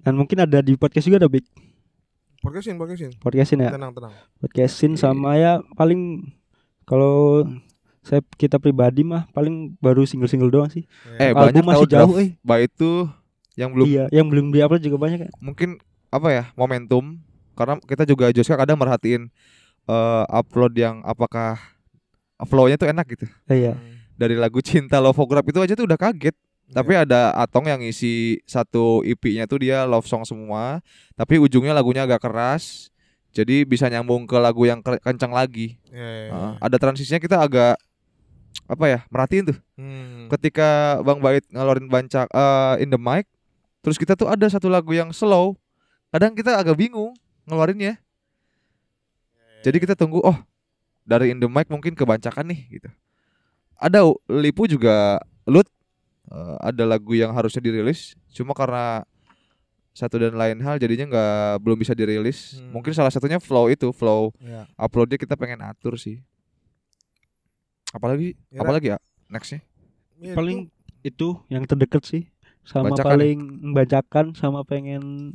dan 0.00 0.16
mungkin 0.16 0.40
ada 0.40 0.64
di 0.64 0.76
podcast 0.76 1.06
juga 1.06 1.20
ada 1.20 1.30
big 1.30 1.44
Podcastin, 2.40 2.80
podcastin. 2.80 3.12
podcastin 3.20 3.60
ya. 3.60 3.68
Tenang, 3.76 3.92
tenang. 3.92 4.12
Podcastin 4.40 4.96
sama 4.96 5.36
ya 5.36 5.60
paling 5.76 6.24
kalau 6.88 7.44
saya 8.00 8.24
kita 8.40 8.56
pribadi 8.56 9.04
mah 9.04 9.28
paling 9.36 9.76
baru 9.76 10.08
single-single 10.08 10.48
doang 10.48 10.72
sih. 10.72 10.88
Eh 11.20 11.36
Album 11.36 11.52
banyak 11.52 11.64
masih 11.68 11.88
jauh, 11.92 12.16
eh. 12.16 12.32
itu 12.64 12.90
yang 13.60 13.76
belum 13.76 13.84
Iya, 13.84 14.04
yang 14.08 14.26
belum 14.32 14.56
diupload 14.56 14.80
juga 14.80 14.96
banyak 14.96 15.28
ya. 15.28 15.30
mungkin 15.44 15.76
apa 16.08 16.28
ya 16.32 16.44
momentum 16.56 17.20
karena 17.52 17.76
kita 17.84 18.08
juga 18.08 18.32
Joska 18.32 18.56
kadang 18.56 18.80
merhatiin 18.80 19.28
eh, 19.84 20.24
upload 20.32 20.72
yang 20.80 21.04
apakah 21.04 21.60
flow-nya 22.40 22.80
tuh 22.80 22.88
enak 22.88 23.04
gitu. 23.04 23.28
Iya. 23.52 23.76
Hmm. 23.76 24.00
Dari 24.16 24.32
lagu 24.40 24.64
Cinta 24.64 24.96
Lovograph 24.96 25.44
itu 25.44 25.60
aja 25.60 25.76
tuh 25.76 25.84
udah 25.84 26.00
kaget. 26.00 26.32
Tapi 26.70 26.92
ada 26.94 27.34
Atong 27.34 27.66
yang 27.66 27.82
isi 27.82 28.38
satu 28.46 29.02
EP-nya 29.02 29.50
tuh 29.50 29.58
dia 29.66 29.82
love 29.86 30.06
song 30.06 30.22
semua, 30.22 30.78
tapi 31.18 31.36
ujungnya 31.42 31.74
lagunya 31.74 32.06
agak 32.06 32.22
keras. 32.22 32.94
Jadi 33.30 33.62
bisa 33.62 33.86
nyambung 33.86 34.26
ke 34.26 34.34
lagu 34.38 34.66
yang 34.66 34.82
ke- 34.82 34.98
kencang 35.02 35.30
lagi. 35.30 35.78
Iya, 35.90 35.98
iya, 35.98 36.22
iya. 36.26 36.30
Heeh. 36.34 36.52
ada 36.62 36.76
transisinya 36.78 37.18
kita 37.22 37.36
agak 37.38 37.74
apa 38.66 38.84
ya? 38.86 39.00
Merhatiin 39.10 39.54
tuh. 39.54 39.58
Hmm. 39.78 40.26
Ketika 40.30 40.98
Bang 41.06 41.22
Bait 41.22 41.46
ngeluarin 41.50 41.86
bancak 41.86 42.26
eh, 42.30 42.82
in 42.82 42.90
the 42.90 42.98
mic, 42.98 43.26
terus 43.82 43.98
kita 43.98 44.18
tuh 44.18 44.26
ada 44.26 44.46
satu 44.50 44.66
lagu 44.66 44.90
yang 44.90 45.14
slow. 45.14 45.54
Kadang 46.10 46.34
kita 46.34 46.58
agak 46.58 46.74
bingung 46.74 47.14
ngeluarinnya. 47.46 47.98
Jadi 49.62 49.76
kita 49.78 49.94
tunggu 49.94 50.22
oh 50.24 50.38
dari 51.04 51.34
in 51.34 51.38
the 51.42 51.50
mic 51.50 51.66
mungkin 51.70 51.92
kebancakan 51.94 52.46
nih 52.50 52.78
gitu. 52.78 52.88
ada 53.80 54.04
Lipu 54.28 54.68
juga 54.68 55.18
Lut 55.48 55.66
eh, 56.30 56.56
ada 56.60 56.84
lagu 56.84 57.12
yang 57.12 57.30
harusnya 57.30 57.58
dirilis 57.58 58.14
cuma 58.28 58.52
karena 58.52 59.02
satu 59.90 60.16
dan 60.16 60.32
lain 60.32 60.58
hal 60.60 60.78
jadinya 60.78 61.06
nggak 61.08 61.32
belum 61.60 61.76
bisa 61.76 61.92
dirilis 61.92 62.56
Hmm. 62.56 62.70
mungkin 62.72 62.92
salah 62.92 63.10
satunya 63.10 63.36
flow 63.36 63.66
itu 63.66 63.90
flow 63.90 64.30
Ya. 64.38 64.64
uploadnya 64.74 65.16
kita 65.16 65.34
pengen 65.34 65.60
atur 65.60 65.94
sih 65.94 66.22
apalagi 67.90 68.38
Ira? 68.48 68.62
apalagi 68.62 68.86
ya 68.88 68.98
nextnya 69.28 69.60
Ya, 70.20 70.36
paling 70.36 70.68
itu 71.00 71.40
yang 71.48 71.64
terdekat 71.64 72.04
sih 72.04 72.28
sama 72.60 72.92
Bacakan 72.92 73.00
ya? 73.00 73.08
paling 73.08 73.38
membacakan 73.64 74.26
sama 74.34 74.60
pengen 74.62 75.32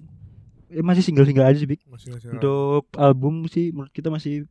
eh, 0.70 0.80
masih 0.80 1.02
single 1.02 1.26
single 1.26 1.42
aja 1.44 1.58
sih 1.58 1.66
Bik. 1.66 1.82
itu 1.82 1.90
masih 1.90 2.08
masih 2.14 2.28
untuk 2.32 2.86
album 2.96 3.50
sih 3.50 3.74
menurut 3.74 3.90
kita 3.90 4.08
masih 4.08 4.46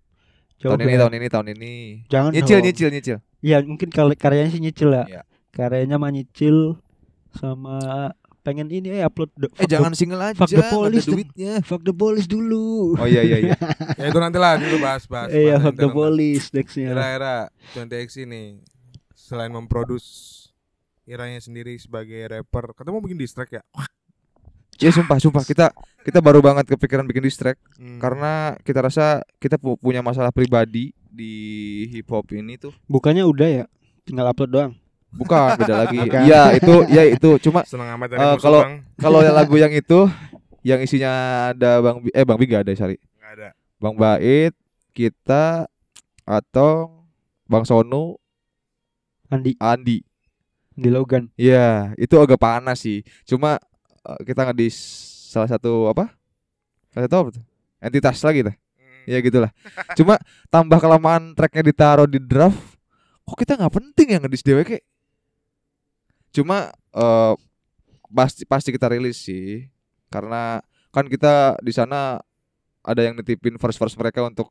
jauh 0.58 0.74
tahun 0.74 0.84
ini 0.84 0.98
tahun 0.98 1.12
ini 1.14 1.26
tahun 1.28 1.46
ini 1.54 1.72
jangan 2.08 2.30
nyicil 2.30 2.50
dong. 2.52 2.66
nyicil 2.66 2.88
nyicil 2.90 3.18
Iya 3.40 3.56
mungkin 3.62 3.88
karyanya 3.92 4.50
sih 4.50 4.58
nyicil 4.58 4.88
ya. 4.90 5.04
Iya. 5.06 5.22
Karyanya 5.54 5.96
mah 5.96 6.10
nyicil 6.10 6.76
sama 7.30 8.10
pengen 8.40 8.68
ini 8.68 8.92
eh 8.92 9.02
upload 9.02 9.32
the, 9.34 9.48
eh 9.56 9.64
jangan 9.64 9.96
single 9.96 10.20
aja 10.20 10.36
fuck 10.36 10.50
the 10.50 10.60
police 10.62 11.06
duitnya 11.06 11.64
fuck 11.64 11.80
the 11.80 11.90
police 11.90 12.28
dulu. 12.28 12.92
oh 12.94 13.08
iya 13.08 13.24
iya 13.24 13.40
iya 13.40 13.56
ya 13.98 14.06
itu 14.06 14.18
nanti 14.18 14.36
lah 14.36 14.54
dulu 14.54 14.76
bahas 14.78 15.08
bahas 15.08 15.32
Eh 15.32 15.48
ya 15.48 15.56
bahas 15.56 15.64
fuck 15.64 15.76
the 15.76 15.88
police 15.88 16.52
nextnya. 16.52 16.92
Era-era 16.92 17.48
20X 17.72 18.20
ini 18.20 18.60
selain 19.14 19.48
memproduksi 19.48 20.44
Iranya 21.04 21.36
sendiri 21.38 21.76
sebagai 21.76 22.16
rapper, 22.26 22.72
katanya 22.72 22.96
mau 22.96 23.04
bikin 23.04 23.16
diss 23.16 23.32
track 23.32 23.52
ya? 23.52 23.62
ya 24.74 24.90
sumpah 24.90 25.16
sumpah 25.16 25.40
kita 25.40 25.68
kita 26.00 26.18
baru 26.18 26.40
banget 26.40 26.66
kepikiran 26.66 27.04
bikin 27.04 27.22
diss 27.22 27.36
track 27.36 27.56
Hmm. 27.74 27.96
karena 27.96 28.56
kita 28.60 28.80
rasa 28.80 29.04
kita 29.36 29.54
pu- 29.54 29.76
punya 29.76 30.00
masalah 30.00 30.30
pribadi 30.30 30.90
di 31.06 31.32
hip 31.88 32.08
hop 32.08 32.26
ini 32.30 32.56
tuh 32.56 32.72
Bukannya 32.84 33.22
udah 33.22 33.48
ya, 33.54 33.64
tinggal 34.02 34.26
upload 34.26 34.50
doang. 34.50 34.72
Bukan 35.14 35.54
beda 35.56 35.74
lagi 35.82 35.96
iya 36.22 36.52
itu 36.52 36.74
ya 36.88 37.02
itu 37.06 37.30
cuma 37.40 37.62
seneng 37.62 37.88
amat 37.94 38.08
Eh, 38.10 38.18
musuh 38.18 38.38
kalau- 38.40 38.62
bang, 38.62 38.74
kalau 38.98 39.18
yang 39.20 39.34
lagu 39.34 39.54
yang 39.54 39.72
itu 39.76 39.98
yang 40.60 40.80
isinya 40.80 41.10
ada 41.50 41.78
bang 41.78 41.96
Bi- 42.00 42.12
eh 42.12 42.24
bang 42.24 42.38
Biga 42.38 42.56
ada 42.60 42.70
sorry 42.72 42.98
nggak 43.18 43.32
ada. 43.32 43.48
bang 43.78 43.94
Bait 43.94 44.54
kita 44.90 45.66
atau 46.24 46.90
bang 47.44 47.62
Sonu 47.62 48.16
Andi 49.26 49.54
Andi 49.58 49.98
di 50.74 50.90
Logan. 50.90 51.30
Iya, 51.34 51.94
itu 51.94 52.18
agak 52.18 52.34
panas 52.36 52.82
sih. 52.82 53.02
Cuma 53.22 53.62
eh, 54.02 54.20
kita 54.22 54.42
ngedis 54.44 54.74
salah 55.30 55.46
satu 55.46 55.86
apa? 55.86 56.10
Salah 56.90 57.04
satu 57.06 57.16
apa 57.16 57.28
tuh? 57.32 57.44
Entitas 57.78 58.18
lagi 58.20 58.42
dah. 58.42 58.54
Hmm. 58.54 59.04
Ya 59.06 59.18
gitulah. 59.18 59.50
Cuma 59.94 60.18
tambah 60.54 60.78
kelamaan 60.78 61.30
tracknya 61.32 61.62
ditaruh 61.62 62.06
di 62.06 62.18
draft, 62.18 62.58
kok 63.22 63.36
kita 63.36 63.54
nggak 63.54 63.70
penting 63.72 64.06
ya 64.08 64.18
ngedis 64.18 64.42
DWK? 64.42 64.72
Cuma 66.34 66.74
eh 66.90 67.34
pasti 68.10 68.42
pasti 68.44 68.68
kita 68.74 68.90
rilis 68.90 69.22
sih, 69.22 69.70
karena 70.10 70.58
kan 70.90 71.06
kita 71.06 71.58
di 71.62 71.70
sana 71.70 72.18
ada 72.84 73.00
yang 73.00 73.14
nitipin 73.14 73.56
verse-verse 73.56 73.96
mereka 73.96 74.26
untuk 74.26 74.50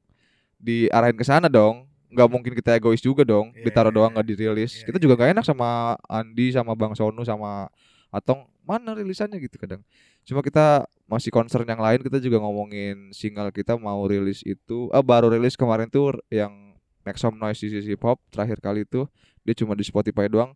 diarahin 0.57 1.19
ke 1.19 1.27
sana 1.27 1.51
dong. 1.51 1.85
Nggak 2.13 2.29
mungkin 2.29 2.53
kita 2.53 2.77
egois 2.77 3.01
juga 3.01 3.25
dong, 3.25 3.49
Iya, 3.57 3.67
ditaruh 3.67 3.89
iya, 3.89 3.97
doang 3.97 4.11
iya. 4.13 4.15
nggak 4.21 4.27
dirilis. 4.29 4.71
Iya, 4.79 4.85
kita 4.85 4.97
iya. 5.01 5.03
juga 5.03 5.13
gak 5.17 5.31
enak 5.33 5.45
sama 5.49 5.97
Andi, 6.05 6.53
sama 6.53 6.77
Bang 6.77 6.93
Sonu, 6.93 7.25
sama 7.25 7.67
Atong 8.13 8.45
mana 8.63 8.93
rilisannya 8.93 9.41
gitu 9.41 9.57
kadang. 9.57 9.81
Cuma 10.23 10.45
kita 10.45 10.85
masih 11.09 11.33
concern 11.33 11.67
yang 11.67 11.81
lain 11.81 11.99
kita 11.99 12.21
juga 12.21 12.39
ngomongin 12.39 13.11
single 13.11 13.51
kita 13.51 13.75
mau 13.75 13.99
rilis 14.07 14.39
itu 14.47 14.87
ah 14.95 15.03
baru 15.03 15.27
rilis 15.33 15.59
kemarin 15.59 15.91
tuh 15.91 16.15
yang 16.31 16.77
Maximum 17.03 17.35
Noise 17.35 17.67
di 17.67 17.69
sisi 17.75 17.93
pop 17.99 18.21
terakhir 18.31 18.63
kali 18.63 18.87
itu 18.87 19.03
dia 19.43 19.51
cuma 19.57 19.75
di 19.75 19.83
Spotify 19.83 20.31
doang. 20.31 20.55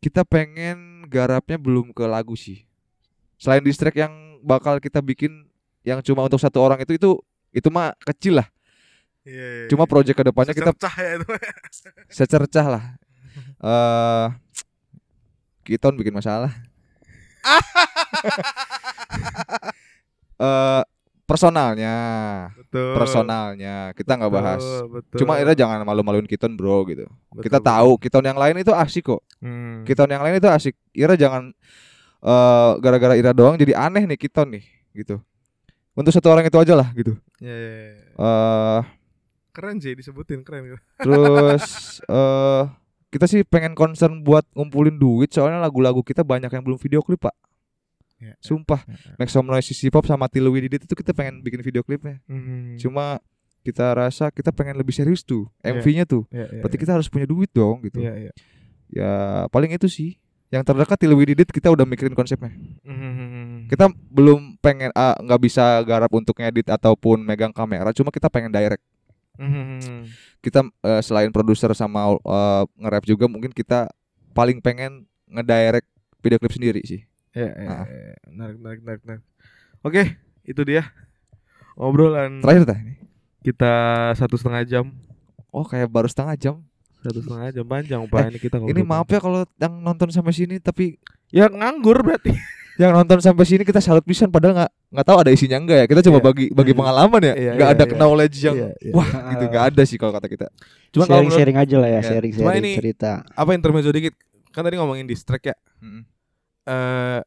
Kita 0.00 0.24
pengen 0.24 1.04
garapnya 1.12 1.60
belum 1.60 1.92
ke 1.92 2.04
lagu 2.08 2.32
sih. 2.32 2.64
Selain 3.36 3.60
diss 3.60 3.76
track 3.76 3.96
yang 3.96 4.40
bakal 4.40 4.80
kita 4.80 5.04
bikin 5.04 5.44
yang 5.84 6.00
cuma 6.00 6.24
untuk 6.24 6.40
satu 6.40 6.60
orang 6.60 6.80
itu 6.80 6.96
itu 6.96 7.10
itu 7.52 7.68
mah 7.68 7.92
kecil 8.04 8.40
lah. 8.40 8.48
Iya, 9.24 9.68
iya, 9.68 9.68
Cuma 9.68 9.84
iya. 9.84 9.90
project 9.92 10.16
ke 10.16 10.24
depannya 10.24 10.56
kita 10.56 10.72
Secercah 10.72 10.94
ya 10.96 11.10
itu. 11.20 11.26
secercah 12.16 12.66
lah. 12.68 12.84
Eh 13.60 14.26
Kiton 15.68 15.94
bikin 16.00 16.16
masalah. 16.16 16.52
Eh 20.40 20.82
personalnya, 21.30 21.96
Betul. 22.58 22.98
personalnya 22.98 23.94
kita 23.94 24.18
nggak 24.18 24.32
bahas. 24.34 24.64
Betul. 24.90 25.22
Cuma 25.22 25.38
Ira 25.38 25.54
jangan 25.54 25.86
malu-maluin 25.86 26.26
Kiton 26.26 26.58
bro 26.58 26.82
gitu. 26.90 27.06
Betul, 27.30 27.42
kita 27.46 27.58
betul. 27.62 27.70
tahu 27.70 27.90
Kiton 28.02 28.24
yang 28.26 28.38
lain 28.38 28.56
itu 28.58 28.74
asik 28.74 29.06
kok. 29.06 29.22
Hmm. 29.38 29.86
Kiton 29.86 30.10
yang 30.10 30.26
lain 30.26 30.42
itu 30.42 30.50
asik. 30.50 30.74
Ira 30.90 31.14
jangan 31.14 31.54
eh 32.20 32.72
gara-gara 32.82 33.14
Ira 33.14 33.30
doang 33.30 33.54
jadi 33.54 33.78
aneh 33.78 34.10
nih 34.10 34.18
Kiton 34.18 34.58
nih 34.58 34.64
gitu. 34.98 35.22
Untuk 35.94 36.10
satu 36.10 36.34
orang 36.34 36.50
itu 36.50 36.58
aja 36.58 36.74
lah 36.74 36.90
gitu. 36.98 37.14
Iya, 37.38 37.54
iya, 37.54 37.70
iya. 37.78 37.94
Eh 38.18 38.82
Keren 39.50 39.82
sih 39.82 39.94
disebutin 39.94 40.42
keren. 40.42 40.78
Terus 41.04 41.64
eh 42.10 42.64
kita 43.10 43.26
sih 43.26 43.42
pengen 43.42 43.74
concern 43.74 44.22
buat 44.22 44.46
ngumpulin 44.54 44.94
duit 44.94 45.34
soalnya 45.34 45.58
lagu-lagu 45.58 46.02
kita 46.02 46.22
banyak 46.22 46.50
yang 46.50 46.62
belum 46.62 46.78
video 46.78 47.02
klip 47.02 47.22
pak. 47.22 47.34
Iya, 48.20 48.36
iya. 48.36 48.44
Sumpah, 48.44 48.84
iya, 48.84 48.96
iya. 49.00 49.16
Make 49.16 49.32
Some 49.32 49.48
Noise 49.48 49.72
Sissy 49.72 49.88
Pop 49.88 50.04
sama 50.04 50.28
Till 50.28 50.44
We 50.52 50.68
Did 50.68 50.76
It 50.76 50.82
itu 50.84 50.94
kita 50.94 51.16
pengen 51.16 51.40
bikin 51.40 51.64
video 51.64 51.80
klipnya. 51.80 52.20
Hmm. 52.28 52.76
Cuma 52.76 53.18
kita 53.64 53.92
rasa 53.96 54.28
kita 54.32 54.52
pengen 54.52 54.76
lebih 54.76 54.92
serius 54.92 55.24
tuh 55.24 55.48
Iya. 55.64 55.80
MV-nya 55.80 56.04
tuh. 56.04 56.28
Iya, 56.28 56.46
iya, 56.52 56.60
Berarti 56.60 56.76
iya. 56.76 56.82
kita 56.84 56.92
harus 57.00 57.08
punya 57.08 57.24
duit 57.24 57.48
dong 57.50 57.80
gitu. 57.84 58.04
Iya, 58.04 58.28
iya. 58.28 58.32
Ya 58.92 59.12
paling 59.48 59.72
itu 59.72 59.88
sih. 59.88 60.20
Yang 60.50 60.66
terdekat 60.66 60.98
Till 61.00 61.14
We 61.16 61.24
Did 61.32 61.48
It 61.48 61.50
kita 61.50 61.72
udah 61.72 61.88
mikirin 61.88 62.12
konsepnya. 62.12 62.52
Hmm. 62.84 63.64
Kita 63.72 63.88
belum 64.12 64.60
pengen 64.60 64.92
ah, 64.92 65.16
nggak 65.16 65.40
bisa 65.40 65.80
garap 65.86 66.12
untuk 66.12 66.36
ngedit 66.36 66.68
ataupun 66.68 67.22
megang 67.24 67.54
kamera, 67.54 67.94
cuma 67.96 68.12
kita 68.12 68.28
pengen 68.28 68.52
direct. 68.52 68.84
Hmm. 69.40 70.04
kita 70.44 70.68
eh, 70.84 71.00
selain 71.00 71.32
produser 71.32 71.72
sama 71.72 72.12
eh, 72.12 72.62
nge-rap 72.76 73.04
juga 73.08 73.24
mungkin 73.24 73.56
kita 73.56 73.88
paling 74.36 74.60
pengen 74.60 75.08
ngedirect 75.32 75.88
video 76.20 76.36
klip 76.36 76.52
sendiri 76.52 76.80
sih. 76.84 77.00
Iya, 77.32 77.50
iya, 77.54 77.68
Ah. 77.68 77.84
iya. 77.84 78.14
Menarik, 78.26 78.56
menarik, 78.56 78.80
menarik, 78.80 79.02
menarik. 79.02 79.24
Oke, 79.80 80.02
itu 80.42 80.60
dia 80.62 80.82
obrolan 81.74 82.40
Terakhir 82.40 82.64
dah 82.66 82.78
ini. 82.78 82.94
kita 83.40 83.72
satu 84.14 84.34
setengah 84.34 84.62
jam. 84.64 84.84
Oh 85.48 85.62
kayak 85.62 85.86
baru 85.86 86.06
setengah 86.06 86.36
jam. 86.36 86.54
Satu 87.00 87.18
setengah 87.18 87.48
jam 87.50 87.64
panjang 87.64 88.02
pak 88.04 88.28
ini 88.28 88.38
kita 88.38 88.56
Ini 88.58 88.66
ngobrol. 88.76 88.84
maaf 88.84 89.08
ya 89.08 89.18
kalau 89.18 89.40
yang 89.56 89.74
nonton 89.80 90.08
sampai 90.10 90.32
sini 90.32 90.58
tapi 90.58 91.00
Ya 91.30 91.46
nganggur 91.46 91.96
berarti. 92.00 92.34
yang 92.80 92.92
nonton 92.92 93.18
sampai 93.18 93.44
sini 93.44 93.62
kita 93.62 93.78
salut 93.78 94.02
pisan 94.02 94.28
padahal 94.28 94.52
nggak 94.58 94.72
nggak 94.90 95.06
tahu 95.06 95.18
ada 95.18 95.30
isinya 95.30 95.56
enggak 95.56 95.78
ya. 95.78 95.86
Kita 95.86 96.00
cuma 96.02 96.18
Iya. 96.18 96.26
bagi 96.26 96.46
bagi 96.50 96.72
pengalaman 96.72 97.20
ya. 97.22 97.34
Iya, 97.34 97.52
Nggak 97.54 97.68
iya, 97.68 97.76
ada 97.78 97.84
iya. 97.86 97.94
knowledge 97.96 98.36
yang 98.38 98.56
Iya, 98.58 98.68
iya. 98.76 98.92
wah 98.92 99.08
gitu 99.30 99.44
nggak 99.46 99.64
ada 99.66 99.82
sih 99.82 99.96
kalau 99.96 100.12
kata 100.12 100.26
kita. 100.26 100.46
Cuma 100.90 101.04
kalau 101.04 101.08
sharing 101.08 101.24
menurut- 101.24 101.38
sharing 101.38 101.56
aja 101.56 101.76
lah 101.78 101.88
ya, 101.88 101.94
Iya. 101.94 102.02
sharing 102.04 102.32
Cuma 102.34 102.50
sharing 102.50 102.64
ini- 102.66 102.76
cerita. 102.76 103.12
apa 103.24 103.50
intermezzo 103.52 103.88
dikit. 103.88 104.14
Kan 104.50 104.60
tadi 104.60 104.76
ngomongin 104.76 105.06
distrack 105.06 105.42
ya. 105.46 105.56
Mm-mm. 105.80 106.02
Eh 106.64 107.20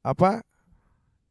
apa? 0.00 0.42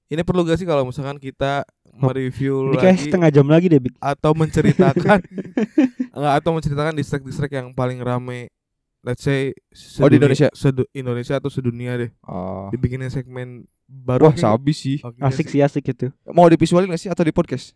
Ini 0.06 0.22
perlu 0.22 0.44
gak 0.44 0.57
sih 0.57 0.65
kalau 0.65 0.86
misalkan 0.86 1.18
kita 1.18 1.65
mereview 1.91 2.69
Ini 2.69 2.77
lagi 2.77 3.10
setengah 3.10 3.30
jam 3.32 3.48
lagi 3.48 3.65
deh, 3.68 3.80
Bik. 3.80 3.98
atau 3.98 4.32
menceritakan 4.32 5.19
enggak 6.15 6.34
atau 6.36 6.52
menceritakan 6.52 6.94
distrack-distrack 6.94 7.52
yang 7.52 7.72
paling 7.72 7.98
rame 7.99 8.53
let's 9.02 9.22
say 9.22 9.49
Oh, 9.98 10.06
di 10.06 10.18
Indonesia? 10.18 10.52
sedu- 10.52 10.86
Indonesia 10.91 11.34
atau 11.34 11.48
sedunia 11.48 11.95
deh 11.95 12.11
Oh. 12.22 12.69
dibikinin 12.69 13.07
segmen 13.07 13.65
baru 13.86 14.30
Wah 14.30 14.36
sabi 14.36 14.73
sih. 14.73 14.98
Asik 15.18 15.45
sih 15.48 15.61
asik 15.61 15.86
itu. 15.88 16.10
Mau 16.27 16.45
divisualin 16.45 16.86
gak 16.88 16.99
sih 16.99 17.10
atau 17.10 17.22
di 17.22 17.32
podcast? 17.32 17.73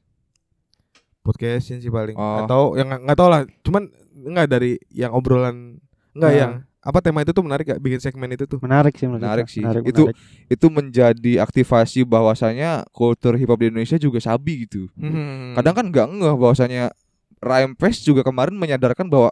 podcastin 1.20 1.78
sih 1.80 1.90
paling 1.90 2.14
Oh. 2.14 2.44
atau 2.44 2.62
yang 2.74 2.90
nggak 2.90 3.14
tahu 3.16 3.30
lah 3.30 3.42
cuman 3.62 3.92
nggak 4.16 4.48
dari 4.50 4.78
yang 4.90 5.12
obrolan 5.12 5.78
nggak 6.12 6.26
Nah. 6.28 6.38
yang 6.38 6.52
apa 6.80 7.00
tema 7.00 7.20
itu 7.20 7.30
tuh 7.30 7.44
menarik 7.44 7.68
gak 7.68 7.80
bikin 7.80 8.00
segmen 8.00 8.32
itu 8.32 8.44
tuh 8.44 8.56
Menarik 8.58 8.96
sih 8.96 9.04
menurut 9.04 9.20
Menarik 9.22 9.46
kita. 9.46 9.54
sih. 9.54 9.62
Menarik, 9.62 9.84
Itu- 9.86 10.08
menarik. 10.08 10.48
Itu 10.48 10.66
menjadi 10.70 11.34
aktivasi 11.40 12.00
bahwasanya 12.04 12.88
kultur 12.90 13.36
hip 13.36 13.48
hop 13.48 13.60
di 13.60 13.68
Indonesia 13.68 13.96
juga 13.96 14.18
sabi 14.18 14.64
gitu. 14.64 14.88
Hmm. 14.96 15.54
kadang 15.54 15.74
kan 15.74 15.86
nggak 15.88 16.08
ngeh 16.10 16.36
bahwasanya 16.36 16.96
Rhyme 17.40 17.76
Fest 17.76 18.04
juga 18.04 18.20
kemarin 18.22 18.52
menyadarkan 18.54 19.08
bahwa 19.08 19.32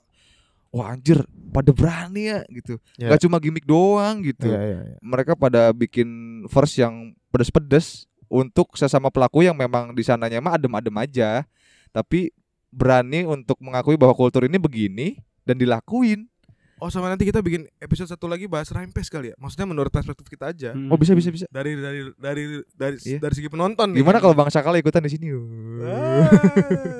wah 0.69 0.91
anjir 0.91 1.23
pada 1.49 1.71
berani 1.71 2.27
ya 2.27 2.39
gitu 2.49 2.75
Ya. 2.95 3.07
nggak 3.07 3.21
cuma 3.21 3.39
gimmick 3.39 3.63
doang 3.63 4.19
gitu 4.21 4.45
Iya, 4.45 4.59
iya, 4.59 4.79
iya. 4.85 4.97
mereka 4.99 5.31
pada 5.33 5.71
bikin 5.71 6.07
verse 6.45 6.75
yang 6.77 7.11
pedes-pedes 7.29 8.03
untuk 8.27 8.75
sesama 8.75 9.07
pelaku 9.07 9.41
yang 9.41 9.55
memang 9.55 9.91
di 9.91 10.03
sananya 10.03 10.37
mah 10.37 10.55
adem-adem 10.55 10.91
aja 10.97 11.47
tapi 11.89 12.35
berani 12.69 13.23
untuk 13.23 13.55
mengakui 13.57 13.95
bahwa 13.95 14.11
kultur 14.13 14.43
ini 14.43 14.55
begini 14.55 15.07
dan 15.43 15.55
dilakuin 15.55 16.27
oh 16.77 16.87
sama 16.87 17.07
nanti 17.07 17.23
kita 17.23 17.39
bikin 17.39 17.65
episode 17.77 18.05
satu 18.05 18.25
lagi 18.25 18.45
bahas 18.45 18.69
rhyme 18.69 18.89
pace 18.89 19.07
kali 19.07 19.29
ya 19.29 19.35
maksudnya 19.35 19.65
menurut 19.65 19.89
perspektif 19.89 20.25
kita 20.25 20.49
aja 20.49 20.71
Hmm. 20.71 20.87
oh 20.87 20.95
bisa 20.95 21.11
bisa 21.11 21.29
bisa 21.29 21.45
dari 21.47 21.73
dari 21.73 21.99
dari 22.15 22.43
dari 22.71 22.95
Iya. 22.99 23.17
dari 23.19 23.33
segi 23.33 23.47
penonton 23.47 23.91
nih. 23.91 23.99
gimana 23.99 24.17
kalau 24.17 24.33
Bang 24.33 24.47
Sakala 24.47 24.77
ikutan 24.77 25.01
di 25.01 25.09
sini 25.09 25.33
Ah, 25.79 26.29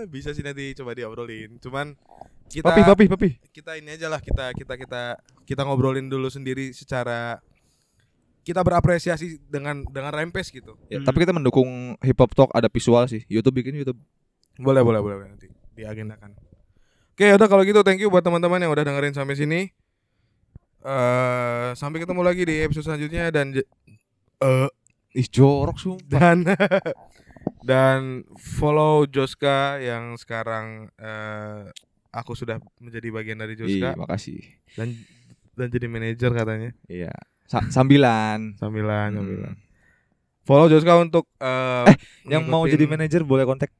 bisa 0.07 0.31
sih 0.31 0.41
nanti 0.41 0.73
coba 0.73 0.91
diobrolin 0.91 1.57
cuman 1.57 1.93
kita 2.47 2.63
Papi, 2.63 2.81
papi, 2.81 3.05
papi. 3.07 3.29
kita 3.51 3.75
ini 3.75 3.91
aja 3.91 4.07
lah 4.07 4.17
kita 4.17 4.53
kita 4.53 4.73
kita 4.75 5.01
kita 5.43 5.61
ngobrolin 5.61 6.07
dulu 6.07 6.27
sendiri 6.27 6.71
secara 6.71 7.37
kita 8.41 8.63
berapresiasi 8.63 9.43
dengan 9.43 9.83
dengan 9.85 10.07
rempes 10.09 10.47
gitu. 10.49 10.79
Ya, 10.87 10.97
Hmm. 10.97 11.05
Tapi 11.05 11.17
kita 11.19 11.35
mendukung 11.35 11.67
hip 11.99 12.15
hop 12.15 12.31
talk 12.31 12.47
ada 12.53 12.65
visual 12.65 13.03
sih. 13.05 13.27
YouTube 13.27 13.59
bikin 13.59 13.75
YouTube. 13.75 13.99
Boleh 14.55 14.79
boleh 14.79 15.03
boleh 15.03 15.15
boleh, 15.19 15.29
nanti 15.29 15.51
diagendakan. 15.75 16.31
Oke, 17.17 17.33
udah 17.33 17.49
kalau 17.49 17.65
gitu 17.65 17.81
thank 17.81 17.97
you 17.97 18.07
buat 18.07 18.21
teman-teman 18.21 18.61
yang 18.61 18.69
udah 18.69 18.85
dengerin 18.85 19.09
sampai 19.11 19.33
sini. 19.33 19.61
eh 20.79 21.69
sampai 21.73 21.99
ketemu 21.99 22.21
lagi 22.21 22.45
di 22.45 22.61
episode 22.61 22.85
selanjutnya 22.85 23.27
dan 23.27 23.51
eh 24.37 24.69
Ih 25.11 25.25
jorok 25.27 25.75
sumpah. 25.75 26.05
dan 26.07 26.45
dan 27.67 27.99
follow 28.37 29.03
Joska 29.03 29.81
yang 29.81 30.13
sekarang 30.15 30.93
eh 30.95 31.73
aku 32.13 32.31
sudah 32.33 32.61
menjadi 32.77 33.09
bagian 33.09 33.35
dari 33.35 33.57
Joska 33.57 33.91
Iya, 33.91 33.99
makasih. 33.99 34.39
dan 34.77 34.93
dan 35.55 35.67
jadi 35.67 35.89
manajer 35.89 36.29
katanya 36.31 36.69
Iya. 36.85 37.11
Sa- 37.43 37.65
sambilan. 37.65 38.55
sambilan 38.55 39.09
Hmm. 39.09 39.17
sambilan 39.17 39.53
follow 40.43 40.69
Joska 40.69 40.93
untuk 40.95 41.25
eh, 41.35 41.89
Yang 42.23 42.43
mau 42.45 42.63
jadi 42.63 42.85
manajer 42.85 43.25
boleh 43.25 43.43
kontak 43.43 43.73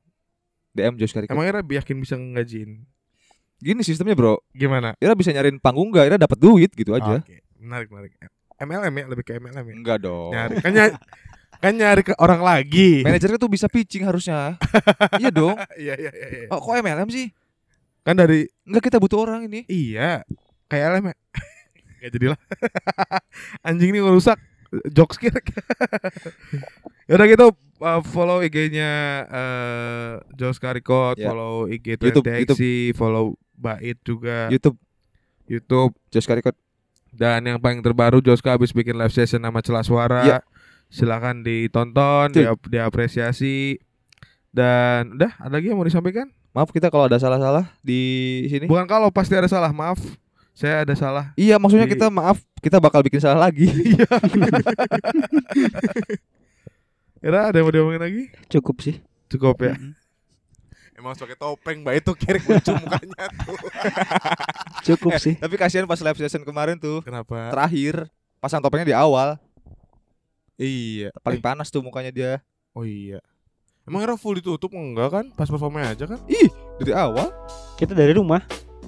DM 0.73 0.97
Josh 0.97 1.13
Kariko. 1.13 1.31
emang 1.31 1.45
Ira 1.45 1.61
yakin 1.61 1.97
bisa 1.97 2.17
ngajiin 2.17 2.96
Gini 3.57 3.81
sistemnya 3.81 4.13
bro. 4.13 4.37
gimana 4.51 4.93
Ira 4.97 5.13
bisa 5.13 5.29
nyariin 5.29 5.57
panggung 5.57 5.89
gak? 5.89 6.05
Ira 6.05 6.17
dapat 6.17 6.37
duit 6.37 6.69
gitu 6.71 6.93
aja. 6.93 7.17
Oke, 7.17 7.41
menarik 7.57 7.89
menarik 7.89 8.11
MLM 8.57 8.93
ya 8.93 9.05
lebih 9.07 9.23
ke 9.23 9.33
MLM 9.35 9.65
ya 9.65 9.73
Enggak 9.73 9.97
dong. 10.01 10.31
nyari 10.31 10.53
kan 10.59 10.71
nyari, 10.71 10.93
kan 11.57 11.73
nyari 11.73 12.01
ke 12.01 12.13
orang 12.17 12.41
lagi 12.41 13.01
Manajernya 13.01 13.37
tuh 13.37 13.49
bisa 13.49 13.65
pitching 13.65 14.01
harusnya. 14.01 14.57
iya 15.21 15.29
dong. 15.29 15.57
iya 15.75 15.93
iya 15.93 16.11
iya 16.11 16.27
iya. 16.29 16.47
Oh, 16.49 16.57
kok 16.57 16.73
MLM 16.75 17.09
sih? 17.09 17.29
kan 18.01 18.15
dari 18.15 18.45
Enggak 18.63 18.87
kita 18.87 18.97
butuh 18.97 19.19
orang 19.19 19.45
ini. 19.45 19.65
iya 19.67 20.21
kayak 20.67 20.85
LM 20.95 21.05
ya 21.07 21.15
Gak 21.99 22.11
jadilah 22.13 22.39
anjing 23.67 23.89
ini 23.89 23.99
ngerusak 23.99 24.37
jokes 24.87 25.17
kira 25.17 25.41
Yaudah 27.07 27.25
gitu 27.25 27.47
uh, 27.79 28.01
follow 28.03 28.39
IG-nya 28.39 28.91
uh, 29.25 30.11
Jos 30.31 30.59
Karikot, 30.59 31.15
Ya. 31.15 31.31
follow 31.31 31.65
IG 31.65 31.95
20 31.95 32.91
follow 32.91 33.33
Bait 33.57 33.97
juga 34.05 34.47
YouTube 34.53 34.77
YouTube 35.49 35.91
Josh 36.13 36.29
Kariko. 36.29 36.53
dan 37.11 37.41
yang 37.41 37.57
paling 37.57 37.81
terbaru 37.81 38.21
Joska 38.21 38.53
habis 38.53 38.69
bikin 38.69 38.93
live 38.93 39.09
session 39.09 39.41
nama 39.41 39.57
Celah 39.59 39.81
Suara. 39.81 40.21
Ya. 40.23 40.39
Silakan 40.87 41.41
ditonton, 41.41 42.31
dia 42.31 42.53
diapresiasi. 42.53 43.81
Dan 44.53 45.17
udah, 45.19 45.33
ada 45.41 45.53
lagi 45.57 45.67
yang 45.73 45.81
mau 45.81 45.87
disampaikan? 45.87 46.29
Maaf 46.55 46.71
kita 46.71 46.87
kalau 46.89 47.09
ada 47.09 47.19
salah-salah 47.19 47.67
di 47.81 47.99
sini. 48.49 48.65
Bukan 48.65 48.85
kalau 48.85 49.11
pasti 49.11 49.35
ada 49.35 49.49
salah, 49.49 49.69
maaf. 49.73 49.99
Saya 50.57 50.81
ada 50.81 50.95
salah. 50.97 51.37
Iya, 51.37 51.61
maksudnya 51.61 51.85
Di- 51.85 51.93
kita 51.93 52.09
maaf, 52.09 52.41
kita 52.65 52.81
bakal 52.81 53.05
bikin 53.05 53.21
salah 53.21 53.45
lagi. 53.45 53.69
Ira, 57.21 57.49
ada 57.49 57.57
yang 57.61 57.65
mau 57.69 57.73
diomongin 57.73 58.01
lagi? 58.01 58.23
Cukup 58.49 58.81
sih. 58.81 59.01
Cukup 59.29 59.57
ya. 59.61 59.73
Mm-mm. 59.77 59.93
Emang 60.97 61.13
harus 61.13 61.21
pakai 61.21 61.37
topeng, 61.37 61.85
Mbak 61.85 61.93
itu 62.01 62.11
kiri 62.17 62.41
lucu 62.41 62.73
mukanya 62.73 63.29
tuh. 63.45 63.57
Cukup 64.89 65.13
sih. 65.21 65.37
Tapi 65.37 65.53
kasihan 65.53 65.85
pas 65.85 66.01
live 66.01 66.17
session 66.17 66.41
kemarin 66.41 66.73
tuh, 66.81 67.05
Kenapa? 67.05 67.53
terakhir 67.53 68.09
pasang 68.41 68.65
topengnya 68.65 68.89
di 68.89 68.97
awal, 68.97 69.37
Iya. 70.57 71.13
paling 71.21 71.37
panas 71.37 71.69
tuh 71.69 71.85
mukanya 71.85 72.09
dia. 72.09 72.33
Oh 72.73 72.81
iya. 72.81 73.21
Emang 73.85 74.01
Ira 74.01 74.17
full 74.17 74.41
ditutup 74.41 74.73
enggak 74.73 75.13
kan? 75.13 75.25
Pas 75.37 75.45
performanya 75.45 75.93
aja 75.93 76.09
kan? 76.09 76.17
Ih, 76.25 76.49
dari 76.81 76.97
awal. 76.97 77.29
Kita 77.77 77.93
dari 77.93 78.17
rumah. 78.17 78.41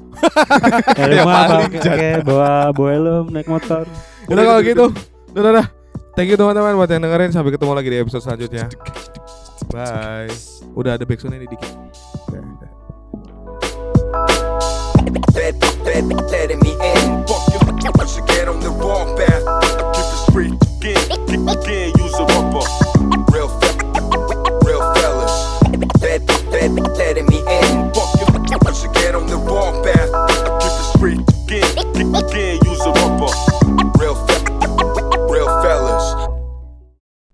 dari 0.99 1.14
rumah 1.14 1.45
paling 1.45 1.72
pakai 1.77 2.26
bawa 2.26 2.73
bawa 2.73 2.90
helm 2.90 3.26
naik 3.30 3.45
motor. 3.45 3.86
Udah 4.26 4.44
kalau 4.49 4.61
gitu. 4.65 4.86
Udah, 5.30 5.41
udah, 5.45 5.52
udah. 5.61 5.65
Thank 6.18 6.34
you 6.34 6.38
teman-teman 6.41 6.73
buat 6.73 6.90
yang 6.90 7.06
dengerin. 7.06 7.30
Sampai 7.31 7.53
ketemu 7.53 7.72
lagi 7.77 7.90
di 7.94 7.98
episode 8.02 8.26
selanjutnya. 8.26 8.65
Bye. 9.70 10.34
Udah 10.74 10.98
ada 10.98 11.06
backsound 11.06 11.38
ini 11.38 11.46
dikit. 11.46 11.70
Udah, 12.26 12.41
udah. 12.41 12.72
Let, 15.38 15.56
let, 15.86 16.04
letting 16.34 16.58
me 16.66 16.74
in. 16.74 17.22
Fuck 17.30 17.54
you, 17.54 17.62
you 17.62 18.08
should 18.10 18.26
get 18.26 18.50
on 18.50 18.58
the 18.66 18.74
wrong 18.74 19.14
path. 19.14 19.46
Keep 19.94 20.10
it 20.10 20.20
straight 20.26 20.58
again, 20.82 21.46
again, 21.46 21.94
use 22.02 22.18
a 22.18 22.26
rubber. 22.34 22.66
Real, 23.30 23.50
fe- 23.62 23.78
real 24.66 24.82
fellas. 24.98 25.36
Let, 26.02 26.26
let, 26.50 26.74
letting 26.98 27.30
me 27.30 27.40
in. 27.46 27.94
Fuck 27.94 28.10
you, 28.18 28.26
you 28.26 28.74
should 28.74 28.94
get 28.98 29.14
on 29.14 29.30
the 29.30 29.38
wrong 29.38 29.86
path. 29.86 30.10
Keep 30.66 30.74
it 30.82 30.88
straight 30.98 31.22
again, 31.46 32.10
again, 32.18 32.58
use 32.66 32.82
a 32.82 32.91
rubber. 33.06 33.49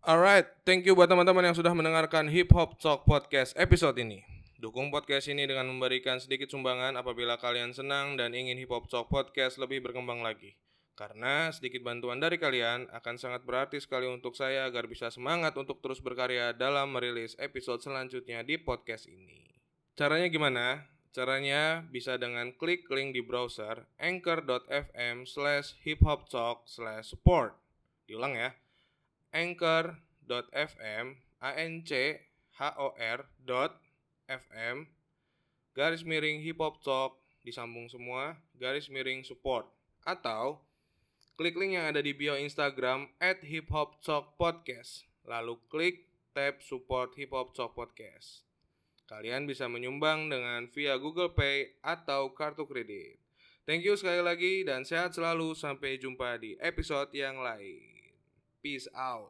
Alright, 0.05 0.45
thank 0.69 0.85
you 0.85 0.93
buat 0.93 1.09
teman-teman 1.09 1.49
yang 1.49 1.57
sudah 1.57 1.73
mendengarkan 1.73 2.29
Hip 2.29 2.53
Hop 2.53 2.77
Talk 2.77 3.09
Podcast 3.09 3.57
episode 3.57 3.97
ini. 3.97 4.21
Dukung 4.61 4.93
podcast 4.93 5.25
ini 5.33 5.49
dengan 5.49 5.65
memberikan 5.65 6.21
sedikit 6.21 6.45
sumbangan 6.45 6.93
apabila 6.93 7.41
kalian 7.41 7.73
senang 7.73 8.13
dan 8.13 8.37
ingin 8.37 8.53
Hip 8.61 8.69
Hop 8.69 8.85
Talk 8.85 9.09
Podcast 9.09 9.57
lebih 9.57 9.81
berkembang 9.81 10.21
lagi. 10.21 10.61
Karena 10.93 11.49
sedikit 11.49 11.81
bantuan 11.81 12.21
dari 12.21 12.37
kalian 12.37 12.85
akan 12.93 13.17
sangat 13.17 13.49
berarti 13.49 13.81
sekali 13.81 14.05
untuk 14.05 14.37
saya 14.37 14.69
agar 14.69 14.85
bisa 14.85 15.09
semangat 15.09 15.57
untuk 15.57 15.81
terus 15.81 15.97
berkarya 16.05 16.53
dalam 16.53 16.93
merilis 16.93 17.33
episode 17.41 17.81
selanjutnya 17.81 18.45
di 18.45 18.61
podcast 18.61 19.09
ini. 19.09 19.57
Caranya 19.97 20.29
gimana? 20.29 20.85
Caranya 21.17 21.81
bisa 21.81 22.21
dengan 22.21 22.53
klik 22.53 22.85
link 22.93 23.17
di 23.17 23.25
browser 23.25 23.89
anchor.fm 23.97 25.25
slash 25.25 25.73
hiphoptalk 25.81 26.69
slash 26.69 27.09
support. 27.09 27.57
Diulang 28.05 28.37
ya, 28.37 28.53
anchor.fm 29.35 31.05
a 31.43 31.51
n 31.59 31.83
c 31.83 31.91
h 32.55 32.59
o 32.79 32.95
r 32.95 33.19
fm 34.31 34.77
garis 35.75 36.07
miring 36.07 36.39
hip 36.39 36.63
hop 36.63 36.79
talk 36.79 37.19
disambung 37.43 37.91
semua 37.91 38.39
garis 38.55 38.87
miring 38.87 39.27
support 39.27 39.67
atau 40.07 40.63
klik 41.35 41.59
link 41.59 41.75
yang 41.75 41.91
ada 41.91 41.99
di 41.99 42.15
bio 42.15 42.39
Instagram 42.39 43.11
at 43.19 43.43
hip 43.43 43.67
hop 43.75 43.99
talk 43.99 44.39
podcast 44.39 45.03
lalu 45.27 45.59
klik 45.67 46.07
tab 46.31 46.63
support 46.63 47.11
hip 47.19 47.35
hop 47.35 47.51
talk 47.51 47.75
podcast. 47.75 48.47
Kalian 49.05 49.45
bisa 49.45 49.69
menyumbang 49.69 50.31
dengan 50.31 50.65
via 50.73 50.97
Google 50.97 51.31
Pay 51.31 51.77
atau 51.85 52.33
kartu 52.33 52.65
kredit. 52.65 53.21
Thank 53.63 53.85
you 53.85 53.97
sekali 53.97 54.21
lagi 54.21 54.65
dan 54.65 54.83
sehat 54.83 55.13
selalu 55.13 55.53
sampai 55.57 55.97
jumpa 55.97 56.37
di 56.41 56.57
episode 56.61 57.13
yang 57.13 57.41
lain 57.41 57.94
peace 58.65 58.87
out 58.97 59.29